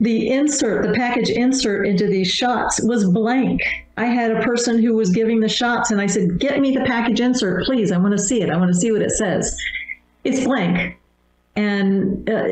[0.00, 3.60] the insert the package insert into these shots was blank.
[3.96, 6.84] I had a person who was giving the shots and i said get me the
[6.84, 7.92] package insert please.
[7.92, 8.50] I want to see it.
[8.50, 9.56] I want to see what it says.
[10.24, 10.98] It's blank.
[11.56, 12.44] And uh,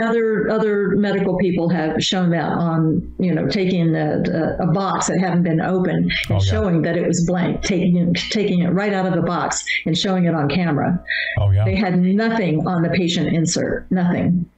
[0.00, 5.42] other other medical people have shown that on you know taking a, box that hadn't
[5.42, 9.14] been opened and showing that it was blank, taking it, taking it right out of
[9.14, 11.02] the box and showing it on camera.
[11.38, 11.64] Oh yeah.
[11.64, 14.48] They had nothing on the patient insert, nothing.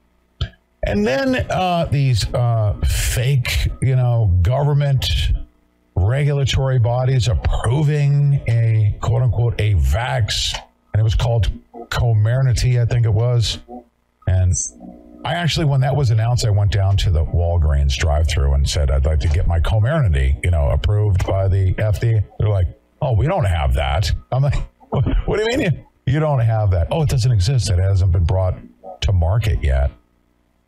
[0.84, 5.06] And then uh, these uh, fake, you know, government
[5.94, 10.54] regulatory bodies approving a quote unquote a vax,
[10.92, 11.50] and it was called
[11.90, 13.58] Comirnaty, I think it was.
[14.26, 14.54] And
[15.24, 18.90] I actually, when that was announced, I went down to the Walgreens drive-through and said
[18.90, 22.24] I'd like to get my Comirnaty, you know, approved by the FDA.
[22.38, 22.68] They're like,
[23.02, 24.54] "Oh, we don't have that." I'm like,
[24.90, 25.72] "What, what do you mean
[26.06, 27.70] you, you don't have that?" Oh, it doesn't exist.
[27.70, 28.56] It hasn't been brought
[29.02, 29.90] to market yet.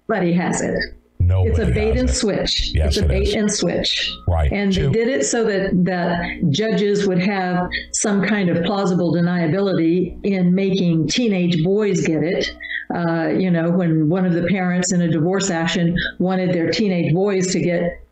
[0.06, 0.78] But he has it.
[1.18, 2.72] No, it's a bait and switch.
[2.74, 3.34] Yes, it's a it bait is.
[3.34, 4.12] and switch.
[4.26, 4.50] Right.
[4.52, 10.18] And they did it so that that judges would have some kind of plausible deniability
[10.24, 12.52] in making teenage boys get it.
[12.94, 17.12] Uh, you know, when one of the parents in a divorce action wanted their teenage
[17.14, 18.02] boys to get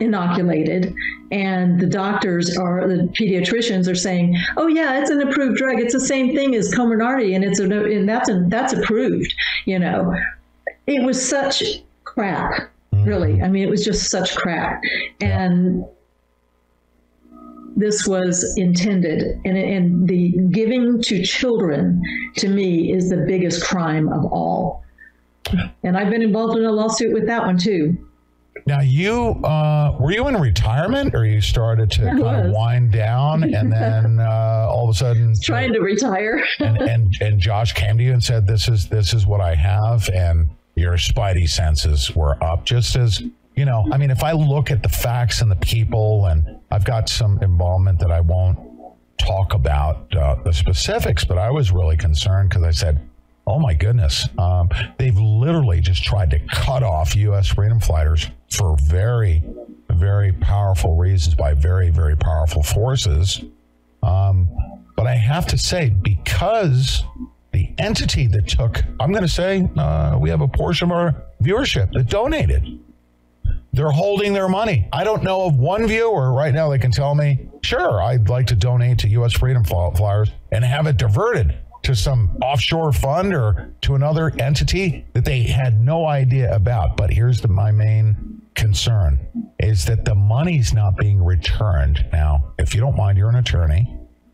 [0.00, 0.94] inoculated.
[1.30, 5.80] And the doctors are the pediatricians are saying oh yeah it's an approved drug.
[5.80, 9.32] It's the same thing as comirnaty and it's a, and that's a, that's approved
[9.64, 10.14] you know.
[10.86, 13.42] It was such crap really.
[13.42, 14.80] I mean it was just such crap.
[15.20, 15.84] And
[17.76, 19.40] this was intended.
[19.44, 22.00] And, and the giving to children
[22.36, 24.82] to me is the biggest crime of all.
[25.82, 27.98] And i've been involved in a lawsuit with that one too.
[28.66, 32.92] Now, you uh, were you in retirement, or you started to I kind of wind
[32.92, 36.42] down, and then uh, all of a sudden, trying to retire.
[36.60, 39.54] And, and and Josh came to you and said, "This is this is what I
[39.54, 43.22] have," and your spidey senses were up, just as
[43.56, 43.86] you know.
[43.92, 47.42] I mean, if I look at the facts and the people, and I've got some
[47.42, 48.58] involvement that I won't
[49.18, 53.00] talk about uh, the specifics, but I was really concerned because I said,
[53.46, 54.68] "Oh my goodness, um,
[54.98, 57.48] they've literally just tried to cut off U.S.
[57.48, 59.42] freedom fighters for very,
[59.90, 63.42] very powerful reasons by very, very powerful forces."
[64.02, 64.48] Um,
[64.96, 67.02] but I have to say, because
[67.52, 71.14] the entity that took, I'm going to say, uh, we have a portion of our
[71.42, 72.80] viewership that donated.
[73.74, 74.88] They're holding their money.
[74.92, 78.46] I don't know of one viewer right now that can tell me, sure, I'd like
[78.46, 79.32] to donate to U.S.
[79.32, 85.24] Freedom Flyers and have it diverted to some offshore fund or to another entity that
[85.24, 86.96] they had no idea about.
[86.96, 89.18] But here's the, my main concern
[89.58, 92.06] is that the money's not being returned.
[92.12, 93.92] Now, if you don't mind, you're an attorney,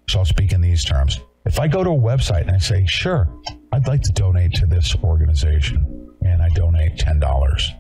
[0.09, 1.19] so I'll speak in these terms.
[1.47, 3.27] If I go to a website and I say, sure,
[3.73, 7.80] I'd like to donate to this organization, and I donate $10,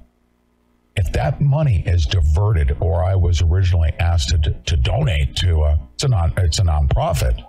[0.96, 5.80] if that money is diverted or I was originally asked to, to donate to a,
[5.94, 7.44] it's a non, it's a nonprofit,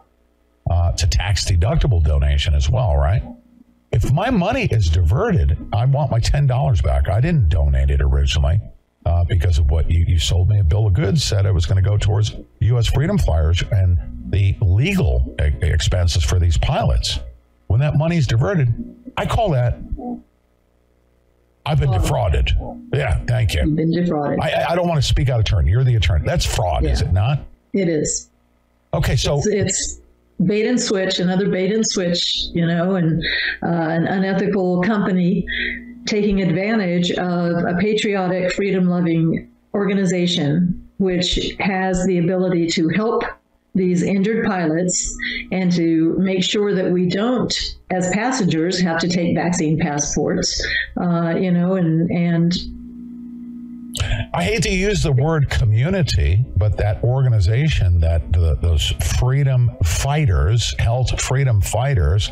[0.70, 3.24] uh, it's a tax deductible donation as well, right?
[3.92, 7.10] If my money is diverted, I want my $10 back.
[7.10, 8.62] I didn't donate it originally
[9.06, 11.66] uh, because of what you, you sold me a bill of goods, said it was
[11.66, 12.88] going to go towards U.S.
[12.88, 13.98] Freedom Flyers and
[14.30, 17.20] the legal e- expenses for these pilots.
[17.68, 18.74] When that money is diverted,
[19.18, 19.78] I call that
[21.66, 22.52] I've been defrauded.
[22.94, 23.66] Yeah, thank you.
[23.68, 25.68] been defrauded I, I- don't want to speak out of turn.
[25.68, 26.26] You're the attorney.
[26.26, 27.40] That's fraud, is it not?
[27.74, 28.30] it is
[28.94, 30.02] Okay, so it's, it's
[30.46, 33.24] bait and switch, another bait and switch, you know, and
[33.64, 35.46] uh, an unethical company
[36.06, 43.24] taking advantage of a patriotic, freedom loving organization which has the ability to help
[43.74, 45.16] these injured pilots
[45.52, 47.54] and to make sure that we don't,
[47.90, 50.66] as passengers, have to take vaccine passports,
[51.00, 52.54] uh, you know, and, and
[54.34, 60.74] I hate to use the word community, but that organization that the, those freedom fighters,
[60.80, 62.32] health freedom fighters,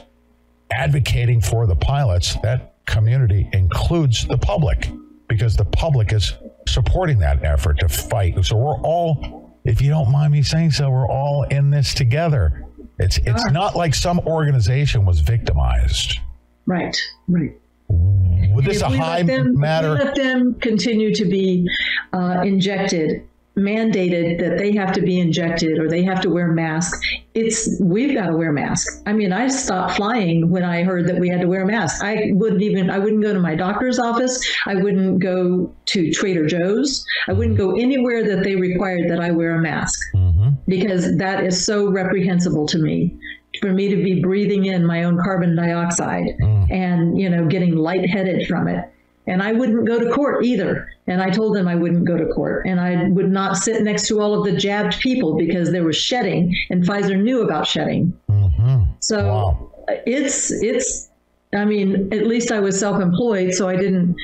[0.72, 4.90] advocating for the pilots, that community includes the public
[5.27, 6.34] because the public is
[6.68, 8.43] supporting that effort to fight.
[8.43, 12.66] So we're all, if you don't mind me saying so, we're all in this together.
[12.98, 16.20] It's it's not like some organization was victimized.
[16.66, 16.98] right,
[17.28, 17.54] right.
[17.88, 19.94] Was this a high them- matter?
[19.94, 21.68] let them continue to be
[22.14, 23.28] uh, injected,
[23.60, 27.00] mandated that they have to be injected or they have to wear masks.
[27.34, 29.02] It's we've got to wear masks.
[29.06, 32.02] I mean, I stopped flying when I heard that we had to wear masks.
[32.02, 32.90] I wouldn't even.
[32.90, 34.46] I wouldn't go to my doctor's office.
[34.66, 37.06] I wouldn't go to Trader Joe's.
[37.28, 40.50] I wouldn't go anywhere that they required that I wear a mask mm-hmm.
[40.68, 43.18] because that is so reprehensible to me
[43.62, 46.72] for me to be breathing in my own carbon dioxide mm.
[46.72, 48.92] and you know getting lightheaded from it
[49.30, 50.90] and i wouldn't go to court either.
[51.08, 52.66] And i told them i wouldn't go to court.
[52.66, 55.95] And i would not sit next to all of the jabbed people because there was
[55.95, 58.17] shedding and pfizer knew about shedding.
[58.30, 58.83] Mm-hmm.
[58.99, 59.72] So
[60.06, 61.09] it's it's
[61.56, 64.16] i mean at least i was self-employed so i didn't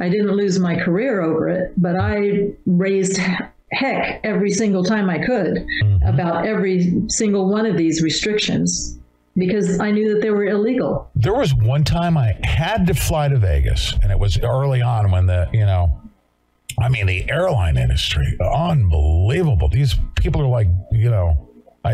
[0.00, 1.72] i didn't lose my career over it.
[1.76, 3.18] But i raised
[3.72, 6.06] heck every single time i could mm-hmm.
[6.06, 8.99] about every single one of these restrictions
[9.40, 13.28] because i knew that they were illegal There was one time I had to fly
[13.28, 16.00] to Vegas, and it was early on when the, you know,
[16.80, 19.68] I mean, the airline industry, unbelievable.
[19.68, 21.48] These people are like, you know,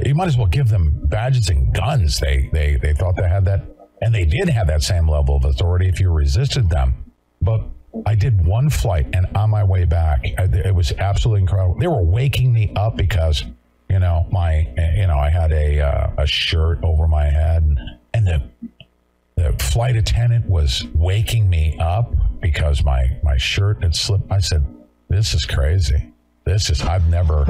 [0.05, 2.21] you might as well give them badges and guns.
[2.21, 3.65] They, they, they thought they had that,
[4.03, 6.95] and they did have that same level of authority if you resisted them.
[7.41, 7.63] But
[8.05, 11.77] I did one flight, and on my way back, it was absolutely incredible.
[11.79, 13.45] They were waking me up because,
[13.89, 17.79] you know, my, you know, I had a, uh, a shirt over my head, and,
[18.13, 18.43] and the
[19.37, 24.33] the flight attendant was waking me up because my my shirt had slipped.
[24.33, 24.67] I said,
[25.09, 26.11] "This is crazy.
[26.45, 27.45] This is I've never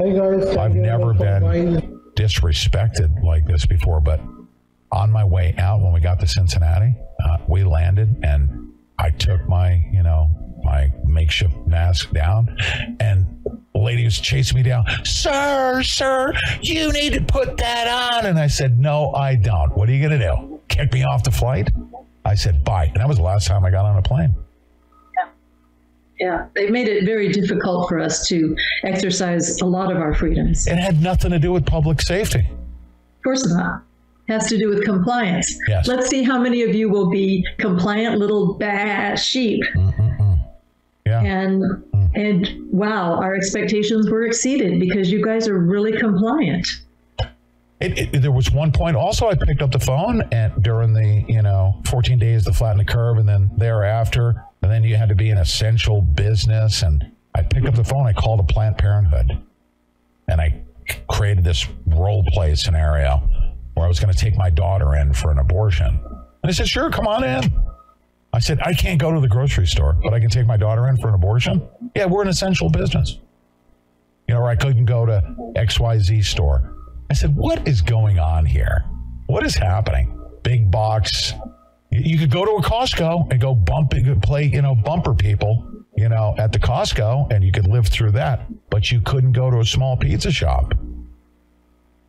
[0.57, 4.19] I've never been disrespected like this before." But
[4.91, 6.93] on my way out, when we got to Cincinnati,
[7.23, 10.29] uh, we landed and I took my you know
[10.67, 12.55] my makeshift mask down
[12.99, 13.25] and
[13.73, 14.83] the lady was chasing me down.
[15.05, 18.25] Sir, sir, you need to put that on.
[18.25, 19.75] And I said, No, I don't.
[19.77, 20.59] What are you going to do?
[20.67, 21.69] Kick me off the flight?
[22.25, 22.85] I said, Bye.
[22.87, 24.35] And that was the last time I got on a plane.
[26.19, 30.65] Yeah, they've made it very difficult for us to exercise a lot of our freedoms.
[30.65, 32.39] It had nothing to do with public safety.
[32.39, 33.83] Of course not.
[34.27, 35.55] It has to do with compliance.
[35.67, 35.87] Yes.
[35.87, 39.63] Let's see how many of you will be compliant little bad sheep.
[39.75, 40.06] Mm-hmm.
[41.07, 41.21] Yeah.
[41.21, 42.05] And hmm.
[42.15, 46.67] and wow, our expectations were exceeded because you guys are really compliant.
[47.79, 51.23] It, it, there was one point also I picked up the phone and during the
[51.31, 55.09] you know 14 days to flatten the curve and then thereafter and then you had
[55.09, 58.79] to be an essential business and I picked up the phone I called a Planned
[58.79, 59.39] Parenthood
[60.27, 60.59] and I
[61.07, 63.17] created this role play scenario
[63.75, 66.67] where I was going to take my daughter in for an abortion and they said
[66.67, 67.63] sure come on in
[68.37, 70.87] I said I can't go to the grocery store but I can take my daughter
[70.87, 73.17] in for an abortion yeah we're an essential business
[74.27, 75.21] you know or I couldn't go to
[75.55, 76.77] XYZ store
[77.09, 78.83] I said, what is going on here?
[79.27, 80.19] What is happening?
[80.43, 81.33] Big box.
[81.89, 85.65] You- could go to a Costco and go bump it, play, you know, bumper people,
[85.95, 88.45] you know, at the Costco and you could live through that.
[88.69, 90.73] But you couldn't go to a small pizza shop.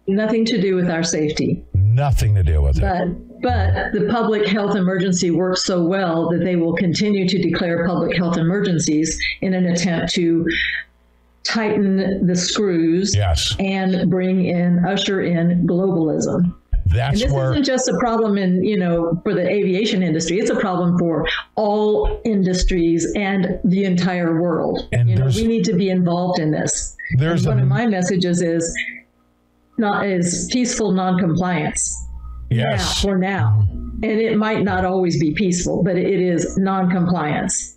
[0.09, 1.65] Nothing to do with our safety.
[1.99, 2.81] Nothing to do with it.
[2.81, 7.87] But but the public health emergency works so well that they will continue to declare
[7.87, 10.47] public health emergencies in an attempt to
[11.45, 13.55] tighten the screws yes.
[13.59, 16.55] and bring in usher in globalism.
[16.87, 20.39] That's and this where isn't just a problem in you know for the aviation industry.
[20.39, 24.89] It's a problem for all industries and the entire world.
[24.93, 26.97] And you know, we need to be involved in this.
[27.17, 28.75] There's and one a- of my messages is
[29.79, 32.07] not is peaceful noncompliance.
[32.51, 33.05] Yes.
[33.05, 33.67] Now, for now,
[34.03, 37.77] and it might not always be peaceful, but it is noncompliance.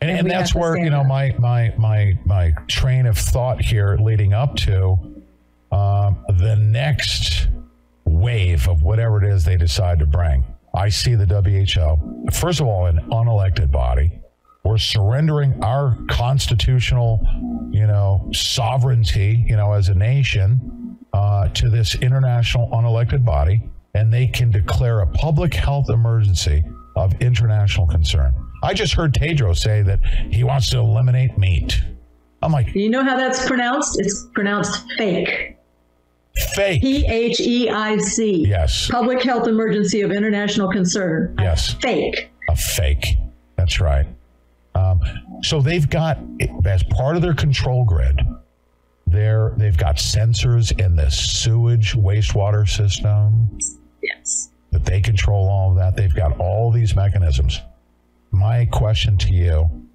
[0.00, 3.96] And, And and that's where you know my my my my train of thought here
[3.98, 5.22] leading up to
[5.72, 7.48] um, the next
[8.04, 10.44] wave of whatever it is they decide to bring.
[10.74, 14.20] I see the WHO first of all an unelected body.
[14.64, 17.24] We're surrendering our constitutional,
[17.70, 20.75] you know, sovereignty, you know, as a nation
[21.16, 23.62] uh, to this international unelected body,
[23.94, 26.62] and they can declare a public health emergency
[26.94, 28.34] of international concern.
[28.62, 31.80] I just heard Tedros say that he wants to eliminate meat.
[32.42, 33.98] I'm like, you know how that's pronounced?
[33.98, 35.56] It's pronounced fake.
[36.54, 36.82] Fake.
[36.82, 38.46] P H E I C.
[38.46, 38.90] Yes.
[38.90, 41.34] Public health emergency of international concern.
[41.38, 41.72] Yes.
[41.80, 42.30] Fake.
[42.50, 43.16] a fake.
[43.56, 44.06] That's right.
[44.74, 45.00] Um,
[45.42, 46.18] so they've got
[46.66, 48.20] as part of their control grid,
[49.06, 53.58] they're they've got sensors in the sewage wastewater system.
[54.02, 54.50] Yes.
[54.72, 55.96] That they control all of that.
[55.96, 57.60] They've got all these mechanisms.
[58.30, 59.88] My question to you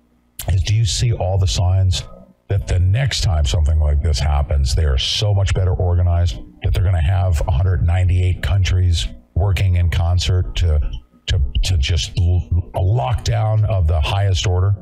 [0.48, 2.04] is: Do you see all the signs
[2.48, 6.74] that the next time something like this happens, they are so much better organized that
[6.74, 10.80] they're going to have 198 countries working in concert to
[11.28, 14.76] to to just a lockdown of the highest order?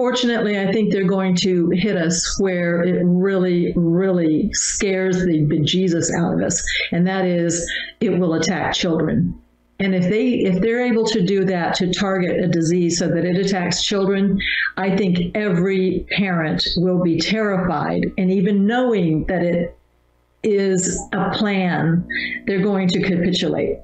[0.00, 6.10] Fortunately, I think they're going to hit us where it really, really scares the bejesus
[6.18, 7.70] out of us, and that is
[8.00, 9.38] it will attack children.
[9.78, 13.26] And if they if they're able to do that to target a disease so that
[13.26, 14.40] it attacks children,
[14.78, 18.06] I think every parent will be terrified.
[18.16, 19.76] And even knowing that it
[20.42, 22.08] is a plan,
[22.46, 23.80] they're going to capitulate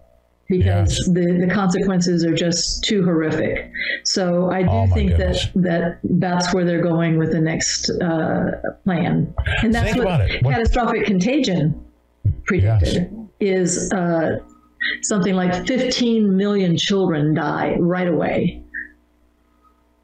[0.49, 3.71] because the, the consequences are just too horrific.
[4.05, 5.47] So I do Oh, think goodness.
[5.55, 8.53] that that that's where they're going with the next uh,
[8.85, 10.21] plan, and that's Think what.
[10.43, 11.85] What- catastrophic contagion
[12.45, 13.11] predicted
[13.41, 14.39] is uh,
[15.03, 18.63] something like 15 million children die right away.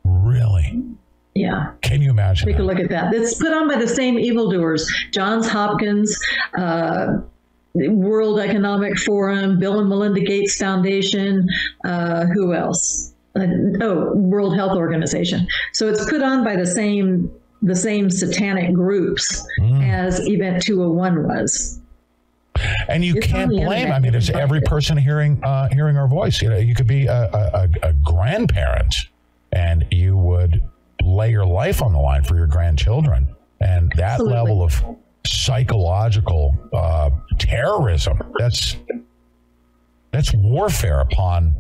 [0.05, 0.83] Really?
[1.35, 1.73] Yeah.
[1.81, 2.47] Can you imagine?
[2.49, 3.15] Take a look at that.
[3.15, 6.19] It's put on by the same evildoers Johns Hopkins,
[6.59, 7.19] uh,
[7.75, 11.49] World Economic Forum, Bill and Melinda Gates Foundation,
[11.84, 13.15] uh, who else?
[13.34, 13.47] Uh,
[13.81, 15.47] oh, World Health Organization.
[15.73, 17.31] So it's put on by the same
[17.62, 19.47] the same satanic groups
[19.83, 21.81] as Event 201 was.
[22.89, 23.92] And you It's can't blame.
[23.92, 26.42] I mean, can every person hearing uh, hearing our voice.
[26.42, 28.94] You know, you could be a, a, a a grandparent,
[29.52, 30.62] and you would
[31.02, 34.34] lay your life on the line for your grandchildren, and that Absolutely.
[34.34, 34.84] level of
[35.26, 38.18] psychological uh, terrorism.
[38.39, 38.76] That's
[40.10, 41.55] that's warfare upon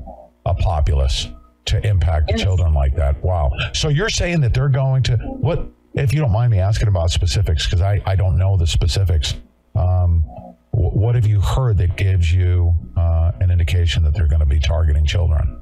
[0.46, 1.28] a populace.
[1.64, 2.42] to impact Yes.
[2.42, 3.22] children like that.
[3.22, 3.52] Wow.
[3.72, 5.64] So you're saying that they're going to what?
[5.94, 9.34] If you don't mind me asking about specifics, because I I don't know the specifics.
[9.76, 10.24] Um,
[10.72, 14.58] what have you heard that gives you uh, an indication that they're going to be
[14.58, 15.60] targeting children?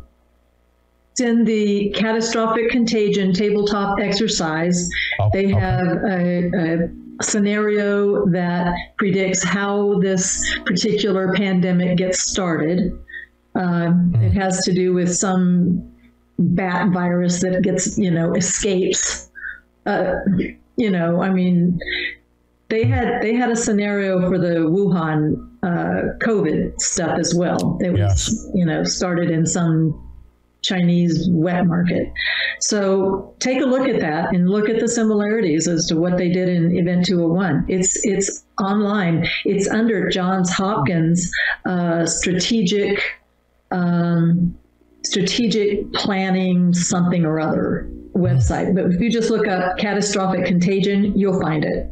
[1.12, 4.88] It's in the catastrophic contagion tabletop exercise.
[5.32, 6.88] they have a, a
[7.20, 12.98] scenario that predicts how this particular pandemic gets started.
[13.54, 15.90] Um, It has to do with some
[16.38, 19.30] bat virus that gets, you know, escapes.
[19.86, 20.14] Uh,
[20.76, 21.78] you know, I mean,
[22.68, 27.76] they had they had a scenario for the Wuhan uh, COVID stuff as well.
[27.80, 30.09] It was, you know, started in some
[30.62, 32.12] Chinese wet market.
[32.60, 36.28] So take a look at that and look at the similarities as to what they
[36.28, 37.66] did in Event 201.
[37.68, 39.26] It's it's online.
[39.44, 41.30] It's under Johns Hopkins
[41.64, 43.00] uh, strategic
[43.70, 44.56] um,
[45.04, 48.74] strategic planning something or other website.
[48.74, 51.90] But if you just look up catastrophic contagion, you'll find it.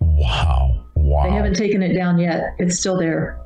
[0.00, 0.86] Wow.
[0.96, 1.24] Wow.
[1.24, 2.54] They haven't taken it down yet.
[2.58, 3.40] It's still there.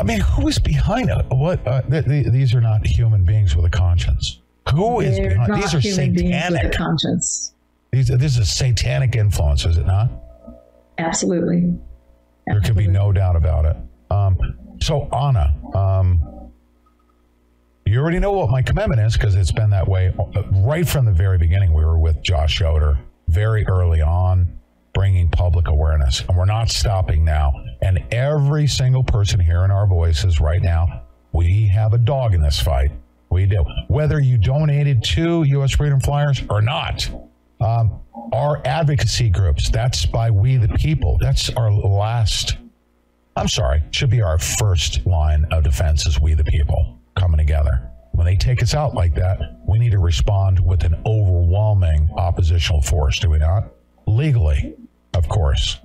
[0.00, 1.26] I mean, who is behind it?
[1.28, 1.66] What?
[1.66, 4.40] Uh, th- th- these are not human beings with a conscience.
[4.72, 5.62] Who is They're behind?
[5.62, 6.72] These are human beings with a satanic.
[6.72, 7.54] conscience.
[7.92, 10.10] These, this is satanic influence, is it not?
[10.98, 11.74] Absolutely.
[12.46, 13.76] There can be no doubt about it.
[14.10, 14.38] Um,
[14.80, 16.50] so, Anna, um,
[17.84, 21.04] you already know what my commitment is because it's been that way uh, right from
[21.04, 21.72] the very beginning.
[21.74, 22.98] We were with Joshua Yoder
[23.28, 24.58] very early on,
[25.00, 27.54] bringing public awareness, and we're not stopping now.
[27.80, 32.60] And every single person hearing our voices right now, we have a dog in this
[32.60, 32.90] fight.
[33.30, 33.64] We do.
[33.88, 35.72] Whether you donated to U.S.
[35.72, 37.08] Freedom Flyers or not,
[37.62, 37.98] um,
[38.34, 41.16] our advocacy groups, that's by We the People.
[41.18, 42.58] That's our last,
[43.36, 47.90] I'm sorry, should be our first line of defense is We the People coming together.
[48.12, 52.82] When they take us out like that, we need to respond with an overwhelming oppositional
[52.82, 53.64] force, do we not?
[54.06, 54.74] Legally,
[55.14, 55.78] of course.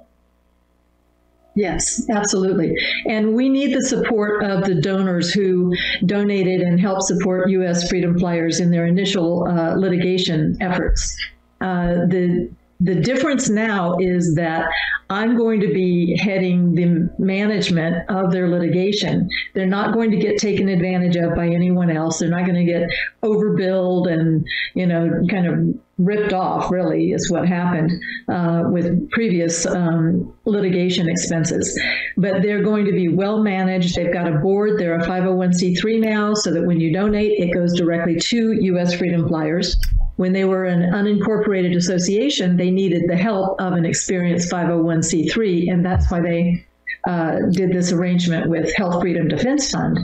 [1.56, 2.76] Yes, absolutely.
[3.08, 5.74] And we need the support of the donors who
[6.06, 7.88] donated and helped support U.S.
[7.88, 11.18] Freedom Flyers in their initial uh, litigation efforts.
[11.62, 14.68] Uh, the the difference now is that
[15.10, 19.30] I'm going to be heading the management of their litigation.
[19.54, 22.20] They're not going to get taken advantage of by anyone else.
[22.20, 22.90] They're not going to get
[23.24, 27.92] overbilled and, you know, kind of ripped off, really, is what happened
[28.28, 31.80] uh, with previous um, litigation expenses.
[32.18, 33.96] But they're going to be well managed.
[33.96, 34.80] They've got a board.
[34.80, 38.94] They're a 501c3 now, so that when you donate, it goes directly to U.S.
[38.96, 39.78] Freedom Flyers.
[40.18, 45.86] When they were an unincorporated association, they needed the help of an experienced 501c3, and
[45.86, 46.66] that's why they
[47.08, 50.00] uh, did this arrangement with Health Freedom Defense Fund.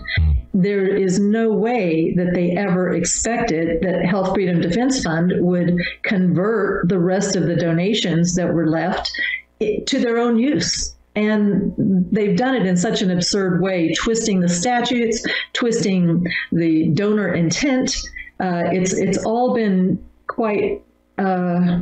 [0.53, 6.89] There is no way that they ever expected that Health Freedom Defense Fund would convert
[6.89, 9.11] the rest of the donations that were left
[9.59, 10.95] to their own use.
[11.15, 11.73] And
[12.11, 17.95] they've done it in such an absurd way, twisting the statutes, twisting the donor intent.
[18.41, 20.83] Uh, it's it's all been quite,
[21.19, 21.79] uh,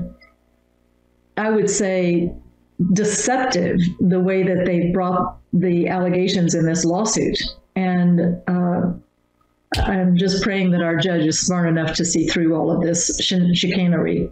[1.37, 2.33] I would say,
[2.93, 7.37] deceptive the way that they brought the allegations in this lawsuit.
[7.75, 8.91] And uh,
[9.77, 13.17] I'm just praying that our judge is smart enough to see through all of this
[13.19, 14.29] ch- chicanery,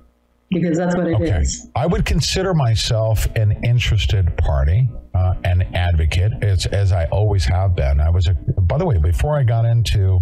[0.50, 1.70] because that's what it is.
[1.76, 7.76] I would consider myself an interested party, uh, an advocate, as, as I always have
[7.76, 8.02] been.
[8.02, 10.20] I was, a, by the way, before I got into,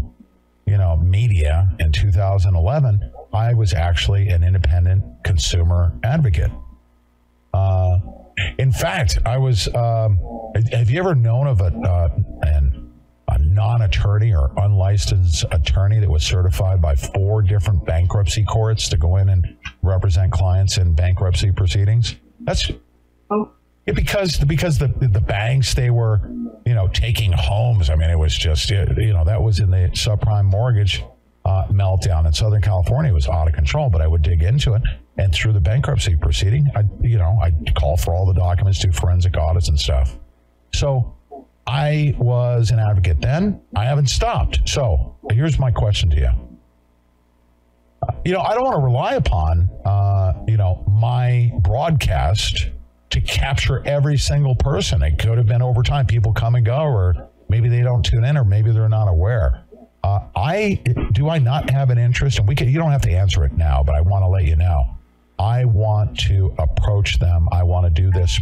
[0.65, 6.51] you know, media in 2011, I was actually an independent consumer advocate.
[7.53, 7.99] Uh,
[8.57, 9.73] in fact, I was.
[9.73, 10.19] Um,
[10.71, 12.09] have you ever known of a uh,
[12.41, 12.91] an,
[13.27, 19.17] a non-attorney or unlicensed attorney that was certified by four different bankruptcy courts to go
[19.17, 22.15] in and represent clients in bankruptcy proceedings?
[22.41, 22.71] That's
[23.93, 26.21] because because the the banks they were
[26.65, 27.89] you know taking homes.
[27.89, 31.03] I mean, it was just you know that was in the subprime mortgage
[31.45, 33.11] uh, meltdown in Southern California.
[33.11, 33.89] It was out of control.
[33.89, 34.81] But I would dig into it,
[35.17, 38.91] and through the bankruptcy proceeding, I you know I call for all the documents, do
[38.91, 40.17] forensic audits and stuff.
[40.73, 41.15] So
[41.67, 43.61] I was an advocate then.
[43.75, 44.67] I haven't stopped.
[44.67, 46.29] So here's my question to you.
[48.23, 52.69] You know, I don't want to rely upon, uh, you know, my broadcast
[53.09, 55.01] to capture every single person.
[55.01, 56.05] It could have been over time.
[56.05, 59.63] People come and go, or maybe they don't tune in, or maybe they're not aware.
[60.03, 60.81] Uh, I
[61.13, 62.69] do I not have an interest, and we can.
[62.69, 64.83] You don't have to answer it now, but I want to let you know.
[65.39, 67.49] I want to approach them.
[67.51, 68.39] I want to do this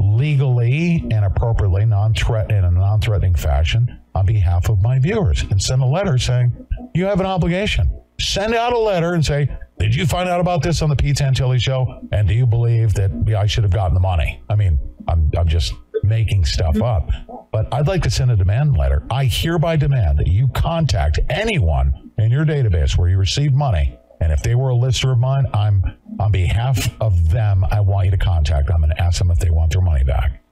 [0.00, 5.80] legally and appropriately, non-threat in a non-threatening fashion on behalf of my viewers, and send
[5.82, 6.52] a letter saying,
[6.94, 7.88] you have an obligation.
[8.20, 9.48] Send out a letter and say,
[9.82, 11.98] did you find out about this on the Pete Santilli show?
[12.12, 14.40] And do you believe that I should have gotten the money?
[14.48, 14.78] I mean,
[15.08, 17.10] I'm, I'm just making stuff up.
[17.50, 19.02] But I'd like to send a demand letter.
[19.10, 23.98] I hereby demand that you contact anyone in your database where you received money.
[24.20, 25.82] And if they were a lister of mine, I'm
[26.20, 29.50] on behalf of them, I want you to contact them and ask them if they
[29.50, 30.44] want their money back.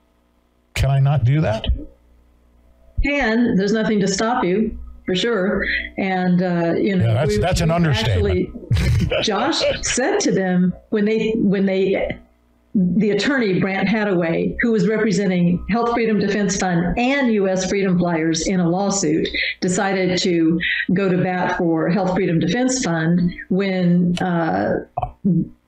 [0.74, 1.66] Can I not do that?
[3.04, 5.64] Can there's nothing to stop you for sure.
[5.98, 8.48] And uh, you know, Yeah, that's- that's an we understatement.
[8.72, 12.18] Actually, Josh said to them when they when they
[12.72, 17.68] the attorney Brant Hadaway, who was representing Health Freedom Defense Fund and U.S.
[17.68, 19.28] Freedom Flyers in a lawsuit,
[19.60, 20.60] decided to
[20.94, 24.16] go to bat for Health Freedom Defense Fund when.
[24.18, 24.86] Uh,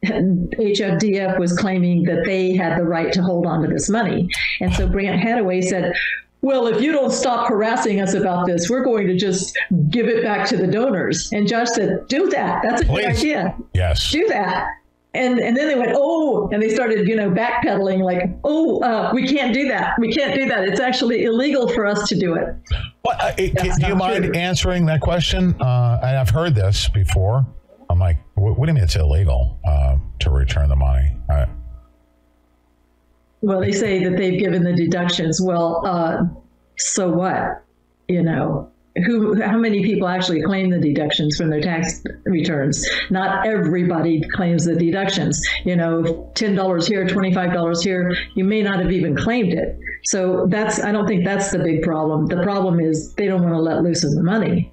[0.04, 4.28] HFDF was claiming that they had the right to hold on to this money.
[4.60, 5.94] And so Brant Hadaway said,
[6.42, 9.56] well, if you don't stop harassing us about this, we're going to just
[9.88, 11.32] give it back to the donors.
[11.32, 12.62] And Josh said, do that.
[12.62, 13.56] That's a good idea.
[13.74, 14.10] Yes.
[14.10, 14.68] Do that.
[15.14, 19.10] And, and then they went, oh, and they started, you know, backpedaling like, oh, uh,
[19.14, 19.94] we can't do that.
[19.98, 20.64] We can't do that.
[20.64, 22.48] It's actually illegal for us to do it.
[23.02, 24.34] What, uh, it- That's do you mind true.
[24.34, 25.54] answering that question?
[25.60, 27.46] Uh, and I've heard this before.
[27.90, 31.14] I'm like, what, what do you mean it's illegal uh, to return the money?
[31.30, 31.44] Uh,
[33.42, 35.40] Well, they say that they've given the deductions.
[35.42, 36.22] Well, uh,
[36.78, 37.64] so what?
[38.08, 38.70] You know,
[39.04, 39.40] who?
[39.40, 42.88] How many people actually claim the deductions from their tax returns?
[43.10, 45.44] Not everybody claims the deductions.
[45.64, 48.14] You know, ten dollars here, twenty-five dollars here.
[48.34, 49.78] You may not have even claimed it.
[50.04, 50.80] So that's.
[50.80, 52.26] I don't think that's the big problem.
[52.26, 54.71] The problem is they don't want to let loose of the money.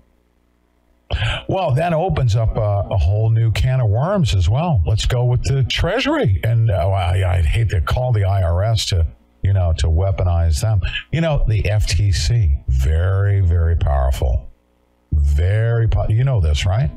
[1.47, 4.81] Well, that opens up a, a whole new can of worms as well.
[4.85, 9.07] Let's go with the Treasury, and uh, I, I'd hate to call the IRS to,
[9.43, 10.81] you know, to weaponize them.
[11.11, 14.49] You know, the FTC, very, very powerful,
[15.11, 15.87] very.
[15.87, 16.91] Po- you know this, right?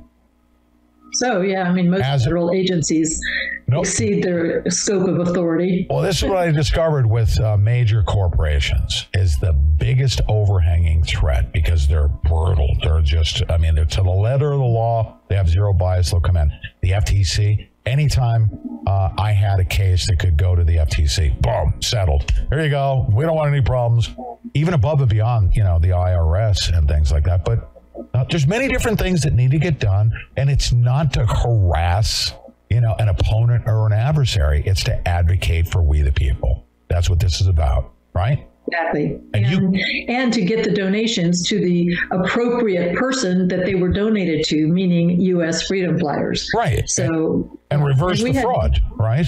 [1.15, 3.21] So yeah, I mean, most federal agencies
[3.69, 5.87] exceed their scope of authority.
[5.89, 11.53] Well, this is what I discovered with uh, major corporations is the biggest overhanging threat
[11.53, 12.77] because they're brutal.
[12.83, 15.19] They're just, I mean, they're to the letter of the law.
[15.29, 16.11] They have zero bias.
[16.11, 16.53] They'll come in.
[16.83, 18.51] The FTC, anytime
[18.87, 22.31] uh, I had a case that could go to the FTC, boom, settled.
[22.51, 23.07] There you go.
[23.11, 24.11] We don't want any problems,
[24.55, 27.45] even above and beyond, you know, the IRS and things like that.
[27.45, 27.71] But
[28.15, 32.35] uh, there's many different things that need to get done, and it's not to harass,
[32.73, 34.63] you know, an opponent or an adversary.
[34.67, 36.65] It's to advocate for we the people.
[36.89, 38.47] That's what this is about, right?
[38.69, 39.21] Exactly.
[39.35, 39.77] And,
[40.09, 45.21] and to get the donations to the appropriate person that they were donated to, meaning
[45.21, 45.67] U.S.
[45.67, 46.49] Freedom Flyers.
[46.55, 46.89] Right.
[46.89, 49.27] So, And reverse we the had- fraud, right?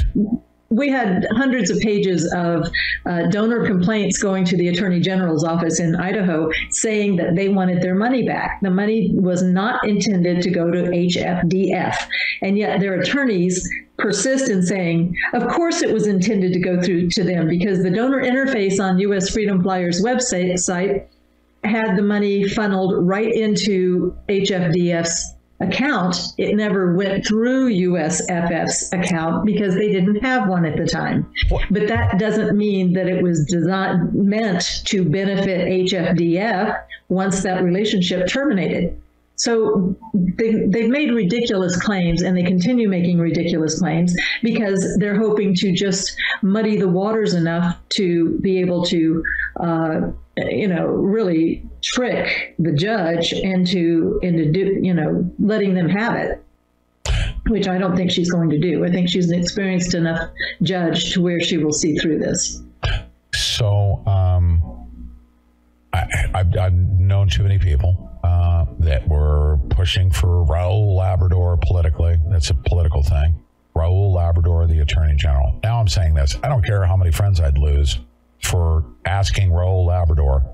[0.71, 2.69] We had hundreds of pages of
[3.07, 7.83] uh, donor complaints going to the attorney general's office in Idaho saying that they wanted
[7.83, 8.61] their money back.
[8.63, 11.97] The money was not intended to go to HFDF,
[12.43, 13.69] and yet their attorneys
[13.99, 17.91] persist in saying, of course it was intended to go through to them because the
[17.91, 19.31] donor interface on U.S.
[19.31, 21.09] Freedom Flyers website site
[21.63, 26.17] had the money funneled right into HFDF's account.
[26.37, 31.31] It never went through USFF's account because they didn't have one at the time.
[31.71, 38.29] But that doesn't mean that it was designed, meant to benefit HFDF once that relationship
[38.29, 39.01] terminated.
[39.37, 45.55] So they, they've made ridiculous claims and they continue making ridiculous claims because they're hoping
[45.57, 49.25] to just muddy the waters enough to be able to,
[49.59, 50.01] uh,
[50.37, 56.43] you know, really trick the judge into into do, you know letting them have it,
[57.49, 58.85] which I don't think she's going to do.
[58.85, 60.31] I think she's an experienced enough
[60.63, 62.63] judge to where she will see through this.
[63.35, 64.63] So, um,
[65.93, 72.19] I, I've, I've known too many people uh, that were pushing for Raul Labrador politically.
[72.29, 73.35] That's a political thing.
[73.77, 75.59] Raul Labrador, the Attorney General.
[75.63, 76.37] Now I'm saying this.
[76.43, 77.99] I don't care how many friends I'd lose
[78.41, 80.54] for asking Raul Labrador, "Wh-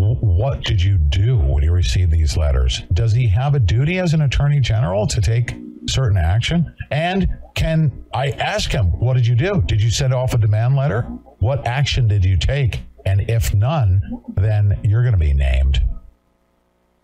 [0.00, 2.82] what did you do when you received these letters?
[2.92, 5.54] Does he have a duty as an Attorney General to take
[5.86, 6.74] certain action?
[6.90, 9.62] And can I ask him, what did you do?
[9.66, 11.02] Did you send off a demand letter?
[11.38, 12.80] What action did you take?
[13.04, 14.00] And if none,
[14.36, 15.82] then you're going to be named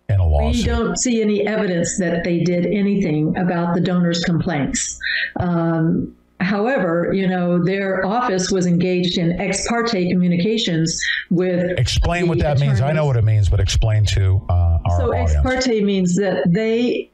[0.09, 4.99] in a We don't see any evidence that they did anything about the donors' complaints.
[5.39, 10.99] Um, however, you know, their office was engaged in ex parte communications
[11.29, 11.77] with.
[11.77, 12.81] Explain what that means.
[12.81, 16.43] I know what it means, but explain to uh, our So ex parte means that
[16.47, 17.09] they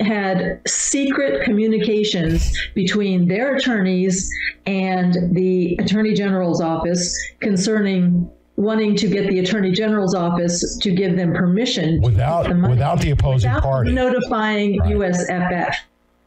[0.00, 4.28] had secret communications between their attorneys
[4.66, 11.16] and the attorney general's office concerning wanting to get the attorney general's office to give
[11.16, 13.92] them permission without the without the opposing without party.
[13.92, 15.74] notifying USFF.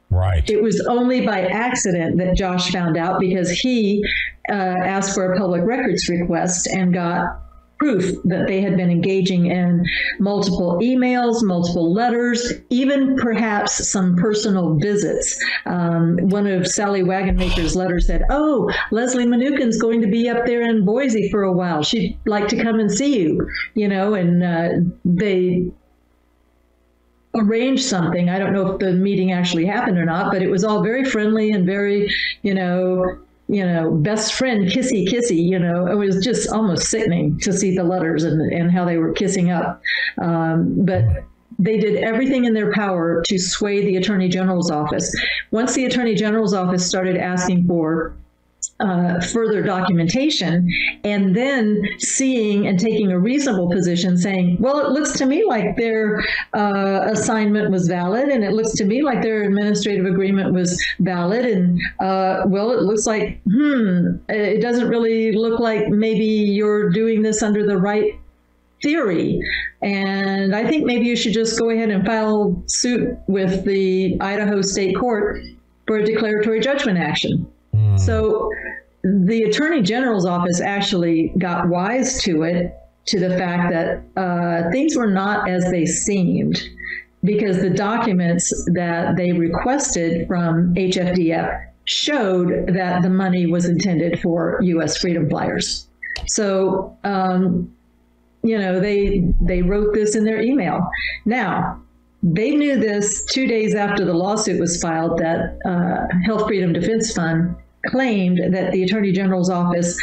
[0.09, 0.49] Right.
[0.49, 4.03] It was only by accident that Josh found out because he
[4.49, 7.41] uh, asked for a public records request and got
[7.79, 9.85] proof that they had been engaging in
[10.19, 15.39] multiple emails, multiple letters, even perhaps some personal visits.
[15.65, 20.61] Um, one of Sally Wagenmaker's letters said, Oh, Leslie Manookian's going to be up there
[20.61, 21.83] in Boise for a while.
[21.83, 24.69] She'd like to come and see you, you know, and uh,
[25.05, 25.71] they
[27.37, 28.29] arranged something.
[28.29, 31.05] I don't know if the meeting actually happened or not, but it was all very
[31.05, 33.17] friendly and very, you know,
[33.49, 37.75] you know, best friend kissy kissy, you know, it was just almost sickening to see
[37.75, 39.81] the letters and, and how they were kissing up.
[40.21, 41.03] Um, but
[41.59, 45.15] they did everything in their power to sway the attorney general's office.
[45.51, 48.15] Once the attorney general's office started asking for
[48.79, 50.69] uh, further documentation
[51.03, 55.75] and then seeing and taking a reasonable position saying well it looks to me like
[55.77, 56.23] their
[56.53, 61.45] uh, assignment was valid and it looks to me like their administrative agreement was valid
[61.45, 67.21] and uh, well it looks like hmm it doesn't really look like maybe you're doing
[67.21, 68.19] this under the right
[68.81, 69.39] theory.
[69.81, 74.61] And I think maybe you should just go ahead and file suit with the Idaho
[74.61, 75.41] State Court
[75.85, 77.51] for a declaratory judgment action.
[77.97, 78.51] So
[79.03, 82.75] the Attorney General's office actually got wise to it,
[83.07, 86.61] to the fact that uh, things were not as they seemed.
[87.23, 94.59] Because the documents that they requested from HFDF showed that the money was intended for
[94.61, 94.97] U.S.
[94.97, 95.87] freedom flyers.
[96.27, 97.73] So, um,
[98.43, 100.87] you know, they they wrote this in their email.
[101.25, 101.81] Now,
[102.21, 107.13] they knew this two days after the lawsuit was filed that uh, Health Freedom Defense
[107.13, 107.55] Fund
[107.87, 109.97] claimed that the Attorney General's office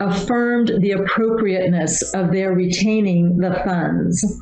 [0.00, 4.40] affirmed the appropriateness of their retaining the funds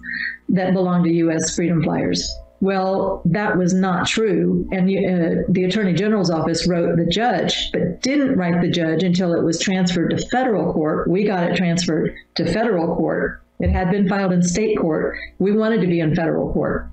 [0.49, 1.55] that belong to U.S.
[1.55, 2.35] freedom flyers.
[2.61, 4.69] Well, that was not true.
[4.71, 9.35] And uh, the Attorney General's office wrote the judge, but didn't write the judge until
[9.35, 11.09] it was transferred to federal court.
[11.09, 13.43] We got it transferred to federal court.
[13.59, 15.17] It had been filed in state court.
[15.41, 16.89] We wanted to be in federal court.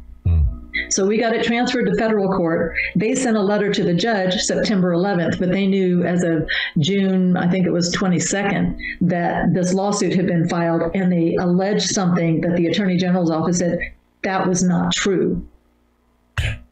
[0.90, 2.76] So we got it transferred to federal court.
[2.96, 6.48] They sent a letter to the judge September 11th, but they knew as of
[6.80, 11.90] June, I think it was 22nd, that this lawsuit had been filed and they alleged
[11.90, 13.80] something that the Attorney General's office said
[14.24, 15.46] that was not true.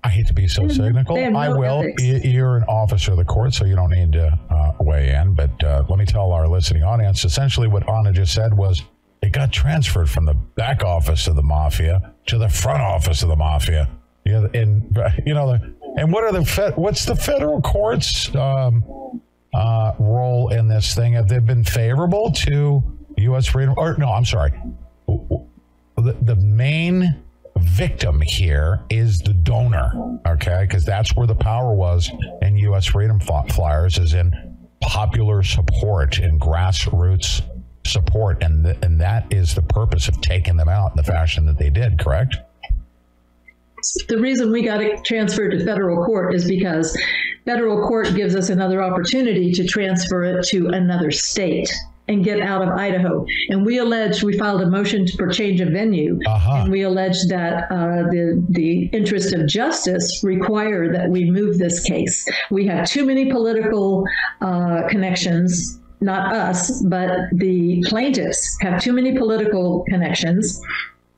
[0.03, 1.17] I hate to be so cynical.
[1.17, 1.81] no I will.
[1.81, 2.03] ethics.
[2.23, 5.33] You're an officer of the court, so you don't need to uh, weigh in.
[5.33, 8.81] But uh, let me tell our listening audience essentially what Anna just said was
[9.21, 13.29] it got transferred from the back office of the mafia to the front office of
[13.29, 13.89] the mafia.
[14.25, 15.57] Yeah, and you know,
[15.97, 18.83] and what are the fed, what's the federal courts um,
[19.53, 21.13] uh, role in this thing?
[21.13, 22.83] Have they been favorable to
[23.17, 23.47] U.S.
[23.47, 23.73] freedom?
[23.77, 24.53] Or no, I'm sorry.
[25.07, 27.15] The, the main
[27.57, 30.65] victim here is the donor, okay?
[30.67, 32.85] Because that's where the power was in U.S.
[32.85, 37.41] Freedom Fly- Flyers, is in popular support and grassroots
[37.87, 41.45] support, and th- and that is the purpose of taking them out in the fashion
[41.45, 41.99] that they did.
[41.99, 42.37] Correct?
[44.07, 46.99] The reason we got it transferred to federal court is because
[47.45, 51.71] federal court gives us another opportunity to transfer it to another state
[52.07, 53.25] and get out of Idaho.
[53.49, 57.69] And we alleged, we filed a motion for change of venue, and we alleged that
[57.69, 62.27] uh, the the interest of justice require that we move this case.
[62.49, 64.05] We have too many political
[64.41, 65.79] uh, connections.
[65.99, 70.61] Not us, but the plaintiffs have too many political connections.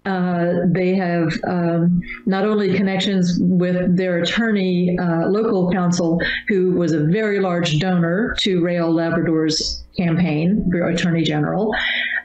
[0.05, 6.93] Uh, they have um, not only connections with their attorney, uh, local counsel, who was
[6.93, 11.73] a very large donor to Raul Labrador's campaign, their attorney general,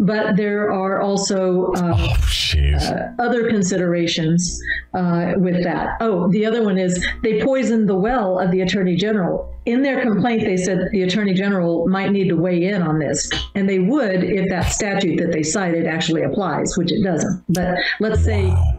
[0.00, 4.60] but there are also um, uh, other considerations
[4.94, 5.96] uh, with that.
[6.00, 9.52] Oh, the other one is they poisoned the well of the attorney general.
[9.66, 13.30] In their complaint, they said the attorney general might need to weigh in on this,
[13.54, 17.42] and they would if that statute that they cited actually applies, which it doesn't.
[17.48, 18.72] But let's say uh,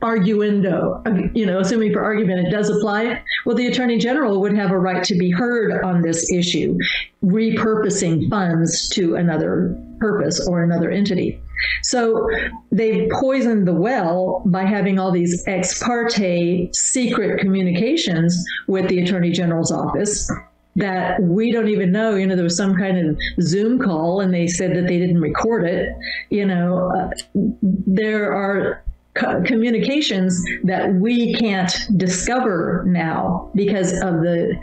[0.00, 4.70] arguendo, you know, assuming for argument it does apply, well, the attorney general would have
[4.70, 6.76] a right to be heard on this issue,
[7.24, 11.40] repurposing funds to another purpose or another entity.
[11.82, 12.28] So
[12.70, 19.32] they've poisoned the well by having all these ex parte secret communications with the attorney
[19.32, 20.30] general's office
[20.76, 22.14] that we don't even know.
[22.14, 25.20] You know, there was some kind of Zoom call and they said that they didn't
[25.20, 25.88] record it.
[26.30, 28.84] You know, uh, there are
[29.18, 34.58] co- communications that we can't discover now because of the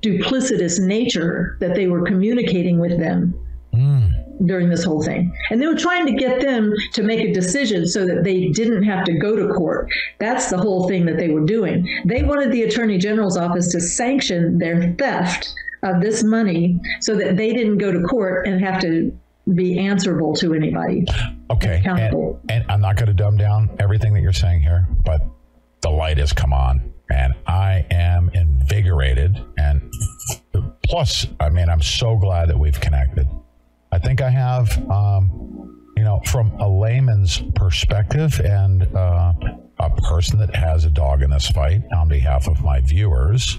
[0.00, 3.34] duplicitous nature that they were communicating with them.
[3.74, 4.06] Hmm.
[4.46, 5.34] during this whole thing.
[5.50, 8.84] And they were trying to get them to make a decision so that they didn't
[8.84, 9.90] have to go to court.
[10.18, 11.86] That's the whole thing that they were doing.
[12.06, 17.36] They wanted the Attorney General's office to sanction their theft of this money so that
[17.36, 19.16] they didn't go to court and have to
[19.54, 21.04] be answerable to anybody.
[21.50, 21.82] Okay.
[21.84, 25.20] And, and I'm not going to dumb down everything that you're saying here, but
[25.80, 29.42] the light has come on and I am invigorated.
[29.56, 29.92] And
[30.82, 33.28] plus, I mean, I'm so glad that we've connected.
[33.92, 39.32] I think I have, um, you know, from a layman's perspective and uh,
[39.78, 43.58] a person that has a dog in this fight on behalf of my viewers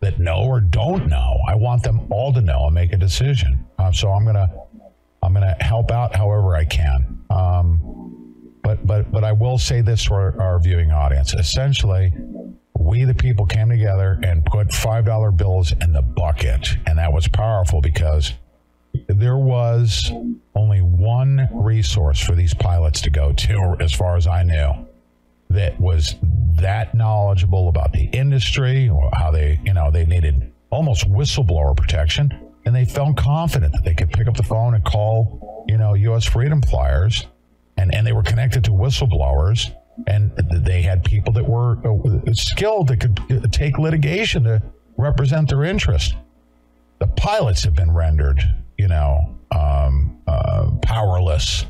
[0.00, 1.38] that know or don't know.
[1.46, 3.66] I want them all to know and make a decision.
[3.78, 4.48] Uh, so I'm gonna
[5.22, 7.17] I'm gonna help out however I can.
[7.30, 11.34] Um, but but but I will say this to our, our viewing audience.
[11.34, 12.12] Essentially,
[12.78, 17.12] we the people came together and put five dollar bills in the bucket, and that
[17.12, 18.34] was powerful because
[19.06, 20.10] there was
[20.54, 24.86] only one resource for these pilots to go to, as far as I knew,
[25.50, 26.16] that was
[26.56, 32.32] that knowledgeable about the industry or how they, you know, they needed almost whistleblower protection.
[32.64, 35.94] And they felt confident that they could pick up the phone and call, you know,
[35.94, 36.24] U.S.
[36.24, 37.26] freedom flyers.
[37.76, 39.72] And, and they were connected to whistleblowers.
[40.06, 44.62] And they had people that were uh, skilled that could uh, take litigation to
[44.96, 46.14] represent their interest.
[46.98, 48.40] The pilots have been rendered,
[48.76, 51.64] you know, um, uh, powerless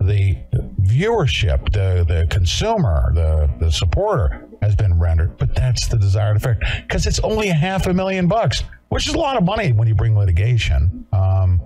[0.00, 0.36] the
[0.82, 6.64] viewership, the the consumer, the the supporter has been rendered, but that's the desired effect
[6.82, 9.88] because it's only a half a million bucks, which is a lot of money when
[9.88, 11.60] you bring litigation um,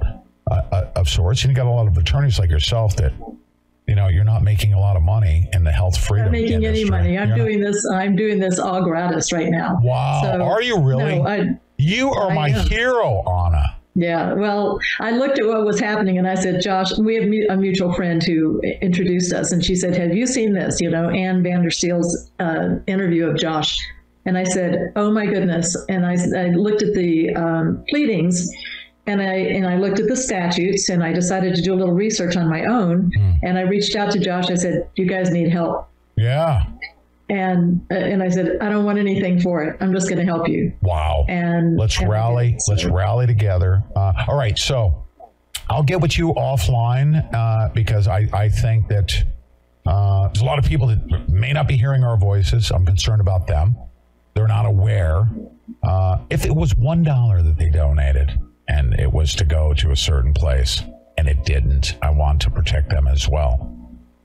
[0.51, 1.43] uh, of sorts.
[1.45, 3.13] And you got a lot of attorneys like yourself that
[3.87, 6.27] you know you're not making a lot of money in the health freedom.
[6.27, 6.81] I'm making industry.
[6.83, 7.19] any money.
[7.19, 7.87] I'm You're not- doing this.
[7.93, 9.79] I'm doing this all gratis right now.
[9.83, 11.17] Wow, So- are you really?
[11.19, 12.67] No, I, you are I my am.
[12.69, 13.77] hero, Anna.
[13.95, 17.57] Yeah, well, I looked at what was happening and I said, Josh, we have a
[17.57, 20.81] mutual friend who introduced us, and she said, Have you seen this?
[20.81, 23.77] You know, Ann Vandersteel's uh, interview of Josh.
[24.25, 25.75] And I said, Oh my goodness.
[25.89, 28.49] And I, I looked at the um, pleadings.
[29.09, 31.95] And I and I looked at the statutes and I decided to do a little
[31.95, 33.11] research on my own.
[33.43, 34.51] And I reached out to Josh.
[34.51, 36.67] I said, "You guys need help." Yeah.
[37.31, 39.79] And uh, and I said, "I don't want anything for it.
[39.81, 41.25] I'm just going to help you." Wow.
[41.27, 42.53] And let's and rally.
[42.53, 42.61] did.
[42.69, 43.83] Let's rally together.
[43.97, 44.59] Uh, all right.
[44.59, 45.07] So
[45.71, 49.25] I'll get with you offline uh, because I, I think that
[49.87, 52.71] uh, there's a lot of people that may not be hearing our voices.
[52.71, 53.75] I'm concerned about them.
[54.35, 55.27] They're not aware.
[55.83, 59.91] Uh, if it was one dollar that they donated and it was to go to
[59.91, 60.83] a certain place
[61.17, 63.75] and it didn't, I want to protect them as well.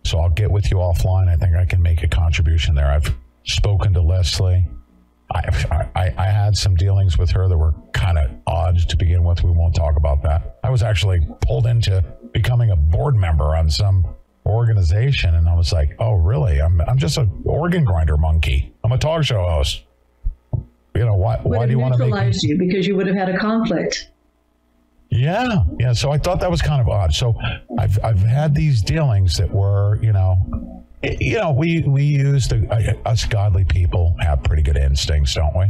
[0.06, 1.28] So I'll get with you offline.
[1.28, 2.88] I think I can make a contribution there.
[2.88, 3.16] I've
[3.46, 4.68] spoken to Leslie.
[5.34, 9.24] I, I, I had some dealings with her that were kind of odd to begin
[9.24, 9.44] with.
[9.44, 10.60] We won't talk about that.
[10.64, 14.06] I was actually pulled into becoming a board member on some
[14.46, 16.62] organization, and I was like, "Oh, really?
[16.62, 18.74] I'm I'm just an organ grinder monkey.
[18.84, 19.84] I'm a talk show host.
[20.96, 21.42] You know why?
[21.44, 24.10] Would Why do you want to make you because you would have had a conflict.
[25.14, 25.94] Yeah, yeah.
[25.94, 27.14] So I thought that was kind of odd.
[27.14, 27.36] So
[27.78, 32.68] I've I've had these dealings that were, you know, you know, we we use the
[33.06, 35.68] uh, us godly people have pretty good instincts, don't we?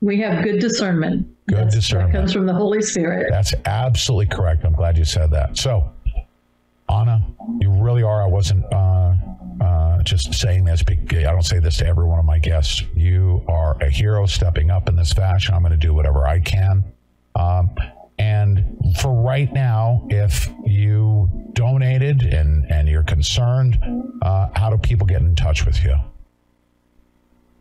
[0.00, 1.26] We have good discernment.
[1.46, 2.12] Good That discernment.
[2.12, 3.28] comes from the Holy Spirit.
[3.30, 4.64] That's absolutely correct.
[4.64, 5.56] I'm glad you said that.
[5.58, 5.90] So,
[6.88, 7.22] Anna,
[7.60, 8.22] you really are.
[8.22, 9.14] I wasn't uh,
[9.60, 10.82] uh, just saying this.
[10.88, 12.82] I don't say this to every one of my guests.
[12.94, 15.54] You are a hero stepping up in this fashion.
[15.54, 16.84] I'm going to do whatever I can.
[17.34, 17.70] Um,
[18.18, 18.64] and
[19.00, 23.78] for right now, if you donated and, and you're concerned,
[24.22, 25.96] uh, how do people get in touch with you?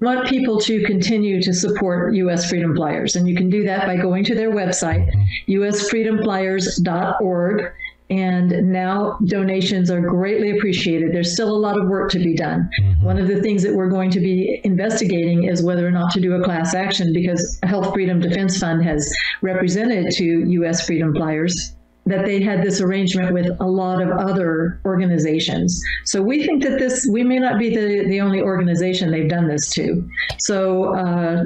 [0.04, 2.50] want people to continue to support U.S.
[2.50, 5.12] Freedom Flyers, and you can do that by going to their website,
[5.48, 7.74] usfreedomflyers.org.
[8.10, 11.14] And now donations are greatly appreciated.
[11.14, 12.70] There's still a lot of work to be done.
[12.82, 13.06] Mm-hmm.
[13.06, 16.22] One of the things that we're going to be investigating is whether or not to
[16.22, 20.86] do a class action because Health Freedom Defense Fund has represented to U.S.
[20.86, 21.74] Freedom Flyers
[22.06, 25.82] that they had this arrangement with a lot of other organizations.
[26.06, 29.48] So we think that this, we may not be the, the only organization they've done
[29.48, 30.08] this to.
[30.40, 31.46] So uh,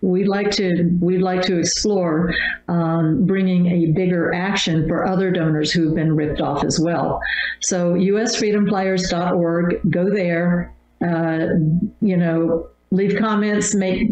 [0.00, 2.32] we'd like to, we'd like to explore
[2.68, 7.20] um, bringing a bigger action for other donors who've been ripped off as well.
[7.60, 11.46] So usfreedomflyers.org, go there, uh,
[12.00, 14.08] you know, leave comments, make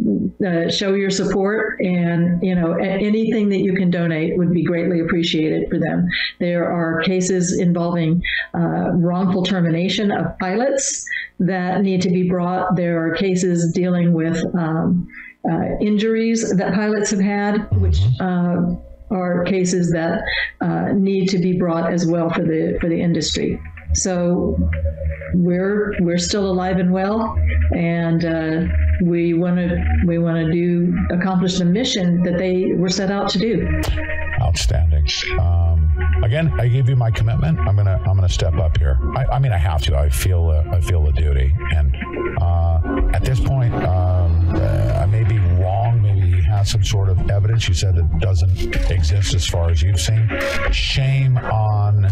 [0.47, 5.01] uh, show your support, and you know anything that you can donate would be greatly
[5.01, 6.07] appreciated for them.
[6.39, 8.23] There are cases involving
[8.55, 11.05] uh, wrongful termination of pilots
[11.41, 12.77] that need to be brought.
[12.77, 15.09] There are cases dealing with um,
[15.51, 18.75] uh, injuries that pilots have had, which uh,
[19.11, 20.23] are cases that
[20.61, 23.61] uh, need to be brought as well for the for the industry.
[23.97, 24.57] So
[25.35, 27.37] we're we're still alive and well,
[27.75, 28.65] and uh,
[29.03, 33.29] we want to we want to do accomplish the mission that they were set out
[33.31, 33.81] to do.
[34.41, 35.07] Outstanding.
[35.41, 35.91] Um,
[36.23, 37.59] again, I gave you my commitment.
[37.61, 38.99] I'm gonna I'm gonna step up here.
[39.17, 39.97] I, I mean, I have to.
[39.97, 41.97] I feel uh, I feel the duty, and
[42.41, 42.81] uh,
[43.15, 45.26] at this point, um, uh, I may.
[46.67, 47.69] Some sort of evidence.
[47.69, 50.29] You said that doesn't exist as far as you've seen.
[50.73, 52.03] Shame on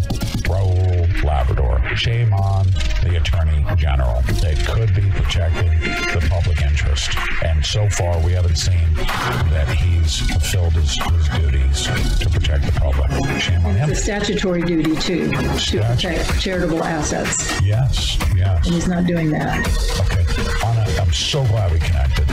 [0.46, 1.82] Raul Labrador.
[1.96, 2.66] Shame on
[3.02, 4.22] the Attorney General.
[4.40, 7.10] They could be protecting the public interest,
[7.44, 12.72] and so far we haven't seen that he's fulfilled his, his duties to protect the
[12.80, 13.10] public.
[13.40, 13.90] Shame on him.
[13.90, 18.64] It's a statutory duty too to protect charitable assets, Yes, yes.
[18.66, 19.66] and he's not doing that.
[20.00, 20.24] Okay,
[20.64, 22.24] Anna, I'm so glad we connected.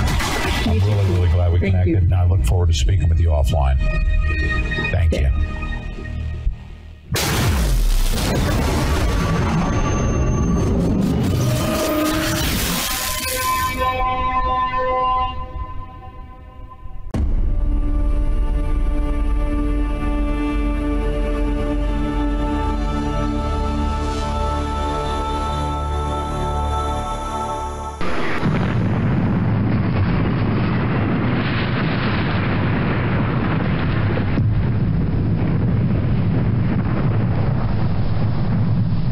[0.64, 2.11] I'm really, really glad we Thank connected, you.
[2.12, 3.78] And I look forward to speaking with you offline.
[4.92, 5.71] Thank you.